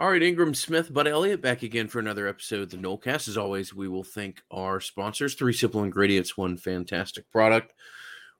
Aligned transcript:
All 0.00 0.12
right, 0.12 0.22
Ingram 0.22 0.54
Smith, 0.54 0.94
Bud 0.94 1.08
Elliott 1.08 1.42
back 1.42 1.64
again 1.64 1.88
for 1.88 1.98
another 1.98 2.28
episode 2.28 2.60
of 2.60 2.70
the 2.70 2.76
Nolecast. 2.76 3.26
As 3.26 3.36
always, 3.36 3.74
we 3.74 3.88
will 3.88 4.04
thank 4.04 4.40
our 4.48 4.80
sponsors. 4.80 5.34
Three 5.34 5.52
simple 5.52 5.82
ingredients, 5.82 6.36
one 6.36 6.56
fantastic 6.56 7.28
product. 7.32 7.72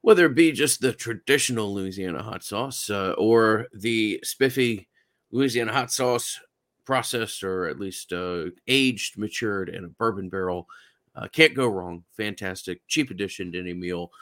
Whether 0.01 0.27
it 0.27 0.37
be 0.37 0.53
just 0.53 0.81
the 0.81 0.93
traditional 0.93 1.75
Louisiana 1.75 2.23
hot 2.23 2.45
sauce 2.45 2.89
uh, 2.91 3.17
or 3.19 3.67
the 3.75 4.21
spiffy 4.23 4.89
Louisiana 5.33 5.73
hot 5.73 5.91
sauce 5.91 6.39
processed 6.85 7.43
or 7.43 7.67
at 7.67 7.81
least 7.81 8.13
uh, 8.13 8.45
aged, 8.69 9.19
matured 9.19 9.69
in 9.69 9.85
a 9.85 9.89
bourbon 9.89 10.29
barrel, 10.29 10.69
uh, 11.17 11.27
can't 11.27 11.57
go 11.57 11.67
wrong. 11.67 12.05
Fantastic, 12.17 12.87
cheap 12.87 13.11
addition 13.11 13.51
to 13.51 13.59
any 13.59 13.75
meal. 13.75 14.13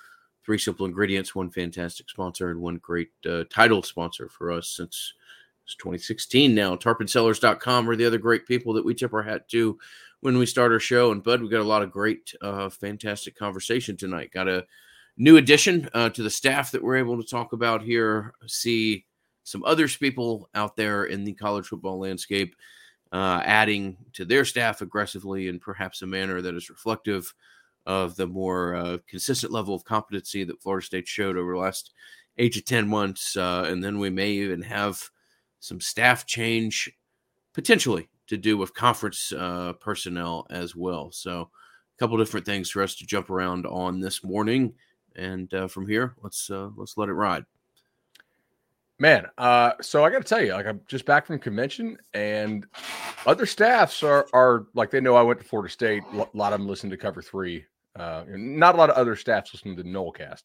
Three 0.43 0.57
simple 0.57 0.87
ingredients, 0.87 1.35
one 1.35 1.51
fantastic 1.51 2.09
sponsor, 2.09 2.51
and 2.51 2.63
one 2.63 2.79
great 2.79 3.11
uh, 3.29 3.45
title 3.51 3.83
sponsor 3.83 4.31
for 4.31 4.51
us 4.51 4.71
since– 4.71 5.13
it's 5.67 5.75
2016 5.75 6.55
now. 6.55 6.77
Tarpinsellers.com 6.77 7.91
are 7.91 7.97
the 7.97 8.07
other 8.07 8.19
great 8.19 8.47
people 8.47 8.73
that 8.75 8.85
we 8.85 8.95
tip 8.95 9.13
our 9.13 9.23
hat 9.23 9.49
to 9.49 9.77
when 10.21 10.39
we 10.39 10.47
start 10.47 10.71
our 10.71 10.79
show. 10.79 11.11
And 11.11 11.25
Bud, 11.25 11.43
we 11.43 11.49
got 11.49 11.61
a 11.61 11.65
lot 11.65 11.83
of 11.83 11.91
great, 11.91 12.33
uh, 12.41 12.69
fantastic 12.69 13.37
conversation 13.37 13.97
tonight. 13.97 14.31
Got 14.31 14.47
a 14.47 14.65
new 15.17 15.39
addition 15.39 15.91
uh, 15.93 16.11
to 16.11 16.23
the 16.23 16.31
staff 16.31 16.71
that 16.71 16.83
we're 16.83 16.97
able 16.97 17.21
to 17.21 17.29
talk 17.29 17.53
about 17.53 17.83
here. 17.83 18.33
See 18.47 19.07
some 19.43 19.65
other 19.65 19.89
people 19.89 20.49
out 20.55 20.77
there 20.77 21.07
in 21.07 21.25
the 21.25 21.33
college 21.33 21.67
football 21.67 21.99
landscape 21.99 22.55
uh, 23.11 23.41
adding 23.45 23.97
to 24.13 24.25
their 24.25 24.45
staff 24.45 24.83
aggressively 24.83 25.49
in 25.49 25.59
perhaps 25.59 26.03
a 26.03 26.07
manner 26.07 26.41
that 26.41 26.55
is 26.55 26.71
reflective 26.71 27.35
of 27.87 28.15
the 28.15 28.27
more 28.27 28.77
uh, 28.77 28.99
consistent 29.09 29.53
level 29.53 29.75
of 29.75 29.85
competency 29.85 30.45
that 30.45 30.63
Florida 30.63 30.87
State 30.87 31.09
showed 31.09 31.37
over 31.37 31.55
the 31.55 31.59
last 31.59 31.93
eight 32.39 32.53
to 32.53 32.63
10 32.63 32.87
months. 32.87 33.37
Uh, 33.37 33.65
and 33.67 33.83
then 33.83 33.99
we 33.99 34.11
may 34.11 34.31
even 34.31 34.63
have 34.63 35.11
some 35.61 35.81
staff 35.81 36.27
change 36.27 36.91
potentially 37.53 38.09
to 38.27 38.37
do 38.37 38.57
with 38.57 38.75
conference 38.75 39.33
uh, 39.33 39.73
personnel 39.81 40.47
as 40.51 40.75
well. 40.75 41.11
So, 41.13 41.41
a 41.41 41.99
couple 41.99 42.19
different 42.19 42.47
things 42.47 42.71
for 42.71 42.83
us 42.83 42.95
to 42.97 43.07
jump 43.07 43.31
around 43.31 43.67
on 43.67 44.01
this 44.01 44.23
morning, 44.23 44.75
and 45.15 45.53
uh, 45.55 45.67
from 45.69 45.87
here, 45.89 46.15
let's 46.23 46.51
uh, 46.51 46.69
let's 46.77 46.97
let 46.97 47.09
it 47.09 47.15
ride. 47.15 47.45
Man, 48.99 49.27
uh, 49.37 49.73
so 49.83 50.05
I 50.05 50.11
got 50.11 50.23
to 50.23 50.29
tell 50.29 50.43
you, 50.43 50.53
like 50.53 50.67
I'm 50.67 50.81
just 50.89 51.05
back 51.05 51.27
from 51.27 51.39
convention, 51.39 51.99
and 52.15 52.67
other 53.27 53.47
staffs 53.47 54.03
are 54.03 54.27
are 54.33 54.67
like 54.75 54.91
they 54.91 55.01
know 55.01 55.17
I 55.17 55.23
went 55.23 55.41
to 55.41 55.47
Florida 55.47 55.71
State. 55.71 56.03
A 56.13 56.27
lot 56.35 56.53
of 56.53 56.61
them 56.61 56.69
listen 56.69 56.91
to 56.91 56.97
Cover 56.97 57.23
Three. 57.23 57.65
Uh, 57.95 58.25
not 58.29 58.75
a 58.75 58.79
lot 58.79 58.91
of 58.91 58.97
other 58.97 59.17
staffs 59.17 59.53
listen 59.53 59.77
to 59.77 59.83
the 59.83 59.89
Nolecast, 59.89 60.43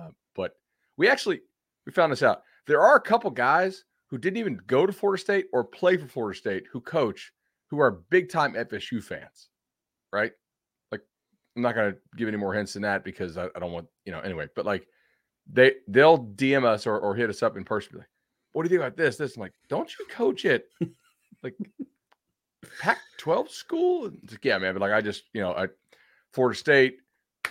uh, 0.00 0.10
but 0.34 0.56
we 0.96 1.08
actually 1.08 1.40
we 1.86 1.92
found 1.92 2.12
this 2.12 2.22
out. 2.22 2.42
There 2.66 2.80
are 2.80 2.96
a 2.96 3.00
couple 3.00 3.30
guys 3.30 3.84
who 4.12 4.18
didn't 4.18 4.36
even 4.36 4.60
go 4.66 4.84
to 4.84 4.92
Florida 4.92 5.18
State 5.18 5.46
or 5.54 5.64
play 5.64 5.96
for 5.96 6.06
Florida 6.06 6.38
State 6.38 6.64
who 6.70 6.82
coach 6.82 7.32
who 7.70 7.80
are 7.80 7.90
big 8.10 8.28
time 8.28 8.52
FSU 8.52 9.02
fans, 9.02 9.48
right? 10.12 10.32
Like, 10.90 11.00
I'm 11.56 11.62
not 11.62 11.74
going 11.74 11.92
to 11.92 11.98
give 12.14 12.28
any 12.28 12.36
more 12.36 12.52
hints 12.52 12.74
than 12.74 12.82
that 12.82 13.04
because 13.04 13.38
I, 13.38 13.46
I, 13.56 13.58
don't 13.58 13.72
want, 13.72 13.86
you 14.04 14.12
know, 14.12 14.20
anyway, 14.20 14.48
but 14.54 14.66
like 14.66 14.86
they, 15.50 15.76
they'll 15.88 16.18
DM 16.18 16.62
us 16.66 16.86
or, 16.86 16.98
or 16.98 17.14
hit 17.14 17.30
us 17.30 17.42
up 17.42 17.56
in 17.56 17.64
person. 17.64 17.96
Like, 17.96 18.08
what 18.52 18.62
do 18.62 18.66
you 18.66 18.78
think 18.78 18.86
about 18.86 18.98
this? 18.98 19.16
This, 19.16 19.36
I'm 19.36 19.40
like, 19.40 19.54
don't 19.70 19.90
you 19.98 20.04
coach 20.10 20.44
it? 20.44 20.66
like, 21.42 21.56
Pac 22.82 22.98
12 23.16 23.50
school? 23.50 24.10
Like, 24.30 24.44
yeah, 24.44 24.58
man. 24.58 24.74
But 24.74 24.82
like, 24.82 24.92
I 24.92 25.00
just, 25.00 25.22
you 25.32 25.40
know, 25.40 25.54
I, 25.54 25.68
Florida 26.34 26.58
State, 26.58 26.98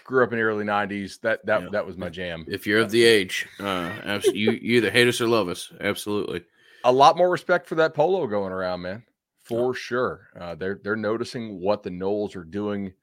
grew 0.04 0.24
up 0.24 0.32
in 0.32 0.38
the 0.38 0.44
early 0.44 0.66
90s 0.66 1.20
that 1.22 1.46
that 1.46 1.62
yeah. 1.62 1.70
that 1.72 1.86
was 1.86 1.98
my 1.98 2.10
jam 2.10 2.46
if 2.48 2.66
you're 2.66 2.80
of 2.80 2.92
the 2.92 3.04
age 3.04 3.48
uh 3.60 4.20
you, 4.26 4.52
you 4.52 4.78
either 4.78 4.92
hate 4.92 5.08
us 5.08 5.22
or 5.22 5.28
love 5.28 5.48
us 5.48 5.72
absolutely 5.82 6.44
a 6.84 6.92
lot 6.92 7.18
more 7.18 7.30
respect 7.30 7.68
for 7.68 7.76
that 7.76 7.94
polo 7.94 8.28
going 8.28 8.52
around, 8.52 8.82
man, 8.82 9.04
for 9.44 9.74
sure. 9.74 10.30
Uh, 10.40 10.56
they're 10.56 10.80
they're 10.84 10.96
noticing 10.96 11.60
what 11.60 11.84
the 11.84 11.90
Noles 11.90 12.36
are 12.36 12.44
doing 12.44 12.94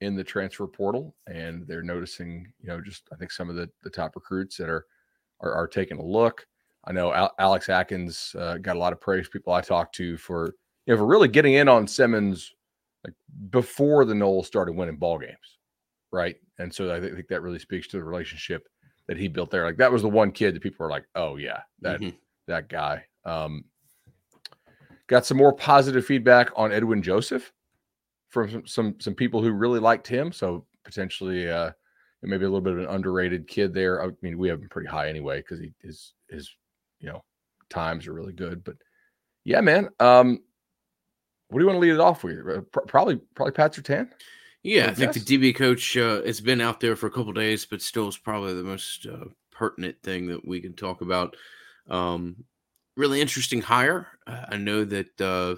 in 0.00 0.14
the 0.14 0.24
transfer 0.24 0.66
portal, 0.66 1.14
and 1.26 1.66
they're 1.66 1.82
noticing, 1.82 2.52
you 2.60 2.68
know, 2.68 2.80
just 2.80 3.08
I 3.12 3.16
think 3.16 3.30
some 3.30 3.50
of 3.50 3.56
the 3.56 3.68
the 3.82 3.90
top 3.90 4.14
recruits 4.14 4.56
that 4.58 4.68
are 4.68 4.86
are, 5.40 5.52
are 5.52 5.68
taking 5.68 5.98
a 5.98 6.04
look. 6.04 6.46
I 6.84 6.92
know 6.92 7.12
Al- 7.12 7.34
Alex 7.38 7.68
Atkins 7.68 8.34
uh, 8.38 8.58
got 8.58 8.76
a 8.76 8.78
lot 8.78 8.92
of 8.92 9.00
praise. 9.00 9.28
People 9.28 9.52
I 9.52 9.60
talked 9.60 9.94
to 9.96 10.16
for 10.16 10.54
you 10.86 10.94
know 10.94 10.98
for 10.98 11.06
really 11.06 11.28
getting 11.28 11.54
in 11.54 11.68
on 11.68 11.86
Simmons 11.86 12.52
like 13.04 13.14
before 13.50 14.04
the 14.04 14.14
Noles 14.14 14.46
started 14.46 14.76
winning 14.76 14.96
ball 14.96 15.18
games, 15.18 15.55
right? 16.16 16.36
And 16.58 16.72
so 16.72 16.94
I 16.94 17.00
think 17.00 17.28
that 17.28 17.42
really 17.42 17.58
speaks 17.58 17.86
to 17.88 17.98
the 17.98 18.04
relationship 18.04 18.66
that 19.06 19.18
he 19.18 19.28
built 19.28 19.50
there. 19.50 19.64
Like 19.64 19.76
that 19.76 19.92
was 19.92 20.02
the 20.02 20.08
one 20.08 20.32
kid 20.32 20.54
that 20.54 20.62
people 20.62 20.84
were 20.84 20.90
like, 20.90 21.04
"Oh 21.14 21.36
yeah, 21.36 21.60
that 21.82 22.00
mm-hmm. 22.00 22.16
that 22.46 22.68
guy." 22.68 23.04
Um, 23.24 23.64
got 25.06 25.26
some 25.26 25.36
more 25.36 25.52
positive 25.52 26.04
feedback 26.04 26.50
on 26.56 26.72
Edwin 26.72 27.02
Joseph 27.02 27.52
from 28.28 28.50
some 28.50 28.66
some, 28.66 28.96
some 28.98 29.14
people 29.14 29.42
who 29.42 29.52
really 29.52 29.80
liked 29.80 30.06
him. 30.06 30.32
So 30.32 30.66
potentially, 30.84 31.48
uh, 31.50 31.72
maybe 32.22 32.44
a 32.44 32.48
little 32.48 32.60
bit 32.60 32.72
of 32.72 32.80
an 32.80 32.86
underrated 32.86 33.46
kid 33.46 33.72
there. 33.72 34.02
I 34.02 34.10
mean, 34.22 34.38
we 34.38 34.48
have 34.48 34.60
him 34.60 34.68
pretty 34.68 34.88
high 34.88 35.08
anyway 35.08 35.38
because 35.38 35.60
he 35.60 35.72
his 35.82 36.14
his 36.30 36.50
you 36.98 37.08
know 37.08 37.22
times 37.68 38.06
are 38.06 38.14
really 38.14 38.32
good. 38.32 38.64
But 38.64 38.76
yeah, 39.44 39.60
man. 39.60 39.90
Um, 40.00 40.40
what 41.48 41.60
do 41.60 41.64
you 41.64 41.68
want 41.68 41.76
to 41.76 41.80
lead 41.80 41.94
it 41.94 42.00
off 42.00 42.24
with? 42.24 42.38
Uh, 42.38 42.62
probably 42.88 43.20
probably 43.34 43.52
Pat 43.52 43.72
Surtain. 43.72 44.08
Yeah, 44.66 44.88
I 44.88 44.94
think 44.94 45.12
the 45.12 45.20
DB 45.20 45.54
coach 45.54 45.96
uh, 45.96 46.22
it's 46.24 46.40
been 46.40 46.60
out 46.60 46.80
there 46.80 46.96
for 46.96 47.06
a 47.06 47.10
couple 47.10 47.32
days, 47.32 47.64
but 47.64 47.80
still 47.80 48.08
is 48.08 48.16
probably 48.18 48.52
the 48.52 48.64
most 48.64 49.06
uh, 49.06 49.26
pertinent 49.52 50.02
thing 50.02 50.26
that 50.26 50.44
we 50.44 50.60
can 50.60 50.74
talk 50.74 51.02
about. 51.02 51.36
Um, 51.88 52.44
really 52.96 53.20
interesting 53.20 53.62
hire. 53.62 54.08
Uh, 54.26 54.46
I 54.48 54.56
know 54.56 54.84
that 54.84 55.20
uh, 55.20 55.54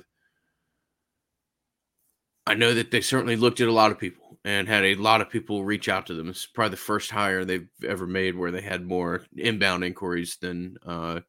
I 2.47 2.53
know 2.53 2.75
that 2.75 2.91
they 2.91 3.01
certainly 3.01 3.37
looked 3.37 3.63
at 3.63 3.69
a 3.69 3.73
lot 3.73 3.93
of 3.93 3.99
people 3.99 4.39
and 4.45 4.69
had 4.69 4.85
a 4.85 4.95
lot 4.97 5.23
of 5.23 5.31
people 5.31 5.65
reach 5.65 5.89
out 5.89 6.07
to 6.07 6.15
them. 6.15 6.29
It's 6.29 6.45
probably 6.45 6.73
the 6.73 6.77
first 6.77 7.11
hire 7.11 7.47
they've 7.47 7.69
ever 7.87 8.07
made 8.07 8.37
where 8.37 8.51
they 8.51 8.61
had 8.61 8.87
more 8.87 9.25
inbound 9.39 9.85
inquiries 9.85 10.37
than 10.37 10.77
uh, 10.85 11.21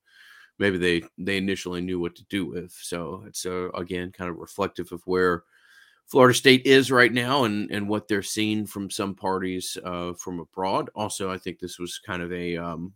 maybe 0.59 0.77
they 0.77 1.03
they 1.17 1.37
initially 1.37 1.81
knew 1.81 1.99
what 1.99 2.15
to 2.17 2.25
do 2.25 2.45
with. 2.45 2.71
So 2.73 3.23
it's 3.27 3.45
uh, 3.45 3.69
again 3.71 4.11
kind 4.11 4.29
of 4.29 4.37
reflective 4.37 4.91
of 4.91 5.01
where 5.05 5.43
Florida 6.09 6.33
State 6.33 6.65
is 6.65 6.91
right 6.91 7.13
now 7.13 7.43
and 7.43 7.69
and 7.71 7.87
what 7.87 8.07
they're 8.07 8.23
seeing 8.23 8.65
from 8.65 8.89
some 8.89 9.13
parties 9.13 9.77
uh, 9.83 10.13
from 10.13 10.39
abroad. 10.39 10.89
Also, 10.95 11.31
I 11.31 11.37
think 11.37 11.59
this 11.59 11.77
was 11.77 11.99
kind 11.99 12.21
of 12.21 12.33
a 12.33 12.57
um, 12.57 12.93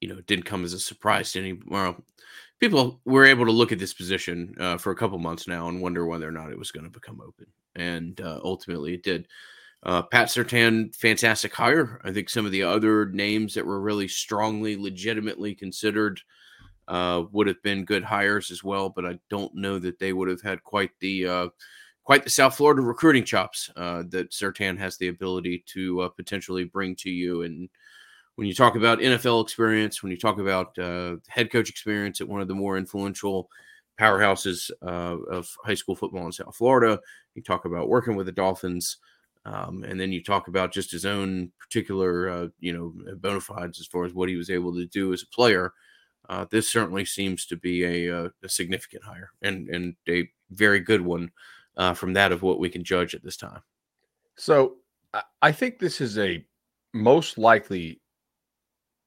you 0.00 0.08
know, 0.08 0.20
didn't 0.22 0.44
come 0.44 0.64
as 0.64 0.72
a 0.72 0.78
surprise 0.78 1.32
to 1.32 1.40
any. 1.40 1.58
Well, 1.66 1.96
people 2.60 3.00
were 3.04 3.24
able 3.24 3.46
to 3.46 3.52
look 3.52 3.72
at 3.72 3.78
this 3.78 3.94
position 3.94 4.54
uh, 4.60 4.76
for 4.76 4.92
a 4.92 4.96
couple 4.96 5.18
months 5.18 5.48
now 5.48 5.68
and 5.68 5.80
wonder 5.80 6.06
whether 6.06 6.28
or 6.28 6.32
not 6.32 6.52
it 6.52 6.58
was 6.58 6.70
going 6.70 6.84
to 6.84 6.90
become 6.90 7.20
open, 7.20 7.46
and 7.74 8.20
uh, 8.20 8.40
ultimately 8.44 8.94
it 8.94 9.02
did. 9.02 9.26
Uh, 9.82 10.02
Pat 10.02 10.28
Surtain, 10.28 10.94
fantastic 10.96 11.54
hire. 11.54 12.00
I 12.02 12.12
think 12.12 12.28
some 12.28 12.44
of 12.44 12.52
the 12.52 12.62
other 12.62 13.06
names 13.06 13.54
that 13.54 13.66
were 13.66 13.80
really 13.80 14.08
strongly, 14.08 14.76
legitimately 14.76 15.54
considered 15.54 16.20
uh, 16.88 17.24
would 17.32 17.46
have 17.46 17.62
been 17.62 17.84
good 17.84 18.04
hires 18.04 18.50
as 18.50 18.62
well, 18.62 18.88
but 18.88 19.04
I 19.04 19.18
don't 19.30 19.54
know 19.54 19.78
that 19.78 19.98
they 19.98 20.12
would 20.12 20.28
have 20.28 20.42
had 20.42 20.62
quite 20.64 20.90
the 21.00 21.26
uh, 21.26 21.48
quite 22.04 22.24
the 22.24 22.30
South 22.30 22.56
Florida 22.56 22.82
recruiting 22.82 23.24
chops 23.24 23.70
uh, 23.76 24.04
that 24.10 24.30
Surtain 24.30 24.78
has 24.78 24.96
the 24.96 25.08
ability 25.08 25.64
to 25.74 26.10
potentially 26.16 26.64
bring 26.64 26.94
to 26.96 27.10
you 27.10 27.42
and 27.42 27.68
when 28.36 28.46
you 28.46 28.54
talk 28.54 28.76
about 28.76 29.00
NFL 29.00 29.42
experience, 29.42 30.02
when 30.02 30.12
you 30.12 30.18
talk 30.18 30.38
about 30.38 30.78
uh, 30.78 31.16
head 31.26 31.50
coach 31.50 31.68
experience 31.68 32.20
at 32.20 32.28
one 32.28 32.40
of 32.40 32.48
the 32.48 32.54
more 32.54 32.78
influential 32.78 33.50
powerhouses 33.98 34.70
uh, 34.82 35.16
of 35.30 35.54
high 35.64 35.74
school 35.74 35.96
football 35.96 36.26
in 36.26 36.32
South 36.32 36.54
Florida, 36.54 37.00
you 37.34 37.42
talk 37.42 37.64
about 37.64 37.88
working 37.88 38.14
with 38.14 38.26
the 38.26 38.32
Dolphins, 38.32 38.98
um, 39.46 39.84
and 39.84 39.98
then 39.98 40.12
you 40.12 40.22
talk 40.22 40.48
about 40.48 40.72
just 40.72 40.90
his 40.90 41.06
own 41.06 41.50
particular, 41.58 42.28
uh, 42.28 42.48
you 42.60 42.74
know, 42.74 42.92
bona 43.16 43.40
fides 43.40 43.80
as 43.80 43.86
far 43.86 44.04
as 44.04 44.12
what 44.12 44.28
he 44.28 44.36
was 44.36 44.50
able 44.50 44.74
to 44.74 44.86
do 44.86 45.14
as 45.14 45.22
a 45.22 45.34
player. 45.34 45.72
Uh, 46.28 46.46
this 46.50 46.70
certainly 46.70 47.04
seems 47.04 47.46
to 47.46 47.56
be 47.56 47.84
a, 47.84 48.24
uh, 48.24 48.28
a, 48.42 48.48
significant 48.48 49.04
hire 49.04 49.30
and 49.42 49.68
and 49.68 49.94
a 50.08 50.28
very 50.50 50.80
good 50.80 51.00
one 51.00 51.30
uh, 51.76 51.94
from 51.94 52.12
that 52.12 52.32
of 52.32 52.42
what 52.42 52.58
we 52.58 52.68
can 52.68 52.82
judge 52.82 53.14
at 53.14 53.22
this 53.22 53.36
time. 53.36 53.60
So 54.36 54.76
I 55.40 55.52
think 55.52 55.78
this 55.78 56.00
is 56.00 56.18
a 56.18 56.44
most 56.92 57.38
likely 57.38 58.00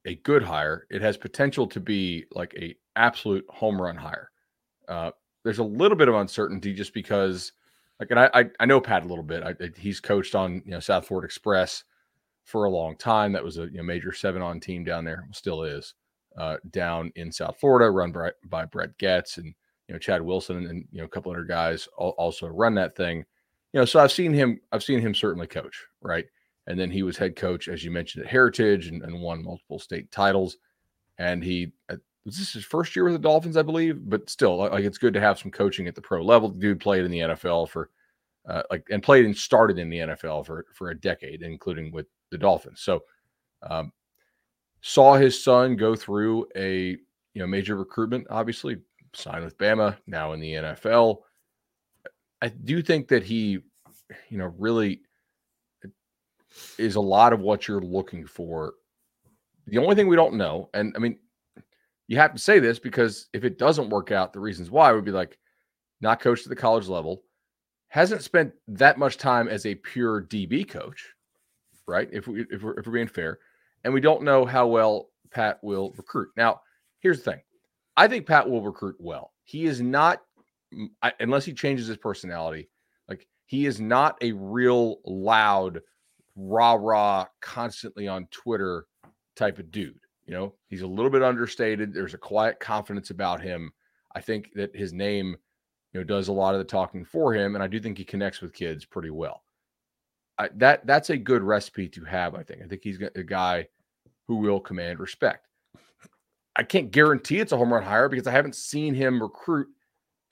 a 0.06 0.16
good 0.16 0.44
hire. 0.44 0.88
It 0.90 1.02
has 1.02 1.18
potential 1.18 1.68
to 1.68 1.80
be 1.80 2.26
like 2.32 2.54
a 2.58 2.76
absolute 2.96 3.46
home 3.50 3.82
run 3.82 3.98
hire. 3.98 4.32
Uh, 4.88 5.12
there's 5.44 5.60
a 5.60 5.64
little 5.64 5.98
bit 5.98 6.08
of 6.08 6.16
uncertainty 6.16 6.74
just 6.74 6.94
because, 6.94 7.52
like, 8.00 8.12
and 8.12 8.20
I 8.20 8.30
I, 8.34 8.46
I 8.60 8.66
know 8.66 8.82
Pat 8.82 9.04
a 9.04 9.08
little 9.08 9.24
bit. 9.24 9.44
I, 9.44 9.56
he's 9.78 10.00
coached 10.00 10.36
on 10.36 10.62
you 10.66 10.72
know 10.72 10.80
South 10.80 11.08
Florida 11.08 11.26
Express 11.26 11.84
for 12.44 12.66
a 12.66 12.70
long 12.70 12.96
time. 12.96 13.34
That 13.34 13.44
was 13.44 13.58
a 13.58 13.64
you 13.64 13.78
know, 13.78 13.84
major 13.84 14.14
seven 14.14 14.42
on 14.42 14.60
team 14.60 14.84
down 14.84 15.06
there, 15.06 15.28
still 15.32 15.64
is 15.64 15.94
uh, 16.38 16.58
down 16.72 17.12
in 17.16 17.32
South 17.32 17.60
Florida, 17.60 17.90
run 17.90 18.12
by, 18.12 18.32
by 18.46 18.66
Brett 18.66 18.98
Getz 18.98 19.38
and 19.38 19.54
you 19.88 19.94
know 19.94 20.00
Chad 20.00 20.22
Wilson 20.22 20.68
and, 20.68 20.86
you 20.92 21.00
know 21.00 21.06
a 21.06 21.10
couple 21.10 21.32
other 21.32 21.44
guys 21.44 21.88
also 21.98 22.48
run 22.48 22.76
that 22.76 22.96
thing. 22.96 23.26
You 23.74 23.80
know, 23.80 23.86
so 23.86 24.00
I've 24.00 24.12
seen 24.12 24.34
him. 24.34 24.60
I've 24.72 24.84
seen 24.84 25.00
him 25.00 25.14
certainly 25.14 25.48
coach 25.48 25.86
right. 26.02 26.26
And 26.68 26.80
then 26.80 26.92
he 26.92 27.02
was 27.02 27.18
head 27.18 27.36
coach, 27.36 27.68
as 27.68 27.84
you 27.84 27.90
mentioned, 27.90 28.24
at 28.24 28.32
Heritage 28.32 28.88
and, 28.88 29.02
and 29.02 29.20
won 29.20 29.44
multiple 29.44 29.80
state 29.80 30.12
titles. 30.12 30.58
And 31.18 31.44
he, 31.44 31.72
uh, 31.90 31.96
this 32.26 32.40
is 32.40 32.54
his 32.54 32.64
first 32.64 32.96
year 32.96 33.06
with 33.06 33.14
the 33.14 33.20
Dolphins, 33.20 33.58
I 33.58 33.64
believe, 33.64 34.08
but 34.08 34.30
still, 34.30 34.58
like 34.58 34.84
it's 34.84 35.00
good 35.00 35.16
to 35.16 35.20
have 35.20 35.40
some 35.40 35.50
coaching 35.50 35.88
at 35.88 35.96
the 35.96 36.02
pro 36.02 36.22
level. 36.22 36.50
The 36.50 36.60
dude 36.60 36.80
played 36.80 37.06
in 37.06 37.12
the 37.12 37.20
NFL 37.20 37.70
for 37.70 37.90
uh, 38.48 38.62
like 38.70 38.86
and 38.92 39.02
played 39.02 39.26
and 39.26 39.36
started 39.36 39.80
in 39.80 39.90
the 39.90 39.98
NFL 39.98 40.46
for 40.46 40.66
for 40.74 40.92
a 40.92 41.00
decade, 41.00 41.42
including 41.42 41.92
with 41.92 42.06
the 42.30 42.38
Dolphins. 42.38 42.82
So 42.82 43.04
um, 43.68 43.92
saw 44.82 45.16
his 45.16 45.42
son 45.42 45.76
go 45.76 45.96
through 45.96 46.48
a 46.56 46.98
you 47.34 47.42
know 47.42 47.48
major 47.48 47.76
recruitment, 47.76 48.28
obviously 48.30 48.78
signed 49.14 49.44
with 49.44 49.58
Bama, 49.58 49.98
now 50.08 50.34
in 50.34 50.40
the 50.40 50.54
NFL. 50.54 51.20
I 52.42 52.50
do 52.50 52.82
think 52.82 53.08
that 53.10 53.24
he, 53.24 53.60
you 54.30 54.38
know, 54.38 54.54
really 54.58 55.02
uh, 55.84 55.90
is 56.78 56.96
a 56.96 57.02
lot 57.02 57.34
of 57.34 57.42
what 57.42 57.68
you're 57.68 57.82
looking 57.82 58.26
for. 58.26 58.74
The 59.68 59.78
only 59.78 59.96
thing 59.96 60.08
we 60.08 60.16
don't 60.16 60.36
know, 60.36 60.70
and 60.74 60.94
I 60.96 61.00
mean, 61.00 61.20
you 62.08 62.18
have 62.18 62.34
to 62.34 62.40
say 62.40 62.60
this 62.60 62.80
because 62.80 63.28
if 63.34 63.44
it 63.44 63.60
doesn't 63.60 63.90
work 63.90 64.12
out, 64.12 64.34
the 64.34 64.40
reasons 64.40 64.72
why 64.72 64.92
would 64.92 65.06
be 65.06 65.12
like 65.12 65.38
not 66.02 66.20
coached 66.20 66.46
at 66.46 66.50
the 66.50 66.56
college 66.56 66.88
level, 66.88 67.24
hasn't 67.90 68.24
spent 68.24 68.54
that 68.68 68.98
much 68.98 69.18
time 69.18 69.48
as 69.48 69.66
a 69.66 69.76
pure 69.76 70.24
DB 70.24 70.68
coach, 70.68 71.14
right? 71.88 72.10
If 72.12 72.28
we 72.28 72.46
if 72.50 72.64
we're, 72.64 72.80
if 72.80 72.86
we're 72.88 72.94
being 72.94 73.08
fair, 73.08 73.40
and 73.84 73.94
we 73.94 74.02
don't 74.02 74.24
know 74.24 74.46
how 74.46 74.68
well 74.68 75.10
Pat 75.32 75.60
will 75.64 75.94
recruit. 75.98 76.30
Now, 76.36 76.62
here's 77.00 77.22
the 77.22 77.32
thing: 77.32 77.42
I 77.98 78.08
think 78.08 78.26
Pat 78.26 78.50
will 78.50 78.64
recruit 78.64 78.96
well. 79.00 79.34
He 79.44 79.66
is 79.66 79.82
not, 79.82 80.22
mm, 80.74 80.90
unless 81.20 81.46
he 81.46 81.54
changes 81.54 81.88
his 81.88 81.98
personality, 81.98 82.70
like 83.08 83.28
he 83.46 83.66
is 83.66 83.80
not 83.80 84.18
a 84.22 84.32
real 84.34 84.98
loud, 85.06 85.82
rah 86.36 86.74
rah, 86.74 87.26
constantly 87.42 88.08
on 88.08 88.28
Twitter 88.32 88.86
type 89.36 89.60
of 89.60 89.72
dude. 89.72 90.00
You 90.26 90.34
know, 90.34 90.54
he's 90.68 90.82
a 90.82 90.88
little 90.88 91.10
bit 91.10 91.24
understated. 91.24 91.94
There's 91.94 92.14
a 92.14 92.20
quiet 92.20 92.60
confidence 92.60 93.10
about 93.10 93.42
him. 93.42 93.72
I 94.16 94.22
think 94.22 94.52
that 94.56 94.76
his 94.76 94.94
name, 94.94 95.36
you 95.94 96.00
know, 96.00 96.04
does 96.04 96.28
a 96.28 96.34
lot 96.34 96.54
of 96.54 96.60
the 96.60 96.66
talking 96.66 97.04
for 97.04 97.34
him, 97.34 97.56
and 97.56 97.64
I 97.64 97.68
do 97.68 97.80
think 97.80 97.98
he 97.98 98.06
connects 98.06 98.42
with 98.42 98.54
kids 98.54 98.86
pretty 98.86 99.10
well. 99.10 99.44
That 100.56 100.86
that's 100.86 101.10
a 101.10 101.18
good 101.18 101.44
recipe 101.44 101.90
to 101.90 102.04
have. 102.06 102.36
I 102.36 102.44
think. 102.44 102.62
I 102.64 102.68
think 102.68 102.82
he's 102.84 103.00
a 103.16 103.24
guy 103.24 103.68
who 104.28 104.38
will 104.38 104.60
command 104.60 105.00
respect. 105.00 105.48
I 106.56 106.64
can't 106.64 106.92
guarantee 106.92 107.40
it's 107.40 107.52
a 107.52 107.58
home 107.58 107.74
run 107.74 107.84
hire 107.84 108.10
because 108.10 108.28
I 108.28 108.32
haven't 108.32 108.56
seen 108.56 108.94
him 108.94 109.22
recruit, 109.22 109.68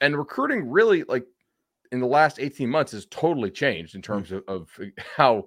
and 0.02 0.18
recruiting 0.18 0.70
really 0.70 1.04
like 1.04 1.26
in 1.92 2.00
the 2.00 2.08
last 2.08 2.40
18 2.40 2.70
months 2.70 2.92
has 2.92 3.06
totally 3.08 3.50
changed 3.50 3.96
in 3.96 4.02
terms 4.02 4.32
of, 4.32 4.44
of 4.48 4.70
how 5.16 5.46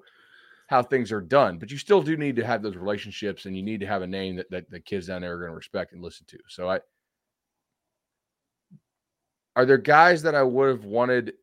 how 0.69 0.83
things 0.83 1.11
are 1.11 1.21
done. 1.21 1.59
But 1.59 1.71
you 1.71 1.79
still 1.79 2.01
do 2.01 2.17
need 2.17 2.37
to 2.37 2.47
have 2.47 2.63
those 2.63 2.77
relationships 2.77 3.45
and 3.45 3.57
you 3.57 3.63
need 3.63 3.81
to 3.81 3.87
have 3.87 4.03
a 4.03 4.07
name 4.07 4.37
that, 4.37 4.51
that 4.51 4.71
the 4.71 4.79
kids 4.79 5.09
down 5.09 5.23
there 5.23 5.35
are 5.35 5.39
going 5.39 5.51
to 5.51 5.57
respect 5.57 5.93
and 5.93 6.03
listen 6.03 6.27
to. 6.29 6.39
So 6.49 6.71
I 6.71 6.81
are 9.57 9.67
there 9.67 9.79
guys 9.79 10.23
that 10.23 10.35
I 10.35 10.43
would 10.43 10.69
have 10.69 10.85
wanted 10.85 11.35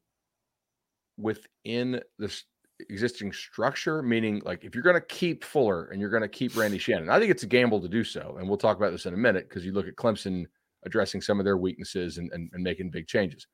within 1.17 2.01
this 2.17 2.43
existing 2.89 3.31
structure? 3.31 4.01
Meaning, 4.01 4.41
like 4.45 4.63
if 4.63 4.73
you're 4.75 4.83
going 4.83 4.95
to 4.95 5.01
keep 5.01 5.43
Fuller 5.43 5.85
and 5.85 5.99
you're 5.99 6.09
going 6.09 6.21
to 6.21 6.29
keep 6.29 6.55
Randy 6.55 6.77
Shannon, 6.77 7.09
I 7.09 7.19
think 7.19 7.31
it's 7.31 7.43
a 7.43 7.47
gamble 7.47 7.81
to 7.81 7.87
do 7.87 8.03
so. 8.03 8.37
And 8.39 8.47
we'll 8.47 8.57
talk 8.57 8.77
about 8.77 8.91
this 8.91 9.05
in 9.05 9.13
a 9.13 9.17
minute 9.17 9.49
because 9.49 9.65
you 9.65 9.71
look 9.71 9.87
at 9.87 9.95
Clemson 9.95 10.45
addressing 10.85 11.21
some 11.21 11.39
of 11.39 11.45
their 11.45 11.57
weaknesses 11.57 12.17
and, 12.17 12.31
and, 12.31 12.49
and 12.53 12.63
making 12.63 12.89
big 12.89 13.07
changes. 13.07 13.47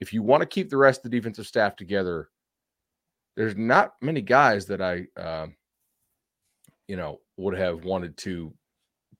If 0.00 0.12
you 0.12 0.22
want 0.22 0.42
to 0.42 0.46
keep 0.46 0.68
the 0.68 0.76
rest 0.76 1.04
of 1.04 1.10
the 1.10 1.16
defensive 1.16 1.46
staff 1.46 1.74
together, 1.76 2.28
there's 3.36 3.56
not 3.56 3.94
many 4.00 4.20
guys 4.20 4.66
that 4.66 4.80
I, 4.80 5.06
uh, 5.18 5.46
you 6.88 6.96
know, 6.96 7.20
would 7.36 7.56
have 7.56 7.84
wanted 7.84 8.16
to 8.18 8.52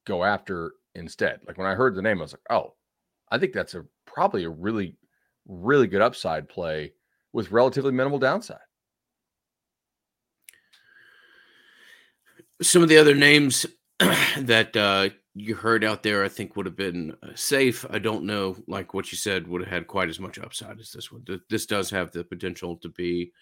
go 0.07 0.25
after 0.25 0.73
instead. 0.95 1.41
Like 1.47 1.59
when 1.59 1.67
I 1.67 1.75
heard 1.75 1.95
the 1.95 2.03
name, 2.03 2.19
I 2.19 2.23
was 2.23 2.33
like, 2.33 2.41
oh, 2.51 2.75
I 3.31 3.39
think 3.39 3.53
that's 3.53 3.75
a 3.75 3.85
probably 4.07 4.45
a 4.45 4.51
really, 4.51 4.97
really 5.47 5.87
good 5.87 6.01
upside 6.01 6.49
play 6.49 6.93
with 7.33 7.51
relatively 7.51 7.93
minimal 7.93 8.19
downside. 8.19 8.59
Some 12.63 12.83
of 12.83 12.89
the 12.89 12.99
other 12.99 13.15
names 13.15 13.67
that 13.99 14.77
uh, 14.77 15.11
you 15.35 15.55
heard 15.55 15.85
out 15.85 16.03
there, 16.03 16.25
I 16.25 16.29
think 16.29 16.57
would 16.57 16.67
have 16.67 16.77
been 16.77 17.15
uh, 17.23 17.29
safe. 17.35 17.85
I 17.91 17.99
don't 17.99 18.25
know, 18.25 18.57
like 18.67 18.95
what 18.95 19.13
you 19.13 19.19
said, 19.19 19.47
would 19.47 19.61
have 19.63 19.71
had 19.71 19.87
quite 19.87 20.09
as 20.09 20.21
much 20.21 20.39
upside 20.39 20.81
as 20.81 20.91
this 20.91 21.13
one. 21.13 21.25
This 21.51 21.67
does 21.67 21.91
have 21.91 22.13
the 22.13 22.25
potential 22.25 22.77
to 22.79 22.89
be 22.89 23.33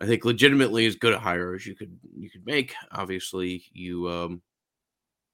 I 0.00 0.06
think 0.06 0.24
legitimately 0.24 0.86
as 0.86 0.96
good 0.96 1.12
a 1.12 1.18
hire 1.18 1.54
as 1.54 1.66
you 1.66 1.74
could 1.74 1.98
you 2.16 2.30
could 2.30 2.46
make. 2.46 2.74
Obviously, 2.92 3.64
you 3.72 4.08
um 4.08 4.42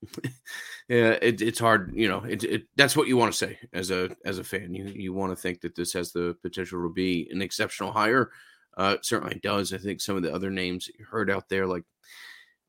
yeah, 0.88 1.16
it, 1.22 1.42
it's 1.42 1.58
hard, 1.58 1.92
you 1.94 2.08
know, 2.08 2.20
it, 2.24 2.44
it 2.44 2.62
that's 2.76 2.96
what 2.96 3.08
you 3.08 3.16
want 3.16 3.32
to 3.32 3.38
say 3.38 3.58
as 3.72 3.90
a 3.90 4.10
as 4.24 4.38
a 4.38 4.44
fan. 4.44 4.74
You 4.74 4.86
you 4.86 5.12
want 5.12 5.32
to 5.32 5.36
think 5.36 5.60
that 5.62 5.74
this 5.74 5.92
has 5.92 6.12
the 6.12 6.36
potential 6.42 6.82
to 6.82 6.92
be 6.92 7.28
an 7.30 7.42
exceptional 7.42 7.92
hire. 7.92 8.30
Uh 8.76 8.96
certainly 9.02 9.40
does. 9.42 9.72
I 9.72 9.78
think 9.78 10.00
some 10.00 10.16
of 10.16 10.22
the 10.22 10.34
other 10.34 10.50
names 10.50 10.88
you 10.98 11.04
heard 11.04 11.30
out 11.30 11.48
there, 11.48 11.66
like 11.66 11.84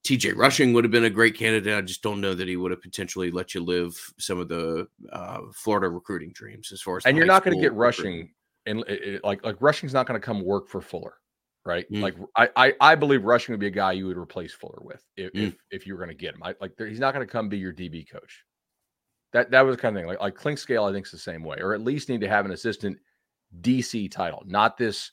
TJ 0.06 0.36
Rushing 0.36 0.74
would 0.74 0.84
have 0.84 0.92
been 0.92 1.06
a 1.06 1.10
great 1.10 1.36
candidate. 1.36 1.78
I 1.78 1.82
just 1.82 2.02
don't 2.02 2.22
know 2.22 2.34
that 2.34 2.48
he 2.48 2.56
would 2.56 2.72
have 2.72 2.82
potentially 2.82 3.32
let 3.32 3.54
you 3.54 3.64
live 3.64 3.96
some 4.18 4.40
of 4.40 4.48
the 4.48 4.88
uh, 5.12 5.40
Florida 5.54 5.90
recruiting 5.90 6.32
dreams 6.34 6.72
as 6.72 6.82
far 6.82 6.98
as. 6.98 7.06
And 7.06 7.18
you're 7.18 7.26
not 7.26 7.44
going 7.44 7.58
to 7.58 7.62
get 7.62 7.74
Rushing, 7.74 8.32
and 8.66 8.84
like 9.24 9.44
like 9.46 9.58
Rushing's 9.60 9.94
not 9.94 10.08
going 10.08 10.20
to 10.20 10.26
come 10.26 10.44
work 10.44 10.68
for 10.68 10.82
Fuller 10.82 11.16
right? 11.66 11.92
Mm. 11.92 12.02
Like 12.02 12.16
I, 12.36 12.50
I, 12.56 12.74
I 12.82 12.96
believe 12.96 13.24
Rushing 13.24 13.54
would 13.54 13.60
be 13.60 13.68
a 13.68 13.72
guy 13.72 13.92
you 13.92 14.08
would 14.08 14.18
replace 14.18 14.54
Fuller 14.54 14.80
with 14.82 15.04
if 15.18 15.32
mm. 15.34 15.48
if, 15.48 15.56
if, 15.72 15.88
you 15.88 15.94
were 15.94 16.00
going 16.00 16.16
to 16.16 16.16
get 16.16 16.36
him. 16.36 16.42
I, 16.44 16.56
like 16.60 16.72
he's 16.78 17.00
not 17.00 17.14
going 17.14 17.26
to 17.26 17.32
come 17.32 17.50
be 17.50 17.58
your 17.58 17.74
DB 17.74 18.10
coach. 18.10 18.44
That 19.34 19.52
that 19.52 19.62
was 19.62 19.76
the 19.76 19.82
kind 19.82 19.96
of 19.96 20.02
thing. 20.02 20.08
Like 20.08 20.20
like 20.20 20.36
Clink 20.36 20.58
Scale, 20.58 20.86
I 20.86 20.92
think 20.92 21.06
is 21.06 21.12
the 21.12 21.20
same 21.20 21.44
way, 21.44 21.58
or 21.60 21.74
at 21.74 21.82
least 21.82 22.10
need 22.10 22.22
to 22.22 22.30
have 22.30 22.46
an 22.46 22.52
assistant 22.52 22.98
DC 23.62 24.12
title, 24.12 24.44
not 24.46 24.78
this 24.78 25.12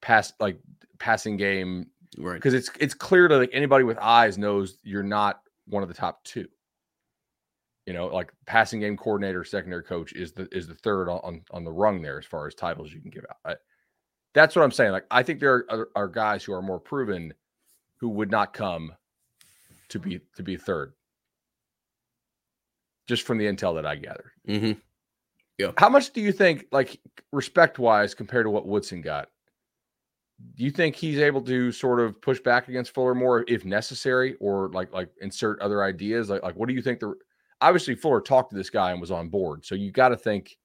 pass 0.00 0.32
like 0.40 0.58
passing 0.98 1.36
game, 1.36 1.88
right? 2.18 2.34
Because 2.34 2.54
it's 2.54 2.70
it's 2.78 2.94
clear 2.94 3.28
to 3.28 3.38
like 3.38 3.50
anybody 3.52 3.84
with 3.84 3.98
eyes 3.98 4.38
knows 4.38 4.78
you're 4.82 5.02
not 5.02 5.42
one 5.66 5.82
of 5.82 5.88
the 5.88 5.94
top 5.94 6.22
two. 6.24 6.48
You 7.86 7.94
know, 7.94 8.06
like 8.06 8.32
passing 8.46 8.80
game 8.80 8.96
coordinator, 8.96 9.42
secondary 9.42 9.82
coach 9.82 10.12
is 10.12 10.32
the 10.32 10.48
is 10.52 10.68
the 10.68 10.74
third 10.74 11.08
on 11.08 11.42
on 11.50 11.64
the 11.64 11.72
rung 11.72 12.02
there 12.02 12.18
as 12.18 12.26
far 12.26 12.46
as 12.46 12.54
titles 12.54 12.92
you 12.92 13.00
can 13.00 13.10
give 13.10 13.24
out. 13.28 13.36
I, 13.44 13.56
that's 14.32 14.54
what 14.54 14.62
I'm 14.62 14.70
saying. 14.70 14.92
Like, 14.92 15.06
I 15.10 15.24
think 15.24 15.40
there 15.40 15.64
are, 15.68 15.88
are 15.96 16.06
guys 16.06 16.44
who 16.44 16.52
are 16.52 16.62
more 16.62 16.78
proven 16.78 17.34
who 17.96 18.10
would 18.10 18.30
not 18.30 18.52
come 18.52 18.92
to 19.88 19.98
be 19.98 20.20
to 20.36 20.42
be 20.42 20.56
third, 20.56 20.92
just 23.08 23.24
from 23.24 23.38
the 23.38 23.46
intel 23.46 23.74
that 23.74 23.86
I 23.86 23.96
gathered. 23.96 24.30
Mm-hmm. 24.46 24.78
Yeah. 25.58 25.72
How 25.76 25.88
much 25.88 26.12
do 26.12 26.20
you 26.20 26.32
think, 26.32 26.66
like 26.70 27.00
respect 27.32 27.78
wise, 27.78 28.14
compared 28.14 28.46
to 28.46 28.50
what 28.50 28.66
Woodson 28.66 29.02
got? 29.02 29.30
Do 30.56 30.64
you 30.64 30.70
think 30.70 30.96
he's 30.96 31.18
able 31.18 31.42
to 31.42 31.72
sort 31.72 32.00
of 32.00 32.20
push 32.20 32.40
back 32.40 32.68
against 32.68 32.92
Fuller 32.92 33.14
more 33.14 33.44
if 33.48 33.64
necessary, 33.64 34.36
or 34.40 34.68
like 34.70 34.92
like 34.92 35.08
insert 35.20 35.60
other 35.60 35.82
ideas? 35.82 36.28
Like 36.28 36.42
like 36.42 36.56
what 36.56 36.68
do 36.68 36.74
you 36.74 36.82
think 36.82 37.00
the 37.00 37.14
obviously 37.60 37.94
Fuller 37.94 38.20
talked 38.20 38.50
to 38.50 38.56
this 38.56 38.70
guy 38.70 38.92
and 38.92 39.00
was 39.00 39.10
on 39.10 39.28
board, 39.28 39.64
so 39.64 39.74
you 39.74 39.90
got 39.90 40.10
to 40.10 40.16
think. 40.16 40.56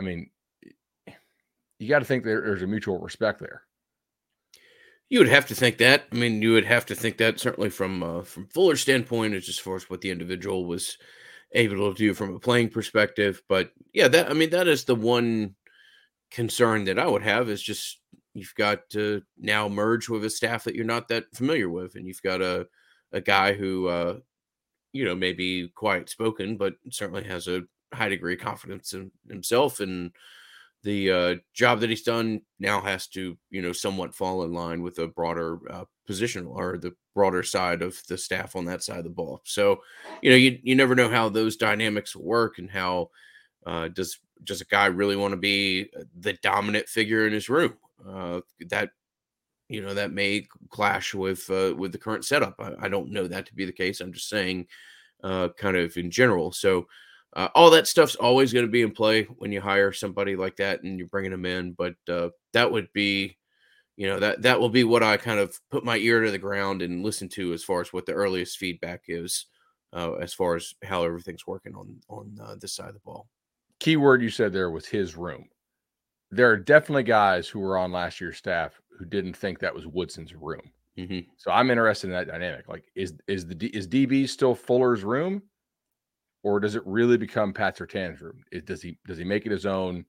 I 0.00 0.04
mean, 0.04 0.30
you 1.78 1.88
got 1.88 2.00
to 2.00 2.04
think 2.04 2.24
there, 2.24 2.40
there's 2.40 2.62
a 2.62 2.66
mutual 2.66 2.98
respect 2.98 3.40
there. 3.40 3.62
You 5.08 5.20
would 5.20 5.28
have 5.28 5.46
to 5.46 5.54
think 5.54 5.78
that. 5.78 6.04
I 6.12 6.14
mean, 6.14 6.42
you 6.42 6.52
would 6.52 6.66
have 6.66 6.86
to 6.86 6.94
think 6.94 7.16
that 7.16 7.40
certainly 7.40 7.70
from 7.70 8.02
uh, 8.02 8.22
from 8.22 8.46
Fuller's 8.46 8.80
standpoint, 8.80 9.34
as 9.34 9.58
far 9.58 9.76
as 9.76 9.88
what 9.88 10.00
the 10.00 10.10
individual 10.10 10.66
was 10.66 10.98
able 11.52 11.92
to 11.92 11.98
do 11.98 12.12
from 12.14 12.34
a 12.34 12.38
playing 12.38 12.68
perspective. 12.68 13.42
But 13.48 13.72
yeah, 13.92 14.08
that 14.08 14.30
I 14.30 14.34
mean, 14.34 14.50
that 14.50 14.68
is 14.68 14.84
the 14.84 14.94
one 14.94 15.54
concern 16.30 16.84
that 16.84 16.98
I 16.98 17.06
would 17.06 17.22
have 17.22 17.48
is 17.48 17.62
just 17.62 18.00
you've 18.38 18.54
got 18.56 18.88
to 18.90 19.22
now 19.38 19.68
merge 19.68 20.08
with 20.08 20.24
a 20.24 20.30
staff 20.30 20.64
that 20.64 20.74
you're 20.74 20.84
not 20.84 21.08
that 21.08 21.24
familiar 21.34 21.68
with, 21.68 21.94
and 21.94 22.06
you've 22.06 22.22
got 22.22 22.40
a 22.42 22.66
a 23.12 23.20
guy 23.20 23.52
who 23.52 23.88
uh, 23.88 24.18
you 24.92 25.04
know 25.04 25.14
maybe 25.14 25.68
quiet 25.74 26.08
spoken, 26.08 26.56
but 26.56 26.74
certainly 26.90 27.24
has 27.24 27.48
a 27.48 27.62
high 27.92 28.08
degree 28.08 28.34
of 28.34 28.40
confidence 28.40 28.92
in 28.92 29.10
himself 29.28 29.80
and 29.80 30.12
the 30.84 31.10
uh, 31.10 31.34
job 31.54 31.80
that 31.80 31.90
he's 31.90 32.02
done 32.02 32.40
now 32.58 32.80
has 32.80 33.08
to, 33.08 33.36
you 33.50 33.62
know, 33.62 33.72
somewhat 33.72 34.14
fall 34.14 34.44
in 34.44 34.52
line 34.52 34.82
with 34.82 34.98
a 34.98 35.08
broader 35.08 35.58
uh, 35.70 35.84
position 36.06 36.46
or 36.46 36.78
the 36.78 36.94
broader 37.14 37.42
side 37.42 37.82
of 37.82 38.00
the 38.08 38.16
staff 38.16 38.54
on 38.54 38.64
that 38.66 38.82
side 38.82 38.98
of 38.98 39.04
the 39.04 39.10
ball. 39.10 39.40
So, 39.44 39.80
you 40.22 40.30
know, 40.30 40.36
you 40.36 40.58
you 40.62 40.76
never 40.76 40.94
know 40.94 41.08
how 41.08 41.28
those 41.28 41.56
dynamics 41.56 42.14
work 42.14 42.58
and 42.58 42.70
how 42.70 43.10
uh, 43.66 43.88
does 43.88 44.18
does 44.44 44.60
a 44.60 44.66
guy 44.66 44.86
really 44.86 45.16
want 45.16 45.32
to 45.32 45.36
be 45.36 45.88
uh, 45.98 46.04
the 46.20 46.34
dominant 46.34 46.88
figure 46.88 47.26
in 47.26 47.32
his 47.32 47.48
room? 47.48 47.74
Uh, 48.08 48.40
that 48.68 48.90
you 49.68 49.82
know 49.82 49.94
that 49.94 50.12
may 50.12 50.46
clash 50.70 51.14
with 51.14 51.48
uh, 51.50 51.74
with 51.76 51.92
the 51.92 51.98
current 51.98 52.24
setup. 52.24 52.54
I, 52.58 52.72
I, 52.82 52.88
don't 52.88 53.10
know 53.10 53.26
that 53.26 53.46
to 53.46 53.54
be 53.54 53.64
the 53.64 53.72
case. 53.72 54.00
I'm 54.00 54.12
just 54.12 54.28
saying, 54.28 54.66
uh, 55.22 55.48
kind 55.56 55.76
of 55.76 55.96
in 55.96 56.10
general. 56.10 56.52
So 56.52 56.86
uh, 57.34 57.48
all 57.54 57.70
that 57.70 57.86
stuff's 57.86 58.14
always 58.14 58.52
going 58.52 58.66
to 58.66 58.72
be 58.72 58.82
in 58.82 58.92
play 58.92 59.24
when 59.24 59.52
you 59.52 59.60
hire 59.60 59.92
somebody 59.92 60.36
like 60.36 60.56
that 60.56 60.82
and 60.82 60.98
you're 60.98 61.08
bringing 61.08 61.32
them 61.32 61.44
in. 61.44 61.72
But 61.72 61.96
uh, 62.08 62.30
that 62.52 62.70
would 62.70 62.92
be, 62.92 63.36
you 63.96 64.06
know, 64.06 64.18
that 64.20 64.42
that 64.42 64.60
will 64.60 64.70
be 64.70 64.84
what 64.84 65.02
I 65.02 65.16
kind 65.16 65.38
of 65.38 65.58
put 65.70 65.84
my 65.84 65.96
ear 65.98 66.22
to 66.22 66.30
the 66.30 66.38
ground 66.38 66.82
and 66.82 67.04
listen 67.04 67.28
to 67.30 67.52
as 67.52 67.64
far 67.64 67.80
as 67.80 67.92
what 67.92 68.06
the 68.06 68.12
earliest 68.12 68.58
feedback 68.58 69.04
is 69.08 69.46
uh, 69.92 70.12
as 70.14 70.34
far 70.34 70.56
as 70.56 70.74
how 70.82 71.04
everything's 71.04 71.46
working 71.46 71.74
on 71.74 72.00
on 72.08 72.38
uh, 72.42 72.54
this 72.60 72.74
side 72.74 72.88
of 72.88 72.94
the 72.94 73.00
ball. 73.00 73.28
Key 73.80 73.96
word 73.96 74.22
you 74.22 74.30
said 74.30 74.52
there 74.52 74.70
was 74.70 74.86
his 74.86 75.16
room. 75.16 75.48
There 76.30 76.50
are 76.50 76.56
definitely 76.56 77.04
guys 77.04 77.48
who 77.48 77.60
were 77.60 77.78
on 77.78 77.92
last 77.92 78.20
year's 78.20 78.36
staff 78.36 78.80
who 78.98 79.04
didn't 79.04 79.36
think 79.36 79.58
that 79.58 79.74
was 79.74 79.86
Woodson's 79.86 80.34
room. 80.34 80.72
Mm-hmm. 80.98 81.30
So 81.36 81.50
I'm 81.50 81.70
interested 81.70 82.08
in 82.08 82.12
that 82.14 82.26
dynamic. 82.26 82.68
Like, 82.68 82.84
is 82.96 83.14
is 83.28 83.46
the 83.46 83.66
is 83.74 83.86
DB 83.86 84.28
still 84.28 84.54
Fuller's 84.54 85.04
room, 85.04 85.42
or 86.42 86.58
does 86.58 86.74
it 86.74 86.82
really 86.86 87.16
become 87.16 87.52
Pat 87.52 87.76
Surtain's 87.76 88.20
room? 88.20 88.42
It, 88.50 88.66
does 88.66 88.82
he 88.82 88.98
does 89.06 89.16
he 89.16 89.24
make 89.24 89.46
it 89.46 89.52
his 89.52 89.64
own? 89.64 90.04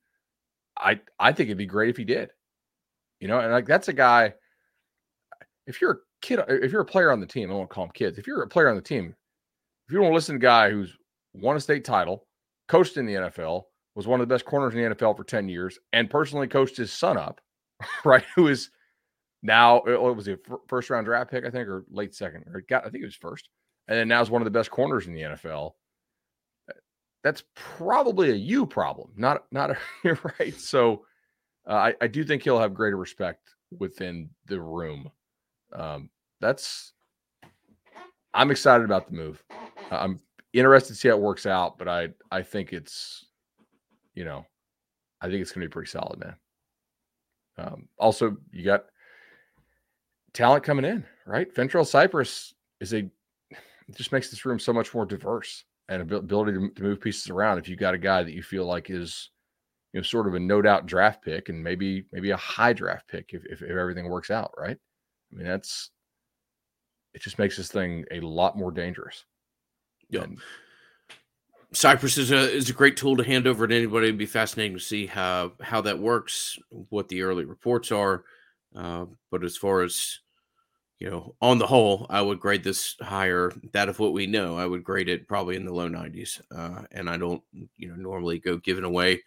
I 0.77 0.99
I 1.19 1.31
think 1.31 1.47
it'd 1.47 1.57
be 1.57 1.67
great 1.67 1.89
if 1.89 1.97
he 1.97 2.05
did. 2.05 2.31
You 3.19 3.27
know, 3.27 3.39
and 3.39 3.51
like 3.51 3.67
that's 3.67 3.87
a 3.87 3.93
guy. 3.93 4.33
If 5.67 5.79
you're 5.79 5.91
a 5.91 5.97
kid, 6.21 6.39
if 6.47 6.71
you're 6.71 6.81
a 6.81 6.85
player 6.85 7.11
on 7.11 7.19
the 7.19 7.27
team, 7.27 7.51
I 7.51 7.53
won't 7.53 7.69
call 7.69 7.85
them 7.85 7.93
kids. 7.93 8.17
If 8.17 8.25
you're 8.25 8.41
a 8.41 8.47
player 8.47 8.69
on 8.69 8.75
the 8.75 8.81
team, 8.81 9.13
if 9.87 9.93
you 9.93 9.99
don't 10.01 10.13
listen 10.13 10.35
to 10.35 10.39
a 10.39 10.49
guy 10.49 10.71
who's 10.71 10.97
won 11.33 11.55
a 11.55 11.59
state 11.59 11.85
title, 11.85 12.25
coached 12.69 12.95
in 12.95 13.05
the 13.05 13.15
NFL, 13.15 13.63
was 13.95 14.07
one 14.07 14.21
of 14.21 14.27
the 14.29 14.33
best 14.33 14.45
corners 14.45 14.73
in 14.73 14.81
the 14.81 14.95
NFL 14.95 15.17
for 15.17 15.25
10 15.25 15.49
years, 15.49 15.77
and 15.91 16.09
personally 16.09 16.47
coached 16.47 16.77
his 16.77 16.93
son 16.93 17.17
up, 17.17 17.41
right? 18.05 18.23
Who 18.35 18.47
is 18.47 18.69
now, 19.43 19.79
uh, 19.79 19.99
what 19.99 20.15
was 20.15 20.25
he, 20.25 20.35
first 20.67 20.89
round 20.89 21.05
draft 21.05 21.31
pick, 21.31 21.45
I 21.45 21.49
think, 21.49 21.67
or 21.67 21.83
late 21.89 22.15
second, 22.15 22.45
or 22.53 22.61
got, 22.61 22.85
I 22.85 22.89
think 22.89 23.01
it 23.03 23.07
was 23.07 23.15
first. 23.15 23.49
And 23.87 23.97
then 23.97 24.07
now 24.07 24.21
is 24.21 24.29
one 24.29 24.41
of 24.41 24.45
the 24.45 24.51
best 24.51 24.71
corners 24.71 25.07
in 25.07 25.13
the 25.13 25.21
NFL. 25.21 25.71
That's 27.23 27.43
probably 27.55 28.31
a 28.31 28.35
you 28.35 28.65
problem, 28.65 29.09
not, 29.17 29.43
not 29.51 29.71
a, 29.71 29.77
right. 30.39 30.57
So 30.57 31.05
uh, 31.67 31.73
I, 31.73 31.95
I 31.99 32.07
do 32.07 32.23
think 32.23 32.43
he'll 32.43 32.59
have 32.59 32.73
greater 32.73 32.97
respect 32.97 33.49
within 33.77 34.29
the 34.45 34.61
room. 34.61 35.09
Um, 35.73 36.09
that's, 36.39 36.93
I'm 38.33 38.51
excited 38.51 38.85
about 38.85 39.07
the 39.07 39.17
move. 39.17 39.43
I'm 39.91 40.19
interested 40.53 40.93
to 40.93 40.99
see 40.99 41.09
how 41.09 41.15
it 41.15 41.21
works 41.21 41.45
out, 41.45 41.77
but 41.77 41.87
I 41.87 42.09
I 42.31 42.41
think 42.41 42.73
it's, 42.73 43.25
you 44.15 44.25
know, 44.25 44.45
I 45.21 45.27
think 45.27 45.41
it's 45.41 45.51
going 45.51 45.61
to 45.61 45.67
be 45.67 45.71
pretty 45.71 45.89
solid, 45.89 46.19
man. 46.19 46.35
Um, 47.57 47.89
also, 47.97 48.37
you 48.51 48.63
got 48.63 48.85
talent 50.33 50.63
coming 50.63 50.85
in, 50.85 51.05
right? 51.25 51.53
Fentrell 51.53 51.85
Cypress 51.85 52.53
is 52.79 52.93
a 52.93 53.09
just 53.95 54.11
makes 54.11 54.29
this 54.29 54.45
room 54.45 54.59
so 54.59 54.71
much 54.71 54.93
more 54.93 55.05
diverse 55.05 55.65
and 55.89 56.01
ability 56.01 56.53
to, 56.53 56.69
to 56.69 56.83
move 56.83 57.01
pieces 57.01 57.29
around. 57.29 57.57
If 57.57 57.67
you 57.67 57.75
got 57.75 57.95
a 57.95 57.97
guy 57.99 58.23
that 58.23 58.33
you 58.33 58.43
feel 58.43 58.65
like 58.65 58.89
is, 58.89 59.31
you 59.93 59.99
know, 59.99 60.03
sort 60.03 60.27
of 60.27 60.35
a 60.35 60.39
no 60.39 60.61
doubt 60.61 60.85
draft 60.85 61.23
pick 61.23 61.49
and 61.49 61.63
maybe 61.63 62.05
maybe 62.11 62.31
a 62.31 62.37
high 62.37 62.73
draft 62.73 63.07
pick 63.07 63.31
if, 63.33 63.43
if, 63.45 63.61
if 63.61 63.71
everything 63.71 64.07
works 64.07 64.29
out, 64.29 64.51
right? 64.57 64.77
I 65.31 65.35
mean, 65.35 65.47
that's 65.47 65.91
it 67.13 67.21
just 67.21 67.39
makes 67.39 67.57
this 67.57 67.71
thing 67.71 68.05
a 68.11 68.19
lot 68.19 68.57
more 68.57 68.71
dangerous. 68.71 69.25
Yeah. 70.09 70.23
And, 70.23 70.39
Cypress 71.71 72.17
is 72.17 72.31
a 72.31 72.51
is 72.51 72.69
a 72.71 72.73
great 72.73 72.97
tool 72.97 73.15
to 73.17 73.23
hand 73.23 73.45
over 73.45 73.67
to 73.67 73.75
anybody. 73.75 74.07
It'd 74.07 74.17
be 74.17 74.25
fascinating 74.25 74.75
to 74.75 74.83
see 74.83 75.05
how 75.05 75.51
how 75.61 75.81
that 75.81 75.99
works, 75.99 76.57
what 76.89 77.07
the 77.09 77.21
early 77.21 77.45
reports 77.45 77.91
are. 77.91 78.23
Uh, 78.75 79.05
but 79.29 79.43
as 79.43 79.55
far 79.55 79.83
as 79.83 80.19
you 80.99 81.09
know, 81.09 81.35
on 81.41 81.59
the 81.59 81.67
whole, 81.67 82.05
I 82.09 82.21
would 82.21 82.39
grade 82.39 82.63
this 82.63 82.95
higher. 83.01 83.53
That 83.71 83.87
of 83.87 83.99
what 83.99 84.13
we 84.13 84.27
know, 84.27 84.57
I 84.57 84.65
would 84.65 84.83
grade 84.83 85.09
it 85.09 85.27
probably 85.27 85.55
in 85.55 85.65
the 85.65 85.73
low 85.73 85.87
90s. 85.87 86.41
Uh, 86.53 86.83
and 86.91 87.09
I 87.09 87.17
don't, 87.17 87.41
you 87.77 87.87
know, 87.87 87.95
normally 87.95 88.39
go 88.39 88.57
giving 88.57 88.83
away 88.83 89.21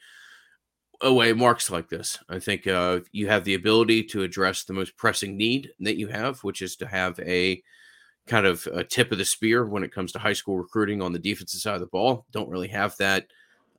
away 1.01 1.33
marks 1.33 1.71
like 1.71 1.89
this. 1.89 2.19
I 2.29 2.39
think 2.41 2.67
uh, 2.67 3.01
you 3.11 3.29
have 3.29 3.45
the 3.45 3.55
ability 3.55 4.05
to 4.05 4.23
address 4.23 4.65
the 4.65 4.73
most 4.73 4.97
pressing 4.97 5.37
need 5.37 5.71
that 5.81 5.97
you 5.97 6.09
have, 6.09 6.41
which 6.41 6.61
is 6.61 6.77
to 6.77 6.87
have 6.87 7.19
a 7.21 7.63
kind 8.27 8.47
of 8.47 8.67
a 8.73 8.85
tip 8.85 9.13
of 9.13 9.19
the 9.19 9.25
spear 9.25 9.67
when 9.67 9.83
it 9.83 9.93
comes 9.93 10.13
to 10.13 10.19
high 10.19 10.33
school 10.33 10.59
recruiting 10.59 11.03
on 11.03 11.13
the 11.13 11.19
defensive 11.19 11.61
side 11.61 11.75
of 11.75 11.81
the 11.81 11.87
ball. 11.87 12.25
Don't 12.31 12.49
really 12.49 12.69
have 12.69 12.97
that, 12.99 13.27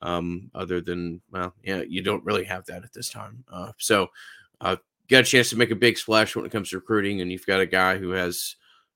um, 0.01 0.51
other 0.53 0.81
than 0.81 1.21
well, 1.31 1.53
yeah, 1.63 1.83
you 1.87 2.01
don't 2.01 2.25
really 2.25 2.43
have 2.43 2.65
that 2.65 2.83
at 2.83 2.93
this 2.93 3.09
time. 3.09 3.43
Uh, 3.51 3.71
so, 3.77 4.07
uh, 4.61 4.75
got 5.09 5.21
a 5.21 5.23
chance 5.23 5.49
to 5.49 5.57
make 5.57 5.71
a 5.71 5.75
big 5.75 5.97
splash 5.97 6.35
when 6.35 6.45
it 6.45 6.51
comes 6.51 6.69
to 6.69 6.77
recruiting, 6.77 7.21
and 7.21 7.31
you've 7.31 7.45
got 7.45 7.61
a 7.61 7.65
guy 7.65 7.97
who 7.97 8.11
has 8.11 8.55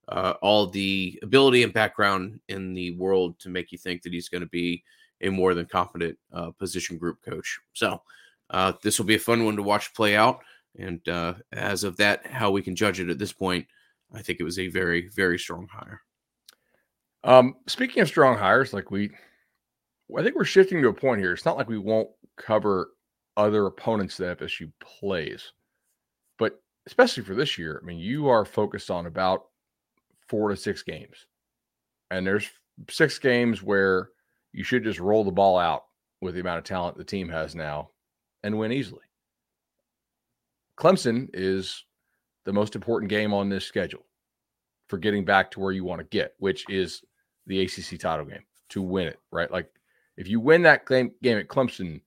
uh, 0.10 0.34
all 0.42 0.68
the 0.68 1.20
ability 1.24 1.64
and 1.64 1.74
background 1.74 2.40
in 2.48 2.74
the 2.74 2.92
world 2.92 3.38
to 3.40 3.50
make 3.50 3.72
you 3.72 3.78
think 3.78 4.02
that 4.02 4.14
he's 4.14 4.30
going 4.30 4.42
to 4.42 4.50
be 4.50 4.84
a 5.22 5.30
more 5.30 5.54
than 5.54 5.66
competent 5.66 6.18
uh, 6.34 6.52
position 6.52 6.98
group 6.98 7.22
coach. 7.24 7.60
So, 7.74 8.02
uh, 8.50 8.74
this 8.82 8.98
will 8.98 9.06
be 9.06 9.16
a 9.16 9.20
fun 9.20 9.46
one 9.46 9.56
to 9.56 9.64
watch 9.64 9.94
play 9.94 10.16
out. 10.16 10.42
And 10.80 11.08
uh, 11.10 11.34
as 11.54 11.84
of 11.84 11.98
that, 11.98 12.26
how 12.28 12.52
we 12.52 12.62
can 12.62 12.76
judge 12.76 13.00
it 13.00 13.10
at 13.10 13.18
this 13.18 13.34
point 13.34 13.66
I 14.14 14.22
think 14.22 14.40
it 14.40 14.44
was 14.44 14.60
a 14.60 14.68
very, 14.68 15.10
very 15.10 15.38
strong 15.38 15.68
hire. 15.72 16.02
Um, 17.24 17.56
speaking 17.68 18.02
of 18.02 18.08
strong 18.08 18.38
hires, 18.38 18.74
like 18.74 18.90
we, 18.92 19.12
I 20.18 20.24
think 20.24 20.36
we're 20.36 20.46
shifting 20.46 20.82
to 20.82 20.90
a 20.90 20.94
point 20.94 21.20
here. 21.20 21.34
It's 21.34 21.46
not 21.46 21.58
like 21.58 21.68
we 21.68 21.78
won't 21.78 22.10
cover 22.38 22.90
other 23.36 23.66
opponents 23.66 24.18
that 24.18 24.40
FSU 24.40 24.72
plays, 24.80 25.52
but 26.38 26.62
especially 26.86 27.24
for 27.24 27.36
this 27.36 27.58
year, 27.58 27.82
I 27.82 27.86
mean, 27.86 28.00
you 28.00 28.30
are 28.30 28.46
focused 28.46 28.90
on 28.90 29.06
about 29.06 29.46
four 30.28 30.50
to 30.50 30.56
six 30.56 30.84
games, 30.84 31.28
and 32.12 32.26
there's 32.26 32.50
six 32.90 33.20
games 33.20 33.62
where 33.62 34.10
you 34.54 34.64
should 34.64 34.84
just 34.84 35.00
roll 35.00 35.24
the 35.24 35.32
ball 35.32 35.58
out 35.58 35.84
with 36.22 36.34
the 36.34 36.42
amount 36.42 36.60
of 36.60 36.64
talent 36.64 36.98
the 36.98 37.04
team 37.04 37.30
has 37.30 37.56
now 37.56 37.90
and 38.44 38.58
win 38.58 38.72
easily. 38.72 39.02
Clemson 40.80 41.28
is 41.34 41.84
the 42.48 42.54
most 42.54 42.76
important 42.76 43.10
game 43.10 43.34
on 43.34 43.50
this 43.50 43.66
schedule 43.66 44.06
for 44.88 44.98
getting 44.98 45.26
back 45.26 45.52
to 45.52 45.60
where 45.60 45.74
you 45.74 45.84
want 45.84 46.00
to 46.00 46.06
get, 46.06 46.34
which 46.40 46.64
is 46.70 47.04
the 47.46 47.62
ACC 47.62 48.00
title 48.00 48.26
game 48.26 48.46
to 48.70 48.82
win 48.82 49.06
it, 49.06 49.20
right? 49.32 49.52
Like 49.52 49.70
if 50.16 50.30
you 50.30 50.40
win 50.40 50.62
that 50.62 50.86
game, 50.88 51.12
game 51.22 51.38
at 51.38 51.50
Clemson, 51.50 52.00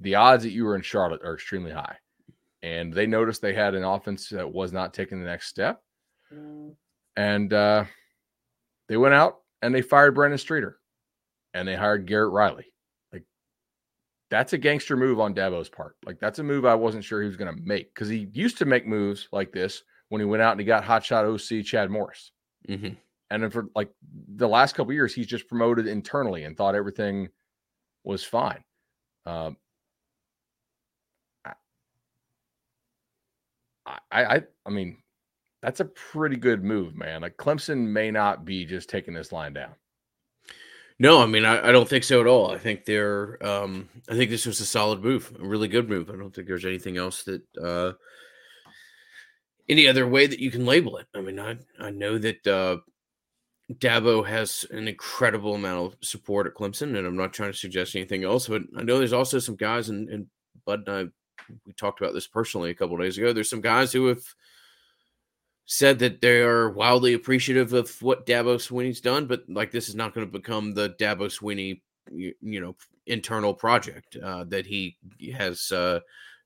the 0.00 0.14
odds 0.14 0.44
that 0.44 0.52
you 0.52 0.64
were 0.64 0.76
in 0.76 0.82
Charlotte 0.82 1.22
are 1.24 1.34
extremely 1.34 1.72
high. 1.72 1.96
And 2.62 2.92
they 2.94 3.08
noticed 3.08 3.42
they 3.42 3.54
had 3.54 3.74
an 3.74 3.82
offense 3.82 4.28
that 4.28 4.52
was 4.52 4.72
not 4.72 4.94
taking 4.94 5.18
the 5.18 5.28
next 5.28 5.48
step. 5.48 5.82
And 7.16 7.52
uh, 7.52 7.84
they 8.86 8.96
went 8.96 9.14
out 9.14 9.40
and 9.62 9.74
they 9.74 9.82
fired 9.82 10.14
Brandon 10.14 10.38
Streeter 10.38 10.78
and 11.54 11.66
they 11.66 11.74
hired 11.74 12.06
Garrett 12.06 12.30
Riley 12.30 12.71
that's 14.32 14.54
a 14.54 14.58
gangster 14.58 14.96
move 14.96 15.20
on 15.20 15.34
Dabo's 15.34 15.68
part. 15.68 15.94
Like 16.06 16.18
that's 16.18 16.38
a 16.38 16.42
move 16.42 16.64
I 16.64 16.74
wasn't 16.74 17.04
sure 17.04 17.20
he 17.20 17.28
was 17.28 17.36
going 17.36 17.54
to 17.54 17.62
make 17.62 17.94
because 17.94 18.08
he 18.08 18.30
used 18.32 18.56
to 18.58 18.64
make 18.64 18.86
moves 18.86 19.28
like 19.30 19.52
this 19.52 19.82
when 20.08 20.22
he 20.22 20.24
went 20.24 20.40
out 20.40 20.52
and 20.52 20.60
he 20.60 20.64
got 20.64 20.82
hotshot 20.82 21.60
OC 21.60 21.66
Chad 21.66 21.90
Morris. 21.90 22.32
Mm-hmm. 22.66 22.94
And 23.30 23.42
then 23.42 23.50
for 23.50 23.66
like 23.76 23.90
the 24.36 24.48
last 24.48 24.74
couple 24.74 24.94
years, 24.94 25.14
he's 25.14 25.26
just 25.26 25.48
promoted 25.48 25.86
internally 25.86 26.44
and 26.44 26.56
thought 26.56 26.74
everything 26.74 27.28
was 28.04 28.24
fine. 28.24 28.64
Um, 29.26 29.58
I, 33.84 33.98
I, 34.10 34.42
I 34.64 34.70
mean, 34.70 34.96
that's 35.60 35.80
a 35.80 35.84
pretty 35.84 36.36
good 36.36 36.64
move, 36.64 36.96
man. 36.96 37.20
Like 37.20 37.36
Clemson 37.36 37.86
may 37.86 38.10
not 38.10 38.46
be 38.46 38.64
just 38.64 38.88
taking 38.88 39.12
this 39.12 39.30
line 39.30 39.52
down. 39.52 39.74
No, 40.98 41.20
I 41.20 41.26
mean 41.26 41.44
I, 41.44 41.68
I, 41.68 41.72
don't 41.72 41.88
think 41.88 42.04
so 42.04 42.20
at 42.20 42.26
all. 42.26 42.50
I 42.50 42.58
think 42.58 42.84
they're 42.84 43.44
um 43.44 43.88
I 44.08 44.14
think 44.14 44.30
this 44.30 44.46
was 44.46 44.60
a 44.60 44.66
solid 44.66 45.02
move, 45.02 45.34
a 45.40 45.46
really 45.46 45.68
good 45.68 45.88
move. 45.88 46.10
I 46.10 46.16
don't 46.16 46.34
think 46.34 46.46
there's 46.46 46.64
anything 46.64 46.96
else 46.96 47.22
that 47.24 47.42
uh 47.62 47.92
any 49.68 49.88
other 49.88 50.06
way 50.06 50.26
that 50.26 50.38
you 50.38 50.50
can 50.50 50.66
label 50.66 50.96
it. 50.98 51.06
I 51.14 51.20
mean, 51.20 51.38
I 51.38 51.56
I 51.80 51.90
know 51.90 52.18
that 52.18 52.46
uh 52.46 52.78
Dabo 53.72 54.26
has 54.26 54.66
an 54.70 54.86
incredible 54.88 55.54
amount 55.54 55.94
of 55.94 55.98
support 56.02 56.46
at 56.46 56.54
Clemson, 56.54 56.96
and 56.96 57.06
I'm 57.06 57.16
not 57.16 57.32
trying 57.32 57.52
to 57.52 57.58
suggest 57.58 57.96
anything 57.96 58.24
else, 58.24 58.48
but 58.48 58.62
I 58.76 58.82
know 58.82 58.98
there's 58.98 59.12
also 59.12 59.38
some 59.38 59.56
guys 59.56 59.88
and, 59.88 60.08
and 60.08 60.26
Bud 60.66 60.86
and 60.86 60.96
I 60.96 61.12
we 61.66 61.72
talked 61.72 62.00
about 62.00 62.14
this 62.14 62.26
personally 62.26 62.70
a 62.70 62.74
couple 62.74 62.96
days 62.96 63.18
ago. 63.18 63.32
There's 63.32 63.50
some 63.50 63.60
guys 63.60 63.92
who 63.92 64.06
have 64.06 64.22
said 65.66 65.98
that 66.00 66.20
they 66.20 66.40
are 66.40 66.70
wildly 66.70 67.14
appreciative 67.14 67.72
of 67.72 67.90
what 68.02 68.26
Dabo 68.26 68.56
Swinney's 68.56 69.00
done, 69.00 69.26
but 69.26 69.44
like 69.48 69.70
this 69.70 69.88
is 69.88 69.94
not 69.94 70.14
going 70.14 70.26
to 70.26 70.32
become 70.32 70.74
the 70.74 70.90
Dabo 70.90 71.26
Swinney, 71.26 71.80
you, 72.10 72.34
you 72.40 72.60
know, 72.60 72.76
internal 73.06 73.54
project 73.54 74.16
uh, 74.16 74.44
that 74.44 74.66
he 74.66 74.96
has 75.34 75.70
uh, 75.72 76.00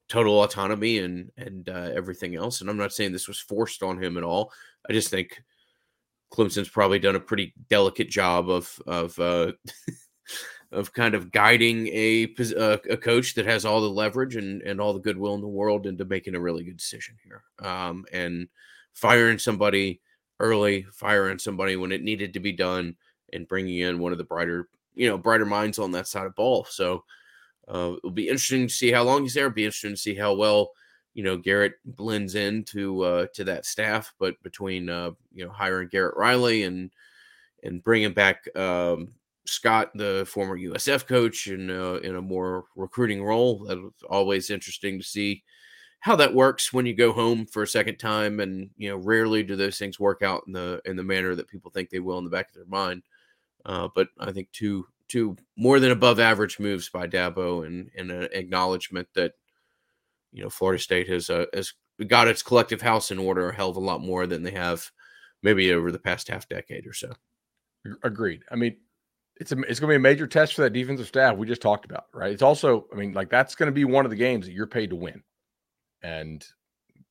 total 0.09 0.43
autonomy 0.43 0.99
and 0.99 1.31
and 1.37 1.69
uh, 1.69 1.91
everything 1.95 2.37
else. 2.37 2.61
And 2.61 2.71
I'm 2.71 2.77
not 2.77 2.93
saying 2.93 3.13
this 3.13 3.29
was 3.29 3.39
forced 3.39 3.83
on 3.83 4.03
him 4.03 4.17
at 4.17 4.25
all. 4.25 4.53
I 4.89 4.93
just 4.93 5.11
think 5.11 5.43
Clemson's 6.33 6.69
probably 6.69 6.99
done 6.99 7.17
a 7.17 7.21
pretty 7.21 7.55
delicate 7.69 8.11
job 8.11 8.51
of 8.51 8.81
of 8.87 9.19
uh, 9.19 9.53
of 10.73 10.93
kind 10.93 11.15
of 11.15 11.31
guiding 11.33 11.89
a 11.89 12.35
uh, 12.57 12.79
a 12.91 12.97
coach 12.97 13.35
that 13.35 13.47
has 13.47 13.65
all 13.65 13.81
the 13.81 13.89
leverage 13.89 14.37
and 14.37 14.63
and 14.63 14.81
all 14.81 14.93
the 14.93 15.01
goodwill 15.01 15.35
in 15.35 15.41
the 15.41 15.49
world 15.49 15.87
into 15.87 16.05
making 16.05 16.35
a 16.35 16.41
really 16.41 16.65
good 16.65 16.77
decision 16.77 17.17
here. 17.25 17.43
Um, 17.67 18.05
and 18.13 18.49
firing 18.97 19.39
somebody 19.39 20.01
early, 20.41 20.87
firing 20.93 21.39
somebody 21.39 21.77
when 21.77 21.93
it 21.93 22.03
needed 22.03 22.33
to 22.33 22.41
be 22.41 22.53
done, 22.53 22.97
and 23.33 23.47
bringing 23.47 23.79
in 23.79 23.99
one 23.99 24.13
of 24.13 24.19
the 24.19 24.25
brighter, 24.25 24.69
you 24.95 25.09
know, 25.09 25.19
brighter 25.19 25.45
minds 25.45 25.79
on 25.79 25.93
that 25.93 26.09
side 26.09 26.27
of 26.27 26.35
ball. 26.35 26.65
So 26.65 27.05
uh, 27.69 27.93
it'll 27.99 28.11
be 28.11 28.29
interesting 28.29 28.67
to 28.67 28.73
see 28.73 28.91
how 28.91 29.03
long 29.03 29.23
he's 29.23 29.35
there. 29.35 29.47
It'll 29.47 29.55
be 29.55 29.65
interesting 29.65 29.93
to 29.93 29.97
see 29.97 30.15
how 30.15 30.35
well, 30.35 30.71
you 31.15 31.23
know, 31.23 31.37
Garrett 31.37 31.75
blends 31.85 32.35
into 32.35 33.03
uh, 33.03 33.27
to 33.35 33.45
that 33.45 33.67
staff. 33.67 34.15
But 34.19 34.43
between 34.43 34.89
uh, 34.89 35.11
you 35.35 35.45
know 35.45 35.53
hiring 35.53 35.89
Garrett 35.89 36.17
Riley 36.17 36.63
and 36.63 36.91
and 37.63 37.85
bringing 37.85 38.13
back 38.13 38.45
um, 38.57 39.13
Scott, 39.45 39.91
the 39.95 40.27
former 40.29 40.59
USF 40.59 41.07
coach, 41.07 41.49
in 41.49 41.71
a, 41.71 41.95
in 41.97 42.17
a 42.17 42.23
more 42.23 42.65
recruiting 42.77 43.23
role. 43.23 43.65
that's 43.65 44.03
always 44.09 44.51
interesting 44.51 44.99
to 44.99 45.05
see 45.05 45.43
how 46.01 46.17
that 46.17 46.35
works 46.35 46.73
when 46.73 46.87
you 46.87 46.95
go 46.95 47.13
home 47.13 47.47
for 47.47 47.63
a 47.63 47.69
second 47.69 47.99
time, 47.99 48.41
and 48.41 48.71
you 48.77 48.89
know, 48.89 48.97
rarely 48.97 49.43
do 49.43 49.57
those 49.57 49.79
things 49.79 49.99
work 49.99 50.23
out 50.23 50.45
in 50.47 50.53
the 50.53 50.81
in 50.85 50.97
the 50.97 51.03
manner 51.03 51.35
that 51.35 51.49
people 51.49 51.71
think 51.71 51.91
they 51.91 52.01
will 52.01 52.19
in 52.19 52.25
the 52.25 52.31
back 52.31 52.49
of 52.49 52.55
their 52.55 52.67
mind. 52.67 53.03
Uh, 53.65 53.89
but 53.95 54.09
I 54.19 54.33
think 54.33 54.51
two 54.53 54.87
two 55.09 55.37
more 55.57 55.81
than 55.81 55.91
above 55.91 56.21
average 56.21 56.59
moves 56.59 56.89
by 56.89 57.07
Dabo, 57.07 57.67
and 57.67 57.91
and 57.97 58.11
an 58.11 58.29
acknowledgement 58.33 59.09
that 59.15 59.33
you 60.33 60.43
know 60.43 60.51
Florida 60.51 60.83
State 60.83 61.09
has 61.09 61.31
uh, 61.31 61.47
has 61.53 61.73
got 62.07 62.29
its 62.29 62.43
collective 62.43 62.83
house 62.83 63.11
in 63.11 63.19
order 63.19 63.49
a 63.49 63.55
hell 63.55 63.71
of 63.71 63.77
a 63.77 63.81
lot 63.81 64.01
more 64.01 64.27
than 64.27 64.43
they 64.43 64.51
have 64.51 64.91
maybe 65.43 65.73
over 65.73 65.91
the 65.91 65.99
past 65.99 66.29
half 66.29 66.49
decade 66.49 66.87
or 66.87 66.93
so. 66.93 67.13
Agreed. 68.03 68.43
I 68.51 68.57
mean, 68.57 68.77
it's 69.37 69.53
a, 69.53 69.59
it's 69.63 69.81
going 69.81 69.89
to 69.89 69.93
be 69.93 69.97
a 69.97 70.01
major 70.01 70.27
test 70.27 70.55
for 70.55 70.63
that 70.63 70.73
defensive 70.73 71.07
staff 71.07 71.37
we 71.37 71.47
just 71.47 71.63
talked 71.63 71.85
about, 71.85 72.05
right? 72.13 72.33
It's 72.33 72.43
also, 72.43 72.87
I 72.93 72.97
mean, 72.97 73.13
like 73.13 73.31
that's 73.31 73.55
going 73.55 73.69
to 73.69 73.73
be 73.73 73.85
one 73.85 74.05
of 74.05 74.11
the 74.11 74.17
games 74.17 74.47
that 74.47 74.53
you're 74.53 74.67
paid 74.67 74.91
to 74.91 74.97
win, 74.97 75.23
and 76.07 76.47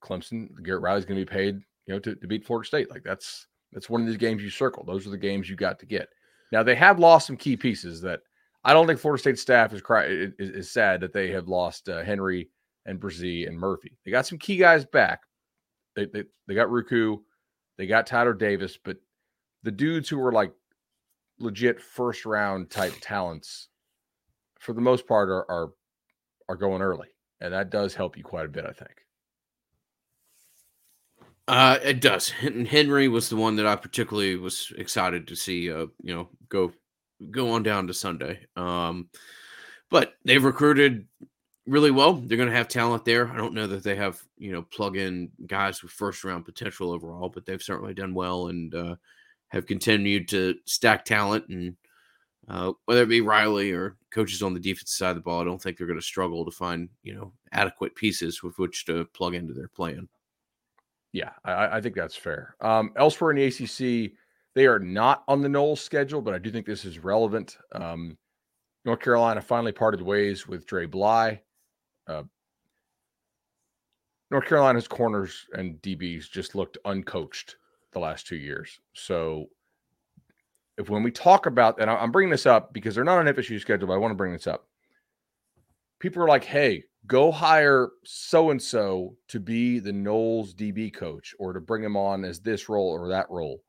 Clemson, 0.01 0.49
Garrett 0.63 0.83
Riley's 0.83 1.05
going 1.05 1.19
to 1.19 1.25
be 1.25 1.29
paid, 1.29 1.55
you 1.85 1.93
know, 1.93 1.99
to, 1.99 2.15
to 2.15 2.27
beat 2.27 2.45
Florida 2.45 2.65
State. 2.65 2.89
Like 2.89 3.03
that's 3.03 3.47
that's 3.73 3.89
one 3.89 4.01
of 4.01 4.07
these 4.07 4.17
games 4.17 4.41
you 4.41 4.49
circle. 4.49 4.85
Those 4.85 5.05
are 5.05 5.09
the 5.09 5.17
games 5.17 5.49
you 5.49 5.55
got 5.55 5.79
to 5.79 5.85
get. 5.85 6.07
Now 6.51 6.63
they 6.63 6.75
have 6.75 6.99
lost 6.99 7.27
some 7.27 7.37
key 7.37 7.57
pieces 7.57 7.99
that 8.01 8.21
I 8.63 8.73
don't 8.73 8.87
think 8.87 8.99
Florida 8.99 9.19
State 9.19 9.37
staff 9.37 9.73
is 9.73 9.81
cry 9.81 10.05
is, 10.05 10.31
is 10.39 10.71
sad 10.71 11.01
that 11.01 11.13
they 11.13 11.29
have 11.31 11.47
lost 11.47 11.89
uh, 11.89 12.03
Henry 12.03 12.49
and 12.85 12.99
Bresee 12.99 13.47
and 13.47 13.57
Murphy. 13.57 13.97
They 14.05 14.11
got 14.11 14.25
some 14.25 14.37
key 14.37 14.57
guys 14.57 14.85
back. 14.85 15.23
They, 15.95 16.05
they 16.05 16.23
they 16.47 16.55
got 16.55 16.69
Ruke, 16.69 17.19
they 17.77 17.87
got 17.87 18.07
Tyler 18.07 18.33
Davis, 18.33 18.77
but 18.81 18.97
the 19.63 19.71
dudes 19.71 20.07
who 20.07 20.17
were 20.17 20.31
like 20.31 20.53
legit 21.39 21.81
first 21.81 22.25
round 22.25 22.69
type 22.69 22.93
talents, 23.01 23.69
for 24.59 24.73
the 24.73 24.81
most 24.81 25.07
part, 25.07 25.29
are 25.29 25.49
are 25.49 25.71
are 26.47 26.55
going 26.55 26.81
early, 26.81 27.14
and 27.41 27.53
that 27.53 27.69
does 27.69 27.93
help 27.93 28.17
you 28.17 28.23
quite 28.23 28.45
a 28.45 28.49
bit, 28.49 28.65
I 28.65 28.71
think. 28.71 29.05
Uh, 31.47 31.77
it 31.83 32.01
does. 32.01 32.29
Henry 32.29 33.07
was 33.07 33.29
the 33.29 33.35
one 33.35 33.55
that 33.57 33.67
I 33.67 33.75
particularly 33.75 34.35
was 34.35 34.71
excited 34.77 35.27
to 35.27 35.35
see. 35.35 35.71
Uh, 35.71 35.87
you 36.01 36.15
know, 36.15 36.29
go 36.49 36.73
go 37.31 37.51
on 37.51 37.63
down 37.63 37.87
to 37.87 37.93
Sunday. 37.93 38.39
Um, 38.55 39.09
but 39.91 40.13
they've 40.25 40.43
recruited 40.43 41.07
really 41.67 41.91
well. 41.91 42.13
They're 42.13 42.37
going 42.37 42.49
to 42.49 42.55
have 42.55 42.67
talent 42.67 43.05
there. 43.05 43.29
I 43.29 43.37
don't 43.37 43.53
know 43.53 43.67
that 43.67 43.83
they 43.83 43.95
have 43.95 44.21
you 44.37 44.51
know 44.51 44.63
plug 44.63 44.97
in 44.97 45.29
guys 45.45 45.83
with 45.83 45.91
first 45.91 46.23
round 46.23 46.45
potential 46.45 46.91
overall, 46.91 47.29
but 47.29 47.45
they've 47.45 47.61
certainly 47.61 47.93
done 47.93 48.13
well 48.13 48.47
and 48.47 48.73
uh, 48.73 48.95
have 49.49 49.67
continued 49.67 50.27
to 50.29 50.55
stack 50.65 51.05
talent. 51.05 51.47
And 51.49 51.75
uh, 52.47 52.73
whether 52.85 53.03
it 53.03 53.09
be 53.09 53.21
Riley 53.21 53.71
or 53.71 53.95
coaches 54.11 54.43
on 54.43 54.53
the 54.53 54.59
defensive 54.59 54.89
side 54.89 55.09
of 55.09 55.15
the 55.15 55.21
ball, 55.21 55.41
I 55.41 55.45
don't 55.45 55.61
think 55.61 55.77
they're 55.77 55.87
going 55.87 55.99
to 55.99 56.05
struggle 56.05 56.45
to 56.45 56.51
find 56.51 56.89
you 57.03 57.15
know 57.15 57.33
adequate 57.51 57.95
pieces 57.95 58.43
with 58.43 58.57
which 58.59 58.85
to 58.85 59.05
plug 59.13 59.35
into 59.35 59.53
their 59.53 59.67
plan. 59.67 60.07
Yeah, 61.11 61.31
I, 61.43 61.77
I 61.77 61.81
think 61.81 61.95
that's 61.95 62.15
fair. 62.15 62.55
Um, 62.61 62.91
elsewhere 62.97 63.31
in 63.31 63.37
the 63.37 63.45
ACC, 63.45 64.11
they 64.53 64.67
are 64.67 64.79
not 64.79 65.23
on 65.27 65.41
the 65.41 65.47
Noles 65.47 65.79
schedule, 65.79 66.21
but 66.21 66.33
I 66.33 66.39
do 66.39 66.51
think 66.51 66.65
this 66.65 66.85
is 66.85 66.99
relevant. 66.99 67.57
Um, 67.71 68.17
North 68.83 68.99
Carolina 68.99 69.41
finally 69.41 69.71
parted 69.71 70.01
ways 70.01 70.47
with 70.47 70.65
Dre 70.65 70.85
Bly. 70.85 71.41
Uh, 72.07 72.23
North 74.29 74.45
Carolina's 74.45 74.87
corners 74.87 75.45
and 75.53 75.81
DBs 75.81 76.29
just 76.29 76.55
looked 76.55 76.77
uncoached 76.85 77.55
the 77.93 77.99
last 77.99 78.27
two 78.27 78.35
years. 78.35 78.79
So, 78.93 79.47
if 80.77 80.89
when 80.89 81.03
we 81.03 81.11
talk 81.11 81.45
about, 81.45 81.79
and 81.79 81.89
I'm 81.89 82.11
bringing 82.11 82.31
this 82.31 82.45
up 82.45 82.73
because 82.73 82.95
they're 82.95 83.03
not 83.03 83.19
on 83.19 83.25
FSU 83.33 83.59
schedule, 83.59 83.87
but 83.87 83.93
I 83.93 83.97
want 83.97 84.11
to 84.11 84.15
bring 84.15 84.33
this 84.33 84.47
up. 84.47 84.67
People 85.99 86.21
are 86.21 86.27
like, 86.27 86.43
"Hey, 86.43 86.83
go 87.07 87.31
hire 87.31 87.89
so 88.03 88.51
and 88.51 88.61
so 88.61 89.15
to 89.29 89.39
be 89.39 89.79
the 89.79 89.93
Noles 89.93 90.53
DB 90.53 90.93
coach, 90.93 91.33
or 91.39 91.53
to 91.53 91.61
bring 91.61 91.83
him 91.83 91.95
on 91.95 92.25
as 92.25 92.39
this 92.41 92.67
role 92.67 92.89
or 92.89 93.09
that 93.09 93.29
role." 93.29 93.63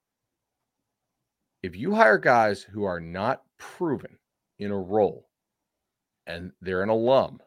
If 1.62 1.76
you 1.76 1.94
hire 1.94 2.18
guys 2.18 2.62
who 2.62 2.84
are 2.84 3.00
not 3.00 3.42
proven 3.58 4.18
in 4.58 4.70
a 4.70 4.78
role, 4.78 5.28
and 6.26 6.52
they're 6.60 6.82
an 6.82 6.88
alum, 6.88 7.40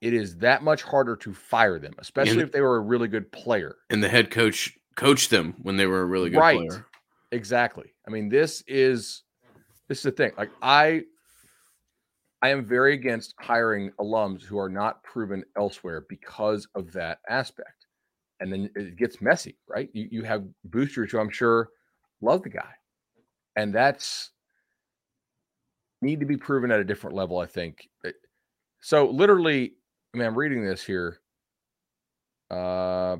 it 0.00 0.14
is 0.14 0.36
that 0.38 0.62
much 0.62 0.82
harder 0.82 1.16
to 1.16 1.32
fire 1.32 1.78
them, 1.78 1.94
especially 1.98 2.34
and, 2.34 2.42
if 2.42 2.52
they 2.52 2.60
were 2.60 2.76
a 2.76 2.80
really 2.80 3.08
good 3.08 3.32
player. 3.32 3.76
And 3.90 4.02
the 4.02 4.08
head 4.08 4.30
coach 4.30 4.78
coached 4.96 5.30
them 5.30 5.54
when 5.62 5.76
they 5.76 5.86
were 5.86 6.02
a 6.02 6.06
really 6.06 6.30
good 6.30 6.38
right. 6.38 6.56
player. 6.68 6.86
Exactly. 7.32 7.94
I 8.06 8.10
mean, 8.10 8.28
this 8.28 8.62
is 8.66 9.22
this 9.88 9.98
is 9.98 10.04
the 10.04 10.12
thing. 10.12 10.32
Like 10.38 10.50
I 10.62 11.04
I 12.42 12.50
am 12.50 12.64
very 12.64 12.94
against 12.94 13.34
hiring 13.40 13.90
alums 13.98 14.42
who 14.42 14.58
are 14.58 14.68
not 14.68 15.02
proven 15.02 15.44
elsewhere 15.56 16.04
because 16.08 16.68
of 16.74 16.92
that 16.92 17.18
aspect. 17.28 17.86
And 18.40 18.52
then 18.52 18.70
it 18.74 18.96
gets 18.96 19.20
messy, 19.22 19.58
right? 19.68 19.88
You 19.92 20.08
you 20.10 20.22
have 20.24 20.44
boosters 20.64 21.12
who 21.12 21.18
I'm 21.18 21.30
sure 21.30 21.70
love 22.20 22.42
the 22.42 22.50
guy. 22.50 22.72
And 23.56 23.74
that's 23.74 24.32
need 26.02 26.20
to 26.20 26.26
be 26.26 26.36
proven 26.36 26.70
at 26.70 26.80
a 26.80 26.84
different 26.84 27.16
level, 27.16 27.38
I 27.38 27.46
think. 27.46 27.88
So 28.80 29.10
literally 29.10 29.74
I 30.14 30.18
mean, 30.18 30.26
I'm 30.26 30.38
reading 30.38 30.64
this 30.64 30.84
here. 30.84 31.20
Uh, 32.50 33.16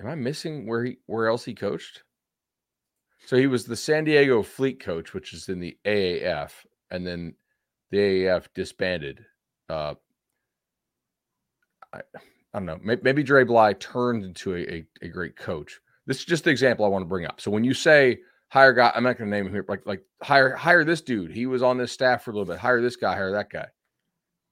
am 0.00 0.06
I 0.08 0.14
missing 0.14 0.66
where 0.66 0.84
he 0.84 0.98
where 1.06 1.28
else 1.28 1.44
he 1.44 1.54
coached? 1.54 2.02
So 3.26 3.36
he 3.36 3.46
was 3.46 3.64
the 3.64 3.76
San 3.76 4.04
Diego 4.04 4.42
Fleet 4.42 4.80
coach, 4.80 5.14
which 5.14 5.32
is 5.32 5.48
in 5.48 5.60
the 5.60 5.76
AAF, 5.84 6.50
and 6.90 7.06
then 7.06 7.34
the 7.90 7.98
AAF 7.98 8.48
disbanded. 8.54 9.24
Uh, 9.68 9.94
I, 11.92 11.98
I 11.98 12.20
don't 12.54 12.66
know. 12.66 12.78
Maybe, 12.82 13.00
maybe 13.02 13.22
Dre 13.22 13.44
Bly 13.44 13.74
turned 13.74 14.24
into 14.24 14.54
a, 14.54 14.60
a, 14.60 14.86
a, 15.02 15.08
great 15.08 15.36
coach. 15.36 15.80
This 16.06 16.18
is 16.18 16.24
just 16.24 16.44
the 16.44 16.50
example 16.50 16.84
I 16.84 16.88
want 16.88 17.02
to 17.02 17.08
bring 17.08 17.26
up. 17.26 17.40
So 17.40 17.50
when 17.50 17.64
you 17.64 17.72
say 17.72 18.18
hire 18.48 18.74
guy, 18.74 18.92
I'm 18.94 19.04
not 19.04 19.16
going 19.16 19.30
to 19.30 19.36
name 19.36 19.46
him 19.46 19.52
here. 19.52 19.64
Like 19.68 19.86
like 19.86 20.02
hire 20.22 20.54
hire 20.56 20.84
this 20.84 21.00
dude. 21.00 21.30
He 21.30 21.46
was 21.46 21.62
on 21.62 21.78
this 21.78 21.92
staff 21.92 22.24
for 22.24 22.32
a 22.32 22.34
little 22.34 22.52
bit. 22.52 22.58
Hire 22.58 22.82
this 22.82 22.96
guy. 22.96 23.14
Hire 23.14 23.32
that 23.32 23.50
guy 23.50 23.68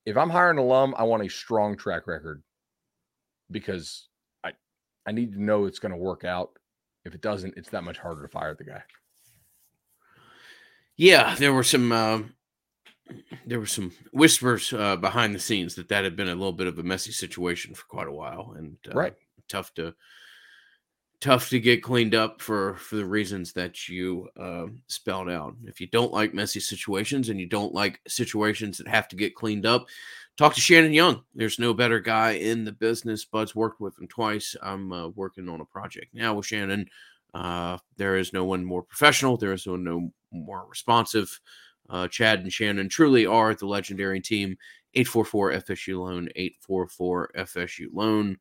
if 0.06 0.16
I'm 0.16 0.30
hiring 0.30 0.58
an 0.58 0.64
alum, 0.64 0.94
I 0.96 1.04
want 1.04 1.24
a 1.24 1.28
strong 1.28 1.76
track 1.76 2.06
record 2.06 2.42
because 3.50 4.08
I 4.44 4.52
I 5.06 5.12
need 5.12 5.32
to 5.34 5.42
know 5.42 5.66
it's 5.66 5.78
going 5.78 5.92
to 5.92 5.98
work 5.98 6.24
out. 6.24 6.50
If 7.04 7.14
it 7.14 7.22
doesn't, 7.22 7.56
it's 7.56 7.70
that 7.70 7.84
much 7.84 7.98
harder 7.98 8.22
to 8.22 8.28
fire 8.28 8.54
the 8.54 8.64
guy. 8.64 8.82
Yeah, 10.96 11.34
there 11.36 11.52
were 11.52 11.64
some 11.64 11.92
uh, 11.92 12.20
there 13.46 13.58
were 13.58 13.66
some 13.66 13.92
whispers 14.12 14.72
uh, 14.72 14.96
behind 14.96 15.34
the 15.34 15.38
scenes 15.38 15.74
that 15.76 15.88
that 15.88 16.04
had 16.04 16.16
been 16.16 16.28
a 16.28 16.34
little 16.34 16.52
bit 16.52 16.66
of 16.66 16.78
a 16.78 16.82
messy 16.82 17.12
situation 17.12 17.74
for 17.74 17.86
quite 17.86 18.08
a 18.08 18.12
while, 18.12 18.54
and 18.56 18.76
uh, 18.88 18.94
right, 18.94 19.14
tough 19.48 19.72
to 19.74 19.94
tough 21.20 21.50
to 21.50 21.60
get 21.60 21.82
cleaned 21.82 22.14
up 22.14 22.40
for 22.40 22.74
for 22.76 22.96
the 22.96 23.04
reasons 23.04 23.52
that 23.52 23.88
you 23.88 24.28
uh, 24.38 24.66
spelled 24.88 25.30
out. 25.30 25.54
If 25.64 25.80
you 25.80 25.86
don't 25.86 26.12
like 26.12 26.34
messy 26.34 26.60
situations 26.60 27.28
and 27.28 27.40
you 27.40 27.46
don't 27.46 27.74
like 27.74 28.00
situations 28.06 28.78
that 28.78 28.88
have 28.88 29.08
to 29.08 29.16
get 29.16 29.34
cleaned 29.34 29.66
up, 29.66 29.86
talk 30.40 30.54
to 30.54 30.60
Shannon 30.60 30.94
Young. 30.94 31.22
There's 31.34 31.58
no 31.58 31.74
better 31.74 32.00
guy 32.00 32.30
in 32.30 32.64
the 32.64 32.72
business. 32.72 33.26
Bud's 33.26 33.54
worked 33.54 33.78
with 33.78 33.98
him 33.98 34.08
twice. 34.08 34.56
I'm 34.62 34.90
uh, 34.90 35.08
working 35.08 35.50
on 35.50 35.60
a 35.60 35.66
project 35.66 36.14
now 36.14 36.32
with 36.32 36.46
Shannon. 36.46 36.86
Uh, 37.34 37.76
there 37.98 38.16
is 38.16 38.32
no 38.32 38.46
one 38.46 38.64
more 38.64 38.82
professional. 38.82 39.36
There 39.36 39.52
is 39.52 39.66
no, 39.66 39.76
no 39.76 40.10
more 40.32 40.64
responsive. 40.66 41.38
Uh, 41.90 42.08
Chad 42.08 42.40
and 42.40 42.50
Shannon 42.50 42.88
truly 42.88 43.26
are 43.26 43.54
the 43.54 43.66
legendary 43.66 44.18
team. 44.18 44.56
844 44.94 45.52
FSU 45.52 46.00
loan, 46.00 46.30
844 46.34 47.32
FSU 47.36 47.86
loan. 47.92 48.38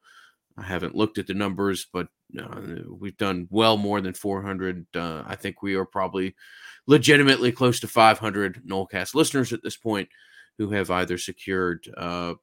I 0.57 0.63
haven't 0.63 0.95
looked 0.95 1.17
at 1.17 1.27
the 1.27 1.33
numbers, 1.33 1.85
but 1.91 2.07
uh, 2.41 2.62
we've 2.88 3.17
done 3.17 3.49
well 3.51 3.75
more 3.75 3.99
than 3.99 4.13
400. 4.13 4.85
Uh, 4.95 5.23
I 5.27 5.35
think 5.35 5.62
we 5.62 5.75
are 5.75 5.85
probably 5.85 6.33
legitimately 6.88 7.51
close 7.51 7.81
to 7.81 7.89
500 7.89 8.63
Nolecast 8.65 9.15
listeners 9.15 9.51
at 9.51 9.62
this 9.63 9.75
point 9.75 10.07
who 10.60 10.69
have 10.69 10.91
either 10.91 11.17
secured 11.17 11.89
uh, 11.98 12.36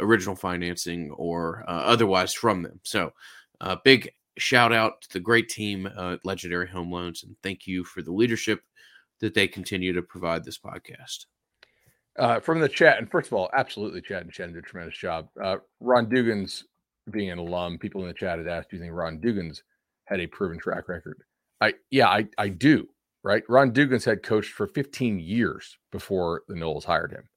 original 0.00 0.36
financing 0.36 1.10
or 1.12 1.64
uh, 1.66 1.82
otherwise 1.86 2.34
from 2.34 2.62
them. 2.62 2.80
So, 2.82 3.12
uh, 3.60 3.76
big 3.84 4.10
shout 4.36 4.72
out 4.72 5.00
to 5.02 5.12
the 5.12 5.20
great 5.20 5.48
team 5.48 5.86
at 5.86 6.24
Legendary 6.24 6.68
Home 6.68 6.90
Loans, 6.90 7.22
and 7.22 7.36
thank 7.42 7.66
you 7.66 7.84
for 7.84 8.02
the 8.02 8.12
leadership 8.12 8.62
that 9.20 9.34
they 9.34 9.46
continue 9.46 9.92
to 9.92 10.02
provide 10.02 10.44
this 10.44 10.58
podcast. 10.58 11.26
Uh, 12.18 12.40
from 12.40 12.58
the 12.58 12.68
chat, 12.68 12.98
and 12.98 13.08
first 13.10 13.28
of 13.28 13.34
all, 13.34 13.48
absolutely, 13.54 14.00
Chad 14.00 14.22
and 14.22 14.34
Shannon 14.34 14.54
did 14.54 14.64
a 14.64 14.66
tremendous 14.66 14.98
job. 14.98 15.28
Ron 15.80 16.06
Dugans 16.06 16.64
being 17.10 17.30
an 17.30 17.38
alum, 17.38 17.78
people 17.78 18.02
in 18.02 18.08
the 18.08 18.14
chat 18.14 18.38
had 18.38 18.48
asked, 18.48 18.70
do 18.70 18.76
you 18.76 18.82
think 18.82 18.92
Ron 18.92 19.20
Dugans 19.20 19.62
had 20.04 20.20
a 20.20 20.26
proven 20.26 20.58
track 20.58 20.88
record? 20.88 21.22
I 21.60 21.74
yeah, 21.90 22.08
I 22.08 22.26
I 22.36 22.48
do. 22.48 22.88
Right, 23.22 23.42
Ron 23.48 23.72
Dugans 23.72 24.06
had 24.06 24.22
coached 24.22 24.52
for 24.52 24.66
15 24.66 25.20
years 25.20 25.76
before 25.92 26.42
the 26.48 26.54
Noles 26.54 26.84
hired 26.84 27.12
him, 27.12 27.28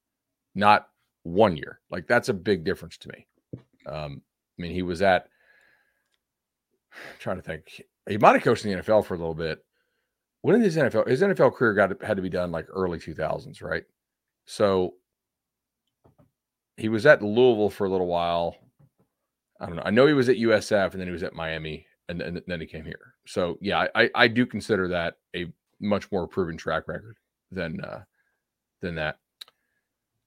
not 0.56 0.88
one 1.24 1.58
year. 1.58 1.80
Like 1.90 2.08
that's 2.08 2.30
a 2.30 2.34
big 2.34 2.64
difference 2.64 2.98
to 3.00 3.10
me. 3.10 3.28
Um, 3.86 4.22
I 4.58 4.62
mean, 4.62 4.72
he 4.72 4.82
was 4.82 5.02
at. 5.02 5.28
I'm 6.94 7.20
trying 7.20 7.38
to 7.38 7.42
think, 7.42 7.82
he 8.08 8.18
might 8.18 8.34
have 8.34 8.44
coached 8.44 8.66
in 8.66 8.72
the 8.72 8.84
NFL 8.84 9.06
for 9.06 9.16
a 9.16 9.18
little 9.18 9.34
bit. 9.34 9.64
when 10.42 10.60
did 10.60 10.66
his 10.66 10.78
NFL 10.78 11.08
his 11.08 11.22
NFL 11.22 11.56
career 11.56 11.74
got 11.74 12.04
had 12.04 12.18
to 12.18 12.24
be 12.24 12.30
done 12.30 12.52
like 12.52 12.68
early 12.70 13.00
2000s, 13.00 13.64
right? 13.64 13.84
So 14.46 14.94
he 16.78 16.90
was 16.90 17.06
at 17.06 17.22
Louisville 17.22 17.70
for 17.70 17.86
a 17.86 17.90
little 17.90 18.08
while. 18.08 18.58
I 19.60 19.68
don't 19.68 19.76
know. 19.78 19.84
I 19.86 19.92
know 19.92 20.06
he 20.06 20.14
was 20.14 20.30
at 20.30 20.38
USF 20.38 20.92
and 20.92 21.00
then 21.00 21.08
he 21.08 21.14
was 21.14 21.24
at 21.24 21.34
Miami 21.34 21.86
and, 22.10 22.22
and 22.22 22.42
then 22.46 22.60
he 22.60 22.68
came 22.68 22.86
here. 22.86 23.14
So 23.26 23.58
yeah, 23.62 23.88
I, 23.96 24.10
I 24.14 24.28
do 24.28 24.46
consider 24.46 24.90
that 24.90 25.16
a 25.36 25.52
much 25.80 26.12
more 26.12 26.28
proven 26.28 26.58
track 26.58 26.88
record 26.88 27.18
than 27.52 27.80
uh 27.82 28.04
than 28.82 28.96
that. 28.96 29.18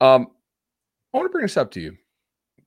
Um 0.01 0.29
I 1.13 1.19
want 1.19 1.27
to 1.27 1.33
bring 1.33 1.45
this 1.45 1.57
up 1.57 1.71
to 1.73 1.81
you. 1.81 1.97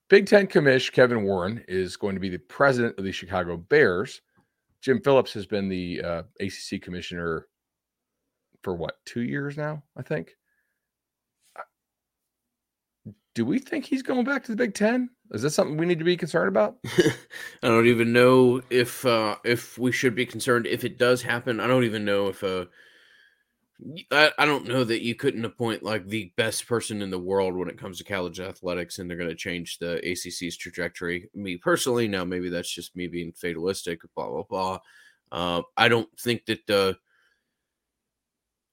Big 0.08 0.26
Ten 0.26 0.48
commish 0.48 0.90
Kevin 0.92 1.22
Warren 1.22 1.64
is 1.68 1.96
going 1.96 2.16
to 2.16 2.20
be 2.20 2.28
the 2.28 2.38
president 2.38 2.98
of 2.98 3.04
the 3.04 3.12
Chicago 3.12 3.56
Bears. 3.56 4.20
Jim 4.82 5.00
Phillips 5.00 5.32
has 5.34 5.46
been 5.46 5.68
the 5.68 6.02
uh, 6.02 6.22
ACC 6.40 6.82
commissioner 6.82 7.46
for 8.62 8.74
what 8.74 8.96
two 9.04 9.22
years 9.22 9.56
now, 9.56 9.82
I 9.96 10.02
think. 10.02 10.36
Do 13.36 13.44
we 13.44 13.60
think 13.60 13.84
he's 13.84 14.02
going 14.02 14.24
back 14.24 14.42
to 14.44 14.50
the 14.50 14.56
Big 14.56 14.74
Ten? 14.74 15.08
Is 15.30 15.42
this 15.42 15.54
something 15.54 15.76
we 15.76 15.86
need 15.86 16.00
to 16.00 16.04
be 16.04 16.16
concerned 16.16 16.48
about? 16.48 16.78
I 16.84 17.68
don't 17.68 17.86
even 17.86 18.12
know 18.12 18.60
if 18.68 19.06
uh, 19.06 19.36
if 19.44 19.78
we 19.78 19.92
should 19.92 20.16
be 20.16 20.26
concerned 20.26 20.66
if 20.66 20.84
it 20.84 20.98
does 20.98 21.22
happen. 21.22 21.60
I 21.60 21.68
don't 21.68 21.84
even 21.84 22.04
know 22.04 22.26
if 22.28 22.42
uh, 22.42 22.64
I, 24.10 24.30
I 24.38 24.46
don't 24.46 24.66
know 24.66 24.84
that 24.84 25.02
you 25.02 25.14
couldn't 25.14 25.44
appoint 25.44 25.82
like 25.82 26.06
the 26.06 26.32
best 26.36 26.66
person 26.66 27.02
in 27.02 27.10
the 27.10 27.18
world 27.18 27.54
when 27.54 27.68
it 27.68 27.78
comes 27.78 27.98
to 27.98 28.04
college 28.04 28.40
athletics, 28.40 28.98
and 28.98 29.08
they're 29.08 29.16
going 29.16 29.30
to 29.30 29.34
change 29.34 29.78
the 29.78 30.00
ACC's 30.04 30.56
trajectory. 30.56 31.28
Me 31.34 31.56
personally, 31.56 32.08
now 32.08 32.24
maybe 32.24 32.48
that's 32.48 32.72
just 32.72 32.96
me 32.96 33.06
being 33.06 33.32
fatalistic. 33.32 34.00
Blah 34.14 34.28
blah 34.28 34.42
blah. 34.42 34.78
Uh, 35.32 35.62
I 35.76 35.88
don't 35.88 36.08
think 36.18 36.46
that 36.46 36.70
uh, 36.70 36.94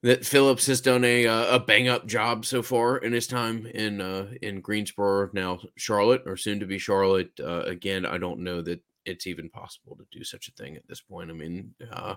that 0.02 0.24
Phillips 0.24 0.66
has 0.66 0.80
done 0.80 1.04
a 1.04 1.26
uh, 1.26 1.56
a 1.56 1.60
bang 1.60 1.88
up 1.88 2.06
job 2.06 2.44
so 2.44 2.62
far 2.62 2.98
in 2.98 3.12
his 3.12 3.26
time 3.26 3.66
in 3.66 4.00
uh, 4.00 4.28
in 4.42 4.60
Greensboro, 4.60 5.30
now 5.32 5.60
Charlotte, 5.76 6.22
or 6.26 6.36
soon 6.36 6.60
to 6.60 6.66
be 6.66 6.78
Charlotte. 6.78 7.32
Uh, 7.40 7.62
again, 7.62 8.06
I 8.06 8.18
don't 8.18 8.40
know 8.40 8.62
that 8.62 8.80
it's 9.04 9.26
even 9.26 9.48
possible 9.48 9.96
to 9.96 10.06
do 10.16 10.22
such 10.22 10.48
a 10.48 10.52
thing 10.52 10.76
at 10.76 10.86
this 10.86 11.00
point. 11.00 11.30
I 11.30 11.34
mean, 11.34 11.74
uh, 11.92 12.16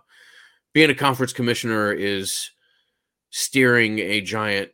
being 0.74 0.90
a 0.90 0.96
conference 0.96 1.34
commissioner 1.34 1.94
is 1.94 2.52
steering 3.32 4.00
a 4.00 4.22
giant 4.22 4.72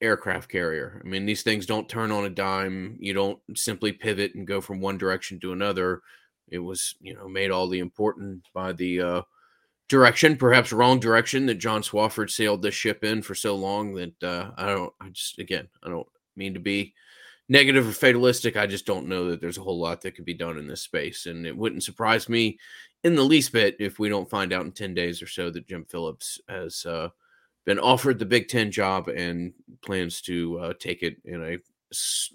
aircraft 0.00 0.50
carrier. 0.50 1.00
I 1.02 1.08
mean, 1.08 1.24
these 1.24 1.42
things 1.42 1.64
don't 1.64 1.88
turn 1.88 2.10
on 2.10 2.24
a 2.24 2.30
dime. 2.30 2.96
You 2.98 3.14
don't 3.14 3.38
simply 3.54 3.92
pivot 3.92 4.34
and 4.34 4.46
go 4.46 4.60
from 4.60 4.80
one 4.80 4.98
direction 4.98 5.38
to 5.40 5.52
another. 5.52 6.02
It 6.48 6.58
was, 6.58 6.96
you 7.00 7.14
know, 7.14 7.28
made 7.28 7.50
all 7.50 7.68
the 7.68 7.78
important 7.78 8.48
by 8.52 8.72
the 8.72 9.00
uh, 9.00 9.22
direction, 9.88 10.36
perhaps 10.36 10.72
wrong 10.72 10.98
direction 10.98 11.46
that 11.46 11.54
John 11.54 11.82
Swofford 11.82 12.30
sailed 12.30 12.62
this 12.62 12.74
ship 12.74 13.04
in 13.04 13.22
for 13.22 13.34
so 13.34 13.54
long 13.54 13.94
that 13.94 14.22
uh, 14.22 14.50
I 14.56 14.66
don't, 14.66 14.92
I 15.00 15.08
just, 15.10 15.38
again, 15.38 15.68
I 15.82 15.88
don't 15.88 16.08
mean 16.34 16.54
to 16.54 16.60
be 16.60 16.94
negative 17.48 17.88
or 17.88 17.92
fatalistic. 17.92 18.56
I 18.56 18.66
just 18.66 18.86
don't 18.86 19.08
know 19.08 19.30
that 19.30 19.40
there's 19.40 19.58
a 19.58 19.62
whole 19.62 19.78
lot 19.78 20.00
that 20.00 20.16
could 20.16 20.24
be 20.24 20.34
done 20.34 20.58
in 20.58 20.66
this 20.66 20.82
space. 20.82 21.26
And 21.26 21.46
it 21.46 21.56
wouldn't 21.56 21.84
surprise 21.84 22.28
me 22.28 22.58
in 23.04 23.14
the 23.14 23.22
least 23.22 23.52
bit 23.52 23.76
if 23.78 23.98
we 23.98 24.08
don't 24.08 24.30
find 24.30 24.52
out 24.52 24.64
in 24.64 24.72
10 24.72 24.94
days 24.94 25.22
or 25.22 25.26
so 25.26 25.50
that 25.50 25.68
Jim 25.68 25.84
Phillips 25.84 26.40
has 26.48 26.84
uh, 26.86 27.10
been 27.64 27.78
offered 27.78 28.18
the 28.18 28.26
Big 28.26 28.48
Ten 28.48 28.70
job 28.70 29.08
and 29.08 29.52
plans 29.84 30.20
to 30.22 30.58
uh, 30.58 30.72
take 30.78 31.02
it 31.02 31.16
in 31.24 31.42
a 31.42 31.58
s- 31.92 32.32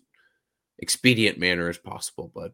expedient 0.79 1.37
manner 1.37 1.69
as 1.69 1.77
possible. 1.77 2.31
But 2.33 2.53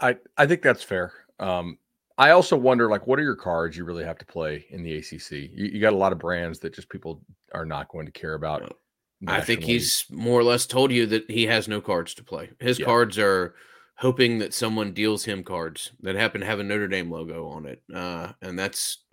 I 0.00 0.16
I 0.36 0.46
think 0.46 0.62
that's 0.62 0.82
fair. 0.82 1.12
Um, 1.38 1.78
I 2.16 2.30
also 2.30 2.56
wonder, 2.56 2.88
like, 2.88 3.06
what 3.06 3.18
are 3.18 3.24
your 3.24 3.34
cards 3.34 3.76
you 3.76 3.84
really 3.84 4.04
have 4.04 4.18
to 4.18 4.26
play 4.26 4.66
in 4.70 4.84
the 4.84 4.96
ACC? 4.96 5.32
You, 5.32 5.66
you 5.66 5.80
got 5.80 5.92
a 5.92 5.96
lot 5.96 6.12
of 6.12 6.18
brands 6.18 6.60
that 6.60 6.74
just 6.74 6.88
people 6.88 7.22
are 7.52 7.66
not 7.66 7.88
going 7.88 8.06
to 8.06 8.12
care 8.12 8.34
about. 8.34 8.76
I 9.26 9.40
think 9.40 9.64
he's 9.64 10.04
more 10.10 10.38
or 10.38 10.44
less 10.44 10.66
told 10.66 10.92
you 10.92 11.06
that 11.06 11.30
he 11.30 11.46
has 11.46 11.66
no 11.66 11.80
cards 11.80 12.14
to 12.14 12.24
play. 12.24 12.50
His 12.60 12.78
yeah. 12.78 12.84
cards 12.86 13.18
are 13.18 13.54
hoping 13.96 14.38
that 14.38 14.52
someone 14.52 14.92
deals 14.92 15.24
him 15.24 15.42
cards 15.42 15.92
that 16.02 16.14
happen 16.14 16.40
to 16.40 16.46
have 16.46 16.60
a 16.60 16.64
Notre 16.64 16.88
Dame 16.88 17.10
logo 17.10 17.48
on 17.48 17.66
it, 17.66 17.82
uh, 17.92 18.32
and 18.42 18.58
that's 18.58 19.03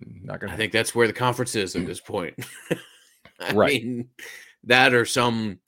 not 0.00 0.40
gonna. 0.40 0.52
I 0.52 0.56
think 0.56 0.72
that's 0.72 0.94
where 0.94 1.06
the 1.06 1.12
conference 1.12 1.54
is 1.54 1.76
at 1.76 1.86
this 1.86 2.00
point. 2.00 2.34
I 3.40 3.52
right. 3.52 3.82
mean, 3.82 4.08
that 4.64 4.92
or 4.92 5.04
some, 5.04 5.58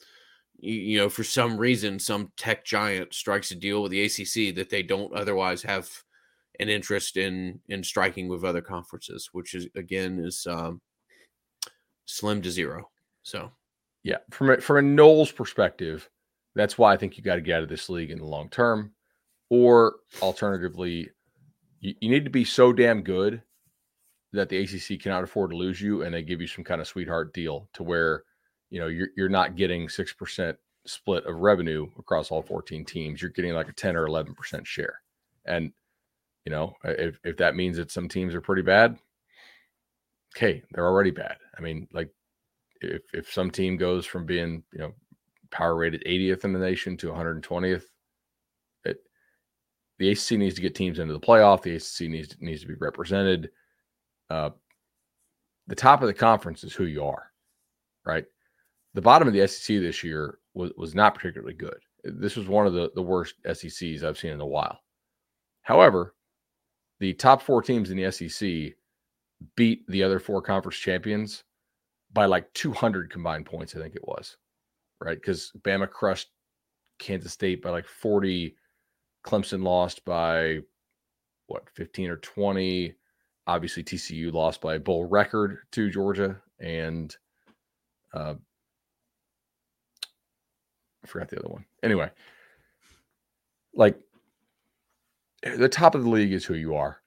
you 0.59 0.99
know, 0.99 1.09
for 1.09 1.25
some 1.25 1.57
reason, 1.57 1.99
some 1.99 2.33
tech 2.37 2.65
giant 2.65 3.15
strikes 3.15 3.51
a 3.51 3.55
deal 3.55 3.83
with 3.83 3.93
the 3.93 4.05
ACC 4.05 4.55
that 4.57 4.69
they 4.71 4.83
don't 4.83 5.15
otherwise 5.15 5.63
have 5.63 5.91
an 6.61 6.69
interest 6.69 7.17
in 7.17 7.61
in 7.69 7.83
striking 7.83 8.29
with 8.29 8.45
other 8.45 8.61
conferences, 8.61 9.31
which 9.33 9.55
is 9.55 9.69
again 9.75 10.21
is 10.21 10.47
um, 10.49 10.81
slim 12.05 12.43
to 12.43 12.51
zero. 12.51 12.89
So, 13.23 13.51
yeah, 14.03 14.19
from 14.31 14.51
a, 14.51 14.61
from 14.61 14.79
a 14.79 14.89
Noles 14.89 15.35
perspective, 15.35 16.09
that's 16.55 16.77
why 16.77 16.93
I 16.93 16.97
think 16.97 17.17
you 17.17 17.25
got 17.25 17.37
to 17.37 17.41
get 17.41 17.57
out 17.57 17.63
of 17.63 17.69
this 17.69 17.89
league 17.89 18.11
in 18.11 18.19
the 18.19 18.27
long 18.27 18.51
term, 18.51 18.93
or 19.49 19.97
alternatively, 20.21 21.09
you, 21.81 21.95
you 22.01 22.11
need 22.11 22.25
to 22.25 22.31
be 22.31 22.45
so 22.45 22.73
damn 22.73 23.03
good 23.03 23.43
that 24.33 24.49
the 24.49 24.59
ACC 24.59 25.01
cannot 25.01 25.25
afford 25.25 25.51
to 25.51 25.57
lose 25.57 25.81
you, 25.81 26.03
and 26.03 26.15
they 26.15 26.23
give 26.23 26.41
you 26.41 26.47
some 26.47 26.65
kind 26.65 26.81
of 26.81 26.87
sweetheart 26.89 27.35
deal 27.35 27.69
to 27.75 27.83
where 27.83 28.25
you 28.71 28.81
know 28.81 28.87
you're 28.87 29.09
you're 29.17 29.29
not 29.29 29.57
getting 29.57 29.89
six 29.89 30.13
percent 30.13 30.57
split 30.87 31.25
of 31.27 31.37
revenue 31.37 31.89
across 31.99 32.31
all 32.31 32.43
14 32.43 32.85
teams. 32.85 33.23
You're 33.23 33.31
getting 33.31 33.55
like 33.55 33.69
a 33.69 33.73
10 33.73 33.95
or 33.97 34.07
11 34.07 34.35
percent 34.35 34.67
share, 34.67 35.01
and 35.45 35.73
you 36.45 36.53
know 36.53 36.75
if 36.85 37.19
if 37.25 37.37
that 37.37 37.57
means 37.57 37.77
that 37.77 37.91
some 37.91 38.09
teams 38.09 38.35
are 38.35 38.41
pretty 38.41 38.63
bad, 38.63 38.99
okay, 40.37 40.63
they're 40.73 40.87
already 40.87 41.11
bad. 41.11 41.37
I 41.57 41.61
mean, 41.61 41.87
like 41.93 42.11
if 42.81 43.03
if 43.13 43.33
some 43.33 43.51
team 43.51 43.77
goes 43.77 44.07
from 44.07 44.25
being 44.27 44.63
you 44.73 44.79
know 44.79 44.93
power 45.51 45.77
rated 45.77 46.03
80th 46.07 46.45
in 46.45 46.55
the 46.55 46.59
nation 46.59 46.97
to 46.97 47.09
120th, 47.09 47.85
it 48.85 48.97
the 49.99 50.11
ACC 50.11 50.39
needs 50.39 50.55
to 50.55 50.63
get 50.63 50.75
teams 50.75 50.99
into 50.99 51.13
the 51.13 51.21
playoff. 51.21 51.63
The 51.63 51.77
ACC 51.77 52.11
needs 52.11 52.35
needs 52.41 52.63
to 52.63 52.69
be 52.69 52.75
represented 52.75 53.51
uh, 54.33 54.51
the 55.67 55.75
top 55.77 56.01
of 56.01 56.07
the 56.07 56.15
conference 56.15 56.65
is 56.65 56.73
who 56.73 56.85
you 56.85 57.05
are, 57.05 57.31
right? 58.05 58.25
The 58.95 59.03
bottom 59.03 59.29
of 59.29 59.35
the 59.35 59.47
SEC 59.47 59.79
this 59.79 60.03
year 60.03 60.39
was, 60.55 60.73
was 60.77 60.95
not 60.95 61.15
particularly 61.15 61.55
good. 61.55 61.77
This 62.03 62.37
was 62.37 62.49
one 62.49 62.67
of 62.67 62.73
the, 62.73 62.91
the 62.95 63.03
worst 63.03 63.35
SECs 63.45 64.03
I've 64.03 64.19
seen 64.19 64.33
in 64.33 64.41
a 64.41 64.47
while. 64.47 64.79
However, 65.63 66.15
the 66.99 67.13
top 67.13 67.43
four 67.43 67.63
teams 67.63 67.91
in 67.91 67.97
the 67.97 68.11
SEC 68.11 68.75
beat 69.55 69.87
the 69.89 70.03
other 70.03 70.19
four 70.19 70.41
conference 70.41 70.79
champions 70.79 71.45
by 72.13 72.25
like 72.25 72.53
200 72.55 73.11
combined 73.11 73.47
points, 73.47 73.75
I 73.77 73.81
think 73.81 73.95
it 73.95 74.07
was, 74.07 74.37
right? 75.01 75.17
Because 75.21 75.53
Bama 75.61 75.89
crushed 75.89 76.29
Kansas 76.99 77.33
State 77.33 77.63
by 77.63 77.71
like 77.71 77.87
40. 77.87 78.57
Clemson 79.25 79.63
lost 79.63 80.05
by 80.05 80.59
what, 81.47 81.69
15 81.75 82.11
or 82.11 82.17
20. 82.17 82.95
Obviously, 83.47 83.83
TCU 83.83 84.33
lost 84.33 84.61
by 84.61 84.75
a 84.75 84.81
bowl 84.81 85.05
record 85.05 85.59
to 85.73 85.91
Georgia, 85.91 86.41
and 86.61 87.15
uh, 88.15 88.35
I 91.03 91.07
forgot 91.07 91.29
the 91.29 91.41
other 91.41 91.49
one. 91.49 91.65
Anyway, 91.83 92.11
like 93.75 93.99
the 95.43 95.69
top 95.69 95.95
of 95.95 96.05
the 96.05 96.11
league 96.11 96.33
is 96.33 96.45
who 96.45 96.55
you 96.55 96.77
are. 96.77 96.99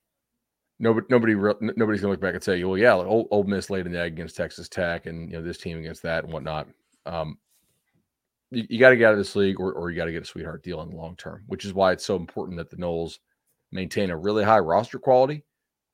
Nobody, 0.77 1.07
nobody, 1.09 1.35
nobody's 1.77 2.01
gonna 2.01 2.11
look 2.11 2.19
back 2.19 2.33
and 2.33 2.43
say, 2.43 2.61
"Well, 2.65 2.77
yeah, 2.77 2.93
Ole, 2.93 3.29
Ole 3.31 3.43
Miss 3.45 3.69
laid 3.69 3.85
an 3.85 3.95
egg 3.95 4.13
against 4.13 4.35
Texas 4.35 4.67
Tech, 4.67 5.05
and 5.05 5.31
you 5.31 5.37
know 5.37 5.43
this 5.43 5.57
team 5.57 5.77
against 5.77 6.03
that 6.03 6.25
and 6.25 6.33
whatnot." 6.33 6.67
Um, 7.05 7.37
you, 8.51 8.65
you 8.69 8.79
got 8.79 8.89
to 8.89 8.97
get 8.97 9.07
out 9.07 9.13
of 9.13 9.19
this 9.19 9.37
league, 9.37 9.59
or, 9.59 9.71
or 9.71 9.89
you 9.89 9.95
got 9.95 10.05
to 10.05 10.11
get 10.11 10.23
a 10.23 10.25
sweetheart 10.25 10.63
deal 10.63 10.81
in 10.81 10.89
the 10.89 10.97
long 10.97 11.15
term, 11.15 11.43
which 11.47 11.63
is 11.63 11.73
why 11.73 11.93
it's 11.93 12.05
so 12.05 12.17
important 12.17 12.57
that 12.57 12.69
the 12.69 12.75
Noles 12.75 13.19
maintain 13.71 14.09
a 14.09 14.17
really 14.17 14.43
high 14.43 14.59
roster 14.59 14.99
quality 14.99 15.43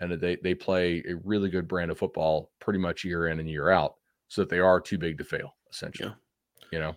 and 0.02 0.20
they 0.20 0.36
they 0.38 0.54
play 0.54 1.04
a 1.08 1.16
really 1.24 1.50
good 1.50 1.68
brand 1.68 1.92
of 1.92 1.98
football 1.98 2.52
pretty 2.60 2.80
much 2.80 3.06
year 3.06 3.28
in 3.28 3.40
and 3.40 3.50
year 3.50 3.70
out, 3.70 3.96
so 4.28 4.42
that 4.42 4.50
they 4.50 4.60
are 4.60 4.82
too 4.82 4.98
big 4.98 5.18
to 5.20 5.24
fail. 5.24 5.56
Essentially, 5.72 6.10
yeah. 6.10 6.68
you 6.72 6.80
know. 6.80 6.96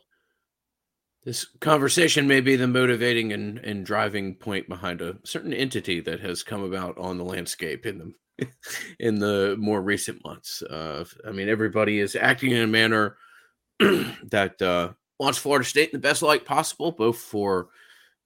This 1.25 1.47
conversation 1.61 2.29
may 2.29 2.43
be 2.43 2.57
the 2.57 2.67
motivating 2.67 3.33
and, 3.33 3.57
and 3.59 3.87
driving 3.87 4.35
point 4.35 4.69
behind 4.69 5.01
a 5.01 5.17
certain 5.25 5.55
entity 5.55 6.01
that 6.01 6.21
has 6.21 6.43
come 6.43 6.63
about 6.63 6.99
on 6.99 7.17
the 7.17 7.25
landscape 7.25 7.87
in 7.87 7.99
the 8.39 8.47
in 8.99 9.19
the 9.19 9.57
more 9.59 9.81
recent 9.81 10.23
months. 10.25 10.63
Uh, 10.63 11.05
I 11.27 11.31
mean, 11.31 11.49
everybody 11.49 11.99
is 11.99 12.17
acting 12.17 12.51
in 12.51 12.63
a 12.63 12.67
manner 12.67 13.17
that 13.79 14.61
uh, 14.61 14.91
wants 15.19 15.39
Florida 15.39 15.65
State 15.65 15.91
in 15.91 16.01
the 16.01 16.07
best 16.07 16.23
light 16.23 16.45
possible, 16.45 16.93
both 16.93 17.19
for 17.19 17.69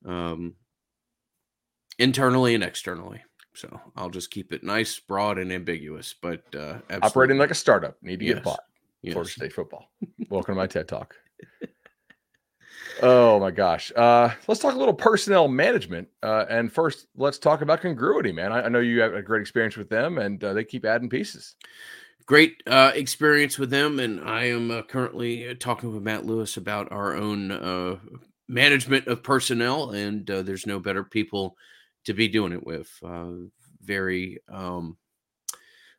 um, 0.04 0.54
internally 1.98 2.54
and 2.54 2.64
externally. 2.64 3.22
So 3.58 3.80
I'll 3.96 4.08
just 4.08 4.30
keep 4.30 4.52
it 4.52 4.62
nice, 4.62 5.00
broad, 5.00 5.36
and 5.36 5.52
ambiguous. 5.52 6.14
But 6.22 6.44
uh, 6.54 6.78
operating 7.02 7.38
like 7.38 7.50
a 7.50 7.56
startup, 7.56 8.00
need 8.02 8.20
to 8.20 8.24
yes. 8.24 8.34
get 8.36 8.44
bought. 8.44 8.60
Yes. 9.02 9.14
Florida 9.14 9.30
State 9.32 9.52
football. 9.52 9.90
Welcome 10.30 10.54
to 10.54 10.56
my 10.60 10.66
TED 10.66 10.88
Talk. 10.88 11.16
Oh 13.00 13.38
my 13.38 13.52
gosh. 13.52 13.92
Uh, 13.94 14.30
let's 14.48 14.60
talk 14.60 14.74
a 14.74 14.78
little 14.78 14.92
personnel 14.92 15.46
management. 15.46 16.08
Uh, 16.20 16.46
and 16.50 16.72
first, 16.72 17.06
let's 17.16 17.38
talk 17.38 17.62
about 17.62 17.80
congruity, 17.80 18.32
man. 18.32 18.50
I, 18.50 18.62
I 18.62 18.68
know 18.68 18.80
you 18.80 19.00
have 19.00 19.14
a 19.14 19.22
great 19.22 19.40
experience 19.40 19.76
with 19.76 19.88
them, 19.88 20.18
and 20.18 20.42
uh, 20.42 20.52
they 20.52 20.64
keep 20.64 20.84
adding 20.84 21.08
pieces. 21.08 21.54
Great 22.26 22.60
uh, 22.66 22.90
experience 22.96 23.56
with 23.56 23.70
them, 23.70 24.00
and 24.00 24.20
I 24.28 24.46
am 24.46 24.72
uh, 24.72 24.82
currently 24.82 25.48
uh, 25.48 25.54
talking 25.60 25.92
with 25.92 26.02
Matt 26.02 26.26
Lewis 26.26 26.56
about 26.56 26.90
our 26.90 27.14
own 27.14 27.52
uh, 27.52 27.98
management 28.48 29.06
of 29.06 29.22
personnel, 29.22 29.90
and 29.90 30.28
uh, 30.28 30.42
there's 30.42 30.66
no 30.66 30.80
better 30.80 31.04
people 31.04 31.56
to 32.08 32.14
be 32.14 32.26
doing 32.26 32.52
it 32.52 32.66
with. 32.66 32.90
Uh, 33.04 33.32
very 33.82 34.38
um, 34.48 34.96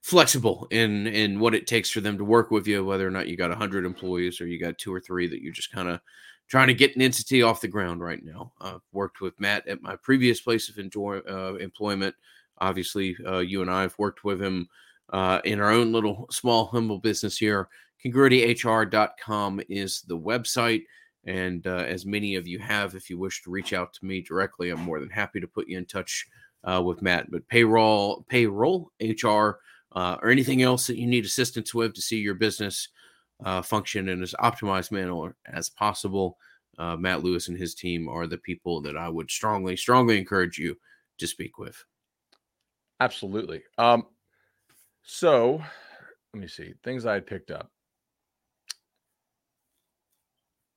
flexible 0.02 0.68
in 0.72 1.08
in 1.08 1.40
what 1.40 1.56
it 1.56 1.68
takes 1.68 1.90
for 1.90 2.02
them 2.02 2.18
to 2.18 2.26
work 2.26 2.52
with 2.52 2.68
you, 2.68 2.84
whether 2.84 3.08
or 3.08 3.12
not 3.12 3.28
you 3.28 3.38
got 3.38 3.52
hundred 3.54 3.86
employees 3.86 4.42
or 4.42 4.48
you 4.48 4.60
got 4.60 4.78
two 4.78 4.94
or 4.94 5.00
three 5.00 5.28
that 5.28 5.42
you're 5.42 5.54
just 5.54 5.72
kind 5.72 5.88
of 5.88 6.02
trying 6.48 6.68
to 6.68 6.74
get 6.74 6.96
an 6.96 7.04
entity 7.04 7.44
off 7.44 7.62
the 7.62 7.68
ground 7.68 8.02
right 8.02 8.26
now. 8.26 8.52
Uh, 8.60 8.80
worked 8.92 9.22
with 9.22 9.40
Matt 9.40 9.68
at 9.68 9.84
my 9.84 9.96
previous 9.98 10.42
place 10.42 10.68
of 10.68 10.80
enjoy, 10.80 11.20
uh, 11.20 11.54
employment. 11.60 12.16
Obviously, 12.58 13.16
uh, 13.28 13.38
you 13.38 13.62
and 13.62 13.70
I 13.70 13.84
have 13.84 13.98
worked 14.00 14.24
with 14.24 14.42
him 14.42 14.68
uh, 15.14 15.42
in 15.46 15.60
our 15.60 15.70
own 15.70 15.92
little 15.92 16.28
small 16.32 16.66
humble 16.66 16.98
business 16.98 17.38
here. 17.38 17.70
Congruityhr.com 18.04 19.62
is 19.70 20.02
the 20.08 20.18
website. 20.18 20.84
And 21.26 21.66
uh, 21.68 21.86
as 21.88 22.06
many 22.06 22.36
of 22.36 22.48
you 22.48 22.60
have, 22.60 22.96
if 22.96 23.10
you 23.10 23.18
wish 23.18 23.44
to 23.44 23.52
reach 23.52 23.74
out 23.74 23.94
to 23.94 24.06
me 24.06 24.22
directly, 24.22 24.70
I'm 24.70 24.80
more 24.80 25.00
than 25.00 25.10
happy 25.10 25.40
to 25.40 25.48
put 25.48 25.68
you 25.68 25.78
in 25.78 25.86
touch 25.86 26.26
uh, 26.64 26.82
with 26.84 27.02
Matt. 27.02 27.30
But 27.30 27.48
payroll, 27.48 28.26
payroll, 28.30 28.92
HR, 29.02 29.60
or 29.92 30.30
anything 30.30 30.62
else 30.62 30.88
that 30.88 30.98
you 30.98 31.08
need 31.08 31.26
assistance 31.26 31.74
with 31.74 31.94
to 31.94 32.02
see 32.02 32.18
your 32.18 32.36
business 32.36 32.90
uh, 33.44 33.62
function 33.62 34.10
in 34.10 34.22
as 34.22 34.36
optimized 34.40 34.92
manner 34.92 35.36
as 35.46 35.70
possible. 35.70 36.38
Uh, 36.78 36.96
Matt 36.96 37.24
Lewis 37.24 37.48
and 37.48 37.58
his 37.58 37.76
team 37.76 38.08
are 38.08 38.28
the 38.28 38.38
people 38.38 38.82
that 38.82 38.98
I 38.98 39.10
would 39.10 39.30
strongly, 39.30 39.76
strongly 39.76 40.18
encourage 40.18 40.58
you 40.58 40.78
to 41.18 41.28
speak 41.28 41.58
with. 41.58 41.84
Absolutely. 43.00 43.64
Um, 43.78 44.06
so 45.04 45.62
let 46.34 46.42
me 46.42 46.48
see 46.48 46.74
things 46.84 47.06
I 47.06 47.14
had 47.14 47.28
picked 47.28 47.52
up. 47.52 47.72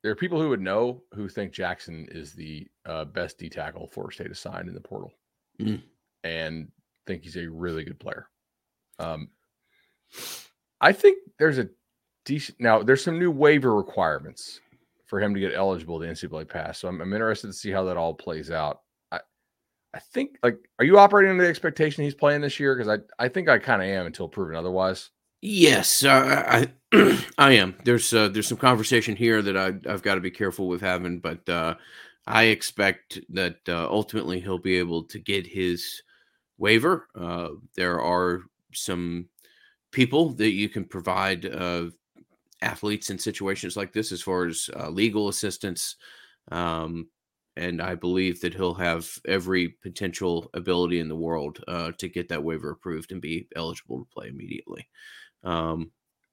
There 0.03 0.11
are 0.11 0.17
people 0.17 0.41
who 0.41 0.49
would 0.49 0.61
know 0.61 1.03
who 1.15 1.29
think 1.29 1.53
Jackson 1.53 2.09
is 2.11 2.33
the 2.33 2.67
uh, 2.87 3.05
best 3.05 3.39
D 3.39 3.49
tackle 3.49 3.87
for 3.87 4.11
state 4.11 4.31
assigned 4.31 4.69
in 4.69 4.75
the 4.75 4.81
portal, 4.81 5.13
mm. 5.61 5.81
and 6.25 6.69
think 7.07 7.23
he's 7.23 7.37
a 7.37 7.47
really 7.47 7.85
good 7.85 8.01
player. 8.01 8.29
Um, 8.99 9.29
I 10.81 10.93
think 10.93 11.19
there's 11.39 11.59
a 11.59 11.69
decent. 12.25 12.61
Now, 12.61 12.83
there's 12.83 13.05
some 13.05 13.19
new 13.19 13.31
waiver 13.31 13.75
requirements 13.75 14.61
for 15.13 15.21
him 15.21 15.35
to 15.35 15.41
get 15.41 15.55
eligible 15.55 16.01
to 16.01 16.07
NCAA 16.07 16.49
pass. 16.49 16.79
So 16.79 16.89
I'm, 16.89 17.01
I'm 17.01 17.13
interested 17.13 17.47
to 17.47 17.53
see 17.53 17.71
how 17.71 17.85
that 17.85 17.99
all 17.99 18.15
plays 18.15 18.51
out. 18.51 18.81
I, 19.11 19.21
I 19.95 19.99
think 19.99 20.39
like, 20.43 20.57
are 20.79 20.87
you 20.87 20.99
operating 20.99 21.31
under 21.31 21.45
the 21.45 21.51
expectation 21.51 22.03
he's 22.03 22.15
playing 22.15 22.41
this 22.41 22.59
year? 22.59 22.75
Because 22.75 22.89
I, 22.89 23.23
I 23.23 23.29
think 23.29 23.49
I 23.49 23.59
kind 23.59 23.83
of 23.83 23.89
am 23.89 24.07
until 24.07 24.27
proven 24.27 24.57
otherwise. 24.57 25.11
Yes, 25.43 26.05
uh, 26.05 26.69
I, 26.93 27.19
I 27.39 27.53
am. 27.55 27.75
There's, 27.85 28.15
uh, 28.15 28.29
there's 28.29 28.47
some 28.47 28.59
conversation 28.59 29.17
here 29.17 29.43
that 29.43 29.57
I, 29.57 29.73
I've 29.91 30.03
got 30.03 30.15
to 30.15 30.21
be 30.21 30.31
careful 30.31 30.69
with 30.69 30.81
having, 30.81 31.19
but 31.19 31.47
uh, 31.49 31.75
I 32.27 32.45
expect 32.45 33.21
that 33.31 33.57
uh, 33.69 33.89
ultimately 33.91 34.41
he'll 34.41 34.59
be 34.59 34.77
able 34.79 35.03
to 35.05 35.19
get 35.19 35.47
his 35.47 36.03
waiver. 36.59 37.09
Uh, 37.15 37.51
there 37.77 38.01
are 38.01 38.43
some 38.73 39.29
people 39.93 40.31
that 40.35 40.53
you 40.53 40.69
can 40.69 40.85
provide 40.85 41.47
uh, 41.47 41.87
athletes 42.63 43.11
in 43.11 43.19
situations 43.19 43.77
like 43.77 43.93
this 43.93 44.13
as 44.13 44.23
far 44.23 44.47
as 44.47 44.71
legal 44.91 45.29
assistance. 45.29 45.97
Um, 46.53 47.09
and 47.57 47.83
I 47.83 47.97
believe 47.97 48.41
that 48.43 48.55
he'll 48.55 48.75
have 48.75 49.09
every 49.27 49.69
potential 49.69 50.51
ability 50.55 51.01
in 51.01 51.09
the 51.09 51.17
world 51.17 51.65
to 51.69 52.09
get 52.09 52.29
that 52.31 52.45
waiver 52.45 52.71
approved 52.71 53.13
and 53.13 53.21
be 53.21 53.49
eligible 53.57 53.99
to 54.01 54.07
play 54.15 54.29
immediately. 54.29 54.89
Um, 55.45 55.91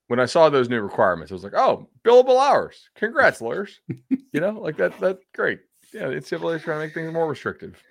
when 0.07 0.19
I 0.19 0.25
saw 0.25 0.49
those 0.49 0.69
new 0.69 0.81
requirements, 0.81 1.31
I 1.31 1.35
was 1.35 1.43
like, 1.43 1.53
"Oh, 1.55 1.89
billable 2.03 2.39
hours! 2.39 2.89
Congrats, 2.95 3.41
lawyers! 3.41 3.79
you 4.09 4.41
know, 4.41 4.59
like 4.59 4.77
that. 4.77 4.99
That's 4.99 5.23
great. 5.33 5.59
Yeah, 5.93 6.09
it's 6.09 6.27
simply 6.27 6.59
trying 6.59 6.79
to 6.79 6.85
make 6.85 6.93
things 6.93 7.13
more 7.13 7.27
restrictive. 7.27 7.81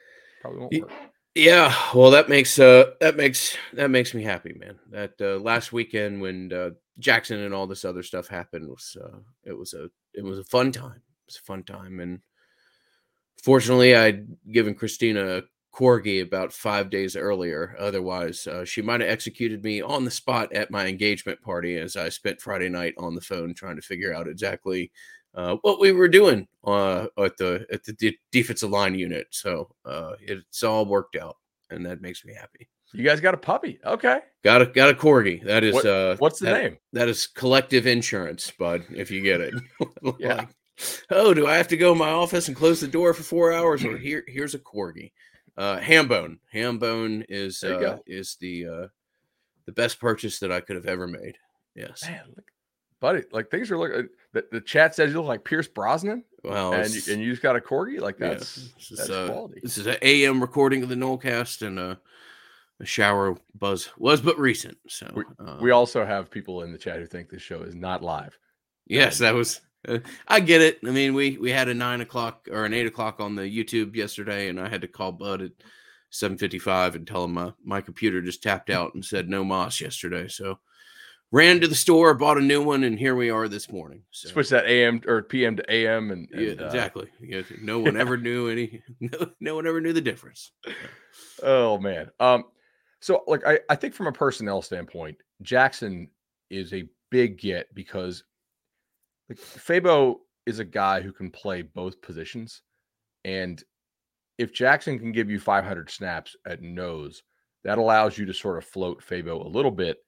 Probably 0.41 0.61
won't 0.61 0.83
work. 0.83 0.93
Yeah, 1.35 1.73
well, 1.95 2.11
that 2.11 2.29
makes 2.29 2.59
uh 2.59 2.93
that 3.01 3.17
makes 3.17 3.57
that 3.75 3.91
makes 3.91 4.13
me 4.13 4.25
happy, 4.25 4.55
man. 4.55 4.79
That 4.91 5.13
uh, 5.21 5.39
last 5.39 5.73
weekend 5.73 6.21
when 6.21 6.53
uh, 6.53 6.71
Jackson 6.99 7.39
and 7.41 7.55
all 7.55 7.67
this 7.69 7.85
other 7.85 8.03
stuff 8.03 8.27
happened 8.27 8.69
was 8.69 8.97
uh, 9.01 9.19
it 9.45 9.57
was 9.57 9.73
a 9.75 9.89
it 10.15 10.25
was 10.25 10.39
a 10.41 10.45
fun 10.45 10.73
time. 10.73 10.97
It 10.97 11.27
was 11.29 11.37
a 11.37 11.45
fun 11.47 11.63
time, 11.63 12.01
and 12.01 12.21
fortunately, 13.41 13.95
I'd 13.95 14.27
given 14.51 14.75
Christina 14.75 15.43
corgi 15.79 16.23
about 16.23 16.53
five 16.53 16.91
days 16.91 17.15
earlier. 17.15 17.77
Otherwise, 17.79 18.47
uh, 18.47 18.65
she 18.65 18.83
might 18.83 19.01
have 19.01 19.11
executed 19.11 19.63
me 19.63 19.81
on 19.81 20.05
the 20.05 20.11
spot 20.11 20.53
at 20.53 20.71
my 20.71 20.87
engagement 20.87 21.41
party 21.43 21.77
as 21.77 21.97
I 21.97 22.09
spent 22.09 22.41
Friday 22.41 22.69
night 22.69 22.95
on 22.99 23.15
the 23.15 23.21
phone 23.21 23.55
trying 23.55 23.77
to 23.77 23.83
figure 23.83 24.13
out 24.13 24.29
exactly 24.29 24.91
uh, 25.35 25.57
what 25.63 25.79
we 25.79 25.93
were 25.93 26.09
doing 26.09 26.49
uh, 26.65 27.07
at 27.19 27.37
the 27.37 27.65
at 27.73 27.85
the 27.85 27.93
de- 27.93 28.19
defensive 28.33 28.71
line 28.71 28.95
unit. 28.95 29.29
So 29.31 29.71
uh, 29.85 30.15
it's 30.21 30.65
all 30.65 30.85
worked 30.85 31.17
out, 31.17 31.37
and 31.71 31.87
that 31.87 32.01
makes 32.01 32.25
me 32.25 32.35
happy. 32.35 32.69
You 32.93 33.05
guys 33.05 33.21
got 33.21 33.35
a 33.35 33.39
puppy, 33.39 33.79
okay? 33.85 34.21
Got 34.43 34.63
a 34.63 34.67
got 34.67 34.91
a 34.91 34.95
corgi. 34.95 35.45
That 35.45 35.63
is 35.63 35.75
what, 35.75 35.87
uh, 35.87 36.17
what's 36.17 36.41
the 36.41 36.47
that, 36.47 36.63
name? 36.63 36.79
That 36.93 37.09
is 37.09 37.27
collective 37.27 37.87
insurance, 37.87 38.51
bud. 38.51 38.85
If 38.91 39.11
you 39.11 39.21
get 39.21 39.41
it, 39.41 39.55
yeah. 40.19 40.47
oh, 41.11 41.35
do 41.35 41.47
I 41.47 41.57
have 41.57 41.69
to 41.69 41.77
go 41.77 41.93
in 41.93 41.99
my 41.99 42.11
office 42.11 42.49
and 42.49 42.57
close 42.57 42.81
the 42.81 42.89
door 42.89 43.15
for 43.15 43.23
four 43.23 43.53
hours? 43.53 43.85
Or 43.85 43.97
here 43.97 44.25
here's 44.27 44.55
a 44.55 44.59
corgi. 44.59 45.13
Uh, 45.59 45.81
Hambone. 45.81 46.39
Hambone 46.55 47.27
is 47.29 47.65
uh, 47.65 47.99
is 48.07 48.37
the 48.41 48.67
uh, 48.67 48.87
the 49.67 49.73
best 49.73 49.99
purchase 49.99 50.39
that 50.39 50.53
I 50.53 50.61
could 50.61 50.77
have 50.77 50.87
ever 50.87 51.09
made. 51.09 51.37
Yes. 51.75 52.05
Man, 52.05 52.23
look, 52.35 52.51
buddy, 53.01 53.25
like 53.33 53.51
things 53.51 53.71
are 53.73 53.77
looking. 53.77 54.09
The, 54.33 54.47
the 54.53 54.61
chat 54.61 54.95
says 54.95 55.11
you 55.11 55.19
look 55.19 55.27
like 55.27 55.45
Pierce 55.45 55.67
Brosnan. 55.67 56.23
Well, 56.45 56.73
and 56.73 56.89
you, 56.95 57.13
and 57.13 57.21
you 57.21 57.33
just 57.33 57.43
got 57.43 57.57
a 57.57 57.61
corgi 57.61 58.01
like 58.01 58.19
that's 58.19 58.57
yeah, 58.57 58.65
this 58.77 58.89
that's 58.89 59.03
is, 59.03 59.11
uh, 59.11 59.27
quality. 59.27 59.61
This 59.61 59.79
is 59.79 59.87
an 59.87 59.97
AM 60.01 60.41
recording 60.41 60.85
of 60.85 60.89
the 60.89 60.95
Nolecast 60.95 61.67
and 61.67 61.79
a, 61.81 62.01
a 62.79 62.87
shower 62.87 63.37
buzz 63.59 63.91
was 63.99 64.21
but 64.21 64.39
recent. 64.39 64.79
So 64.87 65.11
we, 65.13 65.25
uh, 65.45 65.59
we, 65.61 65.73
also 65.73 66.07
have 66.07 66.31
people 66.31 66.63
in 66.63 66.71
the 66.71 66.79
chat 66.79 67.01
who 67.01 67.07
think 67.07 67.31
this 67.31 67.43
show 67.43 67.63
is 67.63 67.75
not 67.75 68.01
live. 68.01 68.39
Yes, 68.87 69.21
um, 69.21 69.25
that 69.25 69.35
was. 69.35 69.61
Uh, 69.87 69.99
I 70.27 70.41
get 70.41 70.61
it. 70.61 70.79
I 70.87 70.91
mean, 70.91 71.15
we 71.15 71.39
we 71.39 71.51
had 71.51 71.69
a 71.69 71.75
nine 71.75 72.01
o'clock 72.01 72.49
or 72.51 72.65
an 72.65 72.75
eight 72.75 72.87
o'clock 72.87 73.21
on 73.21 73.35
the 73.35 73.43
YouTube 73.43 73.95
yesterday, 73.95 74.49
and 74.49 74.61
I 74.61 74.69
had 74.69 74.83
to 74.83 74.89
call 74.89 75.13
Bud 75.13 75.43
at 75.43 75.53
seven 76.11 76.39
fifty 76.39 76.59
five 76.59 76.95
and 76.95 77.07
tell 77.07 77.25
him 77.25 77.35
my 77.35 77.53
my 77.65 77.81
computer 77.81 78.21
just 78.21 78.43
tapped 78.43 78.71
out 78.71 78.95
and 78.95 79.05
said 79.05 79.29
no 79.29 79.45
moss 79.45 79.81
yesterday. 79.81 80.29
So 80.29 80.59
ran 81.31 81.61
to 81.61 81.69
the 81.69 81.75
store, 81.75 82.15
bought 82.15 82.39
a 82.39 82.43
new 82.43 82.63
one, 82.63 82.85
and 82.85 82.99
here 82.99 83.15
we 83.15 83.31
are 83.31 83.49
this 83.49 83.71
morning. 83.71 84.03
So. 84.11 84.31
Switch 84.31 84.49
that 84.51 84.67
AM 84.67 85.03
or 85.07 85.23
PM 85.23 85.57
to 85.57 85.73
AM, 85.73 86.11
and, 86.11 86.29
and 86.33 86.41
yeah, 86.41 86.65
exactly. 86.65 87.07
Uh, 87.21 87.27
yeah, 87.27 87.43
no 87.63 87.79
one 87.79 87.97
ever 87.97 88.17
knew 88.17 88.49
any. 88.49 88.83
No, 89.01 89.31
no 89.41 89.55
one 89.55 89.67
ever 89.67 89.81
knew 89.81 89.93
the 89.93 90.01
difference. 90.01 90.53
oh 91.43 91.79
man. 91.79 92.11
Um. 92.19 92.45
So, 93.01 93.23
like, 93.29 93.47
I 93.47 93.61
I 93.69 93.77
think 93.77 93.95
from 93.95 94.09
a 94.09 94.13
personnel 94.13 94.63
standpoint, 94.63 95.19
Jackson 95.43 96.11
is 96.51 96.73
a 96.73 96.89
big 97.11 97.39
get 97.39 97.73
because, 97.75 98.25
like, 99.29 99.39
Fabo 99.39 100.17
is 100.47 100.59
a 100.59 100.65
guy 100.65 101.01
who 101.01 101.13
can 101.13 101.31
play 101.31 101.63
both 101.63 102.01
positions, 102.01 102.63
and 103.25 103.63
if 104.39 104.53
Jackson 104.53 104.99
can 104.99 105.13
give 105.13 105.29
you 105.29 105.41
500 105.41 105.91
snaps 105.91 106.37
at 106.47 106.63
nose, 106.63 107.23
that 107.65 107.79
allows 107.79 108.17
you 108.17 108.25
to 108.27 108.33
sort 108.33 108.57
of 108.57 108.65
float 108.65 109.03
Fabo 109.03 109.45
a 109.45 109.49
little 109.49 109.71
bit 109.71 109.99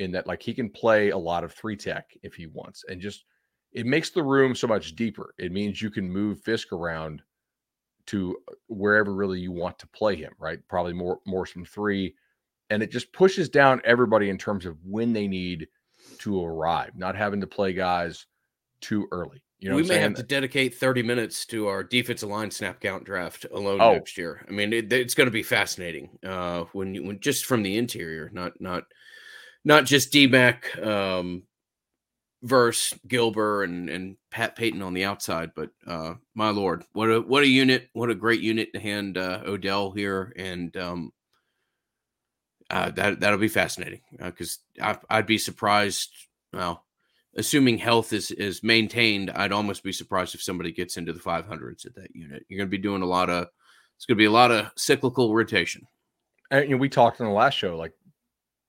in 0.00 0.10
that 0.12 0.26
like 0.26 0.42
he 0.42 0.54
can 0.54 0.68
play 0.68 1.10
a 1.10 1.18
lot 1.18 1.44
of 1.44 1.52
three 1.52 1.76
tech 1.76 2.10
if 2.22 2.34
he 2.34 2.46
wants 2.46 2.84
and 2.88 3.00
just 3.00 3.24
it 3.72 3.86
makes 3.86 4.10
the 4.10 4.22
room 4.22 4.54
so 4.54 4.66
much 4.66 4.94
deeper. 4.94 5.34
It 5.38 5.52
means 5.52 5.82
you 5.82 5.90
can 5.90 6.10
move 6.10 6.40
Fiske 6.40 6.72
around 6.72 7.22
to 8.06 8.36
uh, 8.48 8.54
wherever 8.68 9.14
really 9.14 9.40
you 9.40 9.52
want 9.52 9.78
to 9.80 9.86
play 9.88 10.16
him 10.16 10.32
right? 10.38 10.58
Probably 10.68 10.92
more 10.92 11.20
more 11.26 11.46
some 11.46 11.64
three 11.64 12.14
and 12.70 12.82
it 12.82 12.90
just 12.90 13.12
pushes 13.12 13.48
down 13.48 13.80
everybody 13.84 14.30
in 14.30 14.38
terms 14.38 14.66
of 14.66 14.78
when 14.84 15.12
they 15.12 15.28
need 15.28 15.68
to 16.18 16.44
arrive 16.44 16.90
not 16.96 17.16
having 17.16 17.40
to 17.40 17.46
play 17.46 17.72
guys 17.72 18.26
too 18.84 19.08
early 19.12 19.42
you 19.60 19.70
know 19.70 19.76
we 19.76 19.82
may 19.82 19.98
have 19.98 20.14
to 20.14 20.22
dedicate 20.22 20.74
30 20.74 21.02
minutes 21.02 21.46
to 21.46 21.68
our 21.68 21.82
defensive 21.82 22.28
line 22.28 22.50
snap 22.50 22.80
count 22.80 23.04
draft 23.04 23.46
alone 23.52 23.80
oh. 23.80 23.92
next 23.92 24.18
year 24.18 24.44
i 24.48 24.52
mean 24.52 24.72
it, 24.72 24.92
it's 24.92 25.14
going 25.14 25.26
to 25.26 25.32
be 25.32 25.42
fascinating 25.42 26.10
uh 26.26 26.64
when 26.72 26.94
you 26.94 27.02
when 27.04 27.20
just 27.20 27.46
from 27.46 27.62
the 27.62 27.78
interior 27.78 28.30
not 28.32 28.60
not 28.60 28.84
not 29.64 29.86
just 29.86 30.12
D-Mac 30.12 30.76
um, 30.78 31.44
versus 32.42 32.98
Gilbert 33.08 33.64
and, 33.64 33.88
and 33.88 34.16
Pat 34.30 34.56
Payton 34.56 34.82
on 34.82 34.94
the 34.94 35.04
outside, 35.04 35.52
but 35.56 35.70
uh, 35.86 36.14
my 36.34 36.50
lord, 36.50 36.84
what 36.92 37.10
a 37.10 37.20
what 37.20 37.42
a 37.42 37.48
unit! 37.48 37.88
What 37.94 38.10
a 38.10 38.14
great 38.14 38.40
unit 38.40 38.72
to 38.74 38.80
hand 38.80 39.16
uh, 39.16 39.40
Odell 39.46 39.92
here, 39.92 40.32
and 40.36 40.76
um, 40.76 41.12
uh, 42.68 42.90
that 42.90 43.20
that'll 43.20 43.38
be 43.38 43.48
fascinating 43.48 44.00
because 44.18 44.58
uh, 44.80 44.96
I'd 45.08 45.26
be 45.26 45.38
surprised. 45.38 46.10
Well, 46.52 46.83
assuming 47.36 47.78
health 47.78 48.12
is 48.12 48.30
is 48.30 48.62
maintained, 48.62 49.30
I'd 49.30 49.52
almost 49.52 49.82
be 49.82 49.92
surprised 49.92 50.34
if 50.34 50.42
somebody 50.42 50.72
gets 50.72 50.96
into 50.96 51.12
the 51.12 51.20
500s 51.20 51.86
at 51.86 51.94
that 51.94 52.14
unit. 52.14 52.44
You're 52.48 52.58
going 52.58 52.68
to 52.68 52.76
be 52.76 52.78
doing 52.78 53.02
a 53.02 53.06
lot 53.06 53.30
of 53.30 53.48
it's 53.96 54.06
going 54.06 54.16
to 54.16 54.22
be 54.22 54.26
a 54.26 54.30
lot 54.30 54.50
of 54.50 54.70
cyclical 54.76 55.34
rotation. 55.34 55.86
And 56.50 56.64
you 56.64 56.70
know, 56.74 56.80
we 56.80 56.88
talked 56.88 57.20
on 57.20 57.26
the 57.26 57.32
last 57.32 57.54
show 57.54 57.76
like 57.76 57.92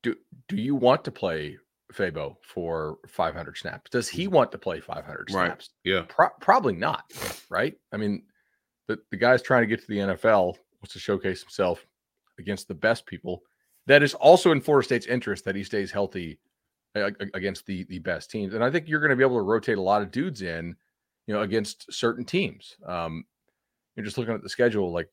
do 0.04 0.16
do 0.48 0.56
you 0.56 0.76
want 0.76 1.04
to 1.06 1.12
play 1.12 1.58
Fabo 1.94 2.36
for 2.42 2.98
500 3.08 3.58
snaps? 3.58 3.90
Does 3.90 4.10
he 4.10 4.28
want 4.28 4.52
to 4.52 4.58
play 4.58 4.80
500 4.80 5.30
snaps? 5.30 5.70
Right. 5.86 5.92
Yeah. 5.92 6.02
Pro- 6.08 6.30
probably 6.42 6.74
not, 6.74 7.12
right? 7.50 7.76
I 7.92 7.98
mean, 7.98 8.24
the, 8.88 9.00
the 9.12 9.18
guy's 9.18 9.42
trying 9.42 9.64
to 9.64 9.68
get 9.68 9.82
to 9.82 9.88
the 9.88 9.98
NFL, 9.98 10.58
wants 10.82 10.94
to 10.94 11.00
showcase 11.00 11.42
himself 11.42 11.86
against 12.38 12.68
the 12.68 12.74
best 12.74 13.06
people. 13.06 13.44
That 13.88 14.04
is 14.04 14.14
also 14.14 14.52
in 14.52 14.62
Florida 14.62 14.86
State's 14.86 15.06
interest 15.06 15.46
that 15.46 15.56
he 15.56 15.64
stays 15.64 15.92
healthy 15.92 16.40
against 16.96 17.66
the 17.66 17.84
the 17.90 18.00
best 18.00 18.32
teams. 18.32 18.54
And 18.54 18.64
I 18.64 18.72
think 18.72 18.88
you're 18.88 19.00
going 19.00 19.10
to 19.12 19.16
be 19.16 19.24
able 19.24 19.38
to 19.38 19.44
rotate 19.44 19.78
a 19.78 19.82
lot 19.82 20.02
of 20.02 20.12
dudes 20.12 20.42
in, 20.42 20.76
you 21.28 21.34
know, 21.34 21.42
against 21.42 21.92
certain 21.94 22.26
teams. 22.26 22.76
Um, 22.86 23.26
you're 23.96 24.06
just 24.06 24.18
looking 24.18 24.34
at 24.34 24.42
the 24.42 24.50
schedule, 24.50 24.92
like 24.92 25.10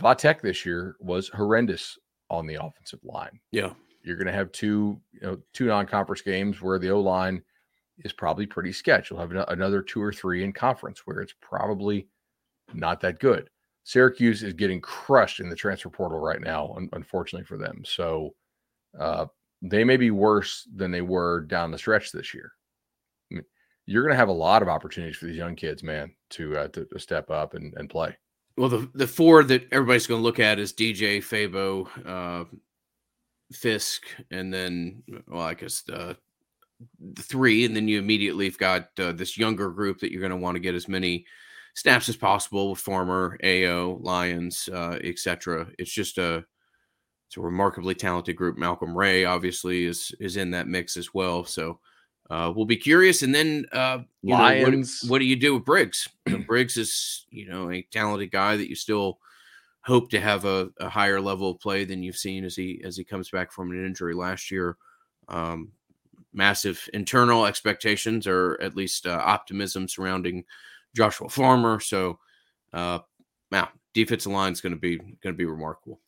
Vatek 0.00 0.40
this 0.40 0.64
year 0.64 0.96
was 1.00 1.28
horrendous 1.28 1.98
on 2.30 2.46
the 2.46 2.54
offensive 2.54 3.00
line. 3.02 3.40
Yeah. 3.52 3.72
You're 4.04 4.16
going 4.16 4.26
to 4.26 4.32
have 4.32 4.52
two, 4.52 5.00
you 5.12 5.20
know, 5.22 5.38
two 5.52 5.66
non-conference 5.66 6.22
games 6.22 6.62
where 6.62 6.78
the 6.78 6.90
O 6.90 7.00
line 7.00 7.42
is 8.04 8.12
probably 8.12 8.46
pretty 8.46 8.72
sketch. 8.72 9.10
You'll 9.10 9.20
have 9.20 9.32
another 9.48 9.82
two 9.82 10.00
or 10.00 10.12
three 10.12 10.44
in 10.44 10.52
conference 10.52 11.02
where 11.04 11.20
it's 11.20 11.34
probably 11.42 12.06
not 12.72 13.00
that 13.00 13.18
good. 13.18 13.50
Syracuse 13.84 14.42
is 14.42 14.52
getting 14.52 14.80
crushed 14.80 15.40
in 15.40 15.48
the 15.48 15.56
transfer 15.56 15.88
portal 15.90 16.20
right 16.20 16.40
now, 16.40 16.76
unfortunately 16.92 17.44
for 17.44 17.56
them. 17.56 17.82
So 17.84 18.34
uh, 18.98 19.26
they 19.62 19.84
may 19.84 19.96
be 19.96 20.10
worse 20.10 20.68
than 20.74 20.90
they 20.90 21.00
were 21.00 21.40
down 21.40 21.70
the 21.70 21.78
stretch 21.78 22.12
this 22.12 22.32
year. 22.32 22.52
I 23.30 23.36
mean, 23.36 23.44
you're 23.86 24.02
going 24.02 24.12
to 24.12 24.18
have 24.18 24.28
a 24.28 24.32
lot 24.32 24.62
of 24.62 24.68
opportunities 24.68 25.16
for 25.16 25.26
these 25.26 25.36
young 25.36 25.56
kids, 25.56 25.82
man, 25.82 26.12
to 26.30 26.56
uh, 26.56 26.68
to, 26.68 26.84
to, 26.84 26.98
step 26.98 27.30
up 27.30 27.54
and, 27.54 27.74
and 27.76 27.90
play. 27.90 28.16
Well, 28.56 28.68
the 28.68 28.88
the 28.94 29.06
four 29.06 29.42
that 29.44 29.66
everybody's 29.72 30.06
going 30.06 30.20
to 30.20 30.24
look 30.24 30.40
at 30.40 30.58
is 30.58 30.72
DJ, 30.72 31.18
Fabo, 31.18 31.88
uh, 32.06 32.44
Fiske, 33.52 34.06
and 34.30 34.52
then 34.52 35.02
well, 35.26 35.42
I 35.42 35.54
guess 35.54 35.82
the, 35.82 36.16
the 37.00 37.22
three, 37.22 37.64
and 37.64 37.74
then 37.74 37.88
you 37.88 37.98
immediately 37.98 38.44
have 38.44 38.58
got 38.58 38.88
uh, 38.98 39.12
this 39.12 39.36
younger 39.36 39.70
group 39.70 40.00
that 40.00 40.12
you're 40.12 40.20
going 40.20 40.30
to 40.30 40.36
want 40.36 40.54
to 40.54 40.60
get 40.60 40.74
as 40.74 40.88
many 40.88 41.24
snaps 41.74 42.08
as 42.08 42.16
possible 42.16 42.70
with 42.70 42.80
former 42.80 43.38
AO, 43.44 43.98
Lions, 44.02 44.68
uh, 44.72 44.98
etc. 45.02 45.68
It's 45.78 45.92
just 45.92 46.18
a 46.18 46.44
it's 47.28 47.36
a 47.36 47.40
remarkably 47.42 47.94
talented 47.94 48.36
group. 48.36 48.56
Malcolm 48.56 48.96
Ray 48.96 49.26
obviously 49.26 49.84
is 49.84 50.12
is 50.18 50.38
in 50.38 50.50
that 50.52 50.66
mix 50.66 50.96
as 50.96 51.12
well. 51.12 51.44
So 51.44 51.78
uh, 52.30 52.50
we'll 52.56 52.64
be 52.64 52.76
curious. 52.76 53.22
And 53.22 53.34
then 53.34 53.66
uh, 53.70 53.98
Lions. 54.22 55.02
Know, 55.02 55.08
what, 55.08 55.12
what, 55.12 55.18
do 55.18 55.26
you 55.26 55.36
do 55.36 55.54
with 55.54 55.64
Briggs? 55.64 56.08
You 56.26 56.38
know, 56.38 56.44
Briggs 56.44 56.78
is 56.78 57.26
you 57.30 57.46
know 57.48 57.70
a 57.70 57.82
talented 57.90 58.30
guy 58.30 58.56
that 58.56 58.68
you 58.68 58.74
still 58.74 59.18
hope 59.82 60.10
to 60.10 60.20
have 60.20 60.44
a, 60.44 60.68
a, 60.78 60.88
higher 60.88 61.20
level 61.20 61.50
of 61.50 61.60
play 61.60 61.84
than 61.86 62.02
you've 62.02 62.16
seen 62.16 62.44
as 62.44 62.56
he 62.56 62.80
as 62.84 62.96
he 62.96 63.04
comes 63.04 63.30
back 63.30 63.52
from 63.52 63.70
an 63.70 63.84
injury 63.84 64.14
last 64.14 64.50
year. 64.50 64.76
Um, 65.28 65.72
massive 66.32 66.88
internal 66.94 67.46
expectations 67.46 68.26
or 68.26 68.58
at 68.60 68.76
least 68.76 69.06
uh, 69.06 69.20
optimism 69.24 69.88
surrounding 69.88 70.44
Joshua 70.94 71.28
Farmer. 71.28 71.80
So, 71.80 72.18
uh, 72.72 73.00
now 73.50 73.70
defensive 73.94 74.32
line 74.32 74.52
is 74.52 74.60
going 74.60 74.74
to 74.74 74.78
be 74.78 74.96
going 74.96 75.34
to 75.34 75.38
be 75.38 75.46
remarkable. 75.46 76.00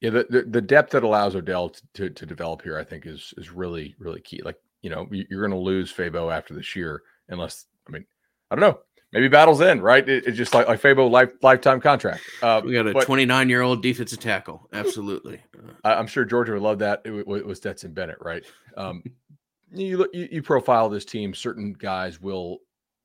Yeah, 0.00 0.10
the, 0.10 0.26
the, 0.28 0.42
the 0.42 0.60
depth 0.60 0.92
that 0.92 1.04
allows 1.04 1.34
Odell 1.34 1.70
to, 1.70 1.82
to, 1.94 2.10
to 2.10 2.26
develop 2.26 2.62
here, 2.62 2.78
I 2.78 2.84
think, 2.84 3.06
is 3.06 3.32
is 3.38 3.50
really 3.50 3.94
really 3.98 4.20
key. 4.20 4.42
Like 4.44 4.56
you 4.82 4.90
know, 4.90 5.08
you're 5.10 5.40
going 5.40 5.58
to 5.58 5.64
lose 5.64 5.92
Fabo 5.92 6.32
after 6.32 6.54
this 6.54 6.76
year, 6.76 7.02
unless 7.28 7.66
I 7.88 7.92
mean, 7.92 8.04
I 8.50 8.56
don't 8.56 8.60
know. 8.60 8.80
Maybe 9.12 9.28
battles 9.28 9.62
end, 9.62 9.82
right? 9.82 10.06
It, 10.06 10.26
it's 10.26 10.36
just 10.36 10.52
like 10.52 10.68
like 10.68 10.82
Fabo 10.82 11.10
life 11.10 11.30
lifetime 11.40 11.80
contract. 11.80 12.22
Uh, 12.42 12.60
we 12.64 12.74
got 12.74 12.86
a 12.86 12.92
29 12.92 13.48
year 13.48 13.62
old 13.62 13.82
defensive 13.82 14.20
tackle. 14.20 14.68
Absolutely. 14.72 15.40
I, 15.84 15.94
am 15.94 16.06
sure 16.06 16.24
Georgia 16.24 16.52
would 16.52 16.62
love 16.62 16.80
that. 16.80 17.02
It, 17.04 17.12
it 17.12 17.46
was 17.46 17.58
Stetson 17.58 17.92
Bennett, 17.92 18.18
right? 18.20 18.44
Um, 18.76 19.02
you 19.72 20.06
you, 20.12 20.28
you 20.30 20.42
profile 20.42 20.90
this 20.90 21.04
team. 21.04 21.32
Certain 21.32 21.72
guys 21.72 22.20
will 22.20 22.58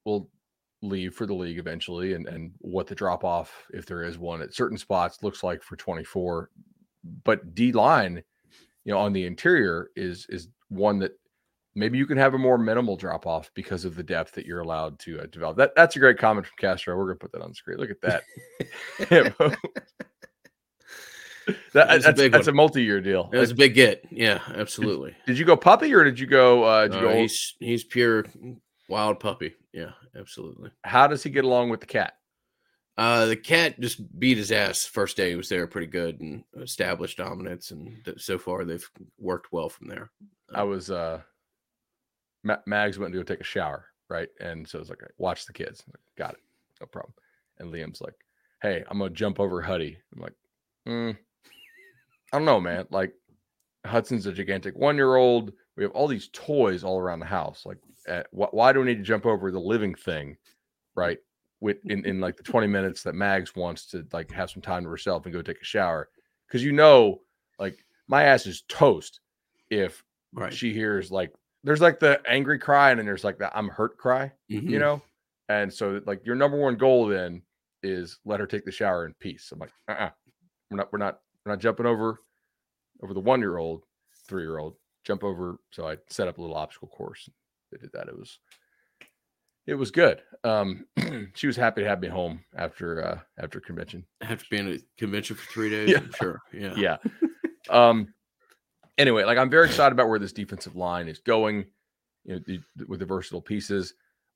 will 0.03 0.29
leave 0.81 1.13
for 1.13 1.25
the 1.25 1.33
league 1.33 1.59
eventually, 1.59 2.13
and 2.13 2.27
and 2.27 2.51
what 2.59 2.87
the 2.87 2.95
drop 2.95 3.23
off, 3.23 3.65
if 3.73 3.85
there 3.85 4.03
is 4.03 4.17
one, 4.17 4.41
at 4.41 4.53
certain 4.53 4.77
spots 4.77 5.23
looks 5.23 5.43
like 5.43 5.63
for 5.63 5.75
24 5.77 6.49
but 7.23 7.55
D 7.55 7.71
line, 7.71 8.23
you 8.85 8.91
know, 8.91 8.99
on 8.99 9.13
the 9.13 9.25
interior 9.25 9.89
is 9.95 10.25
is 10.29 10.47
one 10.69 10.99
that 10.99 11.11
maybe 11.75 11.97
you 11.97 12.05
can 12.05 12.17
have 12.17 12.33
a 12.33 12.37
more 12.37 12.57
minimal 12.57 12.97
drop 12.97 13.25
off 13.25 13.51
because 13.53 13.85
of 13.85 13.95
the 13.95 14.03
depth 14.03 14.33
that 14.33 14.45
you're 14.45 14.61
allowed 14.61 14.99
to 14.99 15.21
uh, 15.21 15.25
develop. 15.27 15.57
That 15.57 15.73
that's 15.75 15.95
a 15.95 15.99
great 15.99 16.17
comment 16.17 16.45
from 16.45 16.55
Castro. 16.59 16.95
We're 16.97 17.05
gonna 17.05 17.15
put 17.15 17.31
that 17.33 17.41
on 17.41 17.49
the 17.49 17.55
screen. 17.55 17.77
Look 17.77 17.91
at 17.91 18.01
that. 18.01 18.23
that 21.73 22.01
that's, 22.01 22.19
a, 22.19 22.29
that's 22.29 22.47
a 22.47 22.53
multi-year 22.53 23.01
deal. 23.01 23.29
That's 23.31 23.51
a 23.51 23.55
big 23.55 23.73
get. 23.73 24.05
Yeah, 24.11 24.39
absolutely. 24.55 25.11
Did, 25.11 25.33
did, 25.33 25.39
you 25.39 25.45
go 25.45 25.57
puppy 25.57 25.93
or 25.93 26.03
did 26.03 26.19
you 26.19 26.27
go? 26.27 26.63
Uh, 26.63 26.87
did 26.87 26.93
you 26.93 26.99
uh, 26.99 27.13
go 27.13 27.17
he's 27.17 27.55
he's 27.59 27.83
pure 27.83 28.25
wild 28.91 29.19
puppy. 29.19 29.55
Yeah, 29.73 29.91
absolutely. 30.15 30.69
How 30.83 31.07
does 31.07 31.23
he 31.23 31.31
get 31.31 31.45
along 31.45 31.69
with 31.69 31.79
the 31.79 31.87
cat? 31.87 32.13
Uh, 32.97 33.25
the 33.25 33.35
cat 33.35 33.79
just 33.79 34.19
beat 34.19 34.37
his 34.37 34.51
ass 34.51 34.85
first 34.85 35.17
day 35.17 35.29
he 35.29 35.35
was 35.35 35.49
there 35.49 35.65
pretty 35.65 35.87
good 35.87 36.19
and 36.19 36.43
established 36.59 37.17
dominance, 37.17 37.71
and 37.71 37.97
so 38.17 38.37
far 38.37 38.65
they've 38.65 38.89
worked 39.17 39.51
well 39.51 39.69
from 39.69 39.87
there. 39.87 40.11
I 40.53 40.63
was 40.63 40.91
uh, 40.91 41.21
Mags 42.65 42.99
went 42.99 43.13
to 43.13 43.19
go 43.19 43.23
take 43.23 43.41
a 43.41 43.45
shower, 43.45 43.85
right? 44.09 44.27
And 44.39 44.67
so 44.67 44.79
it's 44.79 44.89
like, 44.89 44.99
watch 45.17 45.45
the 45.45 45.53
kids. 45.53 45.83
Like, 45.87 46.01
Got 46.17 46.33
it, 46.33 46.41
no 46.79 46.87
problem. 46.87 47.13
And 47.59 47.71
Liam's 47.71 48.01
like, 48.01 48.15
hey, 48.61 48.83
I'm 48.89 48.99
gonna 48.99 49.11
jump 49.11 49.39
over 49.39 49.61
Huddy. 49.61 49.97
I'm 50.13 50.21
like, 50.21 50.33
mm, 50.87 51.17
I 52.33 52.37
don't 52.37 52.45
know, 52.45 52.59
man. 52.59 52.87
Like 52.89 53.13
Hudson's 53.85 54.25
a 54.25 54.33
gigantic 54.33 54.75
one 54.75 54.95
year 54.95 55.15
old. 55.15 55.53
We 55.77 55.83
have 55.83 55.91
all 55.93 56.07
these 56.07 56.29
toys 56.33 56.83
all 56.83 56.99
around 56.99 57.19
the 57.19 57.25
house. 57.25 57.65
Like, 57.65 57.77
uh, 58.07 58.23
wh- 58.31 58.53
why 58.53 58.73
do 58.73 58.79
we 58.79 58.85
need 58.85 58.97
to 58.97 59.03
jump 59.03 59.25
over 59.25 59.51
the 59.51 59.59
living 59.59 59.95
thing, 59.95 60.37
right? 60.95 61.17
With 61.61 61.77
in, 61.85 62.03
in 62.05 62.19
like 62.19 62.35
the 62.35 62.43
20 62.43 62.67
minutes 62.67 63.03
that 63.03 63.15
Mags 63.15 63.55
wants 63.55 63.85
to 63.85 64.05
like 64.11 64.31
have 64.31 64.49
some 64.49 64.61
time 64.61 64.83
to 64.83 64.89
herself 64.89 65.25
and 65.25 65.33
go 65.33 65.41
take 65.41 65.61
a 65.61 65.65
shower. 65.65 66.09
Cause 66.51 66.63
you 66.63 66.73
know, 66.73 67.21
like 67.59 67.85
my 68.07 68.23
ass 68.23 68.45
is 68.45 68.63
toast 68.67 69.21
if 69.69 70.03
right. 70.33 70.53
she 70.53 70.73
hears 70.73 71.11
like 71.11 71.31
there's 71.63 71.79
like 71.79 71.99
the 71.99 72.19
angry 72.27 72.59
cry 72.59 72.89
and 72.89 72.99
then 72.99 73.05
there's 73.05 73.23
like 73.23 73.37
the 73.37 73.55
I'm 73.55 73.69
hurt 73.69 73.97
cry, 73.97 74.31
mm-hmm. 74.51 74.67
you 74.67 74.79
know? 74.79 75.01
And 75.47 75.71
so 75.71 76.01
like 76.05 76.25
your 76.25 76.35
number 76.35 76.57
one 76.57 76.75
goal 76.75 77.07
then 77.07 77.43
is 77.83 78.19
let 78.25 78.39
her 78.39 78.47
take 78.47 78.65
the 78.65 78.71
shower 78.71 79.05
in 79.05 79.13
peace. 79.19 79.49
I'm 79.53 79.59
like, 79.59 79.71
uh-uh. 79.87 80.09
We're 80.69 80.77
not 80.77 80.91
we're 80.91 80.99
not 80.99 81.19
we're 81.45 81.51
not 81.51 81.59
jumping 81.59 81.85
over 81.85 82.19
over 83.03 83.13
the 83.13 83.19
one 83.19 83.39
year 83.39 83.57
old, 83.57 83.83
three 84.27 84.43
year 84.43 84.57
old, 84.57 84.75
jump 85.03 85.23
over. 85.23 85.59
So 85.71 85.87
I 85.87 85.97
set 86.09 86.27
up 86.27 86.37
a 86.37 86.41
little 86.41 86.55
obstacle 86.55 86.87
course. 86.87 87.29
They 87.71 87.77
did 87.77 87.91
that. 87.93 88.07
It 88.07 88.17
was 88.17 88.39
it 89.71 89.75
was 89.75 89.89
good. 89.89 90.21
Um, 90.43 90.85
she 91.33 91.47
was 91.47 91.55
happy 91.55 91.81
to 91.81 91.87
have 91.87 92.01
me 92.01 92.09
home 92.09 92.43
after 92.55 93.03
uh, 93.03 93.19
after 93.41 93.61
convention. 93.61 94.05
After 94.19 94.45
being 94.51 94.69
at 94.69 94.81
convention 94.97 95.37
for 95.37 95.49
three 95.49 95.69
days, 95.71 95.89
yeah. 95.89 96.01
sure, 96.19 96.41
yeah, 96.53 96.73
yeah. 96.75 96.97
um, 97.69 98.13
anyway, 98.97 99.23
like 99.23 99.37
I'm 99.37 99.49
very 99.49 99.67
excited 99.67 99.93
about 99.93 100.09
where 100.09 100.19
this 100.19 100.33
defensive 100.33 100.75
line 100.75 101.07
is 101.07 101.19
going. 101.19 101.65
You 102.25 102.35
know, 102.35 102.41
the, 102.45 102.59
with 102.85 102.99
the 102.99 103.05
versatile 103.05 103.41
pieces, 103.41 103.93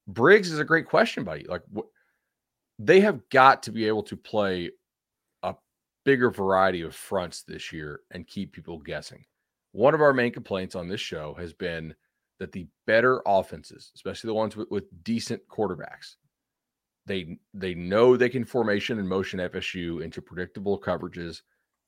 Briggs 0.07 0.51
is 0.51 0.59
a 0.59 0.63
great 0.63 0.87
question, 0.87 1.25
buddy. 1.25 1.45
Like, 1.47 1.63
what 1.69 1.87
they 2.79 3.01
have 3.01 3.27
got 3.29 3.63
to 3.63 3.71
be 3.71 3.87
able 3.87 4.03
to 4.03 4.15
play 4.15 4.71
a 5.43 5.53
bigger 6.05 6.31
variety 6.31 6.81
of 6.81 6.95
fronts 6.95 7.43
this 7.43 7.73
year 7.73 7.99
and 8.11 8.25
keep 8.25 8.53
people 8.53 8.79
guessing. 8.79 9.25
One 9.73 9.93
of 9.93 10.01
our 10.01 10.13
main 10.13 10.31
complaints 10.31 10.75
on 10.75 10.87
this 10.87 11.01
show 11.01 11.35
has 11.37 11.51
been 11.51 11.93
that 12.39 12.51
the 12.51 12.67
better 12.85 13.21
offenses, 13.25 13.91
especially 13.95 14.27
the 14.27 14.33
ones 14.33 14.55
with, 14.55 14.69
with 14.69 15.03
decent 15.03 15.41
quarterbacks, 15.47 16.15
they 17.05 17.37
they 17.53 17.75
know 17.75 18.17
they 18.17 18.29
can 18.29 18.45
formation 18.45 18.99
and 18.99 19.07
motion 19.07 19.39
FSU 19.39 20.01
into 20.03 20.21
predictable 20.21 20.79
coverages, 20.79 21.41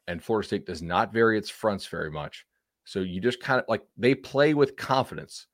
and 0.07 0.23
Florida 0.23 0.47
State 0.47 0.65
does 0.65 0.81
not 0.81 1.11
vary 1.11 1.37
its 1.37 1.49
fronts 1.49 1.85
very 1.87 2.11
much. 2.11 2.45
So 2.85 2.99
you 2.99 3.19
just 3.19 3.41
kind 3.41 3.59
of 3.59 3.65
like 3.67 3.83
they 3.97 4.15
play 4.15 4.53
with 4.53 4.77
confidence, 4.77 5.47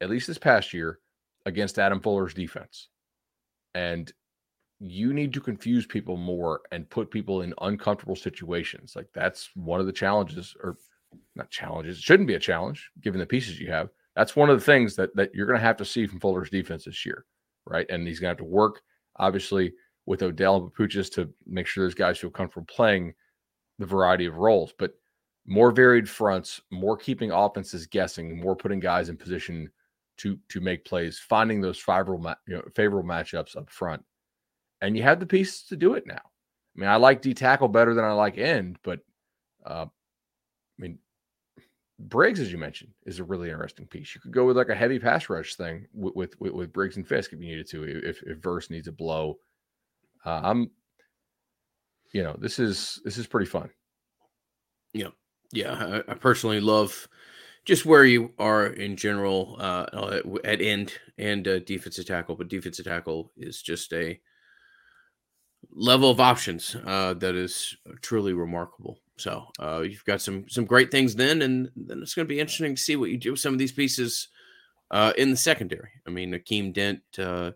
at 0.00 0.10
least 0.10 0.26
this 0.26 0.38
past 0.38 0.72
year, 0.72 1.00
against 1.46 1.78
Adam 1.78 2.00
Fuller's 2.00 2.34
defense. 2.34 2.88
And 3.74 4.10
you 4.78 5.12
need 5.12 5.34
to 5.34 5.40
confuse 5.40 5.84
people 5.86 6.16
more 6.16 6.62
and 6.72 6.88
put 6.88 7.10
people 7.10 7.42
in 7.42 7.52
uncomfortable 7.60 8.16
situations. 8.16 8.94
Like 8.96 9.08
that's 9.12 9.50
one 9.54 9.80
of 9.80 9.86
the 9.86 9.92
challenges, 9.92 10.56
or 10.62 10.78
not 11.36 11.50
challenges. 11.50 11.98
It 11.98 12.02
shouldn't 12.02 12.28
be 12.28 12.34
a 12.34 12.40
challenge 12.40 12.90
given 13.02 13.20
the 13.20 13.26
pieces 13.26 13.60
you 13.60 13.70
have 13.70 13.90
that's 14.20 14.36
one 14.36 14.50
of 14.50 14.58
the 14.58 14.64
things 14.64 14.96
that 14.96 15.16
that 15.16 15.34
you're 15.34 15.46
going 15.46 15.58
to 15.58 15.64
have 15.64 15.78
to 15.78 15.84
see 15.84 16.06
from 16.06 16.20
Fuller's 16.20 16.50
defense 16.50 16.84
this 16.84 17.06
year, 17.06 17.24
right? 17.64 17.86
And 17.88 18.06
he's 18.06 18.20
going 18.20 18.28
to 18.28 18.32
have 18.32 18.46
to 18.46 18.54
work, 18.54 18.82
obviously, 19.16 19.72
with 20.04 20.22
Odell 20.22 20.56
and 20.56 20.70
Papuchis 20.70 21.10
to 21.14 21.32
make 21.46 21.66
sure 21.66 21.86
those 21.86 21.94
guys 21.94 22.18
feel 22.18 22.28
comfortable 22.28 22.66
playing 22.66 23.14
the 23.78 23.86
variety 23.86 24.26
of 24.26 24.36
roles. 24.36 24.74
But 24.78 24.92
more 25.46 25.70
varied 25.70 26.06
fronts, 26.06 26.60
more 26.70 26.98
keeping 26.98 27.30
offenses 27.30 27.86
guessing, 27.86 28.38
more 28.38 28.54
putting 28.54 28.78
guys 28.78 29.08
in 29.08 29.16
position 29.16 29.70
to 30.18 30.38
to 30.50 30.60
make 30.60 30.84
plays, 30.84 31.18
finding 31.18 31.62
those 31.62 31.78
favorable 31.78 32.34
you 32.46 32.56
know, 32.56 32.62
favorable 32.76 33.08
matchups 33.08 33.56
up 33.56 33.70
front, 33.70 34.04
and 34.82 34.98
you 34.98 35.02
have 35.02 35.18
the 35.18 35.24
pieces 35.24 35.62
to 35.62 35.76
do 35.76 35.94
it 35.94 36.06
now. 36.06 36.20
I 36.20 36.78
mean, 36.78 36.90
I 36.90 36.96
like 36.96 37.22
D 37.22 37.32
tackle 37.32 37.68
better 37.68 37.94
than 37.94 38.04
I 38.04 38.12
like 38.12 38.36
end, 38.36 38.76
but 38.82 39.00
uh, 39.64 39.86
Briggs, 42.08 42.40
as 42.40 42.50
you 42.50 42.58
mentioned, 42.58 42.92
is 43.04 43.18
a 43.18 43.24
really 43.24 43.50
interesting 43.50 43.86
piece. 43.86 44.14
You 44.14 44.20
could 44.20 44.32
go 44.32 44.46
with 44.46 44.56
like 44.56 44.70
a 44.70 44.74
heavy 44.74 44.98
pass 44.98 45.28
rush 45.28 45.54
thing 45.54 45.86
with 45.92 46.34
with, 46.38 46.52
with 46.52 46.72
Briggs 46.72 46.96
and 46.96 47.06
Fiske 47.06 47.32
if 47.32 47.40
you 47.40 47.46
needed 47.46 47.68
to. 47.70 47.84
If 47.84 48.22
if 48.22 48.38
Verse 48.38 48.70
needs 48.70 48.88
a 48.88 48.92
blow, 48.92 49.38
uh, 50.24 50.40
I'm, 50.42 50.70
you 52.12 52.22
know, 52.22 52.36
this 52.38 52.58
is 52.58 53.00
this 53.04 53.18
is 53.18 53.26
pretty 53.26 53.46
fun. 53.46 53.70
Yeah, 54.92 55.08
yeah. 55.52 56.02
I, 56.08 56.12
I 56.12 56.14
personally 56.14 56.60
love 56.60 57.08
just 57.64 57.84
where 57.84 58.04
you 58.04 58.32
are 58.38 58.66
in 58.66 58.96
general 58.96 59.56
uh, 59.58 60.20
at 60.44 60.60
end 60.60 60.94
and 61.18 61.46
uh, 61.46 61.58
defensive 61.60 62.06
tackle, 62.06 62.34
but 62.34 62.48
defensive 62.48 62.86
tackle 62.86 63.30
is 63.36 63.60
just 63.60 63.92
a 63.92 64.18
level 65.70 66.10
of 66.10 66.20
options 66.20 66.74
uh, 66.86 67.14
that 67.14 67.34
is 67.34 67.76
truly 68.00 68.32
remarkable. 68.32 68.98
So 69.20 69.46
uh, 69.60 69.80
you've 69.80 70.04
got 70.04 70.20
some 70.20 70.48
some 70.48 70.64
great 70.64 70.90
things 70.90 71.14
then, 71.14 71.42
and 71.42 71.70
then 71.76 72.00
it's 72.02 72.14
going 72.14 72.26
to 72.26 72.34
be 72.34 72.40
interesting 72.40 72.74
to 72.74 72.80
see 72.80 72.96
what 72.96 73.10
you 73.10 73.18
do 73.18 73.32
with 73.32 73.40
some 73.40 73.52
of 73.52 73.58
these 73.58 73.72
pieces 73.72 74.28
uh, 74.90 75.12
in 75.18 75.30
the 75.30 75.36
secondary. 75.36 75.90
I 76.06 76.10
mean, 76.10 76.32
Akeem 76.32 76.72
Dent, 76.72 77.00
uh, 77.18 77.52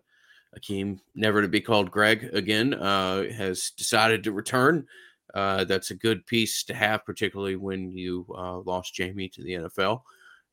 Akeem, 0.57 0.99
never 1.15 1.41
to 1.41 1.47
be 1.47 1.61
called 1.61 1.91
Greg 1.91 2.29
again, 2.33 2.73
uh, 2.73 3.23
has 3.31 3.71
decided 3.71 4.23
to 4.23 4.31
return. 4.31 4.85
Uh, 5.33 5.65
that's 5.65 5.91
a 5.91 5.95
good 5.95 6.25
piece 6.25 6.63
to 6.63 6.73
have, 6.73 7.05
particularly 7.05 7.57
when 7.57 7.91
you 7.91 8.25
uh, 8.37 8.59
lost 8.59 8.93
Jamie 8.93 9.27
to 9.29 9.43
the 9.43 9.53
NFL. 9.53 10.01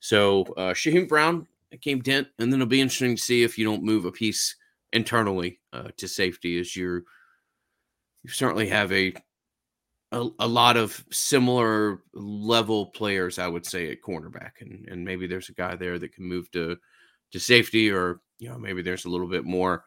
So 0.01 0.43
uh, 0.57 0.73
Shyheim 0.73 1.09
Brown, 1.09 1.47
Akeem 1.73 2.03
Dent, 2.03 2.27
and 2.39 2.53
then 2.53 2.61
it'll 2.61 2.69
be 2.69 2.81
interesting 2.81 3.15
to 3.15 3.23
see 3.23 3.45
if 3.45 3.57
you 3.57 3.65
don't 3.65 3.85
move 3.85 4.07
a 4.07 4.13
piece 4.13 4.57
internally 4.93 5.61
uh, 5.73 5.89
to 5.99 6.09
safety, 6.09 6.59
as 6.59 6.75
you're 6.75 7.05
you 8.25 8.31
certainly 8.31 8.69
have 8.69 8.93
a, 8.93 9.13
a, 10.13 10.29
a 10.41 10.47
lot 10.47 10.77
of 10.77 11.05
similar 11.11 12.03
level 12.13 12.87
players, 12.87 13.39
I 13.39 13.49
would 13.49 13.67
say, 13.67 13.91
at 13.91 14.03
cornerback, 14.03 14.61
and 14.61 14.87
and 14.89 15.05
maybe 15.05 15.27
there's 15.27 15.49
a 15.49 15.55
guy 15.55 15.75
there 15.75 15.99
that 15.99 16.15
can 16.15 16.25
move 16.25 16.51
to 16.53 16.77
to 17.33 17.41
safety, 17.41 17.91
or 17.91 18.21
you 18.39 18.49
know 18.49 18.59
maybe 18.59 18.83
there's 18.83 19.07
a 19.07 19.09
little 19.09 19.27
bit 19.27 19.45
more 19.45 19.85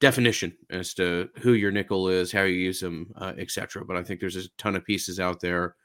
definition 0.00 0.56
as 0.70 0.94
to 0.94 1.28
who 1.40 1.52
your 1.52 1.72
nickel 1.72 2.08
is, 2.08 2.32
how 2.32 2.42
you 2.42 2.54
use 2.54 2.80
them, 2.80 3.12
uh, 3.16 3.32
etc. 3.36 3.84
But 3.84 3.96
I 3.96 4.02
think 4.02 4.20
there's 4.20 4.36
a 4.36 4.48
ton 4.56 4.76
of 4.76 4.84
pieces 4.84 5.20
out 5.20 5.40
there 5.40 5.76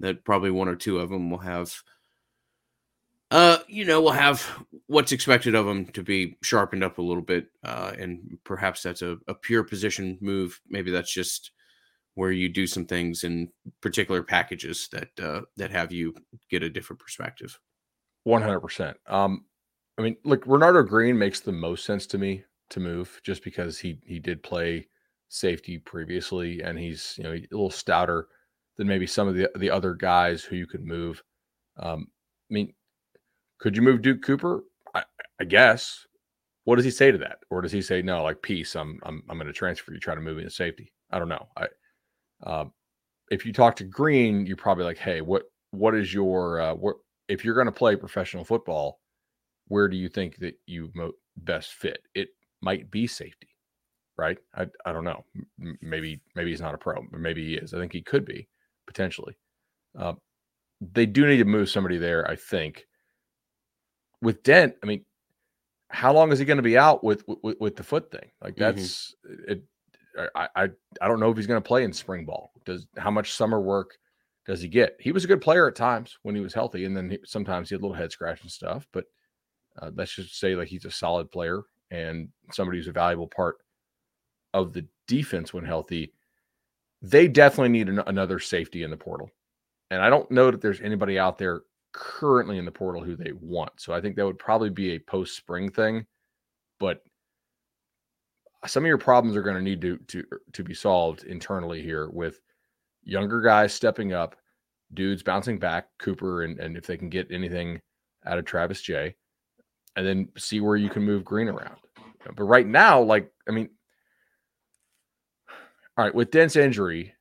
that 0.00 0.24
probably 0.24 0.50
one 0.50 0.68
or 0.68 0.76
two 0.76 0.98
of 0.98 1.10
them 1.10 1.30
will 1.30 1.38
have. 1.38 1.74
Uh, 3.32 3.58
you 3.68 3.84
know, 3.84 4.00
will 4.00 4.10
have 4.10 4.44
what's 4.88 5.12
expected 5.12 5.54
of 5.54 5.64
them 5.64 5.86
to 5.86 6.02
be 6.02 6.36
sharpened 6.42 6.82
up 6.82 6.98
a 6.98 7.02
little 7.02 7.22
bit, 7.22 7.46
uh, 7.62 7.92
and 7.96 8.36
perhaps 8.42 8.82
that's 8.82 9.02
a, 9.02 9.18
a 9.28 9.34
pure 9.34 9.62
position 9.62 10.18
move. 10.20 10.60
Maybe 10.68 10.90
that's 10.90 11.12
just 11.12 11.52
where 12.14 12.32
you 12.32 12.48
do 12.48 12.66
some 12.66 12.86
things 12.86 13.24
in 13.24 13.48
particular 13.80 14.22
packages 14.22 14.88
that 14.92 15.08
uh, 15.22 15.42
that 15.56 15.70
have 15.70 15.92
you 15.92 16.14
get 16.50 16.62
a 16.62 16.70
different 16.70 17.00
perspective. 17.00 17.58
One 18.24 18.42
hundred 18.42 18.60
percent. 18.60 18.96
Um, 19.06 19.44
I 19.98 20.02
mean, 20.02 20.16
look, 20.24 20.44
Renardo 20.44 20.86
Green 20.86 21.18
makes 21.18 21.40
the 21.40 21.52
most 21.52 21.84
sense 21.84 22.06
to 22.08 22.18
me 22.18 22.44
to 22.70 22.80
move 22.80 23.20
just 23.24 23.44
because 23.44 23.78
he 23.78 23.98
he 24.04 24.18
did 24.18 24.42
play 24.42 24.88
safety 25.28 25.78
previously 25.78 26.60
and 26.60 26.76
he's 26.76 27.14
you 27.16 27.24
know 27.24 27.32
a 27.32 27.46
little 27.52 27.70
stouter 27.70 28.26
than 28.76 28.88
maybe 28.88 29.06
some 29.06 29.28
of 29.28 29.34
the 29.34 29.50
the 29.56 29.70
other 29.70 29.94
guys 29.94 30.42
who 30.42 30.56
you 30.56 30.66
could 30.66 30.84
move. 30.84 31.22
Um, 31.78 32.08
I 32.50 32.54
mean, 32.54 32.72
could 33.58 33.76
you 33.76 33.82
move 33.82 34.02
Duke 34.02 34.22
Cooper? 34.22 34.64
I, 34.94 35.04
I, 35.40 35.44
guess. 35.44 36.06
What 36.64 36.76
does 36.76 36.84
he 36.84 36.90
say 36.90 37.10
to 37.10 37.18
that, 37.18 37.38
or 37.50 37.62
does 37.62 37.72
he 37.72 37.80
say 37.80 38.02
no? 38.02 38.22
Like 38.22 38.42
peace, 38.42 38.74
I'm 38.74 38.98
I'm 39.02 39.22
I'm 39.28 39.36
going 39.36 39.46
to 39.46 39.52
transfer 39.52 39.92
you, 39.92 40.00
try 40.00 40.14
to 40.14 40.20
move 40.20 40.36
me 40.36 40.42
into 40.42 40.54
safety. 40.54 40.92
I 41.10 41.18
don't 41.18 41.28
know. 41.28 41.46
I 41.56 41.66
uh, 42.42 42.64
if 43.30 43.46
you 43.46 43.52
talk 43.52 43.76
to 43.76 43.84
Green, 43.84 44.46
you're 44.46 44.56
probably 44.56 44.84
like, 44.84 44.98
hey, 44.98 45.20
what 45.20 45.44
what 45.70 45.94
is 45.94 46.12
your 46.12 46.60
uh, 46.60 46.74
what 46.74 46.96
if 47.28 47.44
you're 47.44 47.54
going 47.54 47.66
to 47.66 47.72
play 47.72 47.96
professional 47.96 48.44
football? 48.44 49.00
Where 49.68 49.88
do 49.88 49.96
you 49.96 50.08
think 50.08 50.38
that 50.38 50.54
you 50.66 50.90
mo- 50.94 51.12
best 51.36 51.72
fit? 51.72 52.00
It 52.14 52.28
might 52.60 52.90
be 52.90 53.06
safety, 53.06 53.48
right? 54.16 54.38
I, 54.54 54.66
I 54.84 54.92
don't 54.92 55.04
know. 55.04 55.24
Maybe 55.80 56.20
maybe 56.34 56.50
he's 56.50 56.60
not 56.60 56.74
a 56.74 56.78
pro, 56.78 57.02
but 57.10 57.20
maybe 57.20 57.44
he 57.46 57.54
is. 57.54 57.72
I 57.72 57.78
think 57.78 57.92
he 57.92 58.02
could 58.02 58.24
be 58.24 58.48
potentially. 58.86 59.36
Uh, 59.96 60.14
they 60.80 61.06
do 61.06 61.26
need 61.26 61.38
to 61.38 61.44
move 61.44 61.68
somebody 61.68 61.98
there, 61.98 62.28
I 62.28 62.36
think. 62.36 62.86
With 64.22 64.42
Dent, 64.42 64.74
I 64.82 64.86
mean, 64.86 65.04
how 65.88 66.12
long 66.12 66.32
is 66.32 66.38
he 66.38 66.44
going 66.44 66.56
to 66.58 66.62
be 66.62 66.78
out 66.78 67.02
with, 67.02 67.24
with, 67.42 67.56
with 67.60 67.76
the 67.76 67.82
foot 67.82 68.10
thing? 68.10 68.30
Like 68.42 68.54
mm-hmm. 68.54 68.62
that's 68.62 69.14
mm-hmm. 69.26 69.52
it. 69.52 69.64
I, 70.34 70.48
I 70.56 70.68
I 71.00 71.08
don't 71.08 71.20
know 71.20 71.30
if 71.30 71.36
he's 71.36 71.46
going 71.46 71.60
to 71.60 71.66
play 71.66 71.84
in 71.84 71.92
spring 71.92 72.24
ball. 72.24 72.52
Does 72.64 72.86
how 72.96 73.10
much 73.10 73.32
summer 73.32 73.60
work 73.60 73.96
does 74.46 74.60
he 74.60 74.68
get? 74.68 74.96
He 74.98 75.12
was 75.12 75.24
a 75.24 75.28
good 75.28 75.40
player 75.40 75.68
at 75.68 75.76
times 75.76 76.18
when 76.22 76.34
he 76.34 76.40
was 76.40 76.54
healthy, 76.54 76.84
and 76.84 76.96
then 76.96 77.10
he, 77.10 77.18
sometimes 77.24 77.68
he 77.68 77.74
had 77.74 77.80
a 77.80 77.84
little 77.84 77.96
head 77.96 78.12
scratch 78.12 78.42
and 78.42 78.50
stuff. 78.50 78.86
But 78.92 79.04
uh, 79.80 79.90
let's 79.94 80.14
just 80.14 80.38
say 80.38 80.54
like 80.54 80.68
he's 80.68 80.84
a 80.84 80.90
solid 80.90 81.30
player 81.30 81.62
and 81.90 82.28
somebody 82.52 82.78
who's 82.78 82.88
a 82.88 82.92
valuable 82.92 83.26
part 83.26 83.56
of 84.54 84.72
the 84.72 84.86
defense 85.06 85.52
when 85.52 85.64
healthy, 85.64 86.12
they 87.02 87.28
definitely 87.28 87.70
need 87.70 87.88
an, 87.88 88.00
another 88.06 88.38
safety 88.38 88.82
in 88.82 88.90
the 88.90 88.96
portal. 88.96 89.30
And 89.90 90.02
I 90.02 90.10
don't 90.10 90.30
know 90.30 90.50
that 90.50 90.60
there's 90.60 90.80
anybody 90.80 91.18
out 91.18 91.38
there 91.38 91.62
currently 91.92 92.58
in 92.58 92.64
the 92.64 92.70
portal 92.70 93.02
who 93.02 93.16
they 93.16 93.32
want. 93.32 93.72
So 93.78 93.92
I 93.92 94.00
think 94.00 94.16
that 94.16 94.26
would 94.26 94.38
probably 94.38 94.70
be 94.70 94.94
a 94.94 95.00
post 95.00 95.36
spring 95.36 95.70
thing. 95.70 96.06
But 96.78 97.02
some 98.66 98.84
of 98.84 98.88
your 98.88 98.98
problems 98.98 99.36
are 99.36 99.42
going 99.42 99.56
to 99.56 99.62
need 99.62 99.80
to 99.80 99.96
to 100.08 100.24
er, 100.32 100.42
to 100.52 100.64
be 100.64 100.74
solved 100.74 101.24
internally 101.24 101.82
here 101.82 102.08
with 102.10 102.40
younger 103.02 103.40
guys 103.40 103.72
stepping 103.72 104.12
up, 104.12 104.36
dudes 104.94 105.22
bouncing 105.22 105.58
back, 105.58 105.88
Cooper, 105.98 106.42
and 106.42 106.58
and 106.58 106.76
if 106.76 106.86
they 106.86 106.96
can 106.96 107.08
get 107.08 107.30
anything 107.30 107.80
out 108.26 108.38
of 108.38 108.44
Travis 108.44 108.82
Jay, 108.82 109.14
and 109.96 110.06
then 110.06 110.28
see 110.36 110.60
where 110.60 110.76
you 110.76 110.90
can 110.90 111.02
move 111.02 111.24
Green 111.24 111.48
around. 111.48 111.76
But 112.36 112.44
right 112.44 112.66
now, 112.66 113.00
like, 113.00 113.32
I 113.48 113.52
mean, 113.52 113.70
all 115.96 116.04
right, 116.04 116.14
with 116.14 116.30
Dent's 116.30 116.56
injury, 116.56 117.14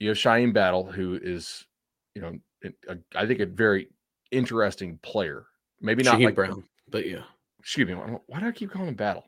you 0.00 0.08
have 0.08 0.18
Shyheim 0.18 0.52
Battle, 0.52 0.90
who 0.90 1.18
is, 1.22 1.64
you 2.16 2.22
know, 2.22 2.32
a, 2.88 2.98
I 3.14 3.26
think 3.26 3.38
a 3.40 3.46
very 3.46 3.88
interesting 4.32 4.98
player. 5.02 5.46
Maybe 5.80 6.02
not 6.02 6.18
Shyheim 6.18 6.24
like 6.24 6.34
Brown, 6.34 6.64
but 6.90 7.08
yeah. 7.08 7.22
Excuse 7.60 7.88
me. 7.88 7.94
Why 7.94 8.40
do 8.40 8.46
I 8.46 8.52
keep 8.52 8.70
calling 8.70 8.88
him 8.88 8.94
Battle? 8.94 9.24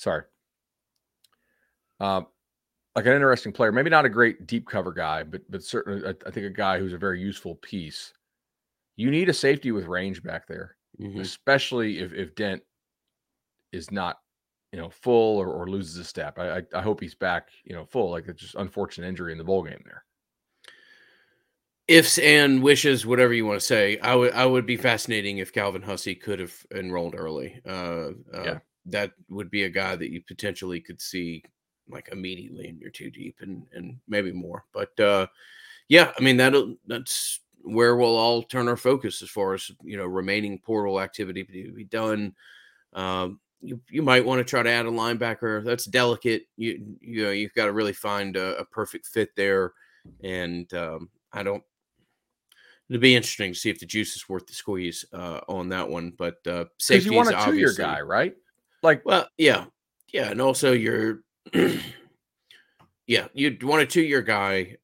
Sorry. 0.00 0.22
Um, 2.00 2.26
like 2.96 3.06
an 3.06 3.12
interesting 3.12 3.52
player. 3.52 3.72
Maybe 3.72 3.90
not 3.90 4.04
a 4.04 4.08
great 4.08 4.46
deep 4.46 4.66
cover 4.66 4.92
guy, 4.92 5.22
but 5.22 5.42
but 5.50 5.62
certainly 5.62 6.06
I, 6.06 6.14
I 6.26 6.30
think 6.30 6.46
a 6.46 6.50
guy 6.50 6.78
who's 6.78 6.92
a 6.92 6.98
very 6.98 7.20
useful 7.20 7.56
piece. 7.56 8.12
You 8.96 9.10
need 9.10 9.28
a 9.28 9.34
safety 9.34 9.72
with 9.72 9.86
range 9.86 10.22
back 10.22 10.46
there 10.46 10.76
mm-hmm. 11.00 11.20
especially 11.20 11.98
if 11.98 12.12
if 12.12 12.34
Dent 12.34 12.62
is 13.72 13.90
not 13.90 14.18
you 14.72 14.78
know 14.78 14.90
full 14.90 15.38
or, 15.38 15.48
or 15.48 15.68
loses 15.68 15.96
a 15.96 16.04
step. 16.04 16.38
I, 16.38 16.58
I, 16.58 16.62
I 16.74 16.82
hope 16.82 17.00
he's 17.00 17.14
back 17.14 17.48
you 17.64 17.74
know 17.74 17.84
full. 17.84 18.10
Like 18.10 18.28
it's 18.28 18.42
just 18.42 18.54
unfortunate 18.54 19.08
injury 19.08 19.32
in 19.32 19.38
the 19.38 19.44
bowl 19.44 19.62
game 19.62 19.82
there. 19.84 20.04
Ifs 21.88 22.18
and 22.18 22.62
wishes, 22.62 23.04
whatever 23.04 23.32
you 23.32 23.44
want 23.46 23.58
to 23.60 23.66
say, 23.66 23.98
I 23.98 24.14
would 24.14 24.32
I 24.32 24.46
would 24.46 24.66
be 24.66 24.76
fascinating 24.76 25.38
if 25.38 25.52
Calvin 25.52 25.82
Hussey 25.82 26.14
could 26.14 26.38
have 26.38 26.54
enrolled 26.72 27.14
early. 27.16 27.60
Uh, 27.66 28.10
uh, 28.32 28.42
yeah, 28.44 28.58
that 28.86 29.12
would 29.28 29.50
be 29.50 29.64
a 29.64 29.68
guy 29.68 29.96
that 29.96 30.10
you 30.10 30.22
potentially 30.22 30.80
could 30.80 31.00
see 31.00 31.42
like 31.88 32.08
immediately 32.12 32.68
in 32.68 32.78
your 32.78 32.90
two 32.90 33.10
deep 33.10 33.36
and 33.40 33.66
and 33.72 33.98
maybe 34.08 34.32
more. 34.32 34.64
But 34.72 34.98
uh, 35.00 35.26
yeah, 35.88 36.12
I 36.18 36.22
mean 36.22 36.36
that 36.38 36.54
that's 36.86 37.40
where 37.62 37.96
we'll 37.96 38.16
all 38.16 38.42
turn 38.42 38.68
our 38.68 38.76
focus 38.76 39.22
as 39.22 39.30
far 39.30 39.54
as 39.54 39.70
you 39.82 39.96
know 39.96 40.06
remaining 40.06 40.58
portal 40.58 41.00
activity 41.00 41.44
to 41.44 41.72
be 41.72 41.84
done. 41.84 42.34
Um, 42.92 43.40
you 43.60 43.80
you 43.90 44.02
might 44.02 44.24
want 44.24 44.38
to 44.38 44.44
try 44.44 44.62
to 44.62 44.70
add 44.70 44.86
a 44.86 44.90
linebacker. 44.90 45.64
That's 45.64 45.84
delicate. 45.84 46.44
You 46.56 46.96
you 47.00 47.24
know 47.24 47.30
you've 47.30 47.54
got 47.54 47.66
to 47.66 47.72
really 47.72 47.92
find 47.92 48.36
a, 48.36 48.58
a 48.58 48.64
perfect 48.64 49.06
fit 49.06 49.30
there, 49.36 49.72
and 50.22 50.72
um, 50.74 51.10
I 51.32 51.42
don't. 51.42 51.62
It'd 52.88 53.00
be 53.00 53.14
interesting 53.14 53.52
to 53.52 53.58
see 53.58 53.70
if 53.70 53.78
the 53.78 53.86
juice 53.86 54.16
is 54.16 54.28
worth 54.28 54.48
the 54.48 54.52
squeeze 54.52 55.04
uh, 55.12 55.40
on 55.48 55.68
that 55.68 55.88
one. 55.88 56.12
But 56.16 56.44
uh, 56.44 56.64
safety 56.78 57.10
you 57.10 57.16
want 57.16 57.30
a 57.30 57.44
two-year 57.44 57.72
guy, 57.74 58.00
right? 58.00 58.34
Like, 58.82 59.04
well, 59.04 59.28
yeah, 59.36 59.66
yeah, 60.12 60.30
and 60.30 60.40
also 60.40 60.72
you're, 60.72 61.20
yeah, 63.06 63.26
you 63.34 63.56
want 63.62 63.82
a 63.82 63.86
two-year 63.86 64.22
guy. 64.22 64.76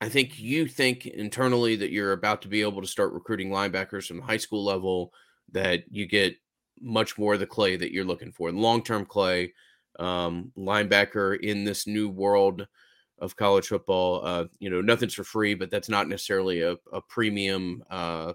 I 0.00 0.08
think 0.08 0.40
you 0.40 0.66
think 0.66 1.06
internally 1.06 1.76
that 1.76 1.92
you're 1.92 2.12
about 2.12 2.42
to 2.42 2.48
be 2.48 2.62
able 2.62 2.80
to 2.80 2.88
start 2.88 3.12
recruiting 3.12 3.50
linebackers 3.50 4.06
from 4.08 4.16
the 4.18 4.24
high 4.24 4.36
school 4.36 4.64
level, 4.64 5.12
that 5.52 5.84
you 5.90 6.06
get 6.06 6.34
much 6.80 7.16
more 7.18 7.34
of 7.34 7.40
the 7.40 7.46
clay 7.46 7.76
that 7.76 7.92
you're 7.92 8.04
looking 8.04 8.32
for. 8.32 8.50
Long 8.50 8.82
term 8.82 9.06
clay, 9.06 9.52
um, 10.00 10.50
linebacker 10.58 11.38
in 11.38 11.64
this 11.64 11.86
new 11.86 12.08
world 12.08 12.66
of 13.18 13.36
college 13.36 13.68
football. 13.68 14.26
Uh, 14.26 14.44
you 14.58 14.68
know, 14.70 14.80
nothing's 14.80 15.14
for 15.14 15.24
free, 15.24 15.54
but 15.54 15.70
that's 15.70 15.88
not 15.88 16.08
necessarily 16.08 16.62
a, 16.62 16.76
a 16.92 17.00
premium, 17.08 17.84
uh, 17.90 18.32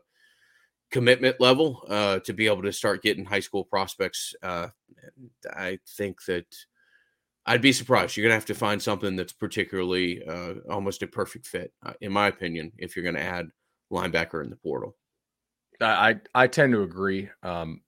commitment 0.92 1.40
level 1.40 1.84
uh, 1.90 2.20
to 2.20 2.34
be 2.34 2.48
able 2.48 2.62
to 2.64 2.74
start 2.74 3.04
getting 3.04 3.26
high 3.26 3.40
school 3.40 3.64
prospects. 3.64 4.34
Uh, 4.42 4.68
I 5.52 5.80
think 5.98 6.24
that 6.26 6.46
I'd 7.46 7.62
be 7.62 7.74
surprised. 7.74 8.16
You're 8.16 8.24
going 8.24 8.32
to 8.32 8.36
have 8.36 8.46
to 8.46 8.56
find 8.56 8.82
something 8.82 9.16
that's 9.16 9.34
particularly 9.34 10.24
uh, 10.26 10.56
almost 10.70 11.04
a 11.04 11.08
perfect 11.08 11.48
fit, 11.48 11.72
uh, 11.86 11.94
in 12.02 12.12
my 12.12 12.28
opinion, 12.28 12.72
if 12.78 12.96
you're 12.96 13.04
going 13.04 13.16
to 13.16 13.22
add 13.22 13.48
linebacker 13.92 14.44
in 14.44 14.50
the 14.50 14.58
portal. 14.58 14.96
I 15.80 16.20
I 16.34 16.48
tend 16.48 16.74
to 16.74 16.82
agree. 16.82 17.30
Um, 17.44 17.82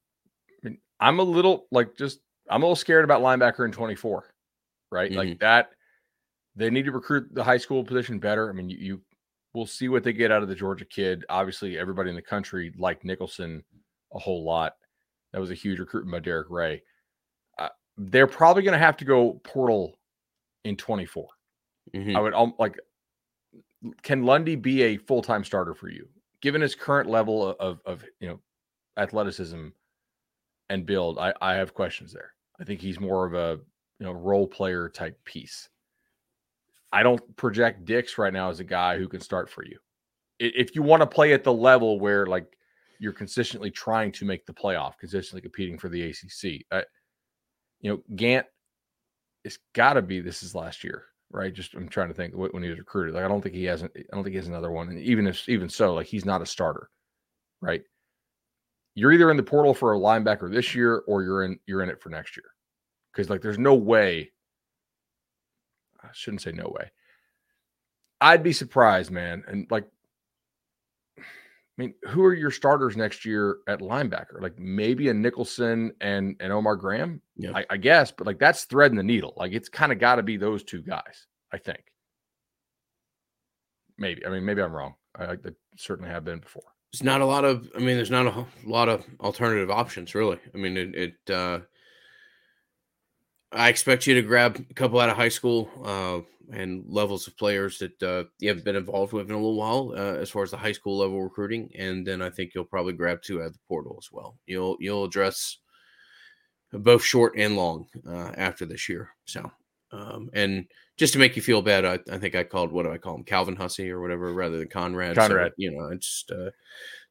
I 0.64 0.70
mean, 0.70 0.78
I'm 1.00 1.20
a 1.20 1.24
little 1.24 1.66
like 1.72 1.98
just 1.98 2.20
I'm 2.50 2.62
a 2.62 2.66
little 2.66 2.76
scared 2.76 3.04
about 3.04 3.22
linebacker 3.22 3.66
in 3.66 3.72
24, 3.72 4.26
right? 4.92 5.10
Mm-hmm. 5.10 5.18
Like 5.18 5.40
that. 5.40 5.72
They 6.56 6.70
need 6.70 6.86
to 6.86 6.92
recruit 6.92 7.34
the 7.34 7.44
high 7.44 7.58
school 7.58 7.84
position 7.84 8.20
better. 8.20 8.50
I 8.50 8.54
mean, 8.54 8.70
you, 8.70 8.78
you 8.78 9.02
we'll 9.54 9.66
see 9.66 9.90
what 9.90 10.04
they 10.04 10.14
get 10.14 10.32
out 10.32 10.44
of 10.44 10.50
the 10.50 10.56
Georgia 10.56 10.86
kid. 10.86 11.26
Obviously, 11.30 11.78
everybody 11.78 12.10
in 12.10 12.16
the 12.16 12.22
country 12.22 12.74
liked 12.78 13.04
Nicholson 13.04 13.64
a 14.14 14.20
whole 14.20 14.44
lot. 14.44 14.76
That 15.34 15.40
was 15.40 15.52
a 15.52 15.56
huge 15.56 15.80
recruitment 15.80 16.12
by 16.12 16.20
Derek 16.20 16.50
Ray. 16.50 16.82
Uh, 17.58 17.70
they're 17.98 18.28
probably 18.28 18.64
going 18.64 18.74
to 18.74 18.84
have 18.84 18.98
to 18.98 19.06
go 19.06 19.40
portal 19.44 19.96
in 20.64 20.76
24. 20.76 21.28
Mm-hmm. 21.96 22.16
I 22.16 22.20
would 22.20 22.34
um, 22.34 22.54
like, 22.60 22.78
can 24.04 24.24
Lundy 24.24 24.56
be 24.56 24.84
a 24.84 24.98
full 24.98 25.22
time 25.22 25.44
starter 25.44 25.74
for 25.74 25.90
you, 25.90 26.08
given 26.42 26.62
his 26.62 26.76
current 26.76 27.10
level 27.10 27.56
of, 27.60 27.80
of 27.86 28.04
you 28.20 28.28
know 28.28 28.40
athleticism 28.98 29.70
and 30.70 30.86
build? 30.86 31.18
I, 31.18 31.34
I 31.42 31.56
have 31.56 31.74
questions 31.74 32.14
there. 32.14 32.34
I 32.60 32.64
think 32.64 32.82
he's 32.82 33.00
more 33.00 33.26
of 33.26 33.34
a 33.34 33.60
you 34.00 34.06
know 34.06 34.12
role 34.12 34.48
player 34.48 34.90
type 34.90 35.24
piece. 35.26 35.70
I 36.92 37.04
don't 37.04 37.36
project 37.38 37.86
Dix 37.86 38.18
right 38.18 38.34
now 38.34 38.50
as 38.50 38.60
a 38.60 38.64
guy 38.64 38.98
who 38.98 39.08
can 39.08 39.22
start 39.22 39.50
for 39.50 39.64
you. 39.64 39.78
If 40.40 40.76
you 40.76 40.82
want 40.82 41.02
to 41.02 41.08
play 41.08 41.34
at 41.34 41.44
the 41.44 41.54
level 41.54 42.00
where 42.00 42.26
like 42.26 42.56
you're 43.00 43.14
consistently 43.14 43.72
trying 43.72 44.12
to 44.14 44.26
make 44.26 44.46
the 44.46 44.54
playoff, 44.54 44.98
consistently 44.98 45.42
competing 45.42 45.78
for 45.78 45.90
the 45.90 46.04
ACC, 46.04 46.66
uh, 46.72 46.82
you 47.82 47.92
know 47.92 48.16
Gant, 48.16 48.46
it's 49.44 49.60
got 49.74 49.94
to 49.94 50.02
be 50.02 50.20
this 50.20 50.44
is 50.44 50.56
last 50.56 50.84
year, 50.84 51.06
right? 51.32 51.54
Just 51.54 51.74
I'm 51.76 51.90
trying 51.90 52.08
to 52.08 52.14
think 52.14 52.34
when 52.34 52.64
he 52.64 52.70
was 52.70 52.80
recruited. 52.80 53.16
Like 53.16 53.26
I 53.26 53.28
don't 53.28 53.42
think 53.42 53.56
he 53.56 53.66
hasn't. 53.66 53.92
I 53.96 54.16
don't 54.16 54.24
think 54.24 54.34
he 54.34 54.38
has 54.38 54.48
another 54.48 54.72
one. 54.72 54.90
And 54.90 55.00
even 55.00 55.28
if 55.28 55.48
even 55.48 55.70
so, 55.70 55.94
like 55.94 56.08
he's 56.08 56.26
not 56.26 56.42
a 56.42 56.46
starter, 56.46 56.90
right? 57.62 57.84
You're 58.96 59.14
either 59.14 59.30
in 59.30 59.38
the 59.38 59.44
portal 59.44 59.74
for 59.74 59.94
a 59.94 60.00
linebacker 60.00 60.52
this 60.52 60.74
year 60.74 61.04
or 61.08 61.24
you're 61.24 61.44
in 61.44 61.60
you're 61.68 61.84
in 61.84 61.90
it 61.90 62.02
for 62.02 62.10
next 62.10 62.36
year, 62.36 62.46
because 63.14 63.30
like 63.30 63.42
there's 63.42 63.60
no 63.60 63.76
way 63.76 64.32
I 66.04 66.08
shouldn't 66.14 66.42
say 66.42 66.52
no 66.52 66.74
way. 66.74 66.92
I'd 68.22 68.44
be 68.44 68.54
surprised, 68.54 69.12
man. 69.12 69.44
And 69.48 69.68
like, 69.70 69.86
I 71.18 71.22
mean, 71.78 71.94
who 72.10 72.26
are 72.26 72.34
your 72.34 72.52
starters 72.52 72.98
next 72.98 73.24
year 73.24 73.58
at 73.68 73.80
linebacker? 73.80 74.42
Like 74.42 74.60
maybe 74.60 75.08
a 75.08 75.14
Nicholson 75.14 75.94
and 76.02 76.36
and 76.42 76.52
Omar 76.52 76.76
Graham, 76.76 77.22
yeah. 77.38 77.52
I, 77.56 77.66
I 77.70 77.78
guess, 77.78 78.12
but 78.12 78.28
like 78.28 78.40
that's 78.40 78.66
threading 78.66 78.98
the 78.98 79.04
needle. 79.04 79.34
Like 79.38 79.54
it's 79.54 79.70
kind 79.70 79.92
of 79.92 80.00
got 80.00 80.16
to 80.16 80.24
be 80.24 80.36
those 80.36 80.64
two 80.64 80.82
guys. 80.82 81.28
I 81.54 81.58
think. 81.58 81.84
Maybe. 83.98 84.26
I 84.26 84.30
mean, 84.30 84.46
maybe 84.46 84.62
I'm 84.62 84.74
wrong. 84.74 84.96
I, 85.18 85.32
I 85.32 85.38
certainly 85.78 86.12
have 86.12 86.26
been 86.26 86.40
before. 86.40 86.64
There's 86.92 87.04
not 87.04 87.22
a 87.22 87.26
lot 87.26 87.46
of. 87.46 87.70
I 87.76 87.80
mean, 87.80 87.96
there's 87.96 88.12
not 88.12 88.28
a 88.28 88.46
lot 88.66 88.90
of 88.90 89.06
alternative 89.20 89.72
options, 89.72 90.14
really. 90.16 90.40
I 90.54 90.58
mean, 90.58 90.78
it. 90.78 90.96
it 90.96 91.34
uh, 91.34 91.60
I 93.52 93.70
expect 93.70 94.06
you 94.06 94.14
to 94.16 94.22
grab 94.22 94.64
a 94.70 94.74
couple 94.74 95.00
out 95.00 95.10
of 95.10 95.16
high 95.16 95.30
school 95.30 95.70
uh, 95.84 96.20
and 96.56 96.84
levels 96.88 97.28
of 97.28 97.38
players 97.38 97.80
that 97.80 98.04
uh, 98.04 98.24
you 98.40 98.50
haven't 98.50 98.66
been 98.66 98.76
involved 98.76 99.14
with 99.14 99.28
in 99.28 99.34
a 99.34 99.38
little 99.38 99.56
while, 99.56 99.94
uh, 99.96 100.16
as 100.20 100.30
far 100.30 100.44
as 100.44 100.52
the 100.52 100.58
high 100.58 100.72
school 100.72 100.98
level 100.98 101.22
recruiting, 101.22 101.70
and 101.78 102.06
then 102.06 102.22
I 102.22 102.30
think 102.30 102.54
you'll 102.54 102.66
probably 102.66 102.94
grab 102.94 103.22
two 103.22 103.42
out 103.42 103.48
of 103.48 103.54
the 103.54 103.60
portal 103.68 103.98
as 104.00 104.10
well. 104.12 104.38
You'll 104.46 104.78
you'll 104.80 105.04
address 105.04 105.58
both 106.72 107.04
short 107.04 107.34
and 107.38 107.56
long 107.56 107.88
uh, 108.08 108.32
after 108.38 108.66
this 108.66 108.88
year. 108.88 109.10
So, 109.26 109.52
um, 109.92 110.30
and 110.34 110.66
just 110.98 111.14
to 111.14 111.20
make 111.20 111.36
you 111.36 111.42
feel 111.42 111.62
bad, 111.62 111.86
I, 111.86 112.00
I, 112.12 112.18
think 112.20 112.36
I 112.36 112.44
called 112.44 112.72
what 112.72 112.84
do 112.84 112.92
I 112.92 112.98
call 112.98 113.16
him, 113.16 113.24
Calvin 113.24 113.56
Hussey 113.56 113.90
or 113.90 114.02
whatever, 114.02 114.32
rather 114.34 114.58
than 114.58 114.68
Conrad. 114.68 115.16
Conrad, 115.16 115.52
so, 115.52 115.56
you 115.58 115.72
know, 115.72 115.90
I 115.90 115.96
just 115.96 116.32
uh, 116.32 116.52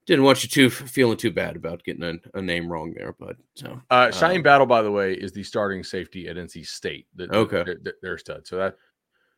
didn't 0.09 0.25
want 0.25 0.43
you 0.43 0.49
too 0.49 0.71
feeling 0.71 1.19
too 1.19 1.31
bad 1.31 1.55
about 1.55 1.85
getting 1.85 2.03
a, 2.03 2.15
a 2.39 2.41
name 2.41 2.73
wrong 2.73 2.95
there, 2.97 3.15
but 3.21 3.37
so 3.55 3.79
uh, 3.91 4.07
Shyheim 4.07 4.37
um, 4.37 4.43
Battle, 4.43 4.67
by 4.67 4.81
the 4.81 4.91
way, 4.91 5.13
is 5.13 5.33
the 5.33 5.43
starting 5.43 5.85
safety 5.85 6.29
at 6.29 6.37
NC 6.37 6.67
State. 6.67 7.07
The, 7.15 7.31
okay, 7.31 7.63
they're, 7.83 7.95
they're 8.01 8.19
stud. 8.19 8.47
So 8.47 8.57
that 8.57 8.77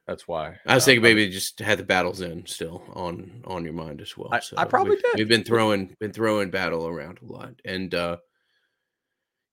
that's 0.07 0.29
why 0.29 0.59
I 0.66 0.77
was 0.77 0.85
uh, 0.85 0.87
thinking 0.87 1.03
maybe 1.03 1.29
just 1.29 1.59
had 1.59 1.81
the 1.81 1.85
battles 1.85 2.21
in 2.21 2.47
still 2.47 2.85
on 2.95 3.43
on 3.49 3.64
your 3.64 3.73
mind 3.73 4.01
as 4.01 4.16
well. 4.16 4.29
I, 4.33 4.39
so 4.39 4.55
I 4.57 4.64
probably 4.64 4.91
we've, 4.93 5.03
did. 5.03 5.18
We've 5.18 5.29
been 5.29 5.43
throwing 5.43 5.97
been 5.99 6.12
throwing 6.12 6.51
battle 6.51 6.87
around 6.87 7.18
a 7.21 7.33
lot, 7.33 7.55
and 7.64 7.93
uh 7.93 8.18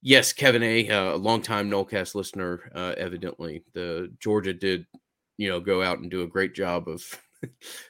yes, 0.04 0.34
Kevin 0.34 0.62
A, 0.62 0.88
a 0.88 0.94
uh, 0.94 1.16
a 1.16 1.18
longtime 1.18 1.68
Nolecast 1.68 2.14
listener, 2.14 2.72
uh, 2.76 2.94
evidently 2.96 3.64
the 3.74 4.14
Georgia 4.20 4.54
did 4.54 4.86
you 5.38 5.50
know 5.50 5.60
go 5.60 5.82
out 5.82 5.98
and 5.98 6.12
do 6.12 6.22
a 6.22 6.28
great 6.28 6.54
job 6.54 6.88
of 6.88 7.04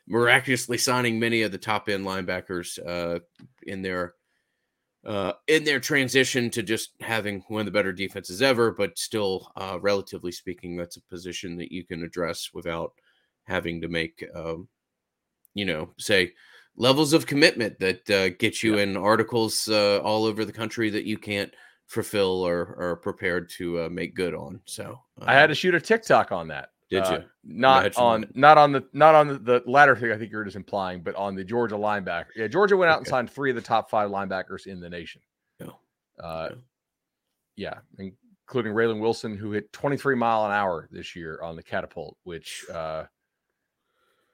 miraculously 0.08 0.78
signing 0.78 1.20
many 1.20 1.42
of 1.42 1.52
the 1.52 1.58
top 1.58 1.90
end 1.90 2.06
linebackers 2.06 2.80
uh, 2.86 3.20
in 3.64 3.82
their 3.82 4.14
uh, 5.06 5.34
in 5.48 5.64
their 5.64 5.80
transition 5.80 6.50
to 6.50 6.62
just 6.62 6.92
having 7.00 7.44
one 7.48 7.62
of 7.62 7.66
the 7.66 7.72
better 7.72 7.94
defenses 7.94 8.42
ever, 8.42 8.72
but 8.72 8.98
still, 8.98 9.52
uh, 9.56 9.78
relatively 9.82 10.32
speaking, 10.32 10.76
that's 10.76 10.98
a 10.98 11.02
position 11.04 11.56
that 11.58 11.72
you 11.72 11.86
can 11.86 12.04
address 12.04 12.50
without 12.54 12.92
having 13.46 13.80
to 13.80 13.88
make, 13.88 14.26
um, 14.36 14.68
you 15.54 15.64
know, 15.64 15.90
say 15.98 16.34
levels 16.76 17.14
of 17.14 17.26
commitment 17.26 17.80
that 17.80 18.10
uh, 18.10 18.30
get 18.38 18.62
you 18.62 18.76
yeah. 18.76 18.84
in 18.84 18.98
articles 18.98 19.70
uh, 19.70 20.00
all 20.00 20.26
over 20.26 20.44
the 20.44 20.52
country 20.52 20.90
that 20.90 21.06
you 21.06 21.18
can't 21.18 21.54
fulfill 21.86 22.46
or 22.46 22.76
are 22.78 22.98
prepared 22.98 23.50
to 23.50 23.84
uh, 23.84 23.90
make 23.90 24.14
good 24.14 24.34
on. 24.34 24.60
So 24.66 25.00
I 25.22 25.34
had 25.34 25.48
to 25.48 25.52
um 25.52 25.56
shoot 25.56 25.76
a 25.76 25.80
TikTok 25.80 26.34
on 26.34 26.50
that. 26.50 26.70
Did 26.90 27.04
uh, 27.04 27.12
you? 27.12 27.24
Not 27.44 27.98
on 27.98 28.26
not 28.34 28.58
on 28.58 28.72
the 28.72 28.86
not 28.94 29.14
on 29.14 29.28
the, 29.28 29.38
the 29.38 29.64
latter 29.66 29.96
thing 29.96 30.12
I 30.12 30.18
think 30.18 30.32
you're 30.32 30.44
just 30.44 30.56
implying, 30.56 31.02
but 31.02 31.16
on 31.16 31.36
the 31.36 31.44
Georgia 31.44 31.76
linebacker. 31.76 32.28
Yeah, 32.36 32.48
Georgia 32.48 32.78
went 32.78 32.90
out 32.90 32.96
okay. 32.96 33.00
and 33.00 33.08
signed 33.08 33.30
three 33.30 33.50
of 33.50 33.56
the 33.56 33.62
top 33.62 33.90
five 33.90 34.10
linebackers 34.10 34.68
in 34.68 34.80
the 34.80 34.90
nation. 34.90 35.22
No. 35.60 35.80
Uh, 36.22 36.50
yeah, 37.58 37.80
including 37.98 38.74
Raylen 38.74 39.02
Wilson, 39.02 39.36
who 39.36 39.52
hit 39.52 39.72
23 39.74 40.16
mile 40.16 40.46
an 40.46 40.52
hour 40.52 40.88
this 40.92 41.16
year 41.16 41.42
on 41.42 41.56
the 41.58 41.64
catapult, 41.64 42.16
which 42.24 42.66
uh, 42.74 43.04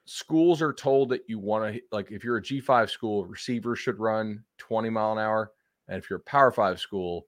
schools 0.04 0.62
are 0.62 0.72
told 0.72 1.08
that 1.08 1.22
you 1.26 1.40
want 1.40 1.74
to 1.74 1.80
like 1.90 2.12
if 2.12 2.22
you're 2.22 2.36
a 2.36 2.42
G5 2.42 2.88
school, 2.88 3.24
receivers 3.26 3.80
should 3.80 3.98
run 3.98 4.44
20 4.58 4.90
mile 4.90 5.12
an 5.12 5.18
hour, 5.18 5.50
and 5.88 5.98
if 5.98 6.08
you're 6.08 6.20
a 6.20 6.22
Power 6.22 6.52
Five 6.52 6.78
school, 6.78 7.26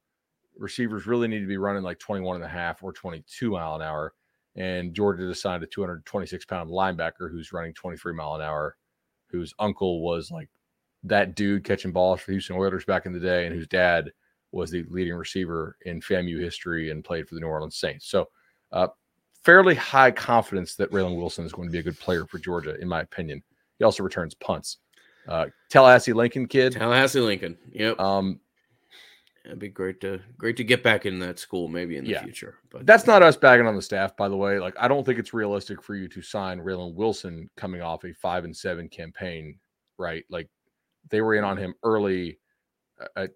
receivers 0.57 1.07
really 1.07 1.27
need 1.27 1.41
to 1.41 1.49
be 1.49 1.59
running 1.59 1.83
like 1.83 1.99
21 1.99 2.37
and 2.37 2.45
a 2.45 2.49
half 2.49 2.85
or 2.85 2.93
22 2.93 3.51
mile 3.51 3.75
an 3.75 3.83
hour 3.83 4.15
and 4.57 4.95
Georgia 4.95 5.29
just 5.29 5.43
signed 5.43 5.63
a 5.63 5.67
226 5.67 6.45
pound 6.47 6.71
linebacker 6.71 7.31
who's 7.31 7.53
running 7.53 7.75
23 7.75 8.15
mile 8.15 8.35
an 8.35 8.43
hour, 8.43 8.77
whose 9.29 9.55
uncle 9.59 10.03
was 10.03 10.31
like 10.31 10.49
that 11.05 11.35
dude 11.35 11.65
catching 11.65 11.93
balls 11.93 12.21
for 12.21 12.33
Houston 12.33 12.57
Oilers 12.57 12.85
back 12.85 13.07
in 13.07 13.13
the 13.13 13.21
day, 13.21 13.47
and 13.47 13.55
whose 13.55 13.69
dad 13.69 14.11
was 14.53 14.71
the 14.71 14.85
leading 14.89 15.15
receiver 15.15 15.77
in 15.85 16.01
FAMU 16.01 16.41
history 16.41 16.91
and 16.91 17.05
played 17.05 17.29
for 17.29 17.35
the 17.35 17.41
New 17.41 17.47
Orleans 17.47 17.77
Saints. 17.77 18.09
So, 18.09 18.29
uh, 18.73 18.89
fairly 19.43 19.75
high 19.75 20.11
confidence 20.11 20.75
that 20.77 20.91
Raylen 20.91 21.17
Wilson 21.17 21.45
is 21.45 21.53
going 21.53 21.69
to 21.69 21.73
be 21.73 21.79
a 21.79 21.83
good 21.83 21.99
player 22.01 22.27
for 22.27 22.39
Georgia, 22.39 22.75
in 22.81 22.89
my 22.89 23.03
opinion. 23.03 23.43
He 23.79 23.85
also 23.85 24.03
returns 24.03 24.35
punts. 24.35 24.79
Uh, 25.29 25.47
Tallahassee 25.71 26.13
Lincoln 26.13 26.47
kid. 26.47 26.73
Tallahassee 26.73 27.21
Lincoln. 27.21 27.59
Yep. 27.73 28.01
Um, 28.01 28.41
It'd 29.47 29.61
be 29.61 29.69
great 29.69 30.01
to 30.01 30.21
great 30.37 30.57
to 30.57 30.65
get 30.65 30.83
back 30.83 31.07
in 31.07 31.21
that 31.21 31.39
school 31.39 31.69
maybe 31.69 31.97
in 31.97 32.05
the 32.05 32.11
yeah. 32.11 32.23
future. 32.23 32.59
But 32.71 32.85
that's 32.85 33.07
not 33.07 33.23
us 33.23 33.37
bagging 33.37 33.67
on 33.67 33.77
the 33.77 33.83
staff, 33.83 34.17
by 34.17 34.29
the 34.29 34.37
way. 34.37 34.59
Like 34.59 34.75
I 34.79 34.89
don't 34.89 35.05
think 35.05 35.19
it's 35.19 35.33
realistic 35.33 35.83
for 35.83 35.95
you 35.95 36.09
to 36.09 36.23
sign 36.23 36.59
Raylen 36.59 36.95
Wilson 36.95 37.49
coming 37.57 37.81
off 37.81 38.05
a 38.05 38.13
five 38.13 38.45
and 38.45 38.57
seven 38.57 38.89
campaign, 38.89 39.59
right? 39.99 40.25
Like 40.29 40.49
they 41.11 41.21
were 41.21 41.35
in 41.35 41.45
on 41.45 41.57
him 41.57 41.75
early. 41.85 42.39
Uh, 43.01 43.21
uh, 43.21 43.27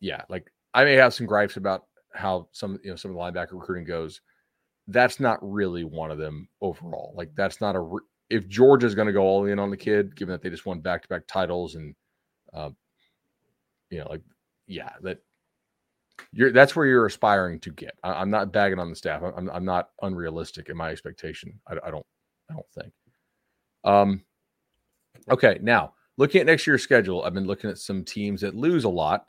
yeah, 0.00 0.22
like 0.28 0.50
I 0.72 0.84
may 0.84 0.94
have 0.94 1.14
some 1.14 1.26
gripes 1.26 1.56
about 1.56 1.86
how 2.12 2.48
some 2.52 2.78
you 2.84 2.90
know 2.90 2.96
some 2.96 3.10
of 3.10 3.16
the 3.16 3.20
linebacker 3.20 3.52
recruiting 3.52 3.86
goes. 3.86 4.20
That's 4.86 5.18
not 5.18 5.38
really 5.42 5.82
one 5.82 6.10
of 6.10 6.18
them 6.18 6.48
overall. 6.60 7.12
Like 7.16 7.34
that's 7.34 7.60
not 7.60 7.74
a 7.74 7.80
re- 7.80 8.00
if 8.30 8.48
Georgia's 8.48 8.94
going 8.94 9.06
to 9.06 9.12
go 9.12 9.22
all 9.22 9.46
in 9.46 9.58
on 9.58 9.70
the 9.70 9.76
kid, 9.76 10.14
given 10.14 10.32
that 10.32 10.42
they 10.42 10.50
just 10.50 10.66
won 10.66 10.80
back 10.80 11.02
to 11.02 11.08
back 11.08 11.22
titles 11.26 11.74
and, 11.74 11.94
uh, 12.52 12.70
you 13.90 13.98
know, 13.98 14.08
like 14.08 14.22
yeah, 14.66 14.90
that 15.02 15.18
you're 16.32 16.52
that's 16.52 16.76
where 16.76 16.86
you're 16.86 17.06
aspiring 17.06 17.60
to 17.60 17.70
get. 17.70 17.96
I, 18.02 18.22
am 18.22 18.30
not 18.30 18.52
bagging 18.52 18.78
on 18.78 18.90
the 18.90 18.96
staff. 18.96 19.22
I'm, 19.22 19.48
I'm 19.50 19.64
not 19.64 19.90
unrealistic 20.02 20.68
in 20.68 20.76
my 20.76 20.90
expectation. 20.90 21.60
I, 21.66 21.74
I 21.84 21.90
don't 21.90 22.06
I 22.50 22.54
don't 22.54 22.70
think. 22.74 22.92
Um. 23.84 24.22
Okay, 25.30 25.58
now 25.62 25.94
looking 26.16 26.40
at 26.40 26.46
next 26.46 26.66
year's 26.66 26.82
schedule, 26.82 27.22
I've 27.22 27.34
been 27.34 27.46
looking 27.46 27.70
at 27.70 27.78
some 27.78 28.04
teams 28.04 28.40
that 28.42 28.54
lose 28.54 28.84
a 28.84 28.88
lot. 28.88 29.26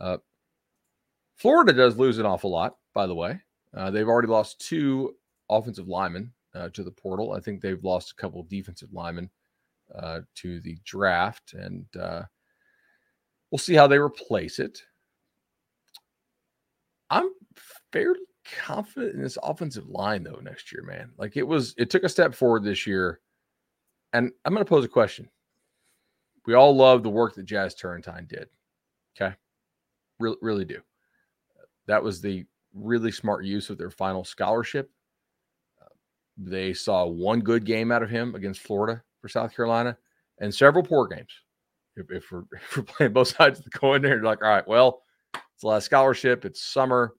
Uh, 0.00 0.18
Florida 1.36 1.72
does 1.72 1.96
lose 1.96 2.18
an 2.18 2.26
awful 2.26 2.50
lot, 2.50 2.76
by 2.94 3.06
the 3.06 3.14
way. 3.14 3.40
Uh, 3.74 3.90
they've 3.90 4.08
already 4.08 4.28
lost 4.28 4.60
two 4.60 5.14
offensive 5.50 5.88
linemen 5.88 6.32
uh, 6.54 6.68
to 6.70 6.82
the 6.82 6.90
portal. 6.90 7.32
I 7.32 7.40
think 7.40 7.60
they've 7.60 7.82
lost 7.84 8.12
a 8.12 8.14
couple 8.20 8.40
of 8.40 8.48
defensive 8.48 8.92
linemen 8.92 9.30
uh, 9.94 10.20
to 10.36 10.60
the 10.60 10.78
draft, 10.84 11.52
and 11.52 11.84
uh, 12.00 12.22
We'll 13.50 13.58
see 13.58 13.74
how 13.74 13.86
they 13.86 13.98
replace 13.98 14.58
it. 14.58 14.82
I'm 17.10 17.30
fairly 17.92 18.20
confident 18.64 19.14
in 19.14 19.22
this 19.22 19.38
offensive 19.42 19.88
line 19.88 20.22
though 20.24 20.40
next 20.42 20.72
year, 20.72 20.82
man. 20.82 21.12
Like 21.16 21.36
it 21.36 21.46
was, 21.46 21.74
it 21.78 21.90
took 21.90 22.04
a 22.04 22.08
step 22.08 22.34
forward 22.34 22.64
this 22.64 22.86
year. 22.86 23.20
And 24.12 24.32
I'm 24.44 24.52
going 24.52 24.64
to 24.64 24.68
pose 24.68 24.84
a 24.84 24.88
question. 24.88 25.28
We 26.46 26.54
all 26.54 26.74
love 26.74 27.02
the 27.02 27.10
work 27.10 27.34
that 27.34 27.44
Jazz 27.44 27.74
Turnetine 27.74 28.28
did. 28.28 28.48
Okay. 29.20 29.34
Really, 30.18 30.36
really 30.42 30.64
do. 30.64 30.80
That 31.86 32.02
was 32.02 32.20
the 32.20 32.44
really 32.74 33.12
smart 33.12 33.44
use 33.44 33.70
of 33.70 33.78
their 33.78 33.90
final 33.90 34.24
scholarship. 34.24 34.90
they 36.36 36.74
saw 36.74 37.06
one 37.06 37.40
good 37.40 37.64
game 37.64 37.90
out 37.90 38.02
of 38.02 38.10
him 38.10 38.34
against 38.34 38.60
Florida 38.60 39.02
for 39.20 39.28
South 39.28 39.54
Carolina 39.54 39.96
and 40.38 40.54
several 40.54 40.84
poor 40.84 41.06
games. 41.06 41.32
If, 41.96 42.10
if, 42.10 42.30
we're, 42.30 42.44
if 42.52 42.76
we're 42.76 42.82
playing 42.82 43.12
both 43.12 43.28
sides 43.28 43.58
of 43.58 43.64
the 43.64 43.70
coin 43.70 44.02
there, 44.02 44.16
you're 44.16 44.24
like, 44.24 44.42
all 44.42 44.48
right, 44.48 44.66
well, 44.66 45.02
it's 45.34 45.62
the 45.62 45.68
last 45.68 45.84
scholarship, 45.84 46.44
it's 46.44 46.62
summer. 46.62 47.14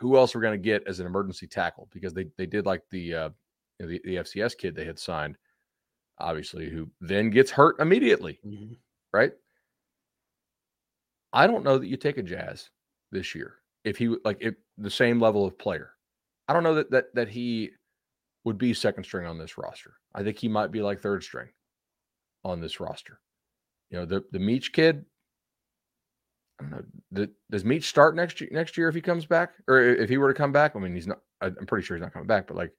Who 0.00 0.16
else 0.16 0.34
we're 0.34 0.42
going 0.42 0.60
to 0.60 0.64
get 0.64 0.86
as 0.86 1.00
an 1.00 1.06
emergency 1.06 1.46
tackle? 1.46 1.88
Because 1.92 2.12
they, 2.12 2.26
they 2.36 2.46
did 2.46 2.66
like 2.66 2.82
the, 2.90 3.14
uh, 3.14 3.28
the, 3.78 4.00
the 4.04 4.16
FCS 4.16 4.56
kid 4.56 4.74
they 4.74 4.84
had 4.84 4.98
signed, 4.98 5.36
obviously, 6.18 6.68
who 6.68 6.88
then 7.00 7.30
gets 7.30 7.50
hurt 7.50 7.76
immediately, 7.78 8.40
mm-hmm. 8.44 8.74
right? 9.12 9.32
I 11.32 11.46
don't 11.46 11.64
know 11.64 11.78
that 11.78 11.86
you 11.86 11.96
take 11.96 12.18
a 12.18 12.22
Jazz 12.22 12.68
this 13.10 13.34
year 13.34 13.54
if 13.84 13.96
he 13.96 14.14
like 14.24 14.38
if 14.40 14.54
the 14.78 14.90
same 14.90 15.20
level 15.20 15.46
of 15.46 15.58
player. 15.58 15.90
I 16.48 16.52
don't 16.52 16.62
know 16.62 16.74
that 16.74 16.90
that 16.90 17.14
that 17.14 17.28
he 17.28 17.70
would 18.44 18.58
be 18.58 18.74
second 18.74 19.04
string 19.04 19.26
on 19.26 19.38
this 19.38 19.56
roster. 19.56 19.94
I 20.14 20.22
think 20.22 20.38
he 20.38 20.48
might 20.48 20.72
be 20.72 20.82
like 20.82 21.00
third 21.00 21.22
string 21.22 21.48
on 22.44 22.60
this 22.60 22.80
roster. 22.80 23.20
You 23.90 23.98
know, 23.98 24.06
the 24.06 24.24
the 24.32 24.38
Meach 24.38 24.72
kid. 24.72 25.04
I 26.58 26.64
don't 26.64 26.70
know. 26.70 26.82
The, 27.12 27.30
does 27.50 27.64
Meach 27.64 27.84
start 27.84 28.16
next 28.16 28.40
year? 28.40 28.50
Next 28.52 28.76
year 28.76 28.88
if 28.88 28.94
he 28.94 29.00
comes 29.00 29.26
back, 29.26 29.52
or 29.68 29.80
if 29.80 30.08
he 30.08 30.18
were 30.18 30.32
to 30.32 30.38
come 30.38 30.52
back? 30.52 30.74
I 30.74 30.78
mean, 30.78 30.94
he's 30.94 31.06
not. 31.06 31.20
I'm 31.40 31.54
pretty 31.66 31.84
sure 31.84 31.96
he's 31.96 32.02
not 32.02 32.12
coming 32.12 32.28
back. 32.28 32.46
But 32.46 32.56
like 32.56 32.72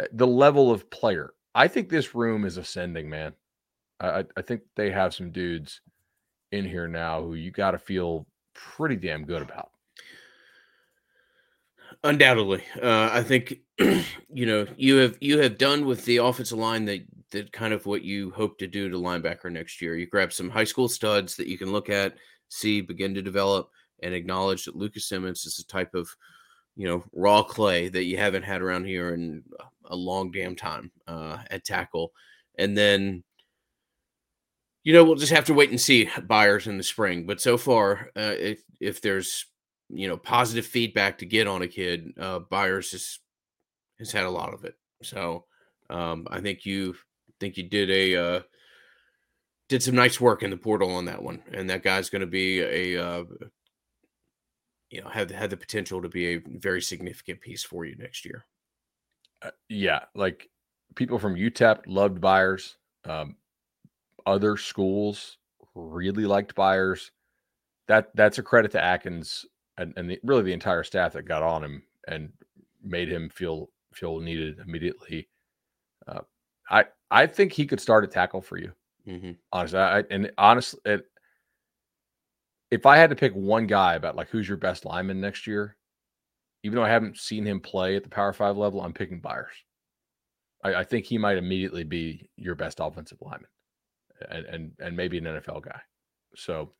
eh, 0.00 0.06
the 0.12 0.26
level 0.26 0.70
of 0.70 0.90
player, 0.90 1.34
I 1.54 1.68
think 1.68 1.88
this 1.88 2.14
room 2.14 2.44
is 2.44 2.56
ascending, 2.56 3.08
man. 3.08 3.34
I 4.00 4.24
I 4.36 4.42
think 4.42 4.62
they 4.76 4.90
have 4.90 5.14
some 5.14 5.30
dudes 5.30 5.80
in 6.52 6.64
here 6.64 6.88
now 6.88 7.22
who 7.22 7.34
you 7.34 7.50
got 7.50 7.72
to 7.72 7.78
feel 7.78 8.26
pretty 8.54 8.96
damn 8.96 9.24
good 9.24 9.42
about. 9.42 9.70
Undoubtedly, 12.02 12.64
uh, 12.82 13.10
I 13.12 13.22
think 13.22 13.58
you 13.78 14.46
know 14.46 14.66
you 14.76 14.96
have 14.96 15.18
you 15.20 15.38
have 15.38 15.58
done 15.58 15.84
with 15.84 16.04
the 16.04 16.16
offensive 16.18 16.58
line 16.58 16.86
that 16.86 17.02
that 17.30 17.52
kind 17.52 17.72
of 17.72 17.86
what 17.86 18.02
you 18.02 18.30
hope 18.30 18.58
to 18.58 18.66
do 18.66 18.88
to 18.88 18.96
linebacker 18.96 19.50
next 19.50 19.80
year. 19.80 19.96
You 19.96 20.06
grab 20.06 20.32
some 20.32 20.50
high 20.50 20.64
school 20.64 20.88
studs 20.88 21.36
that 21.36 21.46
you 21.46 21.58
can 21.58 21.72
look 21.72 21.88
at, 21.88 22.14
see, 22.48 22.80
begin 22.80 23.14
to 23.14 23.22
develop, 23.22 23.70
and 24.02 24.14
acknowledge 24.14 24.64
that 24.64 24.76
Lucas 24.76 25.08
Simmons 25.08 25.44
is 25.44 25.58
a 25.58 25.66
type 25.66 25.94
of 25.94 26.14
you 26.76 26.86
know 26.86 27.04
raw 27.12 27.42
clay 27.42 27.88
that 27.88 28.04
you 28.04 28.16
haven't 28.16 28.42
had 28.42 28.62
around 28.62 28.86
here 28.86 29.14
in 29.14 29.42
a 29.86 29.96
long 29.96 30.30
damn 30.30 30.56
time 30.56 30.90
uh, 31.06 31.38
at 31.50 31.64
tackle, 31.64 32.12
and 32.58 32.76
then 32.76 33.22
you 34.82 34.92
know 34.92 35.04
we'll 35.04 35.16
just 35.16 35.32
have 35.32 35.44
to 35.46 35.54
wait 35.54 35.70
and 35.70 35.80
see 35.80 36.08
Byers 36.26 36.66
in 36.66 36.78
the 36.78 36.82
spring. 36.82 37.26
But 37.26 37.40
so 37.40 37.56
far, 37.56 38.10
uh, 38.16 38.34
if 38.38 38.62
if 38.80 39.00
there's 39.02 39.46
you 39.88 40.08
know 40.08 40.16
positive 40.16 40.66
feedback 40.66 41.18
to 41.18 41.26
get 41.26 41.46
on 41.46 41.62
a 41.62 41.68
kid, 41.68 42.12
uh, 42.18 42.38
Byers 42.38 42.92
has 42.92 43.18
has 43.98 44.12
had 44.12 44.24
a 44.24 44.30
lot 44.30 44.54
of 44.54 44.64
it. 44.64 44.76
So 45.02 45.44
um, 45.90 46.26
I 46.30 46.40
think 46.40 46.64
you 46.64 46.94
think 47.40 47.56
you 47.56 47.64
did 47.64 47.90
a 47.90 48.16
uh, 48.16 48.40
did 49.68 49.82
some 49.82 49.94
nice 49.94 50.20
work 50.20 50.42
in 50.42 50.50
the 50.50 50.56
portal 50.56 50.92
on 50.92 51.06
that 51.06 51.22
one, 51.22 51.42
and 51.52 51.68
that 51.70 51.82
guy's 51.82 52.10
going 52.10 52.20
to 52.20 52.26
be 52.26 52.60
a 52.60 53.02
uh, 53.02 53.24
you 54.90 55.00
know 55.00 55.08
have 55.08 55.30
had 55.30 55.50
the 55.50 55.56
potential 55.56 56.02
to 56.02 56.08
be 56.08 56.34
a 56.34 56.42
very 56.58 56.82
significant 56.82 57.40
piece 57.40 57.64
for 57.64 57.84
you 57.84 57.96
next 57.96 58.24
year. 58.24 58.44
Uh, 59.42 59.50
yeah, 59.68 60.00
like 60.14 60.48
people 60.94 61.18
from 61.18 61.34
UTEP 61.34 61.82
loved 61.86 62.20
Byers. 62.20 62.76
Um, 63.08 63.36
other 64.26 64.56
schools 64.56 65.38
really 65.74 66.26
liked 66.26 66.54
Byers. 66.54 67.10
That 67.88 68.10
that's 68.14 68.38
a 68.38 68.42
credit 68.42 68.72
to 68.72 68.84
Atkins 68.84 69.46
and, 69.78 69.94
and 69.96 70.10
the, 70.10 70.20
really 70.22 70.42
the 70.42 70.52
entire 70.52 70.84
staff 70.84 71.14
that 71.14 71.22
got 71.22 71.42
on 71.42 71.64
him 71.64 71.82
and 72.06 72.32
made 72.82 73.08
him 73.08 73.30
feel 73.30 73.70
feel 73.94 74.20
needed 74.20 74.58
immediately. 74.58 75.28
Uh, 76.06 76.20
I 76.70 76.84
I 77.10 77.26
think 77.26 77.52
he 77.52 77.66
could 77.66 77.80
start 77.80 78.04
a 78.04 78.06
tackle 78.06 78.40
for 78.40 78.58
you. 78.58 78.72
Mm-hmm. 79.06 79.32
Honestly, 79.52 79.78
I, 79.78 80.04
and 80.10 80.30
honestly, 80.38 80.80
it, 80.84 81.04
if 82.70 82.86
I 82.86 82.96
had 82.96 83.10
to 83.10 83.16
pick 83.16 83.32
one 83.32 83.66
guy 83.66 83.94
about 83.94 84.16
like 84.16 84.28
who's 84.28 84.48
your 84.48 84.56
best 84.56 84.84
lineman 84.84 85.20
next 85.20 85.46
year, 85.46 85.76
even 86.62 86.76
though 86.76 86.84
I 86.84 86.90
haven't 86.90 87.16
seen 87.18 87.44
him 87.44 87.60
play 87.60 87.96
at 87.96 88.04
the 88.04 88.10
Power 88.10 88.32
Five 88.32 88.56
level, 88.56 88.80
I'm 88.80 88.92
picking 88.92 89.20
Byers. 89.20 89.54
I, 90.62 90.74
I 90.74 90.84
think 90.84 91.06
he 91.06 91.18
might 91.18 91.38
immediately 91.38 91.84
be 91.84 92.28
your 92.36 92.54
best 92.54 92.78
offensive 92.80 93.18
lineman, 93.20 93.48
and 94.30 94.46
and 94.46 94.72
and 94.78 94.96
maybe 94.96 95.18
an 95.18 95.24
NFL 95.24 95.64
guy. 95.64 95.80
So 96.36 96.72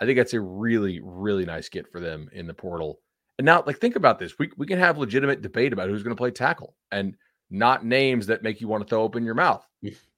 I 0.00 0.04
think 0.04 0.16
that's 0.16 0.34
a 0.34 0.40
really, 0.40 1.00
really 1.00 1.44
nice 1.44 1.68
get 1.68 1.90
for 1.92 2.00
them 2.00 2.28
in 2.32 2.48
the 2.48 2.54
portal. 2.54 3.00
And 3.38 3.46
now, 3.46 3.62
like, 3.64 3.78
think 3.78 3.94
about 3.94 4.18
this. 4.18 4.36
We, 4.38 4.50
we 4.56 4.66
can 4.66 4.78
have 4.78 4.98
legitimate 4.98 5.42
debate 5.42 5.72
about 5.72 5.88
who's 5.88 6.02
going 6.02 6.14
to 6.14 6.20
play 6.20 6.32
tackle 6.32 6.74
and 6.90 7.14
not 7.52 7.84
names 7.84 8.26
that 8.26 8.42
make 8.42 8.60
you 8.60 8.66
want 8.66 8.82
to 8.82 8.88
throw 8.88 9.02
open 9.02 9.24
your 9.24 9.34
mouth. 9.34 9.64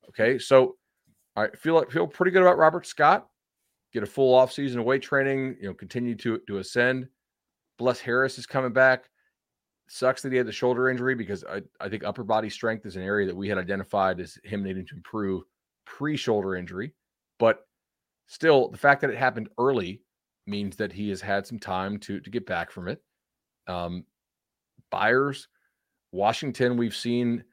Okay. 0.08 0.38
So 0.38 0.76
I 1.34 1.48
feel 1.48 1.74
like 1.74 1.90
feel 1.90 2.06
pretty 2.06 2.30
good 2.30 2.42
about 2.42 2.58
Robert 2.58 2.86
Scott. 2.86 3.26
Get 3.92 4.04
a 4.04 4.06
full 4.06 4.38
offseason 4.38 4.78
of 4.78 4.84
weight 4.84 5.02
training, 5.02 5.56
you 5.60 5.68
know, 5.68 5.74
continue 5.74 6.14
to 6.16 6.38
to 6.46 6.58
ascend. 6.58 7.08
Bless 7.76 8.00
Harris 8.00 8.38
is 8.38 8.46
coming 8.46 8.72
back. 8.72 9.10
Sucks 9.88 10.22
that 10.22 10.32
he 10.32 10.38
had 10.38 10.46
the 10.46 10.52
shoulder 10.52 10.88
injury 10.88 11.14
because 11.14 11.44
I, 11.44 11.60
I 11.80 11.88
think 11.88 12.04
upper 12.04 12.22
body 12.22 12.48
strength 12.48 12.86
is 12.86 12.96
an 12.96 13.02
area 13.02 13.26
that 13.26 13.36
we 13.36 13.48
had 13.48 13.58
identified 13.58 14.20
as 14.20 14.38
him 14.44 14.62
needing 14.62 14.86
to 14.86 14.94
improve 14.94 15.42
pre-shoulder 15.84 16.54
injury. 16.54 16.94
But 17.38 17.66
still, 18.28 18.70
the 18.70 18.78
fact 18.78 19.00
that 19.02 19.10
it 19.10 19.18
happened 19.18 19.48
early 19.58 20.00
means 20.46 20.76
that 20.76 20.92
he 20.92 21.10
has 21.10 21.20
had 21.20 21.46
some 21.46 21.58
time 21.58 21.98
to 21.98 22.20
to 22.20 22.30
get 22.30 22.46
back 22.46 22.70
from 22.70 22.86
it. 22.88 23.02
Um, 23.66 24.04
Byers, 24.90 25.48
Washington, 26.14 26.76
we've 26.76 26.94
seen 26.94 27.44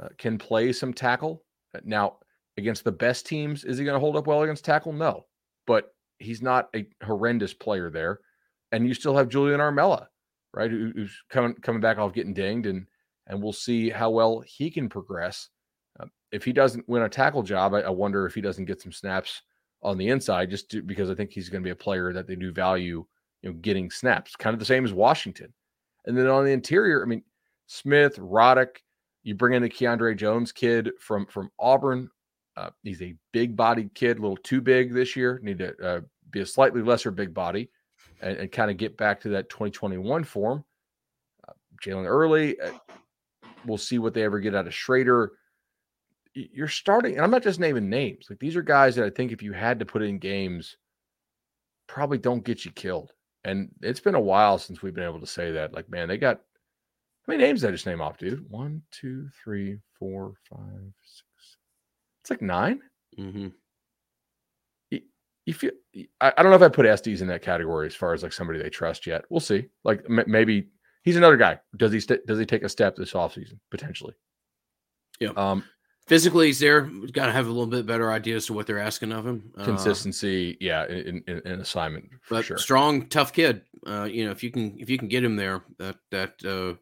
uh, 0.00 0.08
can 0.16 0.38
play 0.38 0.72
some 0.72 0.94
tackle. 0.94 1.42
Uh, 1.74 1.80
now, 1.84 2.18
against 2.56 2.84
the 2.84 2.92
best 2.92 3.26
teams, 3.26 3.64
is 3.64 3.76
he 3.76 3.84
going 3.84 3.94
to 3.94 4.00
hold 4.00 4.16
up 4.16 4.26
well 4.26 4.42
against 4.42 4.64
tackle? 4.64 4.92
No, 4.92 5.26
but 5.66 5.94
he's 6.18 6.40
not 6.40 6.68
a 6.74 6.86
horrendous 7.02 7.52
player 7.52 7.90
there. 7.90 8.20
And 8.72 8.86
you 8.86 8.94
still 8.94 9.16
have 9.16 9.28
Julian 9.28 9.60
Armella, 9.60 10.06
right, 10.52 10.70
who, 10.70 10.92
who's 10.94 11.22
coming 11.28 11.54
coming 11.54 11.80
back 11.80 11.98
off 11.98 12.14
getting 12.14 12.34
dinged, 12.34 12.66
and 12.66 12.86
and 13.26 13.42
we'll 13.42 13.52
see 13.52 13.90
how 13.90 14.10
well 14.10 14.40
he 14.46 14.70
can 14.70 14.88
progress. 14.88 15.48
Uh, 15.98 16.06
if 16.32 16.44
he 16.44 16.52
doesn't 16.52 16.88
win 16.88 17.02
a 17.02 17.08
tackle 17.08 17.42
job, 17.42 17.74
I, 17.74 17.80
I 17.80 17.90
wonder 17.90 18.26
if 18.26 18.34
he 18.34 18.40
doesn't 18.40 18.66
get 18.66 18.80
some 18.80 18.92
snaps 18.92 19.42
on 19.82 19.98
the 19.98 20.08
inside, 20.08 20.50
just 20.50 20.70
to, 20.70 20.82
because 20.82 21.10
I 21.10 21.14
think 21.14 21.30
he's 21.30 21.48
going 21.48 21.62
to 21.62 21.66
be 21.66 21.72
a 21.72 21.76
player 21.76 22.12
that 22.12 22.26
they 22.26 22.36
do 22.36 22.52
value, 22.52 23.04
you 23.42 23.50
know, 23.50 23.56
getting 23.60 23.90
snaps, 23.90 24.34
kind 24.34 24.54
of 24.54 24.60
the 24.60 24.66
same 24.66 24.84
as 24.84 24.92
Washington. 24.92 25.52
And 26.06 26.16
then 26.16 26.26
on 26.26 26.44
the 26.44 26.52
interior, 26.52 27.02
I 27.02 27.06
mean, 27.06 27.22
Smith, 27.66 28.16
Roddick, 28.16 28.76
you 29.22 29.34
bring 29.34 29.54
in 29.54 29.62
the 29.62 29.70
Keiondre 29.70 30.16
Jones 30.16 30.52
kid 30.52 30.90
from 30.98 31.26
from 31.26 31.50
Auburn. 31.58 32.10
Uh, 32.56 32.70
he's 32.82 33.02
a 33.02 33.14
big 33.32 33.56
bodied 33.56 33.94
kid, 33.94 34.18
a 34.18 34.20
little 34.20 34.36
too 34.36 34.60
big 34.60 34.92
this 34.92 35.16
year. 35.16 35.40
Need 35.42 35.58
to 35.58 35.76
uh, 35.84 36.00
be 36.30 36.40
a 36.40 36.46
slightly 36.46 36.82
lesser 36.82 37.10
big 37.10 37.34
body 37.34 37.70
and, 38.20 38.36
and 38.36 38.52
kind 38.52 38.70
of 38.70 38.76
get 38.76 38.96
back 38.96 39.20
to 39.22 39.30
that 39.30 39.50
2021 39.50 40.24
form. 40.24 40.64
Uh, 41.48 41.52
Jalen 41.82 42.06
Early, 42.06 42.60
uh, 42.60 42.70
we'll 43.64 43.78
see 43.78 43.98
what 43.98 44.14
they 44.14 44.22
ever 44.22 44.38
get 44.38 44.54
out 44.54 44.66
of 44.66 44.74
Schrader 44.74 45.32
you're 46.34 46.68
starting, 46.68 47.14
and 47.14 47.22
I'm 47.22 47.30
not 47.30 47.42
just 47.42 47.60
naming 47.60 47.88
names. 47.88 48.26
Like 48.28 48.40
these 48.40 48.56
are 48.56 48.62
guys 48.62 48.96
that 48.96 49.04
I 49.04 49.10
think 49.10 49.32
if 49.32 49.42
you 49.42 49.52
had 49.52 49.78
to 49.78 49.86
put 49.86 50.02
in 50.02 50.18
games, 50.18 50.76
probably 51.86 52.18
don't 52.18 52.44
get 52.44 52.64
you 52.64 52.72
killed. 52.72 53.12
And 53.44 53.70
it's 53.82 54.00
been 54.00 54.14
a 54.14 54.20
while 54.20 54.58
since 54.58 54.82
we've 54.82 54.94
been 54.94 55.04
able 55.04 55.20
to 55.20 55.26
say 55.26 55.52
that. 55.52 55.74
Like, 55.74 55.88
man, 55.88 56.08
they 56.08 56.18
got 56.18 56.40
how 57.26 57.32
many 57.32 57.42
names 57.42 57.62
did 57.62 57.68
I 57.68 57.72
just 57.72 57.86
name 57.86 58.02
off, 58.02 58.18
dude? 58.18 58.44
One, 58.50 58.82
two, 58.90 59.28
three, 59.42 59.78
four, 59.98 60.34
five, 60.50 60.92
six. 61.02 61.56
It's 62.22 62.30
like 62.30 62.42
9 62.42 62.80
mm-hmm. 63.18 63.48
you, 64.90 65.00
you, 65.44 65.54
feel 65.54 65.72
I, 66.20 66.32
I, 66.36 66.42
don't 66.42 66.50
know 66.50 66.56
if 66.56 66.62
I 66.62 66.68
put 66.68 66.86
Estes 66.86 67.20
in 67.20 67.28
that 67.28 67.42
category 67.42 67.86
as 67.86 67.94
far 67.94 68.14
as 68.14 68.22
like 68.22 68.32
somebody 68.32 68.58
they 68.58 68.70
trust 68.70 69.06
yet. 69.06 69.24
We'll 69.30 69.40
see. 69.40 69.66
Like 69.84 70.04
m- 70.08 70.24
maybe 70.26 70.68
he's 71.02 71.16
another 71.16 71.36
guy. 71.36 71.60
Does 71.76 71.92
he 71.92 72.00
st- 72.00 72.26
does 72.26 72.38
he 72.38 72.46
take 72.46 72.62
a 72.62 72.68
step 72.68 72.96
this 72.96 73.12
offseason 73.12 73.58
potentially? 73.70 74.14
Yeah. 75.20 75.32
Um, 75.36 75.64
physically 76.06 76.46
he's 76.46 76.58
there. 76.58 76.82
Got 77.12 77.26
to 77.26 77.32
have 77.32 77.46
a 77.46 77.50
little 77.50 77.66
bit 77.66 77.86
better 77.86 78.10
idea 78.10 78.36
as 78.36 78.46
to 78.46 78.52
what 78.52 78.66
they're 78.66 78.78
asking 78.78 79.12
of 79.12 79.26
him. 79.26 79.52
Uh, 79.56 79.64
Consistency, 79.64 80.52
uh, 80.52 80.56
yeah, 80.60 80.86
in, 80.86 81.22
in, 81.26 81.42
in, 81.44 81.60
assignment 81.60 82.08
for 82.22 82.36
but 82.36 82.44
sure. 82.44 82.58
Strong, 82.58 83.08
tough 83.08 83.32
kid. 83.32 83.62
Uh, 83.86 84.04
you 84.04 84.24
know, 84.24 84.30
if 84.30 84.42
you 84.42 84.50
can 84.50 84.76
if 84.78 84.88
you 84.88 84.98
can 84.98 85.08
get 85.08 85.24
him 85.24 85.36
there, 85.36 85.62
that 85.78 85.96
that 86.10 86.44
uh, 86.44 86.78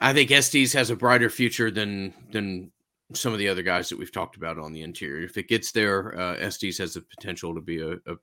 I 0.00 0.12
think 0.12 0.30
Estes 0.30 0.72
has 0.72 0.90
a 0.90 0.96
brighter 0.96 1.30
future 1.30 1.70
than 1.70 2.14
than 2.30 2.72
some 3.14 3.32
of 3.32 3.38
the 3.38 3.48
other 3.48 3.62
guys 3.62 3.88
that 3.88 3.98
we've 3.98 4.12
talked 4.12 4.36
about 4.36 4.58
on 4.58 4.72
the 4.72 4.82
interior. 4.82 5.24
If 5.24 5.36
it 5.36 5.48
gets 5.48 5.72
there, 5.72 6.18
uh, 6.18 6.36
Estes 6.36 6.78
has 6.78 6.94
the 6.94 7.02
potential 7.02 7.54
to 7.54 7.60
be 7.60 7.80
a, 7.80 7.92
a 7.92 8.16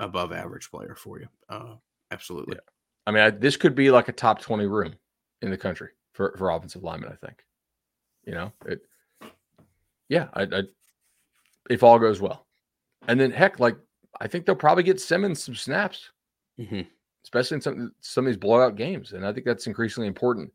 above 0.00 0.32
average 0.32 0.70
player 0.70 0.94
for 0.94 1.18
you. 1.18 1.26
Uh, 1.48 1.74
absolutely. 2.10 2.54
Yeah. 2.54 2.60
I 3.06 3.10
mean, 3.12 3.22
I, 3.22 3.30
this 3.30 3.56
could 3.56 3.74
be 3.74 3.90
like 3.90 4.08
a 4.08 4.12
top 4.12 4.40
20 4.40 4.66
room 4.66 4.94
in 5.42 5.50
the 5.50 5.56
country 5.56 5.90
for, 6.12 6.34
for 6.36 6.50
offensive 6.50 6.82
linemen, 6.82 7.12
I 7.12 7.26
think. 7.26 7.44
You 8.24 8.34
know, 8.34 8.52
it, 8.66 8.80
yeah, 10.08 10.28
I, 10.34 10.42
I, 10.42 10.62
if 11.70 11.82
all 11.82 11.98
goes 11.98 12.20
well. 12.20 12.46
And 13.08 13.20
then, 13.20 13.30
heck, 13.30 13.60
like, 13.60 13.76
I 14.20 14.26
think 14.26 14.44
they'll 14.44 14.56
probably 14.56 14.82
get 14.82 15.00
Simmons 15.00 15.42
some 15.42 15.54
snaps, 15.54 16.10
mm-hmm. 16.58 16.82
especially 17.22 17.56
in 17.56 17.60
some, 17.60 17.92
some 18.00 18.26
of 18.26 18.30
these 18.30 18.36
blowout 18.36 18.74
games. 18.74 19.12
And 19.12 19.24
I 19.24 19.32
think 19.32 19.46
that's 19.46 19.68
increasingly 19.68 20.08
important 20.08 20.50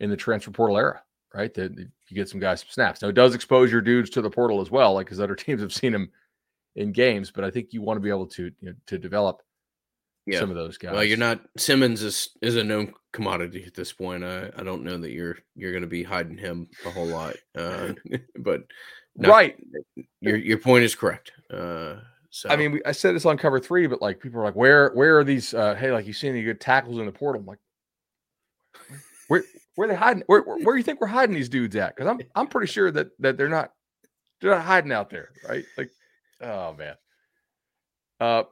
in 0.00 0.10
the 0.10 0.16
transfer 0.16 0.50
portal 0.50 0.78
era, 0.78 1.02
right? 1.34 1.52
That 1.54 1.76
you 1.76 2.14
get 2.14 2.28
some 2.28 2.40
guys 2.40 2.60
some 2.60 2.70
snaps. 2.70 3.02
Now, 3.02 3.08
it 3.08 3.14
does 3.14 3.34
expose 3.34 3.72
your 3.72 3.80
dudes 3.80 4.10
to 4.10 4.22
the 4.22 4.30
portal 4.30 4.60
as 4.60 4.70
well, 4.70 4.94
like, 4.94 5.06
because 5.06 5.20
other 5.20 5.36
teams 5.36 5.60
have 5.62 5.72
seen 5.72 5.94
him 5.94 6.10
in 6.76 6.92
games, 6.92 7.30
but 7.30 7.44
I 7.44 7.50
think 7.50 7.72
you 7.72 7.82
want 7.82 7.96
to 7.96 8.02
be 8.02 8.10
able 8.10 8.26
to, 8.26 8.44
you 8.60 8.70
know, 8.70 8.74
to 8.86 8.98
develop 8.98 9.42
yeah. 10.26 10.40
some 10.40 10.50
of 10.50 10.56
those 10.56 10.76
guys. 10.76 10.92
Well, 10.92 11.04
you're 11.04 11.16
not 11.16 11.40
Simmons 11.56 12.02
is 12.02 12.30
is 12.42 12.56
a 12.56 12.64
known 12.64 12.92
commodity 13.12 13.64
at 13.66 13.74
this 13.74 13.92
point. 13.92 14.24
I, 14.24 14.50
I 14.56 14.62
don't 14.62 14.84
know 14.84 14.98
that 14.98 15.12
you're 15.12 15.38
you're 15.54 15.72
going 15.72 15.82
to 15.82 15.88
be 15.88 16.02
hiding 16.02 16.36
him 16.36 16.68
a 16.84 16.90
whole 16.90 17.06
lot. 17.06 17.36
Uh, 17.56 17.94
but 18.38 18.64
no, 19.16 19.30
right, 19.30 19.56
your 20.20 20.36
your 20.36 20.58
point 20.58 20.84
is 20.84 20.94
correct. 20.94 21.32
Uh, 21.50 21.96
so 22.30 22.50
I 22.50 22.56
mean, 22.56 22.72
we, 22.72 22.82
I 22.84 22.92
said 22.92 23.14
this 23.14 23.24
on 23.24 23.38
cover 23.38 23.58
three, 23.58 23.86
but 23.86 24.02
like 24.02 24.20
people 24.20 24.40
are 24.40 24.44
like, 24.44 24.56
where 24.56 24.90
where 24.90 25.18
are 25.18 25.24
these? 25.24 25.54
Uh, 25.54 25.74
hey, 25.74 25.92
like 25.92 26.06
you 26.06 26.12
see 26.12 26.28
any 26.28 26.42
good 26.42 26.60
tackles 26.60 26.98
in 26.98 27.06
the 27.06 27.12
portal? 27.12 27.40
I'm 27.40 27.46
like, 27.46 27.58
where 29.28 29.44
where 29.76 29.86
are 29.86 29.92
they 29.92 29.96
hiding? 29.96 30.24
Where, 30.26 30.42
where, 30.42 30.58
where 30.58 30.74
do 30.74 30.78
you 30.78 30.82
think 30.82 31.00
we're 31.00 31.06
hiding 31.06 31.34
these 31.34 31.48
dudes 31.48 31.76
at? 31.76 31.94
Because 31.94 32.10
I'm 32.10 32.20
I'm 32.34 32.48
pretty 32.48 32.70
sure 32.70 32.90
that 32.90 33.10
that 33.20 33.36
they're 33.36 33.48
not 33.48 33.72
they're 34.40 34.50
not 34.50 34.64
hiding 34.64 34.92
out 34.92 35.10
there, 35.10 35.30
right? 35.48 35.64
Like, 35.78 35.90
oh 36.40 36.74
man. 36.74 36.94
Uh, 38.18 38.44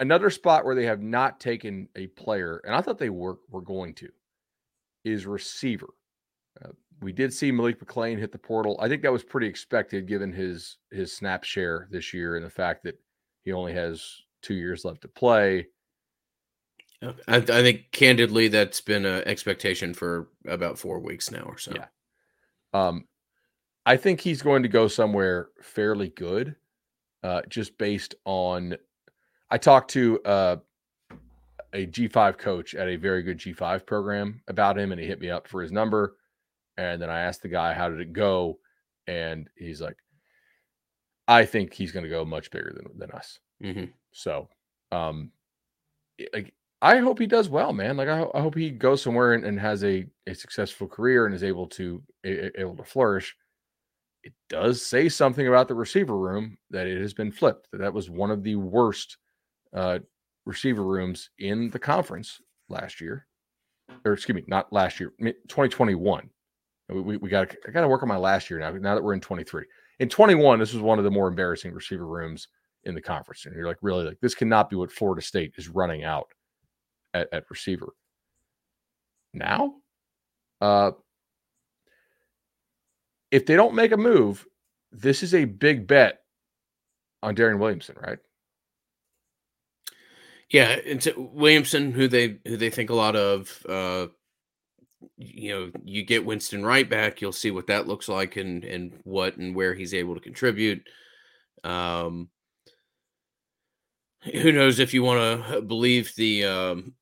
another 0.00 0.30
spot 0.30 0.64
where 0.64 0.74
they 0.74 0.86
have 0.86 1.02
not 1.02 1.38
taken 1.38 1.88
a 1.96 2.06
player, 2.08 2.60
and 2.64 2.74
I 2.74 2.80
thought 2.80 2.98
they 2.98 3.10
were 3.10 3.38
were 3.50 3.60
going 3.60 3.94
to, 3.94 4.08
is 5.04 5.26
receiver. 5.26 5.88
Uh, 6.64 6.70
we 7.00 7.12
did 7.12 7.32
see 7.32 7.52
Malik 7.52 7.78
McClain 7.78 8.18
hit 8.18 8.32
the 8.32 8.38
portal. 8.38 8.78
I 8.80 8.88
think 8.88 9.02
that 9.02 9.12
was 9.12 9.22
pretty 9.22 9.46
expected 9.46 10.08
given 10.08 10.32
his 10.32 10.78
his 10.90 11.12
snap 11.12 11.44
share 11.44 11.86
this 11.90 12.12
year 12.12 12.36
and 12.36 12.44
the 12.44 12.50
fact 12.50 12.82
that 12.84 12.98
he 13.44 13.52
only 13.52 13.74
has 13.74 14.22
two 14.42 14.54
years 14.54 14.84
left 14.84 15.02
to 15.02 15.08
play. 15.08 15.66
I, 17.02 17.36
I 17.36 17.40
think 17.40 17.92
candidly 17.92 18.48
that's 18.48 18.80
been 18.80 19.04
an 19.04 19.22
expectation 19.26 19.94
for 19.94 20.28
about 20.46 20.78
four 20.78 20.98
weeks 20.98 21.30
now 21.30 21.42
or 21.42 21.58
so. 21.58 21.72
Yeah. 21.74 21.86
Um, 22.74 23.06
I 23.86 23.96
think 23.96 24.20
he's 24.20 24.42
going 24.42 24.62
to 24.64 24.68
go 24.68 24.88
somewhere 24.88 25.48
fairly 25.62 26.08
good, 26.08 26.56
uh, 27.22 27.42
just 27.48 27.78
based 27.78 28.14
on 28.24 28.76
I 29.50 29.58
talked 29.58 29.90
to 29.92 30.20
uh, 30.24 30.56
a 31.72 31.86
G5 31.86 32.38
coach 32.38 32.74
at 32.74 32.88
a 32.88 32.96
very 32.96 33.22
good 33.22 33.38
G5 33.38 33.86
program 33.86 34.42
about 34.48 34.78
him, 34.78 34.92
and 34.92 35.00
he 35.00 35.06
hit 35.06 35.20
me 35.20 35.30
up 35.30 35.48
for 35.48 35.62
his 35.62 35.72
number. 35.72 36.16
And 36.76 37.00
then 37.00 37.10
I 37.10 37.20
asked 37.20 37.42
the 37.42 37.48
guy, 37.48 37.72
"How 37.74 37.88
did 37.88 38.00
it 38.00 38.12
go?" 38.12 38.58
And 39.06 39.48
he's 39.56 39.80
like, 39.80 39.96
"I 41.26 41.44
think 41.44 41.72
he's 41.72 41.92
going 41.92 42.04
to 42.04 42.10
go 42.10 42.24
much 42.24 42.50
bigger 42.50 42.72
than 42.74 42.98
than 42.98 43.10
us." 43.10 43.38
Mm-hmm. 43.62 43.84
So, 44.12 44.48
um, 44.92 45.32
like, 46.32 46.54
I 46.80 46.98
hope 46.98 47.18
he 47.18 47.26
does 47.26 47.48
well, 47.48 47.72
man. 47.72 47.96
Like, 47.96 48.08
I, 48.08 48.24
I 48.34 48.40
hope 48.40 48.54
he 48.54 48.70
goes 48.70 49.02
somewhere 49.02 49.34
and, 49.34 49.44
and, 49.44 49.58
has 49.58 49.82
a 49.82 50.06
a 50.26 50.34
successful 50.34 50.86
career 50.86 51.26
and 51.26 51.34
is 51.34 51.42
able 51.42 51.66
to 51.68 52.02
a, 52.24 52.60
able 52.60 52.76
to 52.76 52.84
flourish. 52.84 53.34
It 54.22 54.32
does 54.48 54.84
say 54.84 55.08
something 55.08 55.48
about 55.48 55.68
the 55.68 55.74
receiver 55.74 56.16
room 56.16 56.56
that 56.70 56.86
it 56.86 57.00
has 57.00 57.14
been 57.14 57.32
flipped. 57.32 57.68
That 57.72 57.92
was 57.92 58.10
one 58.10 58.30
of 58.30 58.42
the 58.42 58.56
worst 58.56 59.16
uh, 59.72 60.00
receiver 60.44 60.84
rooms 60.84 61.30
in 61.38 61.70
the 61.70 61.78
conference 61.78 62.40
last 62.68 63.00
year, 63.00 63.26
or 64.04 64.12
excuse 64.12 64.36
me, 64.36 64.44
not 64.46 64.72
last 64.72 65.00
year, 65.00 65.12
2021. 65.20 66.30
We, 66.90 67.00
we, 67.00 67.16
we 67.16 67.28
got 67.28 67.54
I 67.66 67.70
got 67.72 67.80
to 67.80 67.88
work 67.88 68.02
on 68.02 68.08
my 68.08 68.16
last 68.16 68.50
year 68.50 68.60
now. 68.60 68.70
Now 68.70 68.94
that 68.94 69.02
we're 69.02 69.14
in 69.14 69.20
23, 69.20 69.64
in 69.98 70.08
21, 70.08 70.60
this 70.60 70.72
was 70.72 70.82
one 70.82 70.98
of 70.98 71.04
the 71.04 71.10
more 71.10 71.26
embarrassing 71.26 71.72
receiver 71.72 72.06
rooms 72.06 72.46
in 72.84 72.94
the 72.94 73.02
conference. 73.02 73.46
And 73.46 73.54
you're 73.56 73.66
like, 73.66 73.78
really, 73.82 74.04
like 74.04 74.20
this 74.20 74.36
cannot 74.36 74.70
be 74.70 74.76
what 74.76 74.92
Florida 74.92 75.22
State 75.22 75.54
is 75.56 75.68
running 75.68 76.04
out 76.04 76.28
at, 77.18 77.28
at 77.32 77.50
receiver. 77.50 77.92
Now, 79.34 79.74
uh, 80.60 80.92
if 83.30 83.46
they 83.46 83.56
don't 83.56 83.74
make 83.74 83.92
a 83.92 83.96
move, 83.96 84.46
this 84.90 85.22
is 85.22 85.34
a 85.34 85.44
big 85.44 85.86
bet 85.86 86.20
on 87.22 87.34
Darion 87.34 87.58
Williamson, 87.58 87.96
right? 88.00 88.18
Yeah, 90.50 90.70
it's 90.70 91.06
Williamson, 91.16 91.92
who 91.92 92.08
they 92.08 92.38
who 92.46 92.56
they 92.56 92.70
think 92.70 92.90
a 92.90 92.94
lot 92.94 93.16
of. 93.16 93.64
Uh, 93.68 94.06
you 95.16 95.50
know, 95.50 95.70
you 95.84 96.04
get 96.04 96.24
Winston 96.24 96.64
right 96.64 96.88
back, 96.88 97.20
you'll 97.20 97.32
see 97.32 97.52
what 97.52 97.68
that 97.68 97.86
looks 97.86 98.08
like 98.08 98.36
and 98.36 98.64
and 98.64 98.98
what 99.04 99.36
and 99.36 99.54
where 99.54 99.74
he's 99.74 99.94
able 99.94 100.14
to 100.14 100.20
contribute. 100.20 100.82
Um, 101.64 102.30
who 104.24 104.52
knows 104.52 104.78
if 104.78 104.94
you 104.94 105.02
want 105.02 105.46
to 105.46 105.60
believe 105.60 106.12
the 106.16 106.44
um, 106.44 106.94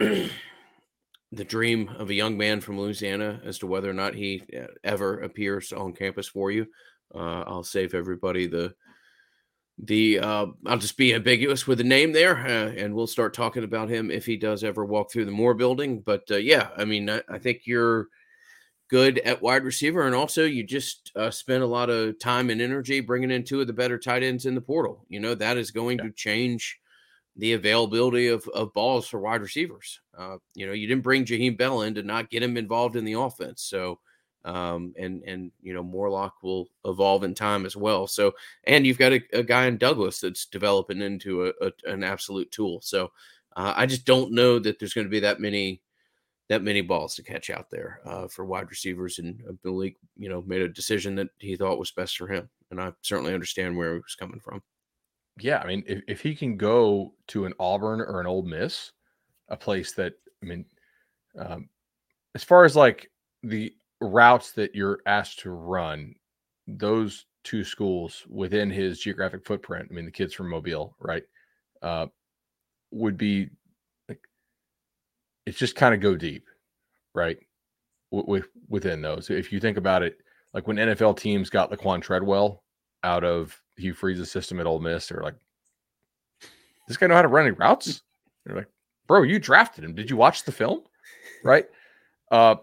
the 1.32 1.44
dream 1.44 1.90
of 1.98 2.10
a 2.10 2.14
young 2.14 2.36
man 2.36 2.60
from 2.60 2.80
Louisiana 2.80 3.40
as 3.44 3.58
to 3.58 3.66
whether 3.66 3.90
or 3.90 3.94
not 3.94 4.14
he 4.14 4.42
uh, 4.58 4.66
ever 4.82 5.20
appears 5.20 5.72
on 5.72 5.92
campus 5.92 6.26
for 6.26 6.50
you. 6.50 6.66
Uh, 7.14 7.44
I'll 7.46 7.64
save 7.64 7.94
everybody 7.94 8.46
the 8.46 8.74
the 9.82 10.18
uh, 10.18 10.46
I'll 10.66 10.78
just 10.78 10.96
be 10.96 11.14
ambiguous 11.14 11.66
with 11.66 11.78
the 11.78 11.84
name 11.84 12.12
there, 12.12 12.36
uh, 12.36 12.72
and 12.76 12.94
we'll 12.94 13.06
start 13.06 13.32
talking 13.32 13.64
about 13.64 13.88
him 13.88 14.10
if 14.10 14.26
he 14.26 14.36
does 14.36 14.62
ever 14.62 14.84
walk 14.84 15.10
through 15.10 15.24
the 15.24 15.30
Moore 15.30 15.54
building. 15.54 16.00
But 16.00 16.22
uh, 16.30 16.36
yeah, 16.36 16.68
I 16.76 16.84
mean, 16.84 17.08
I, 17.08 17.22
I, 17.28 17.38
think 17.38 17.62
you're 17.64 18.08
good 18.88 19.18
at 19.20 19.40
wide 19.40 19.64
receiver, 19.64 20.06
and 20.06 20.14
also 20.14 20.44
you 20.44 20.64
just 20.64 21.12
uh, 21.16 21.30
spend 21.30 21.62
a 21.62 21.66
lot 21.66 21.88
of 21.88 22.18
time 22.18 22.50
and 22.50 22.60
energy 22.60 23.00
bringing 23.00 23.30
in 23.30 23.44
two 23.44 23.60
of 23.60 23.66
the 23.66 23.72
better 23.72 23.98
tight 23.98 24.22
ends 24.22 24.44
in 24.44 24.54
the 24.54 24.60
portal. 24.60 25.04
You 25.08 25.20
know 25.20 25.34
that 25.34 25.56
is 25.56 25.70
going 25.70 25.98
yeah. 25.98 26.04
to 26.04 26.12
change 26.12 26.79
the 27.40 27.54
availability 27.54 28.28
of, 28.28 28.46
of 28.48 28.72
balls 28.72 29.06
for 29.06 29.18
wide 29.18 29.40
receivers. 29.40 30.00
Uh, 30.16 30.36
you 30.54 30.66
know, 30.66 30.72
you 30.72 30.86
didn't 30.86 31.02
bring 31.02 31.24
Jaheim 31.24 31.56
Bell 31.56 31.82
in 31.82 31.94
to 31.94 32.02
not 32.02 32.30
get 32.30 32.42
him 32.42 32.56
involved 32.56 32.96
in 32.96 33.04
the 33.04 33.14
offense, 33.14 33.62
so 33.62 33.98
um, 34.44 34.94
and 34.98 35.22
and 35.24 35.50
you 35.62 35.74
know 35.74 35.82
Morlock 35.82 36.42
will 36.42 36.68
evolve 36.84 37.24
in 37.24 37.34
time 37.34 37.66
as 37.66 37.76
well. 37.76 38.06
So 38.06 38.32
and 38.64 38.86
you've 38.86 38.98
got 38.98 39.12
a, 39.12 39.22
a 39.32 39.42
guy 39.42 39.66
in 39.66 39.76
Douglas 39.76 40.20
that's 40.20 40.46
developing 40.46 41.02
into 41.02 41.46
a, 41.46 41.52
a 41.60 41.72
an 41.86 42.04
absolute 42.04 42.50
tool. 42.50 42.80
So 42.82 43.10
uh, 43.56 43.74
I 43.76 43.86
just 43.86 44.04
don't 44.04 44.32
know 44.32 44.58
that 44.58 44.78
there's 44.78 44.94
going 44.94 45.06
to 45.06 45.10
be 45.10 45.20
that 45.20 45.40
many 45.40 45.82
that 46.48 46.62
many 46.62 46.80
balls 46.80 47.14
to 47.14 47.22
catch 47.22 47.48
out 47.48 47.70
there 47.70 48.00
uh, 48.04 48.26
for 48.26 48.44
wide 48.44 48.68
receivers. 48.70 49.18
And 49.18 49.40
uh, 49.48 49.52
Malik, 49.62 49.96
you 50.16 50.28
know, 50.28 50.42
made 50.46 50.62
a 50.62 50.68
decision 50.68 51.14
that 51.16 51.28
he 51.38 51.56
thought 51.56 51.78
was 51.78 51.92
best 51.92 52.16
for 52.16 52.26
him, 52.26 52.48
and 52.70 52.80
I 52.80 52.92
certainly 53.02 53.34
understand 53.34 53.76
where 53.76 53.94
he 53.94 54.00
was 54.00 54.16
coming 54.16 54.40
from. 54.40 54.62
Yeah, 55.42 55.58
I 55.58 55.66
mean, 55.66 55.82
if, 55.86 56.02
if 56.06 56.20
he 56.20 56.34
can 56.34 56.56
go 56.56 57.14
to 57.28 57.44
an 57.44 57.54
Auburn 57.58 58.00
or 58.00 58.20
an 58.20 58.26
Ole 58.26 58.42
Miss, 58.42 58.92
a 59.48 59.56
place 59.56 59.92
that 59.94 60.14
I 60.42 60.46
mean, 60.46 60.64
um, 61.38 61.68
as 62.34 62.44
far 62.44 62.64
as 62.64 62.76
like 62.76 63.10
the 63.42 63.72
routes 64.00 64.52
that 64.52 64.74
you're 64.74 65.00
asked 65.06 65.40
to 65.40 65.50
run, 65.50 66.14
those 66.66 67.26
two 67.44 67.64
schools 67.64 68.24
within 68.28 68.70
his 68.70 69.00
geographic 69.00 69.44
footprint, 69.44 69.88
I 69.90 69.94
mean, 69.94 70.04
the 70.04 70.10
kids 70.10 70.34
from 70.34 70.48
Mobile, 70.48 70.94
right, 70.98 71.22
uh, 71.82 72.06
would 72.90 73.16
be 73.16 73.48
like, 74.08 74.20
it's 75.46 75.58
just 75.58 75.76
kind 75.76 75.94
of 75.94 76.00
go 76.00 76.16
deep, 76.16 76.46
right, 77.14 77.38
with 78.10 78.48
within 78.68 79.02
those. 79.02 79.30
If 79.30 79.52
you 79.52 79.60
think 79.60 79.76
about 79.76 80.02
it, 80.02 80.18
like 80.54 80.66
when 80.66 80.76
NFL 80.76 81.18
teams 81.18 81.50
got 81.50 81.70
Laquan 81.70 82.02
Treadwell 82.02 82.62
out 83.02 83.24
of 83.24 83.60
Hugh 83.80 83.94
Freeze's 83.94 84.30
system 84.30 84.60
at 84.60 84.66
Ole 84.66 84.80
Miss, 84.80 85.08
they're 85.08 85.22
like, 85.22 85.36
this 86.88 86.96
guy 86.96 87.06
know 87.06 87.14
how 87.14 87.22
to 87.22 87.28
run 87.28 87.46
any 87.46 87.54
routes? 87.56 88.02
They're 88.44 88.56
like, 88.56 88.68
bro, 89.06 89.22
you 89.22 89.38
drafted 89.38 89.84
him. 89.84 89.94
Did 89.94 90.10
you 90.10 90.16
watch 90.16 90.44
the 90.44 90.50
film? 90.50 90.80
Right. 91.44 91.66
Uh, 92.32 92.56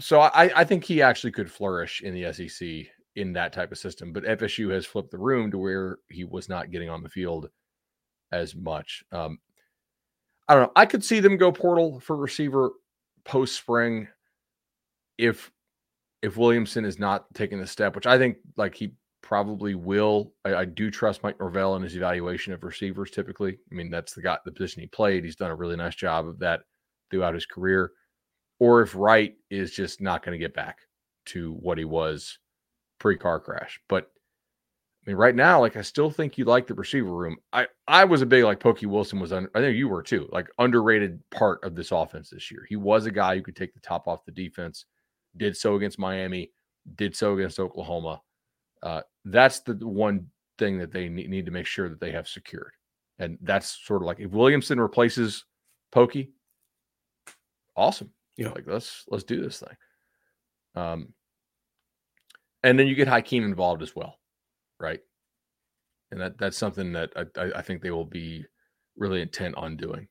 so 0.00 0.20
I, 0.20 0.50
I 0.60 0.64
think 0.64 0.84
he 0.84 1.02
actually 1.02 1.32
could 1.32 1.50
flourish 1.50 2.02
in 2.02 2.14
the 2.14 2.32
SEC 2.32 2.68
in 3.14 3.32
that 3.34 3.52
type 3.52 3.70
of 3.70 3.78
system. 3.78 4.12
But 4.12 4.24
FSU 4.24 4.72
has 4.72 4.86
flipped 4.86 5.10
the 5.10 5.18
room 5.18 5.50
to 5.50 5.58
where 5.58 5.98
he 6.08 6.24
was 6.24 6.48
not 6.48 6.70
getting 6.70 6.88
on 6.88 7.02
the 7.02 7.08
field 7.08 7.50
as 8.32 8.54
much. 8.54 9.04
Um, 9.12 9.38
I 10.48 10.54
don't 10.54 10.64
know. 10.64 10.72
I 10.76 10.86
could 10.86 11.04
see 11.04 11.20
them 11.20 11.36
go 11.36 11.52
portal 11.52 12.00
for 12.00 12.16
receiver 12.16 12.70
post 13.24 13.56
spring 13.56 14.08
if 15.18 15.52
if 16.22 16.36
Williamson 16.36 16.84
is 16.84 16.98
not 16.98 17.32
taking 17.34 17.60
the 17.60 17.66
step, 17.66 17.94
which 17.94 18.06
I 18.06 18.18
think 18.18 18.38
like 18.56 18.74
he 18.74 18.94
probably 19.22 19.74
will. 19.74 20.32
I, 20.44 20.54
I, 20.54 20.64
do 20.64 20.90
trust 20.90 21.22
Mike 21.22 21.38
Norvell 21.40 21.76
in 21.76 21.82
his 21.82 21.96
evaluation 21.96 22.52
of 22.52 22.62
receivers. 22.62 23.10
Typically, 23.10 23.58
I 23.70 23.74
mean 23.74 23.90
that's 23.90 24.14
the 24.14 24.22
guy, 24.22 24.38
the 24.44 24.52
position 24.52 24.80
he 24.80 24.86
played. 24.88 25.24
He's 25.24 25.36
done 25.36 25.50
a 25.50 25.56
really 25.56 25.76
nice 25.76 25.94
job 25.94 26.26
of 26.26 26.38
that 26.38 26.60
throughout 27.10 27.34
his 27.34 27.46
career 27.46 27.92
or 28.60 28.82
if 28.82 28.94
Wright 28.94 29.34
is 29.50 29.72
just 29.72 30.00
not 30.00 30.24
going 30.24 30.32
to 30.32 30.44
get 30.44 30.54
back 30.54 30.78
to 31.26 31.52
what 31.54 31.78
he 31.78 31.84
was 31.84 32.38
pre 32.98 33.16
car 33.16 33.40
crash. 33.40 33.80
But 33.88 34.10
I 35.06 35.10
mean, 35.10 35.16
right 35.16 35.34
now, 35.34 35.60
like 35.60 35.76
I 35.76 35.82
still 35.82 36.10
think 36.10 36.36
you 36.36 36.44
like 36.44 36.66
the 36.66 36.74
receiver 36.74 37.12
room. 37.12 37.36
I 37.52 37.66
I 37.86 38.04
was 38.04 38.22
a 38.22 38.26
big 38.26 38.44
like 38.44 38.60
Pokey 38.60 38.86
Wilson 38.86 39.20
was. 39.20 39.32
Un, 39.32 39.48
I 39.54 39.60
think 39.60 39.76
you 39.76 39.88
were 39.88 40.02
too. 40.02 40.28
Like 40.32 40.48
underrated 40.58 41.20
part 41.30 41.62
of 41.64 41.74
this 41.74 41.92
offense 41.92 42.30
this 42.30 42.50
year. 42.50 42.66
He 42.68 42.76
was 42.76 43.06
a 43.06 43.10
guy 43.10 43.36
who 43.36 43.42
could 43.42 43.56
take 43.56 43.74
the 43.74 43.80
top 43.80 44.08
off 44.08 44.24
the 44.24 44.32
defense. 44.32 44.86
Did 45.36 45.56
so 45.56 45.76
against 45.76 45.98
Miami. 45.98 46.52
Did 46.96 47.14
so 47.14 47.34
against 47.34 47.60
Oklahoma. 47.60 48.20
Uh, 48.82 49.02
that's 49.24 49.60
the 49.60 49.74
one 49.74 50.26
thing 50.58 50.78
that 50.78 50.92
they 50.92 51.08
need, 51.08 51.30
need 51.30 51.46
to 51.46 51.52
make 51.52 51.66
sure 51.66 51.88
that 51.88 52.00
they 52.00 52.12
have 52.12 52.28
secured. 52.28 52.72
And 53.18 53.38
that's 53.42 53.84
sort 53.84 54.02
of 54.02 54.06
like 54.06 54.20
if 54.20 54.30
Williamson 54.30 54.80
replaces 54.80 55.44
Pokey, 55.90 56.30
awesome. 57.76 58.10
Yeah. 58.36 58.50
Like 58.50 58.64
let's 58.66 59.04
let's 59.08 59.24
do 59.24 59.42
this 59.42 59.60
thing. 59.60 59.76
Um, 60.74 61.08
and 62.62 62.78
then 62.78 62.86
you 62.86 62.94
get 62.94 63.08
Hakeem 63.08 63.44
involved 63.44 63.82
as 63.82 63.94
well, 63.96 64.18
right? 64.78 65.00
And 66.10 66.20
that 66.20 66.38
that's 66.38 66.56
something 66.56 66.92
that 66.92 67.10
I, 67.16 67.50
I 67.56 67.62
think 67.62 67.82
they 67.82 67.90
will 67.90 68.04
be 68.04 68.44
really 68.96 69.22
intent 69.22 69.56
on 69.56 69.76
doing. 69.76 70.08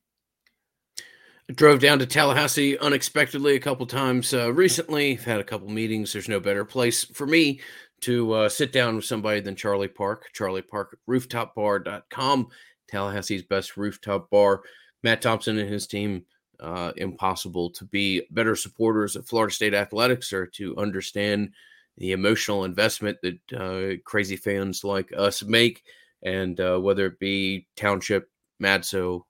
I 1.50 1.54
drove 1.54 1.80
down 1.80 2.00
to 2.00 2.06
Tallahassee 2.06 2.78
unexpectedly 2.78 3.56
a 3.56 3.60
couple 3.60 3.86
times 3.86 4.34
uh, 4.34 4.52
recently. 4.52 5.14
I've 5.14 5.24
had 5.24 5.40
a 5.40 5.46
couple 5.46 5.70
meetings. 5.70 6.12
There's 6.12 6.28
no 6.28 6.42
better 6.42 6.66
place 6.66 7.06
for 7.06 7.26
me 7.26 7.62
to 8.02 8.32
uh, 8.34 8.50
sit 8.50 8.72
down 8.72 8.96
with 8.96 9.06
somebody 9.06 9.40
than 9.40 9.56
Charlie 9.56 9.88
Park. 9.88 10.28
Charlie 10.34 10.62
Park, 10.62 10.98
rooftopbar.com, 11.10 12.48
Tallahassee's 12.92 13.44
best 13.44 13.78
rooftop 13.78 14.30
bar. 14.30 14.62
Matt 15.04 15.22
Thompson 15.22 15.58
and 15.58 15.70
his 15.70 15.88
team 15.88 16.26
uh, 16.60 16.92
impossible 16.98 17.70
to 17.72 17.86
be 17.86 18.24
better 18.32 18.56
supporters 18.56 19.16
of 19.16 19.28
Florida 19.28 19.54
State 19.54 19.74
athletics 19.74 20.34
or 20.34 20.48
to 20.48 20.76
understand 20.78 21.52
the 21.98 22.12
emotional 22.12 22.64
investment 22.64 23.18
that 23.22 23.54
uh, 23.56 23.98
crazy 24.06 24.36
fans 24.36 24.84
like 24.84 25.12
us 25.18 25.44
make, 25.44 25.84
and 26.24 26.60
uh, 26.60 26.78
whether 26.78 27.08
it 27.08 27.20
be 27.20 27.68
Township, 27.76 28.30
Madso, 28.62 29.24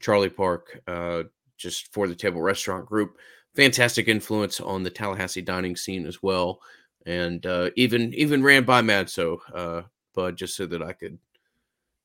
Charlie 0.00 0.28
Park, 0.28 0.80
uh, 0.86 1.24
just 1.56 1.92
for 1.92 2.08
the 2.08 2.14
table 2.14 2.42
restaurant 2.42 2.86
group, 2.86 3.16
fantastic 3.54 4.08
influence 4.08 4.60
on 4.60 4.82
the 4.82 4.90
Tallahassee 4.90 5.42
dining 5.42 5.76
scene 5.76 6.06
as 6.06 6.22
well, 6.22 6.60
and 7.06 7.44
uh, 7.46 7.70
even 7.76 8.12
even 8.14 8.42
ran 8.42 8.64
by 8.64 8.82
Madso, 8.82 9.38
uh, 9.54 9.82
but 10.14 10.36
just 10.36 10.56
so 10.56 10.66
that 10.66 10.82
I 10.82 10.92
could 10.92 11.18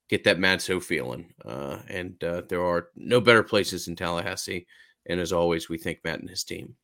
get 0.10 0.24
that 0.24 0.38
Madso 0.38 0.82
feeling. 0.82 1.34
Uh, 1.44 1.80
and 1.90 2.24
uh, 2.24 2.42
there 2.48 2.64
are 2.64 2.90
no 2.96 3.20
better 3.20 3.44
places 3.44 3.88
in 3.88 3.96
Tallahassee. 3.96 4.68
And 5.08 5.20
as 5.20 5.34
always, 5.34 5.70
we 5.70 5.78
thank 5.78 6.04
Matt 6.04 6.20
and 6.20 6.30
his 6.30 6.44
team. 6.44 6.76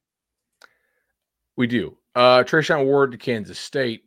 We 1.56 1.68
do. 1.68 1.98
Uh, 2.16 2.44
Treshaun 2.44 2.86
Ward 2.86 3.12
to 3.12 3.18
Kansas 3.18 3.60
State. 3.60 4.06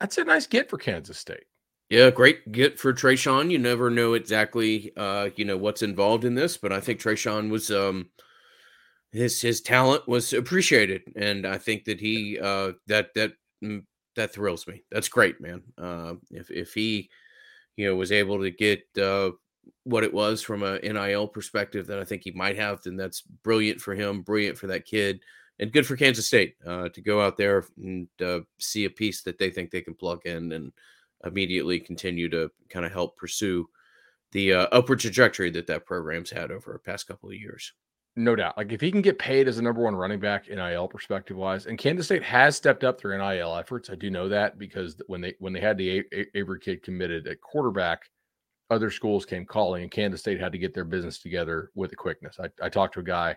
That's 0.00 0.18
a 0.18 0.24
nice 0.24 0.46
get 0.46 0.68
for 0.68 0.78
Kansas 0.78 1.18
State. 1.18 1.44
Yeah, 1.88 2.10
great 2.10 2.50
get 2.52 2.78
for 2.78 2.92
Treshaun. 2.92 3.50
You 3.50 3.58
never 3.58 3.90
know 3.90 4.14
exactly, 4.14 4.92
uh, 4.96 5.28
you 5.36 5.44
know, 5.44 5.56
what's 5.56 5.82
involved 5.82 6.24
in 6.24 6.34
this, 6.34 6.56
but 6.56 6.72
I 6.72 6.80
think 6.80 7.00
Treshaun 7.00 7.50
was, 7.50 7.70
um, 7.70 8.08
his 9.12 9.40
his 9.40 9.60
talent 9.60 10.08
was 10.08 10.32
appreciated, 10.32 11.02
and 11.16 11.46
I 11.46 11.58
think 11.58 11.84
that 11.84 12.00
he, 12.00 12.38
uh, 12.40 12.72
that 12.86 13.14
that 13.14 13.32
mm, 13.62 13.84
that 14.16 14.32
thrills 14.32 14.66
me. 14.66 14.84
That's 14.90 15.08
great, 15.08 15.40
man. 15.40 15.62
Uh, 15.78 16.14
if 16.30 16.50
if 16.50 16.74
he 16.74 17.10
you 17.76 17.86
know, 17.86 17.96
was 17.96 18.12
able 18.12 18.40
to 18.40 18.50
get 18.50 18.82
uh, 19.00 19.30
what 19.84 20.04
it 20.04 20.12
was 20.12 20.42
from 20.42 20.62
a 20.62 20.78
NIL 20.80 21.28
perspective 21.28 21.86
that 21.86 21.98
I 21.98 22.04
think 22.04 22.22
he 22.22 22.32
might 22.32 22.56
have, 22.56 22.82
then 22.82 22.96
that's 22.96 23.22
brilliant 23.22 23.80
for 23.80 23.94
him, 23.94 24.22
brilliant 24.22 24.58
for 24.58 24.66
that 24.68 24.84
kid, 24.84 25.20
and 25.58 25.72
good 25.72 25.86
for 25.86 25.96
Kansas 25.96 26.26
State 26.26 26.56
uh, 26.66 26.88
to 26.90 27.00
go 27.00 27.20
out 27.20 27.36
there 27.36 27.64
and 27.78 28.08
uh, 28.24 28.40
see 28.58 28.84
a 28.84 28.90
piece 28.90 29.22
that 29.22 29.38
they 29.38 29.50
think 29.50 29.70
they 29.70 29.80
can 29.80 29.94
plug 29.94 30.20
in 30.26 30.52
and 30.52 30.72
immediately 31.24 31.78
continue 31.78 32.28
to 32.28 32.50
kind 32.68 32.84
of 32.84 32.92
help 32.92 33.16
pursue 33.16 33.68
the 34.32 34.52
uh, 34.52 34.66
upward 34.72 34.98
trajectory 34.98 35.50
that 35.50 35.66
that 35.66 35.86
program's 35.86 36.30
had 36.30 36.50
over 36.50 36.72
the 36.72 36.78
past 36.78 37.06
couple 37.06 37.28
of 37.28 37.34
years. 37.34 37.72
No 38.14 38.36
doubt. 38.36 38.58
Like 38.58 38.72
if 38.72 38.80
he 38.80 38.92
can 38.92 39.00
get 39.00 39.18
paid 39.18 39.48
as 39.48 39.58
a 39.58 39.62
number 39.62 39.82
one 39.82 39.96
running 39.96 40.20
back 40.20 40.48
NIL 40.48 40.86
perspective 40.86 41.36
wise, 41.36 41.64
and 41.66 41.78
Kansas 41.78 42.06
State 42.06 42.22
has 42.22 42.56
stepped 42.56 42.84
up 42.84 43.00
their 43.00 43.16
NIL 43.16 43.56
efforts. 43.56 43.88
I 43.88 43.94
do 43.94 44.10
know 44.10 44.28
that 44.28 44.58
because 44.58 44.96
when 45.06 45.22
they 45.22 45.34
when 45.38 45.54
they 45.54 45.60
had 45.60 45.78
the 45.78 45.98
a- 45.98 46.04
a- 46.12 46.38
Avery 46.38 46.60
kid 46.60 46.82
committed 46.82 47.26
at 47.26 47.40
quarterback, 47.40 48.02
other 48.70 48.90
schools 48.90 49.24
came 49.24 49.46
calling, 49.46 49.82
and 49.82 49.90
Kansas 49.90 50.20
State 50.20 50.40
had 50.40 50.52
to 50.52 50.58
get 50.58 50.74
their 50.74 50.84
business 50.84 51.20
together 51.20 51.70
with 51.74 51.88
the 51.88 51.96
quickness. 51.96 52.38
I, 52.38 52.48
I 52.62 52.68
talked 52.68 52.94
to 52.94 53.00
a 53.00 53.04
guy 53.04 53.36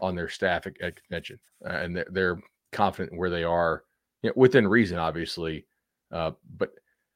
on 0.00 0.14
their 0.14 0.28
staff 0.28 0.66
at, 0.68 0.80
at 0.80 0.96
convention, 0.96 1.40
uh, 1.64 1.72
and 1.72 1.96
they're, 1.96 2.06
they're, 2.10 2.38
confident 2.74 3.16
where 3.16 3.30
they 3.30 3.44
are, 3.44 3.84
you 4.22 4.28
know, 4.28 4.34
within 4.36 4.66
reason, 4.66 4.98
obviously. 4.98 5.64
Uh, 6.10 6.32
but 6.56 6.70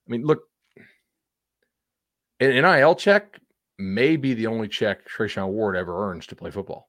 I 0.06 0.10
mean, 0.10 0.24
look, 0.24 0.44
an 2.40 2.50
NIL 2.50 2.94
check 2.94 3.40
may 3.78 4.16
be 4.16 4.34
the 4.34 4.46
only 4.46 4.68
check 4.68 5.00
Treshaun 5.08 5.48
Ward 5.48 5.76
ever 5.76 6.08
earns 6.08 6.26
to 6.28 6.36
play 6.36 6.50
football. 6.50 6.87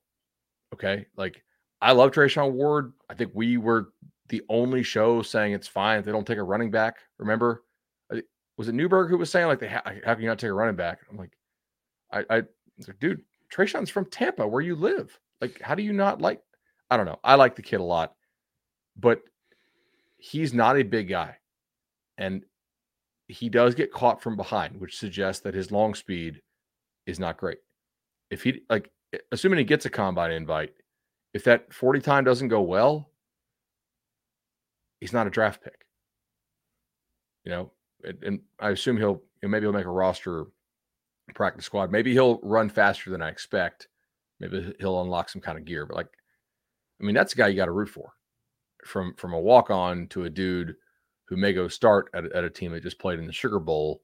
Okay. 0.74 1.06
Like 1.16 1.44
I 1.82 1.92
love 1.92 2.12
Treshaun 2.12 2.52
Ward. 2.52 2.94
I 3.10 3.14
think 3.14 3.32
we 3.34 3.58
were 3.58 3.94
the 4.30 4.42
only 4.50 4.84
show 4.84 5.22
saying 5.22 5.54
it's 5.54 5.68
fine 5.68 6.00
if 6.00 6.06
they 6.06 6.12
don't 6.12 6.28
take 6.28 6.38
a 6.38 6.44
running 6.44 6.72
back. 6.72 6.98
Remember, 7.18 7.64
was 8.58 8.68
it 8.68 8.76
Newberg 8.76 9.10
who 9.10 9.18
was 9.18 9.32
saying 9.32 9.48
like, 9.48 9.60
they 9.60 9.70
ha- 9.70 9.82
how 10.06 10.14
can 10.14 10.22
you 10.22 10.28
not 10.28 10.38
take 10.38 10.50
a 10.50 10.54
running 10.54 10.76
back? 10.76 11.00
I'm 11.10 11.16
like, 11.16 11.32
I, 12.12 12.26
I 12.30 12.36
like, 12.88 13.00
dude, 13.00 13.22
Treshaun's 13.54 13.90
from 13.90 14.10
Tampa, 14.10 14.46
where 14.46 14.62
you 14.62 14.76
live. 14.76 15.18
Like, 15.40 15.62
how 15.62 15.76
do 15.76 15.82
you 15.82 15.94
not 15.94 16.22
like? 16.22 16.42
I 16.92 16.98
don't 16.98 17.06
know. 17.06 17.20
I 17.24 17.36
like 17.36 17.56
the 17.56 17.62
kid 17.62 17.80
a 17.80 17.84
lot, 17.84 18.16
but 18.98 19.22
he's 20.18 20.54
not 20.54 20.78
a 20.78 20.84
big 20.84 21.08
guy, 21.08 21.38
and 22.18 22.44
he 23.30 23.48
does 23.48 23.76
get 23.76 23.94
caught 23.94 24.22
from 24.22 24.36
behind, 24.36 24.78
which 24.78 24.98
suggests 24.98 25.44
that 25.44 25.54
his 25.54 25.72
long 25.72 25.96
speed 25.96 26.42
is 27.06 27.18
not 27.18 27.38
great. 27.38 27.60
If 28.30 28.44
he 28.44 28.64
like 28.70 28.92
assuming 29.32 29.60
he 29.60 29.66
gets 29.66 29.86
a 29.86 29.90
combine 29.90 30.32
invite, 30.32 30.74
if 31.34 31.44
that 31.44 31.74
40 31.74 32.00
time 32.02 32.24
doesn't 32.24 32.48
go 32.48 32.62
well, 32.62 33.10
he's 35.00 35.14
not 35.14 35.28
a 35.28 35.30
draft 35.30 35.64
pick. 35.64 35.86
You 37.44 37.52
know, 37.52 37.72
and, 38.04 38.24
and 38.24 38.40
I 38.60 38.70
assume 38.70 38.98
he'll 38.98 39.22
you 39.42 39.44
know, 39.44 39.50
maybe 39.50 39.66
he'll 39.66 39.74
make 39.74 39.86
a 39.86 39.92
roster 39.92 40.46
practice 41.36 41.66
squad. 41.66 41.92
Maybe 41.92 42.12
he'll 42.14 42.40
run 42.44 42.70
faster 42.70 43.10
than 43.10 43.22
I 43.22 43.30
expect. 43.30 43.88
Maybe 44.40 44.74
he'll 44.80 45.02
unlock 45.02 45.30
some 45.30 45.42
kind 45.42 45.58
of 45.58 45.66
gear. 45.66 45.86
But 45.86 45.96
like, 45.96 46.10
I 47.02 47.06
mean, 47.06 47.16
that's 47.16 47.34
a 47.34 47.38
guy 47.38 47.48
you 47.48 47.56
got 47.56 47.66
to 47.66 47.72
root 47.72 47.90
for. 47.90 48.14
From 48.86 49.14
from 49.16 49.34
a 49.34 49.40
walk 49.40 49.70
on 49.70 50.08
to 50.08 50.24
a 50.24 50.30
dude 50.30 50.76
who 51.26 51.36
may 51.36 51.54
go 51.54 51.68
start 51.68 52.10
at, 52.14 52.26
at 52.32 52.44
a 52.44 52.50
team 52.50 52.72
that 52.72 52.84
just 52.84 53.00
played 53.00 53.20
in 53.20 53.28
the 53.28 53.34
Sugar 53.34 53.60
Bowl 53.60 54.02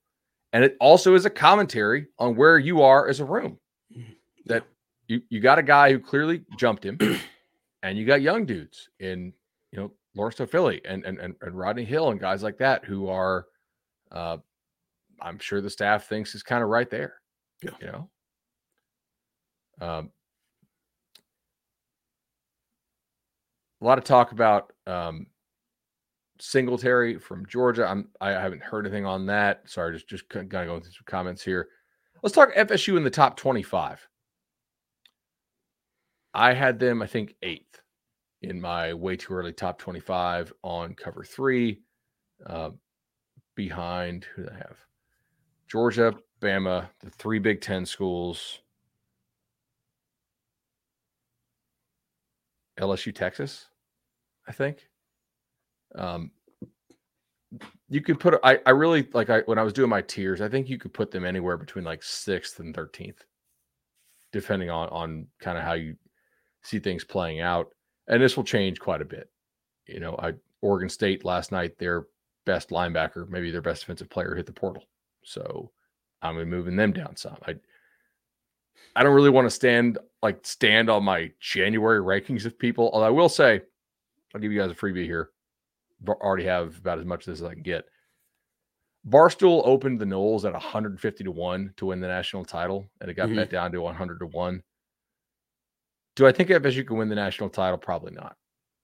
and 0.56 0.64
it 0.64 0.78
also 0.80 1.16
is 1.16 1.26
a 1.26 1.30
commentary 1.30 2.08
on 2.18 2.38
where 2.38 2.58
you 2.58 2.82
are 2.82 3.10
as 3.10 3.20
a 3.20 3.26
room. 3.26 3.60
Mm-hmm. 3.94 4.14
That 4.46 4.66
you 5.08 5.22
you 5.30 5.40
got 5.40 5.60
a 5.60 5.64
guy 5.64 5.92
who 5.92 6.00
clearly 6.00 6.44
jumped 6.58 6.86
him, 6.86 6.98
and 7.84 7.98
you 7.98 8.06
got 8.06 8.22
young 8.22 8.46
dudes 8.46 8.90
in 9.00 9.34
you 9.72 9.80
know 9.80 9.92
Lawrence 10.16 10.40
Philly 10.50 10.82
and, 10.86 11.04
and 11.06 11.20
and 11.20 11.36
and 11.42 11.58
Rodney 11.58 11.86
Hill 11.86 12.12
and 12.12 12.20
guys 12.20 12.44
like 12.44 12.58
that 12.58 12.86
who 12.86 13.08
are, 13.10 13.46
uh, 14.12 14.38
I'm 15.22 15.40
sure 15.40 15.62
the 15.62 15.70
staff 15.70 16.08
thinks 16.08 16.36
is 16.36 16.44
kind 16.44 16.64
of 16.64 16.70
right 16.70 16.90
there. 16.90 17.16
Yeah. 17.62 17.72
You 17.82 17.88
know. 17.88 18.10
Um, 19.82 20.12
a 23.82 23.86
lot 23.86 23.98
of 23.98 24.06
talk 24.06 24.32
about 24.32 24.72
um, 24.88 25.28
Singletary 26.40 27.20
from 27.20 27.46
Georgia. 27.46 27.86
I'm 27.86 28.08
I 28.22 28.32
haven't 28.32 28.64
heard 28.64 28.86
anything 28.86 29.06
on 29.06 29.26
that. 29.28 29.70
Sorry, 29.70 29.94
just 29.94 30.08
just 30.08 30.30
kind 30.30 30.46
of 30.46 30.50
going 30.50 30.82
through 30.82 30.92
some 30.92 31.06
comments 31.06 31.44
here. 31.44 31.68
Let's 32.24 32.34
talk 32.34 32.54
FSU 32.56 32.98
in 32.98 33.04
the 33.04 33.10
top 33.10 33.38
25. 33.38 34.08
I 36.36 36.54
had 36.54 36.78
them, 36.78 37.02
I 37.02 37.08
think, 37.08 37.36
eighth 37.42 37.82
in 38.42 38.60
my 38.60 38.94
way 38.94 39.16
too 39.16 39.34
early 39.34 39.54
top 39.54 39.80
25 39.80 40.54
on 40.64 40.94
cover 40.94 41.24
three. 41.24 41.82
Uh, 42.46 42.72
behind 43.56 44.26
who 44.36 44.44
do 44.44 44.50
I 44.52 44.58
have? 44.58 44.78
Georgia, 45.70 46.14
Bama, 46.42 46.90
the 47.00 47.10
three 47.10 47.40
Big 47.40 47.62
Ten 47.62 47.86
schools. 47.86 48.60
LSU, 52.80 53.16
Texas, 53.16 53.68
I 54.48 54.52
think. 54.52 54.90
Um, 55.96 56.32
you 57.88 58.02
could 58.02 58.20
put 58.20 58.38
I, 58.44 58.60
I 58.66 58.72
really 58.72 59.08
like 59.14 59.30
I 59.30 59.40
when 59.42 59.58
I 59.58 59.64
was 59.64 59.72
doing 59.72 59.90
my 59.90 60.02
tiers, 60.02 60.42
I 60.42 60.50
think 60.50 60.68
you 60.68 60.78
could 60.78 60.94
put 60.94 61.12
them 61.12 61.24
anywhere 61.24 61.56
between 61.56 61.86
like 61.86 62.04
sixth 62.04 62.60
and 62.60 62.76
thirteenth, 62.76 63.24
depending 64.34 64.70
on 64.70 64.90
on 64.90 65.28
kind 65.40 65.58
of 65.58 65.64
how 65.64 65.74
you 65.74 65.96
see 66.66 66.80
things 66.80 67.04
playing 67.04 67.40
out. 67.40 67.70
And 68.08 68.22
this 68.22 68.36
will 68.36 68.44
change 68.44 68.80
quite 68.80 69.02
a 69.02 69.06
bit. 69.06 69.30
You 69.88 70.00
know, 70.00 70.16
I 70.20 70.34
Oregon 70.62 70.90
State 70.90 71.26
last 71.26 71.52
night, 71.52 71.78
their 71.78 72.06
best 72.46 72.70
linebacker, 72.70 73.28
maybe 73.30 73.52
their 73.52 73.62
best 73.62 73.82
defensive 73.82 74.10
player 74.10 74.36
hit 74.36 74.46
the 74.46 74.52
portal. 74.52 74.84
So 75.24 75.72
I'm 76.22 76.44
moving 76.50 76.76
them 76.76 76.94
down 76.94 77.16
some. 77.16 77.38
I 77.48 77.56
I 78.96 79.04
don't 79.04 79.16
really 79.16 79.30
want 79.30 79.46
to 79.46 79.52
stand 79.52 79.98
like 80.22 80.40
stand 80.46 80.90
on 80.90 81.04
my 81.04 81.32
January 81.40 82.00
rankings 82.00 82.46
of 82.46 82.58
people. 82.58 82.90
Although 82.94 83.08
I 83.08 83.12
will 83.12 83.30
say, 83.30 83.62
I'll 84.34 84.42
give 84.42 84.52
you 84.52 84.60
guys 84.60 84.72
a 84.72 84.76
freebie 84.76 85.06
here 85.06 85.30
already 86.10 86.46
have 86.46 86.78
about 86.78 87.00
as 87.00 87.06
much 87.06 87.28
as 87.28 87.44
I 87.44 87.54
can 87.54 87.64
get. 87.64 87.86
Barstool 89.08 89.62
opened 89.66 90.00
the 90.00 90.06
Noles 90.06 90.46
at 90.46 90.54
150 90.54 91.24
to 91.24 91.32
1 91.32 91.74
to 91.78 91.86
win 91.86 92.00
the 92.00 92.08
national 92.08 92.44
title, 92.44 92.88
and 93.00 93.10
it 93.10 93.14
got 93.14 93.28
mm-hmm. 93.28 93.36
bet 93.36 93.52
down 93.52 93.72
to 93.72 93.82
100 93.82 94.20
to 94.20 94.26
1. 94.26 94.64
Do 96.16 96.26
I 96.26 96.32
think 96.32 96.50
FSU 96.50 96.88
can 96.88 96.98
win 96.98 97.10
the 97.10 97.16
national 97.16 97.50
title? 97.50 97.78
Probably 97.78 98.14
not. 98.14 98.36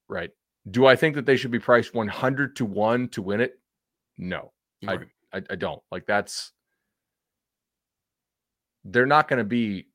Right. 0.09 0.31
Do 0.69 0.85
I 0.85 0.95
think 0.95 1.15
that 1.15 1.25
they 1.25 1.37
should 1.37 1.51
be 1.51 1.59
priced 1.59 1.93
100 1.93 2.55
to 2.57 2.65
1 2.65 3.09
to 3.09 3.21
win 3.21 3.41
it? 3.41 3.59
No, 4.17 4.51
right. 4.83 5.07
I, 5.33 5.37
I, 5.37 5.41
I 5.51 5.55
don't. 5.55 5.81
Like 5.91 6.05
that's 6.05 6.51
they're 8.83 9.05
not 9.05 9.27
going 9.27 9.39
to 9.39 9.45
be 9.45 9.87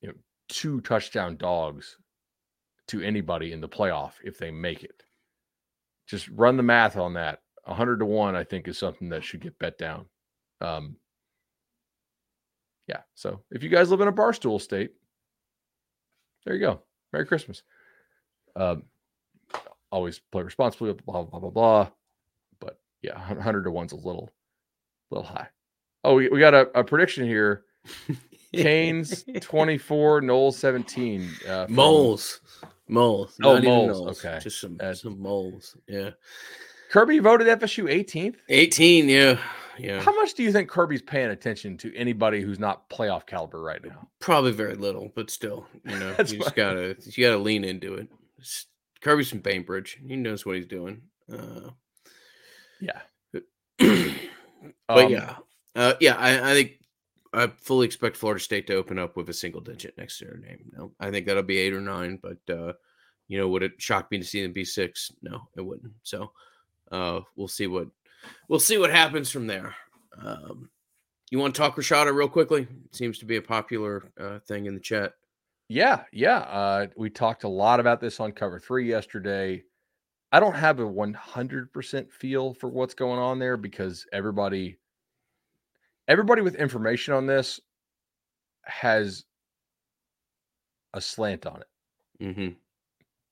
you 0.00 0.08
know 0.08 0.14
two 0.48 0.80
touchdown 0.80 1.36
dogs 1.36 1.96
to 2.88 3.02
anybody 3.02 3.52
in 3.52 3.60
the 3.60 3.68
playoff 3.68 4.12
if 4.24 4.38
they 4.38 4.50
make 4.50 4.82
it. 4.82 5.02
Just 6.08 6.28
run 6.30 6.56
the 6.56 6.62
math 6.62 6.96
on 6.96 7.14
that. 7.14 7.40
100 7.64 7.98
to 7.98 8.06
1 8.06 8.34
I 8.34 8.44
think 8.44 8.66
is 8.66 8.78
something 8.78 9.10
that 9.10 9.22
should 9.22 9.40
get 9.40 9.58
bet 9.58 9.76
down. 9.76 10.06
Um 10.60 10.96
yeah, 12.88 13.02
so 13.14 13.42
if 13.50 13.62
you 13.62 13.68
guys 13.68 13.90
live 13.90 14.00
in 14.00 14.08
a 14.08 14.12
barstool 14.12 14.58
state, 14.58 14.92
there 16.48 16.56
you 16.56 16.62
go. 16.62 16.80
Merry 17.12 17.26
Christmas. 17.26 17.62
Um 18.56 18.84
always 19.90 20.18
play 20.32 20.42
responsibly, 20.42 20.92
blah 20.92 21.22
blah 21.24 21.40
blah 21.40 21.50
blah. 21.50 21.88
But 22.58 22.80
yeah, 23.02 23.18
100 23.18 23.64
to 23.64 23.70
1's 23.70 23.92
a 23.92 23.96
little 23.96 24.30
little 25.10 25.26
high. 25.26 25.48
Oh, 26.04 26.14
we, 26.14 26.28
we 26.28 26.38
got 26.38 26.54
a, 26.54 26.70
a 26.78 26.84
prediction 26.84 27.26
here 27.26 27.64
Canes 28.54 29.24
24, 29.40 30.22
Noles 30.22 30.54
17. 30.54 31.30
Uh, 31.46 31.66
from... 31.66 31.74
Moles. 31.74 32.40
Moles. 32.88 33.36
Oh, 33.42 33.60
moles. 33.60 34.18
Okay. 34.18 34.38
Just 34.42 34.60
some, 34.60 34.78
uh, 34.80 34.94
some 34.94 35.20
moles. 35.20 35.76
Yeah. 35.86 36.10
Kirby 36.90 37.18
voted 37.18 37.46
FSU 37.60 37.84
18th. 37.84 38.36
18, 38.48 39.08
yeah. 39.08 39.38
Yeah. 39.78 40.00
How 40.00 40.14
much 40.14 40.34
do 40.34 40.42
you 40.42 40.52
think 40.52 40.68
Kirby's 40.68 41.02
paying 41.02 41.30
attention 41.30 41.76
to 41.78 41.94
anybody 41.96 42.40
who's 42.40 42.58
not 42.58 42.88
playoff 42.90 43.26
caliber 43.26 43.62
right 43.62 43.84
now? 43.84 44.08
Probably 44.18 44.52
very 44.52 44.74
little, 44.74 45.12
but 45.14 45.30
still, 45.30 45.66
you 45.84 45.98
know, 45.98 46.10
you 46.18 46.38
just 46.38 46.54
gotta 46.54 46.96
you 47.04 47.24
gotta 47.24 47.38
lean 47.38 47.64
into 47.64 47.94
it. 47.94 48.08
Kirby's 49.00 49.30
from 49.30 49.40
Bainbridge. 49.40 49.98
He 50.06 50.16
knows 50.16 50.44
what 50.44 50.56
he's 50.56 50.66
doing. 50.66 51.02
Uh, 51.32 51.70
yeah. 52.80 53.00
but 53.78 55.04
um, 55.04 55.10
yeah. 55.10 55.36
Uh, 55.74 55.94
yeah, 56.00 56.16
I, 56.16 56.50
I 56.50 56.54
think 56.54 56.80
I 57.32 57.46
fully 57.46 57.86
expect 57.86 58.16
Florida 58.16 58.42
State 58.42 58.66
to 58.66 58.74
open 58.74 58.98
up 58.98 59.16
with 59.16 59.28
a 59.28 59.34
single 59.34 59.60
digit 59.60 59.96
next 59.96 60.18
to 60.18 60.24
their 60.24 60.38
name. 60.38 60.70
No, 60.76 60.92
I 60.98 61.10
think 61.10 61.26
that'll 61.26 61.42
be 61.42 61.58
eight 61.58 61.74
or 61.74 61.80
nine, 61.80 62.18
but 62.20 62.38
uh, 62.52 62.72
you 63.28 63.38
know, 63.38 63.48
would 63.48 63.62
it 63.62 63.72
shock 63.78 64.10
me 64.10 64.18
to 64.18 64.24
see 64.24 64.42
them 64.42 64.52
be 64.52 64.64
six? 64.64 65.12
No, 65.22 65.48
it 65.56 65.60
wouldn't. 65.60 65.92
So 66.02 66.32
uh, 66.90 67.20
we'll 67.36 67.48
see 67.48 67.66
what 67.66 67.88
we'll 68.48 68.60
see 68.60 68.78
what 68.78 68.90
happens 68.90 69.30
from 69.30 69.46
there. 69.46 69.74
Um, 70.20 70.70
you 71.30 71.38
want 71.38 71.54
to 71.54 71.60
talk 71.60 71.76
Rashada 71.76 72.14
real 72.14 72.28
quickly? 72.28 72.62
It 72.62 72.94
seems 72.94 73.18
to 73.18 73.26
be 73.26 73.36
a 73.36 73.42
popular 73.42 74.10
uh, 74.18 74.38
thing 74.40 74.66
in 74.66 74.74
the 74.74 74.80
chat. 74.80 75.12
Yeah, 75.68 76.04
yeah. 76.12 76.38
Uh, 76.38 76.86
we 76.96 77.10
talked 77.10 77.44
a 77.44 77.48
lot 77.48 77.80
about 77.80 78.00
this 78.00 78.20
on 78.20 78.32
cover 78.32 78.58
three 78.58 78.88
yesterday. 78.88 79.62
I 80.32 80.40
don't 80.40 80.54
have 80.54 80.80
a 80.80 80.84
100% 80.84 82.12
feel 82.12 82.54
for 82.54 82.68
what's 82.68 82.94
going 82.94 83.18
on 83.18 83.38
there 83.38 83.56
because 83.56 84.06
everybody 84.12 84.78
everybody 86.06 86.40
with 86.40 86.54
information 86.54 87.14
on 87.14 87.26
this 87.26 87.60
has 88.64 89.24
a 90.94 91.00
slant 91.00 91.46
on 91.46 91.60
it. 91.60 92.24
Mm-hmm. 92.24 92.48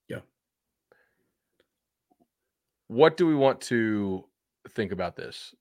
Yeah. 0.07 0.19
What 2.87 3.17
do 3.17 3.27
we 3.27 3.35
want 3.35 3.61
to 3.61 4.25
think 4.69 4.91
about 4.91 5.15
this? 5.15 5.53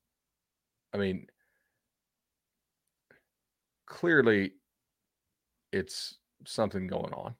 I 0.92 0.98
mean, 0.98 1.26
clearly 3.86 4.52
it's 5.72 6.16
something 6.44 6.86
going 6.86 7.12
on. 7.12 7.34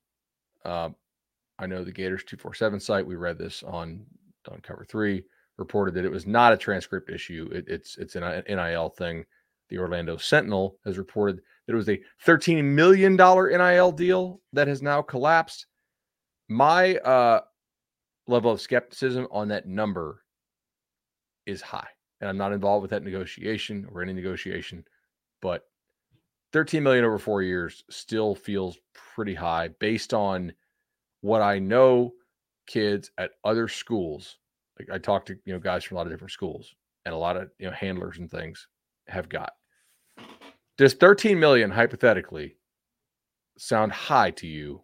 Uh, 0.65 0.91
I 1.59 1.67
know 1.67 1.85
the 1.85 1.93
Gators 1.93 2.25
247 2.25 2.81
site, 2.81 3.07
we 3.07 3.17
read 3.17 3.39
this 3.39 3.63
on, 3.63 4.05
on 4.51 4.61
cover 4.61 4.85
three, 4.85 5.25
reported 5.57 5.95
that 5.95 6.05
it 6.05 6.11
was 6.11 6.27
not 6.27 6.53
a 6.53 6.57
transcript 6.57 7.11
issue. 7.11 7.49
It, 7.53 7.65
it's 7.67 7.97
it's 7.97 8.17
an 8.17 8.43
NIL 8.49 8.91
thing. 8.91 9.25
The 9.69 9.79
Orlando 9.79 10.17
Sentinel 10.17 10.77
has 10.85 10.99
reported 10.99 11.41
that 11.67 11.73
it 11.73 11.77
was 11.77 11.89
a 11.89 12.01
$13 12.25 12.63
million 12.63 13.17
NIL 13.17 13.93
deal 13.93 14.41
that 14.53 14.69
has 14.69 14.83
now 14.83 15.03
collapsed. 15.03 15.67
My 16.49 16.97
uh, 16.99 17.41
level 18.29 18.53
of 18.53 18.61
skepticism 18.61 19.27
on 19.31 19.49
that 19.49 19.67
number 19.67 20.23
is 21.47 21.63
high. 21.63 21.89
And 22.21 22.29
I'm 22.29 22.39
not 22.39 22.53
involved 22.53 22.83
with 22.83 22.91
that 22.91 23.03
negotiation 23.03 23.87
or 23.93 24.03
any 24.03 24.13
negotiation, 24.13 24.85
but 25.43 25.65
13 26.53 26.83
million 26.83 27.05
over 27.05 27.19
four 27.19 27.43
years 27.43 27.85
still 27.91 28.35
feels 28.35 28.79
pretty 29.15 29.35
high 29.35 29.69
based 29.81 30.15
on 30.15 30.53
what 31.21 31.43
I 31.43 31.59
know 31.59 32.13
kids 32.67 33.11
at 33.19 33.33
other 33.45 33.69
schools. 33.69 34.39
Like 34.79 34.89
I 34.91 34.99
talked 34.99 35.29
to 35.29 35.37
you 35.45 35.53
know 35.53 35.59
guys 35.59 35.85
from 35.85 35.97
a 35.97 35.99
lot 35.99 36.07
of 36.07 36.13
different 36.13 36.33
schools 36.33 36.75
and 37.05 37.15
a 37.15 37.19
lot 37.19 37.37
of 37.37 37.51
you 37.59 37.67
know 37.67 37.73
handlers 37.73 38.19
and 38.19 38.31
things 38.31 38.67
have 39.09 39.29
got. 39.29 39.53
Does 40.79 40.95
13 40.95 41.39
million 41.39 41.71
hypothetically 41.71 42.57
sound 43.59 43.93
high 43.93 44.31
to 44.33 44.47
you 44.47 44.83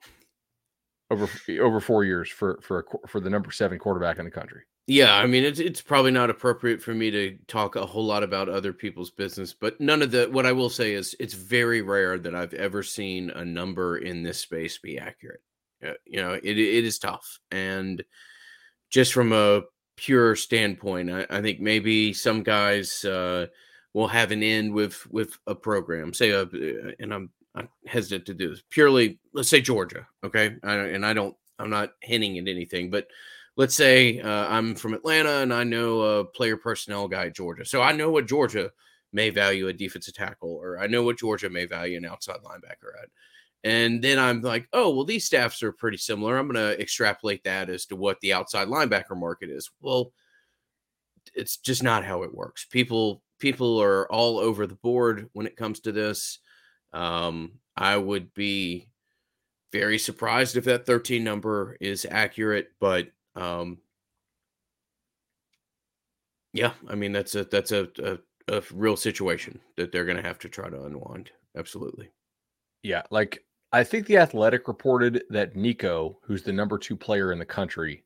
over 1.11 1.29
over 1.61 1.81
four 1.81 2.05
years 2.05 2.29
for 2.29 2.59
for 2.63 2.81
a, 2.81 3.09
for 3.09 3.21
the 3.21 3.31
number 3.31 3.51
seven 3.51 3.79
quarterback 3.79 4.19
in 4.19 4.25
the 4.25 4.31
country? 4.31 4.63
Yeah, 4.89 5.14
I 5.14 5.26
mean 5.26 5.45
it's 5.45 5.61
it's 5.61 5.80
probably 5.80 6.11
not 6.11 6.28
appropriate 6.28 6.83
for 6.83 6.93
me 6.93 7.11
to 7.12 7.39
talk 7.47 7.76
a 7.76 7.87
whole 7.87 8.05
lot 8.05 8.24
about 8.24 8.49
other 8.49 8.72
people's 8.72 9.11
business, 9.11 9.55
but 9.55 9.80
none 9.80 10.03
of 10.03 10.11
the 10.11 10.26
what 10.26 10.45
I 10.45 10.53
will 10.53 10.70
say 10.70 10.95
is 10.95 11.14
it's 11.20 11.35
very 11.35 11.83
rare 11.83 12.18
that 12.18 12.35
I've 12.35 12.55
ever 12.55 12.83
seen 12.83 13.30
a 13.30 13.45
number 13.45 13.99
in 13.99 14.22
this 14.22 14.39
space 14.39 14.78
be 14.78 14.99
accurate. 14.99 15.41
Uh, 15.87 15.93
you 16.05 16.20
know, 16.20 16.33
it 16.33 16.45
it 16.59 16.85
is 16.85 16.99
tough, 16.99 17.39
and 17.53 18.03
just 18.91 19.12
from 19.12 19.33
a 19.33 19.62
pure 19.97 20.35
standpoint, 20.35 21.11
I, 21.11 21.26
I 21.30 21.41
think 21.43 21.61
maybe 21.61 22.12
some 22.12 22.43
guys. 22.43 23.05
Uh, 23.05 23.47
will 23.95 24.09
have 24.09 24.30
an 24.30 24.43
end 24.43 24.72
with 24.72 25.07
with 25.11 25.39
a 25.47 25.55
program. 25.55 26.12
Say, 26.14 26.30
a, 26.30 26.43
uh, 26.43 26.47
and 26.99 27.12
I'm 27.12 27.30
I'm 27.55 27.68
hesitant 27.87 28.26
to 28.26 28.35
do 28.35 28.51
this 28.51 28.62
purely. 28.70 29.18
Let's 29.33 29.49
say 29.51 29.61
Georgia, 29.61 30.07
okay, 30.24 30.57
I, 30.62 30.74
and 30.74 31.05
I 31.05 31.12
don't. 31.12 31.37
I'm 31.59 31.70
not 31.70 31.93
hinting 32.01 32.39
at 32.39 32.49
anything, 32.49 32.91
but 32.91 33.07
let's 33.57 33.74
say 33.74 34.20
uh, 34.20 34.46
I'm 34.48 34.74
from 34.74 34.94
Atlanta 34.94 35.38
and 35.38 35.53
I 35.53 35.64
know 35.64 36.00
a 36.00 36.24
player 36.24 36.57
personnel 36.57 37.09
guy 37.09 37.26
at 37.26 37.36
Georgia, 37.36 37.64
so 37.64 37.82
I 37.82 37.92
know 37.92 38.11
what 38.11 38.26
Georgia 38.26 38.70
may 39.12 39.30
value 39.30 39.68
a 39.68 39.72
defensive 39.72 40.14
tackle, 40.14 40.50
or 40.50 40.78
I 40.78 40.86
know 40.86 41.03
what 41.03 41.18
Georgia 41.18 41.50
may 41.50 41.66
value 41.66 41.98
an 41.98 42.07
outside 42.07 42.38
linebacker 42.44 43.03
at. 43.03 43.09
And 43.64 44.03
then 44.03 44.18
I'm 44.18 44.40
like, 44.40 44.66
oh, 44.72 44.94
well, 44.94 45.05
these 45.05 45.24
staffs 45.24 45.62
are 45.62 45.70
pretty 45.70 45.98
similar. 45.98 46.36
I'm 46.36 46.48
going 46.48 46.57
to 46.57 46.80
extrapolate 46.80 47.44
that 47.44 47.70
as 47.70 47.86
to 47.86 47.96
what 47.96 48.18
the 48.20 48.32
outside 48.32 48.68
linebacker 48.68 49.16
market 49.16 49.50
is. 49.50 49.70
Well, 49.80 50.12
it's 51.34 51.59
just 51.59 51.82
not 51.82 52.05
how 52.05 52.24
it 52.24 52.34
works. 52.34 52.64
People 52.64 53.22
people 53.38 53.80
are 53.82 54.11
all 54.11 54.38
over 54.38 54.66
the 54.66 54.76
board 54.76 55.28
when 55.32 55.46
it 55.46 55.57
comes 55.57 55.80
to 55.80 55.92
this. 55.92 56.38
Um, 56.92 57.55
I 57.76 57.96
would 57.96 58.32
be 58.34 58.88
very 59.72 59.98
surprised 59.98 60.57
if 60.57 60.64
that 60.64 60.86
13 60.86 61.24
number 61.24 61.76
is 61.80 62.07
accurate, 62.09 62.68
but 62.78 63.09
um, 63.37 63.78
yeah, 66.53 66.72
I 66.89 66.95
mean 66.95 67.12
that's 67.12 67.35
a 67.35 67.45
that's 67.45 67.72
a, 67.72 67.89
a, 68.03 68.18
a 68.49 68.62
real 68.72 68.97
situation 68.97 69.61
that 69.76 69.93
they're 69.93 70.05
going 70.05 70.16
to 70.16 70.26
have 70.28 70.39
to 70.41 70.49
try 70.49 70.68
to 70.68 70.83
unwind. 70.83 71.30
Absolutely. 71.57 72.11
Yeah, 72.83 73.03
like 73.11 73.45
I 73.72 73.85
think 73.85 74.07
the 74.07 74.18
Athletic 74.18 74.68
reported 74.68 75.24
that 75.30 75.57
Nico, 75.57 76.18
who's 76.22 76.43
the 76.43 76.53
number 76.53 76.78
two 76.78 76.97
player 76.97 77.33
in 77.33 77.39
the 77.39 77.47
country, 77.47 78.05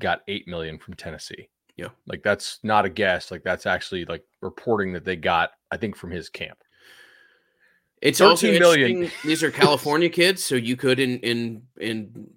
got 0.00 0.22
eight 0.28 0.46
million 0.46 0.78
from 0.78 0.94
Tennessee. 0.94 1.48
Yeah. 1.76 1.88
Like 2.06 2.22
that's 2.22 2.58
not 2.62 2.84
a 2.84 2.90
guess. 2.90 3.30
Like 3.30 3.42
that's 3.42 3.66
actually 3.66 4.04
like 4.04 4.24
reporting 4.42 4.92
that 4.92 5.04
they 5.04 5.16
got, 5.16 5.50
I 5.70 5.76
think, 5.76 5.96
from 5.96 6.10
his 6.10 6.28
camp. 6.28 6.58
It's 8.02 8.20
also 8.20 8.46
million. 8.52 9.10
These 9.24 9.42
are 9.42 9.50
California 9.50 10.08
kids, 10.08 10.44
so 10.44 10.54
you 10.54 10.76
could 10.76 11.00
in 11.00 11.18
in 11.20 11.62
in 11.80 12.28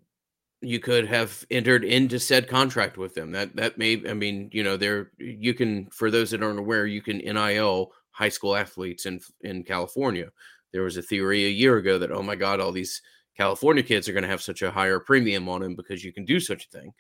you 0.62 0.80
could 0.80 1.08
have 1.08 1.46
entered 1.50 1.84
into 1.84 2.20
said 2.20 2.48
contract 2.48 2.98
with 2.98 3.16
them. 3.16 3.32
That 3.32 3.56
that 3.56 3.78
may 3.78 4.02
I 4.08 4.14
mean, 4.14 4.50
you 4.54 4.64
know, 4.64 4.78
there 4.78 5.12
you 5.18 5.54
can 5.54 5.90
for 5.90 6.12
those 6.12 6.32
that 6.32 6.44
aren't 6.44 6.60
aware, 6.60 6.86
you 6.86 7.02
can 7.02 7.18
NIL 7.18 7.92
high 8.12 8.30
school 8.30 8.56
athletes 8.56 9.06
in 9.06 9.20
in 9.42 9.64
California. 9.64 10.30
There 10.72 10.84
was 10.84 10.98
a 10.98 11.02
theory 11.02 11.46
a 11.46 11.50
year 11.50 11.78
ago 11.78 11.98
that 11.98 12.12
oh 12.12 12.24
my 12.24 12.36
god, 12.36 12.60
all 12.60 12.72
these 12.72 13.02
California 13.36 13.84
kids 13.84 14.08
are 14.08 14.14
going 14.14 14.24
to 14.24 14.30
have 14.30 14.42
such 14.42 14.62
a 14.62 14.72
higher 14.72 15.00
premium 15.00 15.50
on 15.50 15.62
them 15.62 15.76
because 15.76 16.04
you 16.04 16.14
can 16.14 16.26
do 16.26 16.40
such 16.40 16.68
a 16.68 16.78
thing. 16.78 16.94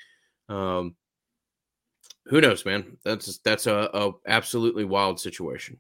Um, 0.49 0.95
who 2.25 2.41
knows, 2.41 2.65
man? 2.65 2.97
That's 3.03 3.37
that's 3.39 3.67
a, 3.67 3.89
a 3.93 4.11
absolutely 4.27 4.85
wild 4.85 5.19
situation. 5.19 5.77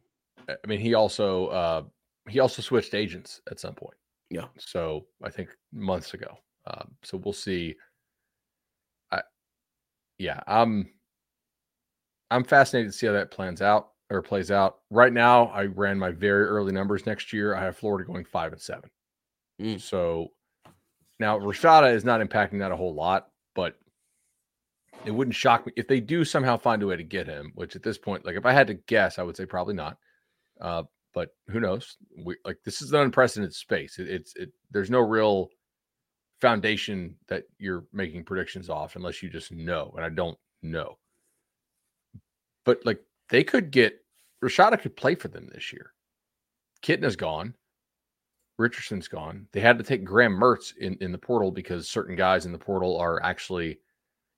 I 0.47 0.67
mean, 0.67 0.79
he 0.79 0.93
also 0.93 1.47
uh, 1.47 1.83
he 2.29 2.39
also 2.39 2.61
switched 2.61 2.93
agents 2.93 3.41
at 3.49 3.59
some 3.59 3.73
point. 3.73 3.95
Yeah. 4.29 4.45
So 4.57 5.05
I 5.23 5.29
think 5.29 5.49
months 5.73 6.13
ago. 6.13 6.37
Um, 6.67 6.91
so 7.03 7.17
we'll 7.17 7.33
see. 7.33 7.75
I, 9.11 9.21
yeah, 10.17 10.39
I'm 10.47 10.89
I'm 12.29 12.43
fascinated 12.43 12.91
to 12.91 12.97
see 12.97 13.07
how 13.07 13.13
that 13.13 13.31
plans 13.31 13.61
out 13.61 13.89
or 14.09 14.21
plays 14.21 14.51
out. 14.51 14.79
Right 14.89 15.11
now, 15.11 15.47
I 15.47 15.65
ran 15.65 15.97
my 15.97 16.11
very 16.11 16.45
early 16.45 16.71
numbers 16.71 17.05
next 17.05 17.33
year. 17.33 17.55
I 17.55 17.63
have 17.63 17.77
Florida 17.77 18.05
going 18.05 18.25
five 18.25 18.51
and 18.51 18.61
seven. 18.61 18.89
Mm. 19.61 19.81
So 19.81 20.29
now 21.19 21.39
Rashada 21.39 21.93
is 21.93 22.05
not 22.05 22.21
impacting 22.21 22.59
that 22.59 22.71
a 22.71 22.75
whole 22.75 22.93
lot, 22.93 23.27
but 23.55 23.75
it 25.05 25.11
wouldn't 25.11 25.35
shock 25.35 25.65
me 25.65 25.73
if 25.75 25.87
they 25.87 25.99
do 25.99 26.23
somehow 26.23 26.57
find 26.57 26.83
a 26.83 26.87
way 26.87 26.95
to 26.95 27.03
get 27.03 27.27
him. 27.27 27.51
Which 27.55 27.75
at 27.75 27.83
this 27.83 27.97
point, 27.97 28.25
like 28.25 28.35
if 28.35 28.45
I 28.45 28.53
had 28.53 28.67
to 28.67 28.75
guess, 28.75 29.19
I 29.19 29.23
would 29.23 29.37
say 29.37 29.45
probably 29.45 29.73
not. 29.73 29.97
Uh, 30.59 30.83
but 31.13 31.29
who 31.49 31.59
knows? 31.59 31.97
We 32.23 32.37
like 32.45 32.57
this 32.63 32.81
is 32.81 32.93
an 32.93 33.01
unprecedented 33.01 33.53
space. 33.53 33.99
It, 33.99 34.07
it's 34.07 34.33
it. 34.35 34.51
There's 34.71 34.89
no 34.89 34.99
real 34.99 35.49
foundation 36.41 37.15
that 37.27 37.43
you're 37.59 37.85
making 37.93 38.23
predictions 38.23 38.69
off 38.69 38.95
unless 38.95 39.21
you 39.21 39.29
just 39.29 39.51
know, 39.51 39.93
and 39.95 40.03
I 40.03 40.09
don't 40.09 40.37
know. 40.61 40.97
But 42.65 42.85
like 42.85 42.99
they 43.29 43.43
could 43.43 43.71
get 43.71 43.99
Rashada 44.43 44.81
could 44.81 44.95
play 44.95 45.15
for 45.15 45.27
them 45.27 45.49
this 45.53 45.71
year. 45.71 45.93
Kitna's 46.81 47.15
gone. 47.15 47.53
Richardson's 48.57 49.07
gone. 49.07 49.47
They 49.53 49.59
had 49.59 49.77
to 49.77 49.83
take 49.83 50.03
Graham 50.03 50.33
Mertz 50.33 50.75
in, 50.77 50.97
in 50.99 51.11
the 51.11 51.17
portal 51.17 51.51
because 51.51 51.87
certain 51.87 52.15
guys 52.15 52.45
in 52.45 52.51
the 52.51 52.57
portal 52.57 52.97
are 52.97 53.23
actually 53.23 53.79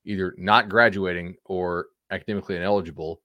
either 0.05 0.35
not 0.37 0.69
graduating 0.69 1.35
or 1.45 1.87
academically 2.11 2.55
ineligible. 2.55 3.21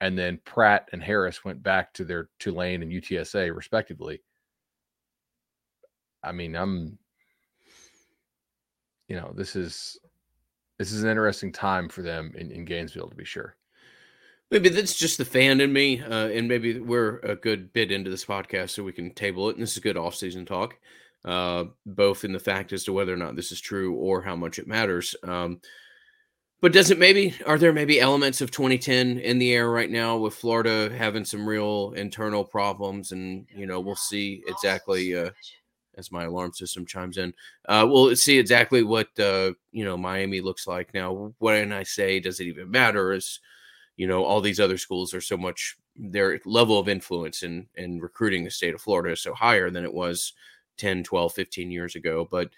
And 0.00 0.18
then 0.18 0.40
Pratt 0.44 0.88
and 0.92 1.02
Harris 1.02 1.44
went 1.44 1.62
back 1.62 1.92
to 1.94 2.04
their 2.04 2.28
Tulane 2.38 2.82
and 2.82 2.90
UTSA 2.90 3.54
respectively. 3.54 4.20
I 6.24 6.32
mean, 6.32 6.54
I'm 6.54 6.98
you 9.08 9.16
know, 9.16 9.32
this 9.34 9.56
is 9.56 9.98
this 10.78 10.92
is 10.92 11.02
an 11.02 11.10
interesting 11.10 11.52
time 11.52 11.88
for 11.88 12.02
them 12.02 12.32
in, 12.36 12.50
in 12.50 12.64
Gainesville 12.64 13.08
to 13.08 13.16
be 13.16 13.24
sure. 13.24 13.56
Maybe 14.50 14.68
that's 14.68 14.98
just 14.98 15.16
the 15.16 15.24
fan 15.24 15.60
in 15.60 15.72
me, 15.72 16.02
uh, 16.02 16.28
and 16.28 16.46
maybe 16.46 16.78
we're 16.78 17.18
a 17.20 17.36
good 17.36 17.72
bit 17.72 17.90
into 17.90 18.10
this 18.10 18.24
podcast, 18.24 18.70
so 18.70 18.82
we 18.82 18.92
can 18.92 19.14
table 19.14 19.48
it. 19.48 19.54
And 19.54 19.62
this 19.62 19.72
is 19.72 19.78
good 19.78 19.96
off-season 19.96 20.44
talk, 20.44 20.76
uh, 21.24 21.64
both 21.86 22.24
in 22.24 22.32
the 22.32 22.38
fact 22.38 22.72
as 22.72 22.84
to 22.84 22.92
whether 22.92 23.14
or 23.14 23.16
not 23.16 23.34
this 23.34 23.50
is 23.50 23.60
true 23.60 23.94
or 23.94 24.20
how 24.20 24.36
much 24.36 24.58
it 24.58 24.66
matters. 24.66 25.14
Um, 25.22 25.60
but 26.60 26.72
does 26.72 26.90
it 26.90 26.98
maybe 26.98 27.34
are 27.44 27.58
there 27.58 27.72
maybe 27.72 27.98
elements 28.00 28.40
of 28.40 28.50
2010 28.50 29.18
in 29.18 29.38
the 29.38 29.52
air 29.52 29.70
right 29.70 29.90
now 29.90 30.16
with 30.16 30.34
Florida 30.34 30.94
having 30.96 31.24
some 31.24 31.46
real 31.46 31.92
internal 31.96 32.44
problems, 32.44 33.12
and 33.12 33.46
you 33.54 33.66
know 33.66 33.80
we'll 33.80 33.96
see 33.96 34.42
exactly 34.46 35.16
uh, 35.16 35.30
as 35.96 36.12
my 36.12 36.24
alarm 36.24 36.52
system 36.52 36.86
chimes 36.86 37.18
in. 37.18 37.34
Uh, 37.68 37.86
we'll 37.88 38.14
see 38.16 38.38
exactly 38.38 38.82
what 38.82 39.08
uh, 39.18 39.52
you 39.72 39.84
know 39.84 39.96
Miami 39.96 40.40
looks 40.40 40.66
like 40.66 40.94
now. 40.94 41.34
When 41.38 41.72
I 41.72 41.82
say 41.82 42.20
does 42.20 42.40
it 42.40 42.46
even 42.46 42.70
matter 42.70 43.12
is 43.12 43.40
you 43.96 44.06
know 44.06 44.24
all 44.24 44.40
these 44.40 44.60
other 44.60 44.78
schools 44.78 45.14
are 45.14 45.20
so 45.20 45.36
much 45.36 45.76
their 45.96 46.40
level 46.44 46.78
of 46.78 46.88
influence 46.88 47.42
in 47.42 47.66
in 47.74 48.00
recruiting 48.00 48.44
the 48.44 48.50
state 48.50 48.74
of 48.74 48.80
Florida 48.80 49.12
is 49.12 49.20
so 49.20 49.34
higher 49.34 49.70
than 49.70 49.84
it 49.84 49.92
was 49.92 50.32
10 50.78 51.04
12 51.04 51.32
15 51.34 51.70
years 51.70 51.96
ago 51.96 52.26
but 52.30 52.48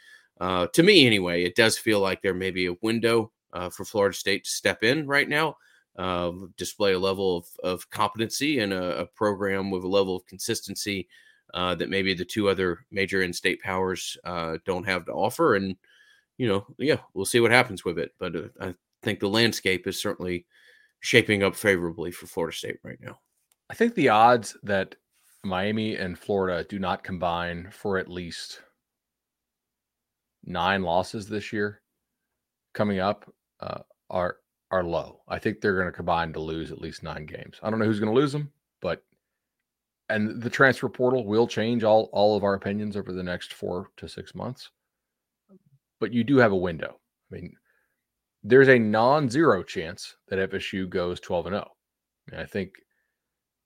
uh, 0.40 0.66
to 0.68 0.82
me 0.82 1.04
anyway 1.06 1.42
it 1.42 1.56
does 1.56 1.76
feel 1.76 2.00
like 2.00 2.22
there 2.22 2.34
may 2.34 2.50
be 2.50 2.66
a 2.66 2.76
window 2.80 3.32
uh, 3.52 3.68
for 3.68 3.84
Florida 3.84 4.16
State 4.16 4.44
to 4.44 4.50
step 4.50 4.82
in 4.82 5.06
right 5.06 5.28
now 5.28 5.56
uh, 5.96 6.32
display 6.56 6.92
a 6.92 6.98
level 6.98 7.38
of, 7.38 7.46
of 7.62 7.90
competency 7.90 8.58
and 8.58 8.72
a, 8.72 9.00
a, 9.00 9.06
program 9.06 9.70
with 9.70 9.84
a 9.84 9.88
level 9.88 10.16
of 10.16 10.26
consistency 10.26 11.06
uh, 11.54 11.74
that 11.74 11.88
maybe 11.88 12.12
the 12.12 12.24
two 12.24 12.48
other 12.48 12.84
major 12.90 13.22
in-state 13.22 13.62
powers 13.62 14.16
uh, 14.24 14.58
don't 14.66 14.86
have 14.86 15.06
to 15.06 15.12
offer 15.12 15.54
and 15.54 15.76
you 16.36 16.46
know 16.46 16.66
yeah 16.78 16.98
we'll 17.14 17.24
see 17.24 17.40
what 17.40 17.50
happens 17.50 17.84
with 17.84 17.98
it 17.98 18.12
but 18.18 18.36
uh, 18.36 18.48
I 18.60 18.74
think 19.02 19.20
the 19.20 19.28
landscape 19.28 19.86
is 19.86 20.00
certainly 20.00 20.46
shaping 21.04 21.42
up 21.42 21.54
favorably 21.54 22.10
for 22.10 22.26
Florida 22.26 22.56
State 22.56 22.78
right 22.82 22.98
now. 23.00 23.18
I 23.68 23.74
think 23.74 23.94
the 23.94 24.08
odds 24.08 24.56
that 24.62 24.96
Miami 25.44 25.96
and 25.96 26.18
Florida 26.18 26.64
do 26.64 26.78
not 26.78 27.04
combine 27.04 27.68
for 27.70 27.98
at 27.98 28.08
least 28.08 28.62
nine 30.44 30.82
losses 30.82 31.28
this 31.28 31.52
year 31.52 31.82
coming 32.72 32.98
up 32.98 33.30
uh, 33.60 33.80
are 34.08 34.38
are 34.70 34.82
low. 34.82 35.20
I 35.28 35.38
think 35.38 35.60
they're 35.60 35.76
going 35.76 35.86
to 35.86 35.92
combine 35.92 36.32
to 36.32 36.40
lose 36.40 36.72
at 36.72 36.80
least 36.80 37.02
nine 37.02 37.26
games. 37.26 37.60
I 37.62 37.70
don't 37.70 37.78
know 37.78 37.84
who's 37.84 38.00
going 38.00 38.12
to 38.12 38.18
lose 38.18 38.32
them, 38.32 38.50
and 40.08 40.42
the 40.42 40.50
transfer 40.50 40.88
portal 40.88 41.26
will 41.26 41.46
change 41.46 41.84
all 41.84 42.10
all 42.12 42.36
of 42.36 42.44
our 42.44 42.54
opinions 42.54 42.96
over 42.96 43.12
the 43.12 43.22
next 43.22 43.52
four 43.52 43.90
to 43.96 44.08
six 44.08 44.34
months. 44.34 44.70
But 46.00 46.12
you 46.12 46.24
do 46.24 46.36
have 46.38 46.52
a 46.52 46.56
window. 46.56 46.98
I 47.30 47.34
mean, 47.34 47.54
there's 48.42 48.68
a 48.68 48.78
non-zero 48.78 49.62
chance 49.62 50.16
that 50.28 50.50
FSU 50.50 50.88
goes 50.88 51.20
12 51.20 51.46
and 51.46 51.54
0. 51.54 51.70
And 52.30 52.40
I 52.40 52.44
think 52.44 52.72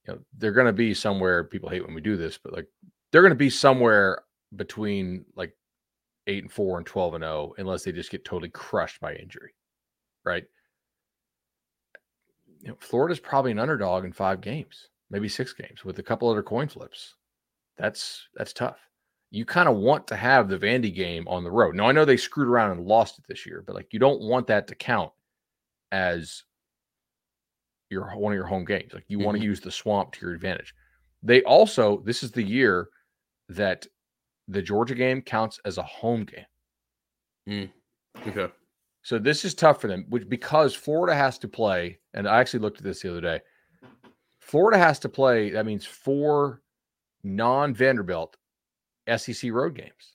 you 0.06 0.14
know 0.14 0.20
they're 0.36 0.52
going 0.52 0.66
to 0.66 0.72
be 0.72 0.94
somewhere. 0.94 1.44
People 1.44 1.68
hate 1.68 1.84
when 1.84 1.94
we 1.94 2.00
do 2.00 2.16
this, 2.16 2.38
but 2.38 2.52
like 2.52 2.66
they're 3.10 3.22
going 3.22 3.30
to 3.30 3.36
be 3.36 3.50
somewhere 3.50 4.22
between 4.56 5.24
like 5.34 5.52
eight 6.26 6.44
and 6.44 6.52
four 6.52 6.78
and 6.78 6.86
12 6.86 7.14
and 7.14 7.24
0, 7.24 7.54
unless 7.58 7.82
they 7.82 7.92
just 7.92 8.10
get 8.10 8.24
totally 8.24 8.50
crushed 8.50 9.00
by 9.00 9.14
injury, 9.14 9.54
right? 10.24 10.44
You 12.60 12.68
know, 12.68 12.76
Florida's 12.80 13.20
probably 13.20 13.52
an 13.52 13.58
underdog 13.58 14.04
in 14.04 14.12
five 14.12 14.40
games, 14.40 14.88
maybe 15.10 15.28
six 15.28 15.52
games, 15.52 15.84
with 15.84 15.98
a 15.98 16.02
couple 16.02 16.28
other 16.28 16.42
coin 16.42 16.68
flips. 16.68 17.14
That's 17.76 18.28
that's 18.34 18.52
tough 18.52 18.78
you 19.30 19.44
kind 19.44 19.68
of 19.68 19.76
want 19.76 20.06
to 20.06 20.16
have 20.16 20.48
the 20.48 20.58
Vandy 20.58 20.94
game 20.94 21.26
on 21.28 21.44
the 21.44 21.50
road. 21.50 21.74
Now 21.74 21.88
I 21.88 21.92
know 21.92 22.04
they 22.04 22.16
screwed 22.16 22.48
around 22.48 22.72
and 22.72 22.86
lost 22.86 23.18
it 23.18 23.24
this 23.28 23.44
year, 23.44 23.62
but 23.66 23.74
like 23.74 23.92
you 23.92 23.98
don't 23.98 24.22
want 24.22 24.46
that 24.46 24.66
to 24.68 24.74
count 24.74 25.12
as 25.92 26.44
your 27.90 28.10
one 28.16 28.32
of 28.32 28.36
your 28.36 28.46
home 28.46 28.64
games. 28.64 28.92
Like 28.94 29.04
you 29.08 29.18
mm-hmm. 29.18 29.26
want 29.26 29.38
to 29.38 29.44
use 29.44 29.60
the 29.60 29.70
swamp 29.70 30.12
to 30.12 30.26
your 30.26 30.34
advantage. 30.34 30.74
They 31.22 31.42
also 31.42 32.02
this 32.04 32.22
is 32.22 32.30
the 32.30 32.42
year 32.42 32.88
that 33.50 33.86
the 34.46 34.62
Georgia 34.62 34.94
game 34.94 35.20
counts 35.20 35.60
as 35.64 35.76
a 35.76 35.82
home 35.82 36.24
game. 36.24 36.46
Mm. 37.48 37.70
Okay. 38.28 38.52
So 39.02 39.18
this 39.18 39.44
is 39.44 39.54
tough 39.54 39.80
for 39.80 39.88
them, 39.88 40.06
which 40.08 40.28
because 40.28 40.74
Florida 40.74 41.14
has 41.14 41.38
to 41.38 41.48
play, 41.48 41.98
and 42.14 42.26
I 42.26 42.40
actually 42.40 42.60
looked 42.60 42.78
at 42.78 42.84
this 42.84 43.02
the 43.02 43.10
other 43.10 43.20
day. 43.20 43.40
Florida 44.48 44.78
has 44.78 44.98
to 45.00 45.10
play. 45.10 45.50
That 45.50 45.66
means 45.66 45.84
four 45.84 46.62
non 47.22 47.74
Vanderbilt 47.74 48.36
SEC 49.16 49.52
road 49.52 49.74
games. 49.74 50.14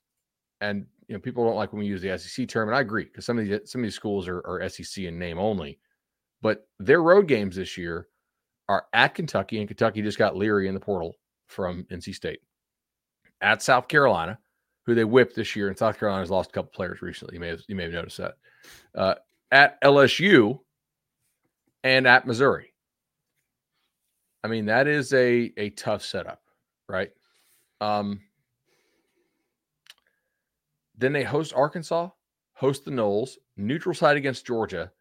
And 0.59 0.87
you 1.07 1.13
know, 1.13 1.19
people 1.19 1.45
don't 1.45 1.55
like 1.55 1.71
when 1.71 1.81
we 1.81 1.85
use 1.85 2.01
the 2.01 2.17
SEC 2.17 2.47
term, 2.47 2.67
and 2.67 2.75
I 2.75 2.81
agree 2.81 3.03
because 3.03 3.25
some 3.25 3.37
of 3.37 3.45
these 3.45 3.59
some 3.69 3.81
of 3.81 3.83
these 3.83 3.95
schools 3.95 4.27
are, 4.27 4.39
are 4.39 4.67
SEC 4.69 5.03
in 5.03 5.19
name 5.19 5.37
only, 5.37 5.79
but 6.41 6.67
their 6.79 7.03
road 7.03 7.27
games 7.27 7.55
this 7.55 7.77
year 7.77 8.07
are 8.67 8.85
at 8.93 9.13
Kentucky, 9.13 9.59
and 9.59 9.67
Kentucky 9.67 10.01
just 10.01 10.17
got 10.17 10.35
Leary 10.35 10.67
in 10.67 10.73
the 10.73 10.79
portal 10.79 11.15
from 11.47 11.85
NC 11.91 12.15
State. 12.15 12.39
At 13.41 13.61
South 13.61 13.87
Carolina, 13.87 14.39
who 14.85 14.95
they 14.95 15.03
whipped 15.03 15.35
this 15.35 15.55
year, 15.55 15.67
and 15.67 15.77
South 15.77 15.99
Carolina's 15.99 16.31
lost 16.31 16.49
a 16.49 16.53
couple 16.53 16.71
players 16.73 17.03
recently. 17.03 17.35
You 17.35 17.41
may 17.41 17.49
have 17.49 17.61
you 17.67 17.75
may 17.75 17.83
have 17.83 17.93
noticed 17.93 18.17
that. 18.17 18.33
Uh, 18.95 19.15
at 19.51 19.79
LSU 19.81 20.59
and 21.83 22.07
at 22.07 22.25
Missouri. 22.25 22.72
I 24.43 24.47
mean, 24.47 24.65
that 24.65 24.87
is 24.87 25.13
a 25.13 25.53
a 25.57 25.69
tough 25.71 26.03
setup, 26.03 26.41
right? 26.89 27.11
Um, 27.81 28.21
then 30.97 31.13
they 31.13 31.23
host 31.23 31.53
Arkansas, 31.55 32.09
host 32.53 32.85
the 32.85 32.91
Noles, 32.91 33.37
neutral 33.57 33.95
site 33.95 34.17
against 34.17 34.45
Georgia, 34.45 34.91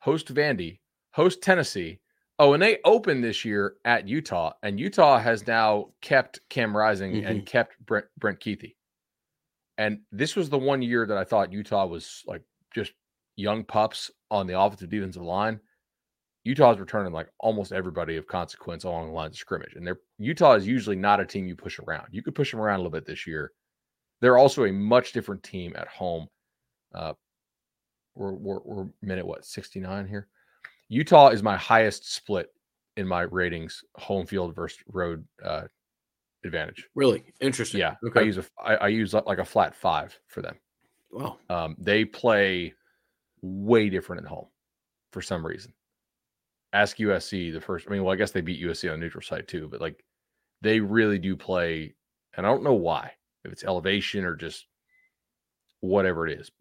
host 0.00 0.32
Vandy, 0.32 0.80
host 1.12 1.42
Tennessee. 1.42 2.00
Oh, 2.40 2.52
and 2.52 2.62
they 2.62 2.78
open 2.84 3.20
this 3.20 3.44
year 3.44 3.74
at 3.84 4.06
Utah, 4.06 4.52
and 4.62 4.78
Utah 4.78 5.18
has 5.18 5.46
now 5.46 5.88
kept 6.00 6.40
Cam 6.48 6.76
Rising 6.76 7.12
mm-hmm. 7.14 7.26
and 7.26 7.46
kept 7.46 7.74
Brant, 7.84 8.06
Brant 8.16 8.38
Kuithe. 8.38 8.76
And 9.76 10.00
this 10.12 10.36
was 10.36 10.48
the 10.48 10.58
one 10.58 10.82
year 10.82 11.06
that 11.06 11.16
I 11.16 11.24
thought 11.24 11.52
Utah 11.52 11.86
was 11.86 12.22
like 12.26 12.42
just 12.72 12.92
young 13.36 13.64
pups 13.64 14.10
on 14.30 14.46
the 14.46 14.58
offensive 14.58 14.90
defensive 14.90 15.22
line. 15.22 15.60
Utah's 16.44 16.78
returning 16.78 17.12
like 17.12 17.28
almost 17.40 17.72
everybody 17.72 18.16
of 18.16 18.26
consequence 18.26 18.84
along 18.84 19.08
the 19.08 19.12
lines 19.12 19.34
of 19.34 19.38
scrimmage. 19.38 19.74
And 19.74 19.86
they're 19.86 20.00
Utah 20.18 20.54
is 20.54 20.66
usually 20.66 20.96
not 20.96 21.20
a 21.20 21.26
team 21.26 21.46
you 21.46 21.56
push 21.56 21.78
around. 21.78 22.06
You 22.10 22.22
could 22.22 22.34
push 22.34 22.50
them 22.50 22.60
around 22.60 22.76
a 22.76 22.82
little 22.82 22.92
bit 22.92 23.06
this 23.06 23.26
year. 23.26 23.52
They're 24.20 24.38
also 24.38 24.64
a 24.64 24.72
much 24.72 25.12
different 25.12 25.42
team 25.42 25.74
at 25.76 25.88
home. 25.88 26.28
Uh, 26.94 27.12
we're, 28.14 28.32
we're, 28.32 28.60
we're 28.64 28.86
minute 29.02 29.26
what 29.26 29.44
69 29.44 30.08
here. 30.08 30.28
Utah 30.88 31.28
is 31.28 31.42
my 31.42 31.56
highest 31.56 32.12
split 32.14 32.48
in 32.96 33.06
my 33.06 33.22
ratings, 33.22 33.84
home 33.96 34.26
field 34.26 34.54
versus 34.56 34.78
road 34.88 35.24
uh, 35.44 35.64
advantage. 36.44 36.88
Really 36.94 37.22
interesting. 37.40 37.80
Yeah, 37.80 37.94
okay. 38.04 38.20
I 38.20 38.22
use 38.24 38.38
a 38.38 38.44
I, 38.58 38.74
I 38.74 38.88
use 38.88 39.14
like 39.14 39.38
a 39.38 39.44
flat 39.44 39.74
five 39.74 40.18
for 40.28 40.42
them. 40.42 40.56
Wow. 41.12 41.36
Um, 41.48 41.76
they 41.78 42.04
play 42.04 42.74
way 43.40 43.88
different 43.88 44.24
at 44.24 44.28
home 44.28 44.46
for 45.12 45.22
some 45.22 45.46
reason. 45.46 45.72
Ask 46.78 46.98
USC 46.98 47.52
the 47.52 47.60
first. 47.60 47.88
I 47.88 47.90
mean, 47.90 48.04
well, 48.04 48.12
I 48.12 48.16
guess 48.16 48.30
they 48.30 48.40
beat 48.40 48.62
USC 48.62 48.88
on 48.92 49.00
neutral 49.00 49.20
site 49.20 49.48
too, 49.48 49.66
but 49.68 49.80
like 49.80 50.04
they 50.62 50.78
really 50.78 51.18
do 51.18 51.36
play, 51.36 51.96
and 52.36 52.46
I 52.46 52.48
don't 52.48 52.62
know 52.62 52.74
why 52.74 53.10
if 53.44 53.50
it's 53.50 53.64
elevation 53.64 54.24
or 54.24 54.36
just 54.36 54.64
whatever 55.80 56.28
it 56.28 56.38
is. 56.38 56.52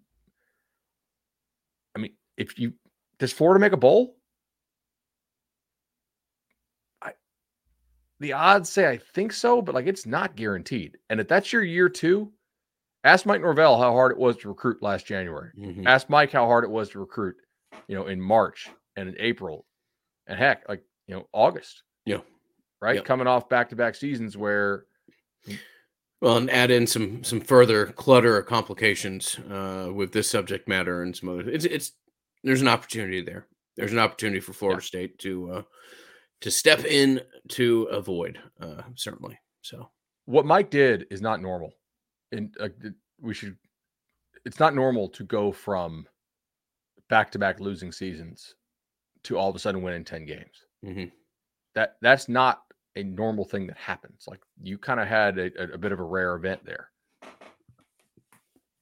I 1.96 2.00
mean, 2.00 2.16
if 2.36 2.58
you 2.58 2.74
does 3.20 3.32
Florida 3.32 3.60
make 3.60 3.74
a 3.74 3.78
bowl? 3.78 4.16
I 7.04 7.14
the 8.20 8.34
odds 8.34 8.72
say 8.72 8.90
I 8.90 8.98
think 8.98 9.34
so, 9.34 9.62
but 9.62 9.76
like 9.76 9.86
it's 9.86 10.08
not 10.08 10.36
guaranteed. 10.36 10.98
And 11.12 11.20
if 11.20 11.28
that's 11.28 11.54
your 11.54 11.64
year 11.64 11.90
two, 11.90 12.32
ask 13.04 13.28
Mike 13.28 13.42
Norvell 13.42 13.78
how 13.78 13.92
hard 13.92 14.14
it 14.14 14.18
was 14.18 14.36
to 14.38 14.50
recruit 14.50 14.82
last 14.82 15.06
January. 15.06 15.52
Mhm. 15.56 15.86
Ask 15.86 16.10
Mike 16.10 16.32
how 16.32 16.48
hard 16.48 16.64
it 16.64 16.72
was 16.72 16.90
to 16.90 17.00
recruit, 17.00 17.36
you 17.88 17.94
know, 17.94 18.08
in 18.08 18.20
March 18.20 18.68
and 18.96 19.08
in 19.10 19.16
April, 19.20 19.67
and 20.28 20.38
heck, 20.38 20.68
like 20.70 20.84
you 21.08 21.16
know, 21.16 21.28
August. 21.34 21.84
Yeah. 22.06 22.20
Right. 22.82 22.98
Yeah. 22.98 23.02
Coming 23.02 23.28
off 23.28 23.50
back 23.50 23.70
to 23.70 23.76
back 23.76 23.96
seasons 23.96 24.38
where 24.38 24.86
Well, 26.22 26.38
and 26.38 26.50
add 26.52 26.72
in 26.72 26.86
some 26.88 27.24
some 27.24 27.42
further 27.42 27.88
clutter 27.88 28.38
or 28.38 28.44
complications 28.44 29.40
uh, 29.50 29.90
with 29.94 30.12
this 30.12 30.30
subject 30.30 30.68
matter 30.68 31.02
and 31.02 31.16
some 31.16 31.30
other. 31.30 31.50
It's 31.50 31.66
it's 31.66 31.94
there's 32.44 32.62
an 32.62 32.68
opportunity 32.68 33.22
there. 33.22 33.48
There's 33.76 33.94
an 33.94 34.00
opportunity 34.00 34.40
for 34.40 34.54
Florida 34.54 34.82
State 34.82 35.18
to 35.20 35.52
uh, 35.52 35.62
to 36.42 36.52
step 36.52 36.86
in 36.86 37.22
to 37.50 37.84
avoid 37.84 38.40
uh, 38.62 38.84
certainly. 38.96 39.40
So 39.62 39.90
what 40.28 40.46
Mike 40.46 40.70
did 40.70 41.08
is 41.10 41.22
not 41.22 41.42
normal. 41.42 41.72
And 42.32 42.54
uh, 42.60 42.70
we 43.22 43.34
should, 43.34 43.56
it's 44.46 44.60
not 44.60 44.76
normal 44.76 45.08
to 45.10 45.24
go 45.24 45.52
from 45.52 46.06
back 47.10 47.32
to 47.32 47.40
back 47.40 47.62
losing 47.62 47.92
seasons 47.92 48.56
to 49.28 49.38
all 49.38 49.50
of 49.50 49.56
a 49.56 49.60
sudden 49.60 49.82
winning 49.82 50.04
10 50.04 50.26
games. 50.26 50.66
mhm. 50.84 51.12
That 51.76 51.98
that's 52.02 52.28
not 52.28 52.64
a 52.96 53.04
normal 53.04 53.46
thing 53.46 53.68
that 53.68 53.78
happens. 53.78 54.26
Like 54.28 54.40
you 54.64 54.78
kind 54.80 55.00
of 55.00 55.08
had 55.08 55.38
a, 55.38 55.74
a- 55.74 55.78
bit 55.78 55.92
of 55.92 56.00
a 56.00 56.04
rare 56.04 56.36
event 56.36 56.66
there. 56.66 56.90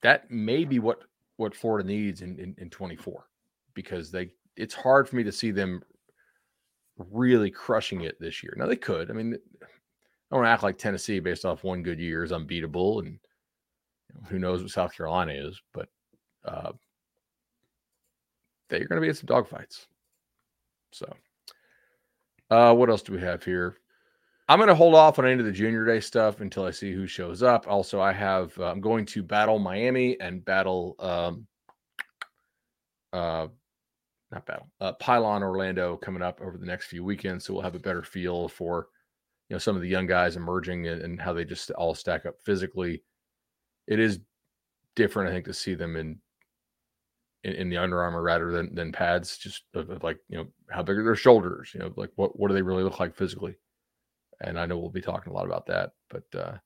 That 0.02 0.30
may 0.32 0.64
be 0.66 0.80
what 0.80 1.04
what 1.38 1.54
Florida 1.56 1.86
needs 1.88 2.22
in, 2.22 2.40
in, 2.40 2.56
in 2.58 2.70
24 2.70 3.28
because 3.74 4.12
they 4.12 4.30
it's 4.56 4.74
hard 4.74 5.10
for 5.10 5.18
me 5.18 5.24
to 5.24 5.32
see 5.32 5.52
them 5.52 5.82
really 7.12 7.52
crushing 7.52 8.02
it 8.02 8.18
this 8.22 8.42
year. 8.42 8.54
Now 8.56 8.68
they 8.68 8.78
could. 8.78 9.10
I 9.10 9.14
mean, 9.14 9.34
I 9.34 9.66
don't 10.32 10.40
want 10.40 10.46
to 10.46 10.52
act 10.52 10.64
like 10.64 10.78
Tennessee 10.78 11.20
based 11.20 11.44
off 11.44 11.66
one 11.66 11.84
good 11.84 12.00
year 12.00 12.24
is 12.24 12.32
unbeatable, 12.32 13.00
and 13.00 13.20
who 14.30 14.40
knows 14.40 14.62
what 14.62 14.72
South 14.72 14.96
Carolina 14.96 15.34
is, 15.34 15.60
but 15.74 15.90
uh, 16.46 16.72
they're 18.70 18.88
going 18.88 19.02
to 19.02 19.02
be 19.02 19.10
in 19.10 19.14
some 19.16 19.28
dogfights. 19.28 19.88
So, 20.92 21.14
uh, 22.50 22.74
what 22.74 22.90
else 22.90 23.02
do 23.02 23.14
we 23.14 23.22
have 23.22 23.44
here? 23.44 23.78
I'm 24.48 24.60
going 24.60 24.70
to 24.70 24.76
hold 24.76 24.94
off 24.94 25.18
on 25.18 25.26
any 25.26 25.40
of 25.40 25.46
the 25.46 25.52
junior 25.52 25.86
day 25.86 26.00
stuff 26.00 26.40
until 26.40 26.66
I 26.66 26.72
see 26.72 26.94
who 26.94 27.08
shows 27.08 27.42
up. 27.42 27.68
Also, 27.68 28.00
I 28.00 28.14
have 28.14 28.58
uh, 28.60 28.66
I'm 28.66 28.82
going 28.82 29.06
to 29.08 29.24
battle 29.24 29.58
Miami 29.58 30.20
and 30.20 30.46
battle 30.46 30.96
um, 31.00 31.48
uh, 33.12 33.48
not 34.32 34.46
battle 34.46 34.70
uh, 34.82 34.94
Pylon 34.94 35.42
Orlando 35.42 35.98
coming 35.98 36.22
up 36.22 36.42
over 36.42 36.58
the 36.58 36.66
next 36.66 36.88
few 36.88 37.04
weekends, 37.04 37.46
so 37.46 37.54
we'll 37.54 37.64
have 37.64 37.76
a 37.76 37.80
better 37.80 38.04
feel 38.04 38.48
for 38.48 38.88
you 39.50 39.56
know 39.56 39.60
some 39.60 39.76
of 39.76 39.82
the 39.82 39.90
young 39.90 40.06
guys 40.06 40.36
emerging 40.36 40.88
and, 40.88 41.02
and 41.02 41.22
how 41.22 41.34
they 41.34 41.46
just 41.46 41.72
all 41.72 41.96
stack 41.96 42.26
up 42.26 42.36
physically. 42.44 43.02
It 43.88 44.00
is 44.00 44.20
different, 44.96 45.30
I 45.30 45.34
think, 45.34 45.46
to 45.46 45.54
see 45.54 45.74
them 45.74 45.96
in 45.96 46.20
in, 47.44 47.54
in 47.54 47.70
the 47.70 47.78
Under 47.78 48.02
Armour 48.02 48.22
rather 48.22 48.52
than 48.52 48.76
than 48.76 48.92
pads. 48.92 49.38
Just 49.38 49.64
of, 49.74 49.90
of 49.90 50.04
like 50.04 50.20
you 50.30 50.38
know 50.38 50.48
how 50.70 50.84
big 50.84 50.98
are 50.98 51.04
their 51.04 51.16
shoulders? 51.16 51.72
You 51.74 51.82
know, 51.82 51.94
like 51.96 52.12
what 52.16 52.40
what 52.40 52.48
do 52.50 52.54
they 52.54 52.62
really 52.62 52.84
look 52.84 53.00
like 53.00 53.16
physically? 53.16 53.56
And 54.42 54.60
I 54.60 54.66
know 54.66 54.78
we'll 54.78 54.90
be 54.90 55.02
talking 55.02 55.32
a 55.32 55.36
lot 55.36 55.46
about 55.46 55.68
that, 55.68 55.92
but 56.10 56.24
uh 56.40 56.58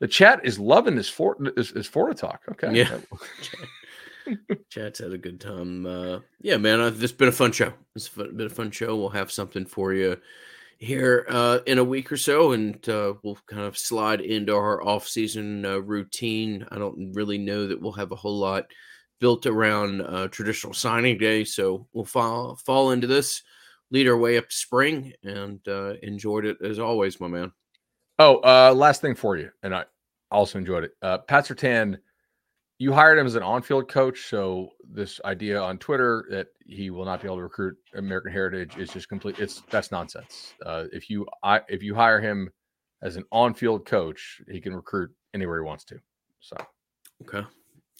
the 0.00 0.08
chat 0.08 0.40
is 0.44 0.58
loving 0.58 0.94
this 0.94 1.08
for 1.08 1.36
this, 1.38 1.72
this 1.72 1.86
Florida 1.86 2.18
talk. 2.18 2.42
Okay, 2.50 2.74
Yeah. 2.74 2.98
Chat's 4.70 4.98
had 4.98 5.12
a 5.12 5.18
good 5.18 5.40
time. 5.40 5.86
Uh, 5.86 6.18
yeah, 6.40 6.56
man, 6.56 6.80
uh, 6.80 6.90
this 6.90 7.02
has 7.02 7.12
been 7.12 7.28
a 7.28 7.32
fun 7.32 7.52
show. 7.52 7.72
It's 7.94 8.08
been 8.08 8.40
a 8.40 8.50
fun 8.50 8.72
show. 8.72 8.96
We'll 8.96 9.08
have 9.10 9.30
something 9.30 9.64
for 9.64 9.94
you 9.94 10.16
here 10.78 11.26
uh, 11.28 11.60
in 11.66 11.78
a 11.78 11.84
week 11.84 12.10
or 12.10 12.16
so, 12.16 12.52
and 12.52 12.86
uh, 12.88 13.14
we'll 13.22 13.38
kind 13.46 13.62
of 13.62 13.78
slide 13.78 14.20
into 14.20 14.54
our 14.54 14.82
off-season 14.82 15.64
uh, 15.64 15.78
routine. 15.78 16.66
I 16.70 16.78
don't 16.78 17.12
really 17.14 17.38
know 17.38 17.68
that 17.68 17.80
we'll 17.80 17.92
have 17.92 18.12
a 18.12 18.16
whole 18.16 18.38
lot 18.38 18.66
built 19.20 19.46
around 19.46 20.02
uh, 20.02 20.28
traditional 20.28 20.74
signing 20.74 21.18
day, 21.18 21.44
so 21.44 21.86
we'll 21.92 22.04
fall 22.04 22.56
fall 22.56 22.90
into 22.90 23.06
this, 23.06 23.42
lead 23.90 24.08
our 24.08 24.16
way 24.16 24.38
up 24.38 24.48
to 24.48 24.56
spring, 24.56 25.12
and 25.22 25.66
uh, 25.68 25.94
enjoyed 26.02 26.44
it 26.44 26.58
as 26.62 26.78
always, 26.78 27.20
my 27.20 27.28
man. 27.28 27.52
Oh, 28.18 28.36
uh, 28.38 28.74
last 28.74 29.00
thing 29.00 29.14
for 29.14 29.36
you, 29.36 29.50
and 29.62 29.74
I 29.74 29.84
also 30.30 30.58
enjoyed 30.58 30.84
it. 30.84 30.92
Uh, 31.02 31.18
Pat 31.18 31.46
Surtain, 31.46 31.98
you 32.78 32.92
hired 32.92 33.18
him 33.18 33.26
as 33.26 33.34
an 33.34 33.42
on-field 33.42 33.88
coach, 33.88 34.28
so 34.28 34.70
this 34.90 35.20
idea 35.24 35.60
on 35.60 35.78
Twitter 35.78 36.26
that 36.30 36.48
he 36.66 36.90
will 36.90 37.04
not 37.04 37.20
be 37.20 37.28
able 37.28 37.36
to 37.36 37.42
recruit 37.42 37.76
American 37.94 38.32
Heritage 38.32 38.76
is 38.76 38.90
just 38.90 39.08
complete. 39.08 39.38
It's 39.38 39.62
that's 39.70 39.90
nonsense. 39.90 40.54
Uh, 40.64 40.84
if 40.92 41.08
you 41.10 41.26
I, 41.42 41.60
if 41.68 41.82
you 41.82 41.94
hire 41.94 42.20
him 42.20 42.50
as 43.02 43.16
an 43.16 43.24
on-field 43.30 43.86
coach, 43.86 44.40
he 44.50 44.60
can 44.60 44.74
recruit 44.74 45.10
anywhere 45.34 45.60
he 45.60 45.66
wants 45.66 45.84
to. 45.84 45.98
So 46.40 46.56
Okay, 47.22 47.46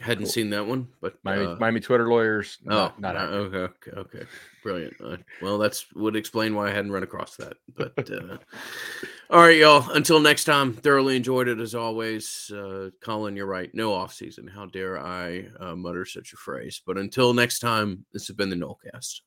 hadn't 0.01 0.25
Cool. 0.25 0.33
seen 0.33 0.51
that 0.51 0.67
one, 0.67 0.89
but 1.01 1.15
Miami, 1.23 1.47
uh, 1.47 1.57
Miami 1.57 1.81
Twitter 1.81 2.07
lawyers, 2.09 2.59
Oh, 2.67 2.93
not, 2.99 3.01
not 3.01 3.17
uh, 3.17 3.21
okay, 3.21 3.57
okay, 3.57 3.91
okay, 3.97 4.23
brilliant. 4.63 4.95
Uh, 5.03 5.17
well, 5.41 5.57
that's 5.57 5.91
would 5.95 6.17
explain 6.17 6.55
why 6.55 6.69
I 6.69 6.73
hadn't 6.73 6.93
run 6.93 7.03
across 7.03 7.37
that. 7.37 7.55
But 7.75 8.11
uh, 8.11 8.37
all 9.31 9.41
right, 9.41 9.57
y'all. 9.57 9.91
Until 9.93 10.21
next 10.21 10.45
time, 10.45 10.75
thoroughly 10.75 11.17
enjoyed 11.17 11.49
it 11.49 11.59
as 11.61 11.75
always. 11.75 12.51
Uh, 12.55 12.91
Colin, 13.03 13.37
you're 13.37 13.47
right. 13.47 13.75
No 13.75 13.95
off 13.95 14.13
season. 14.13 14.47
How 14.47 14.67
dare 14.67 14.99
I 14.99 15.47
uh, 15.59 15.75
mutter 15.75 16.05
such 16.05 16.33
a 16.35 16.37
phrase? 16.37 16.83
But 16.87 16.99
until 16.99 17.33
next 17.33 17.61
time, 17.61 18.05
this 18.13 18.27
has 18.27 18.37
been 18.37 18.51
the 18.51 18.57
Nolecast. 18.57 19.21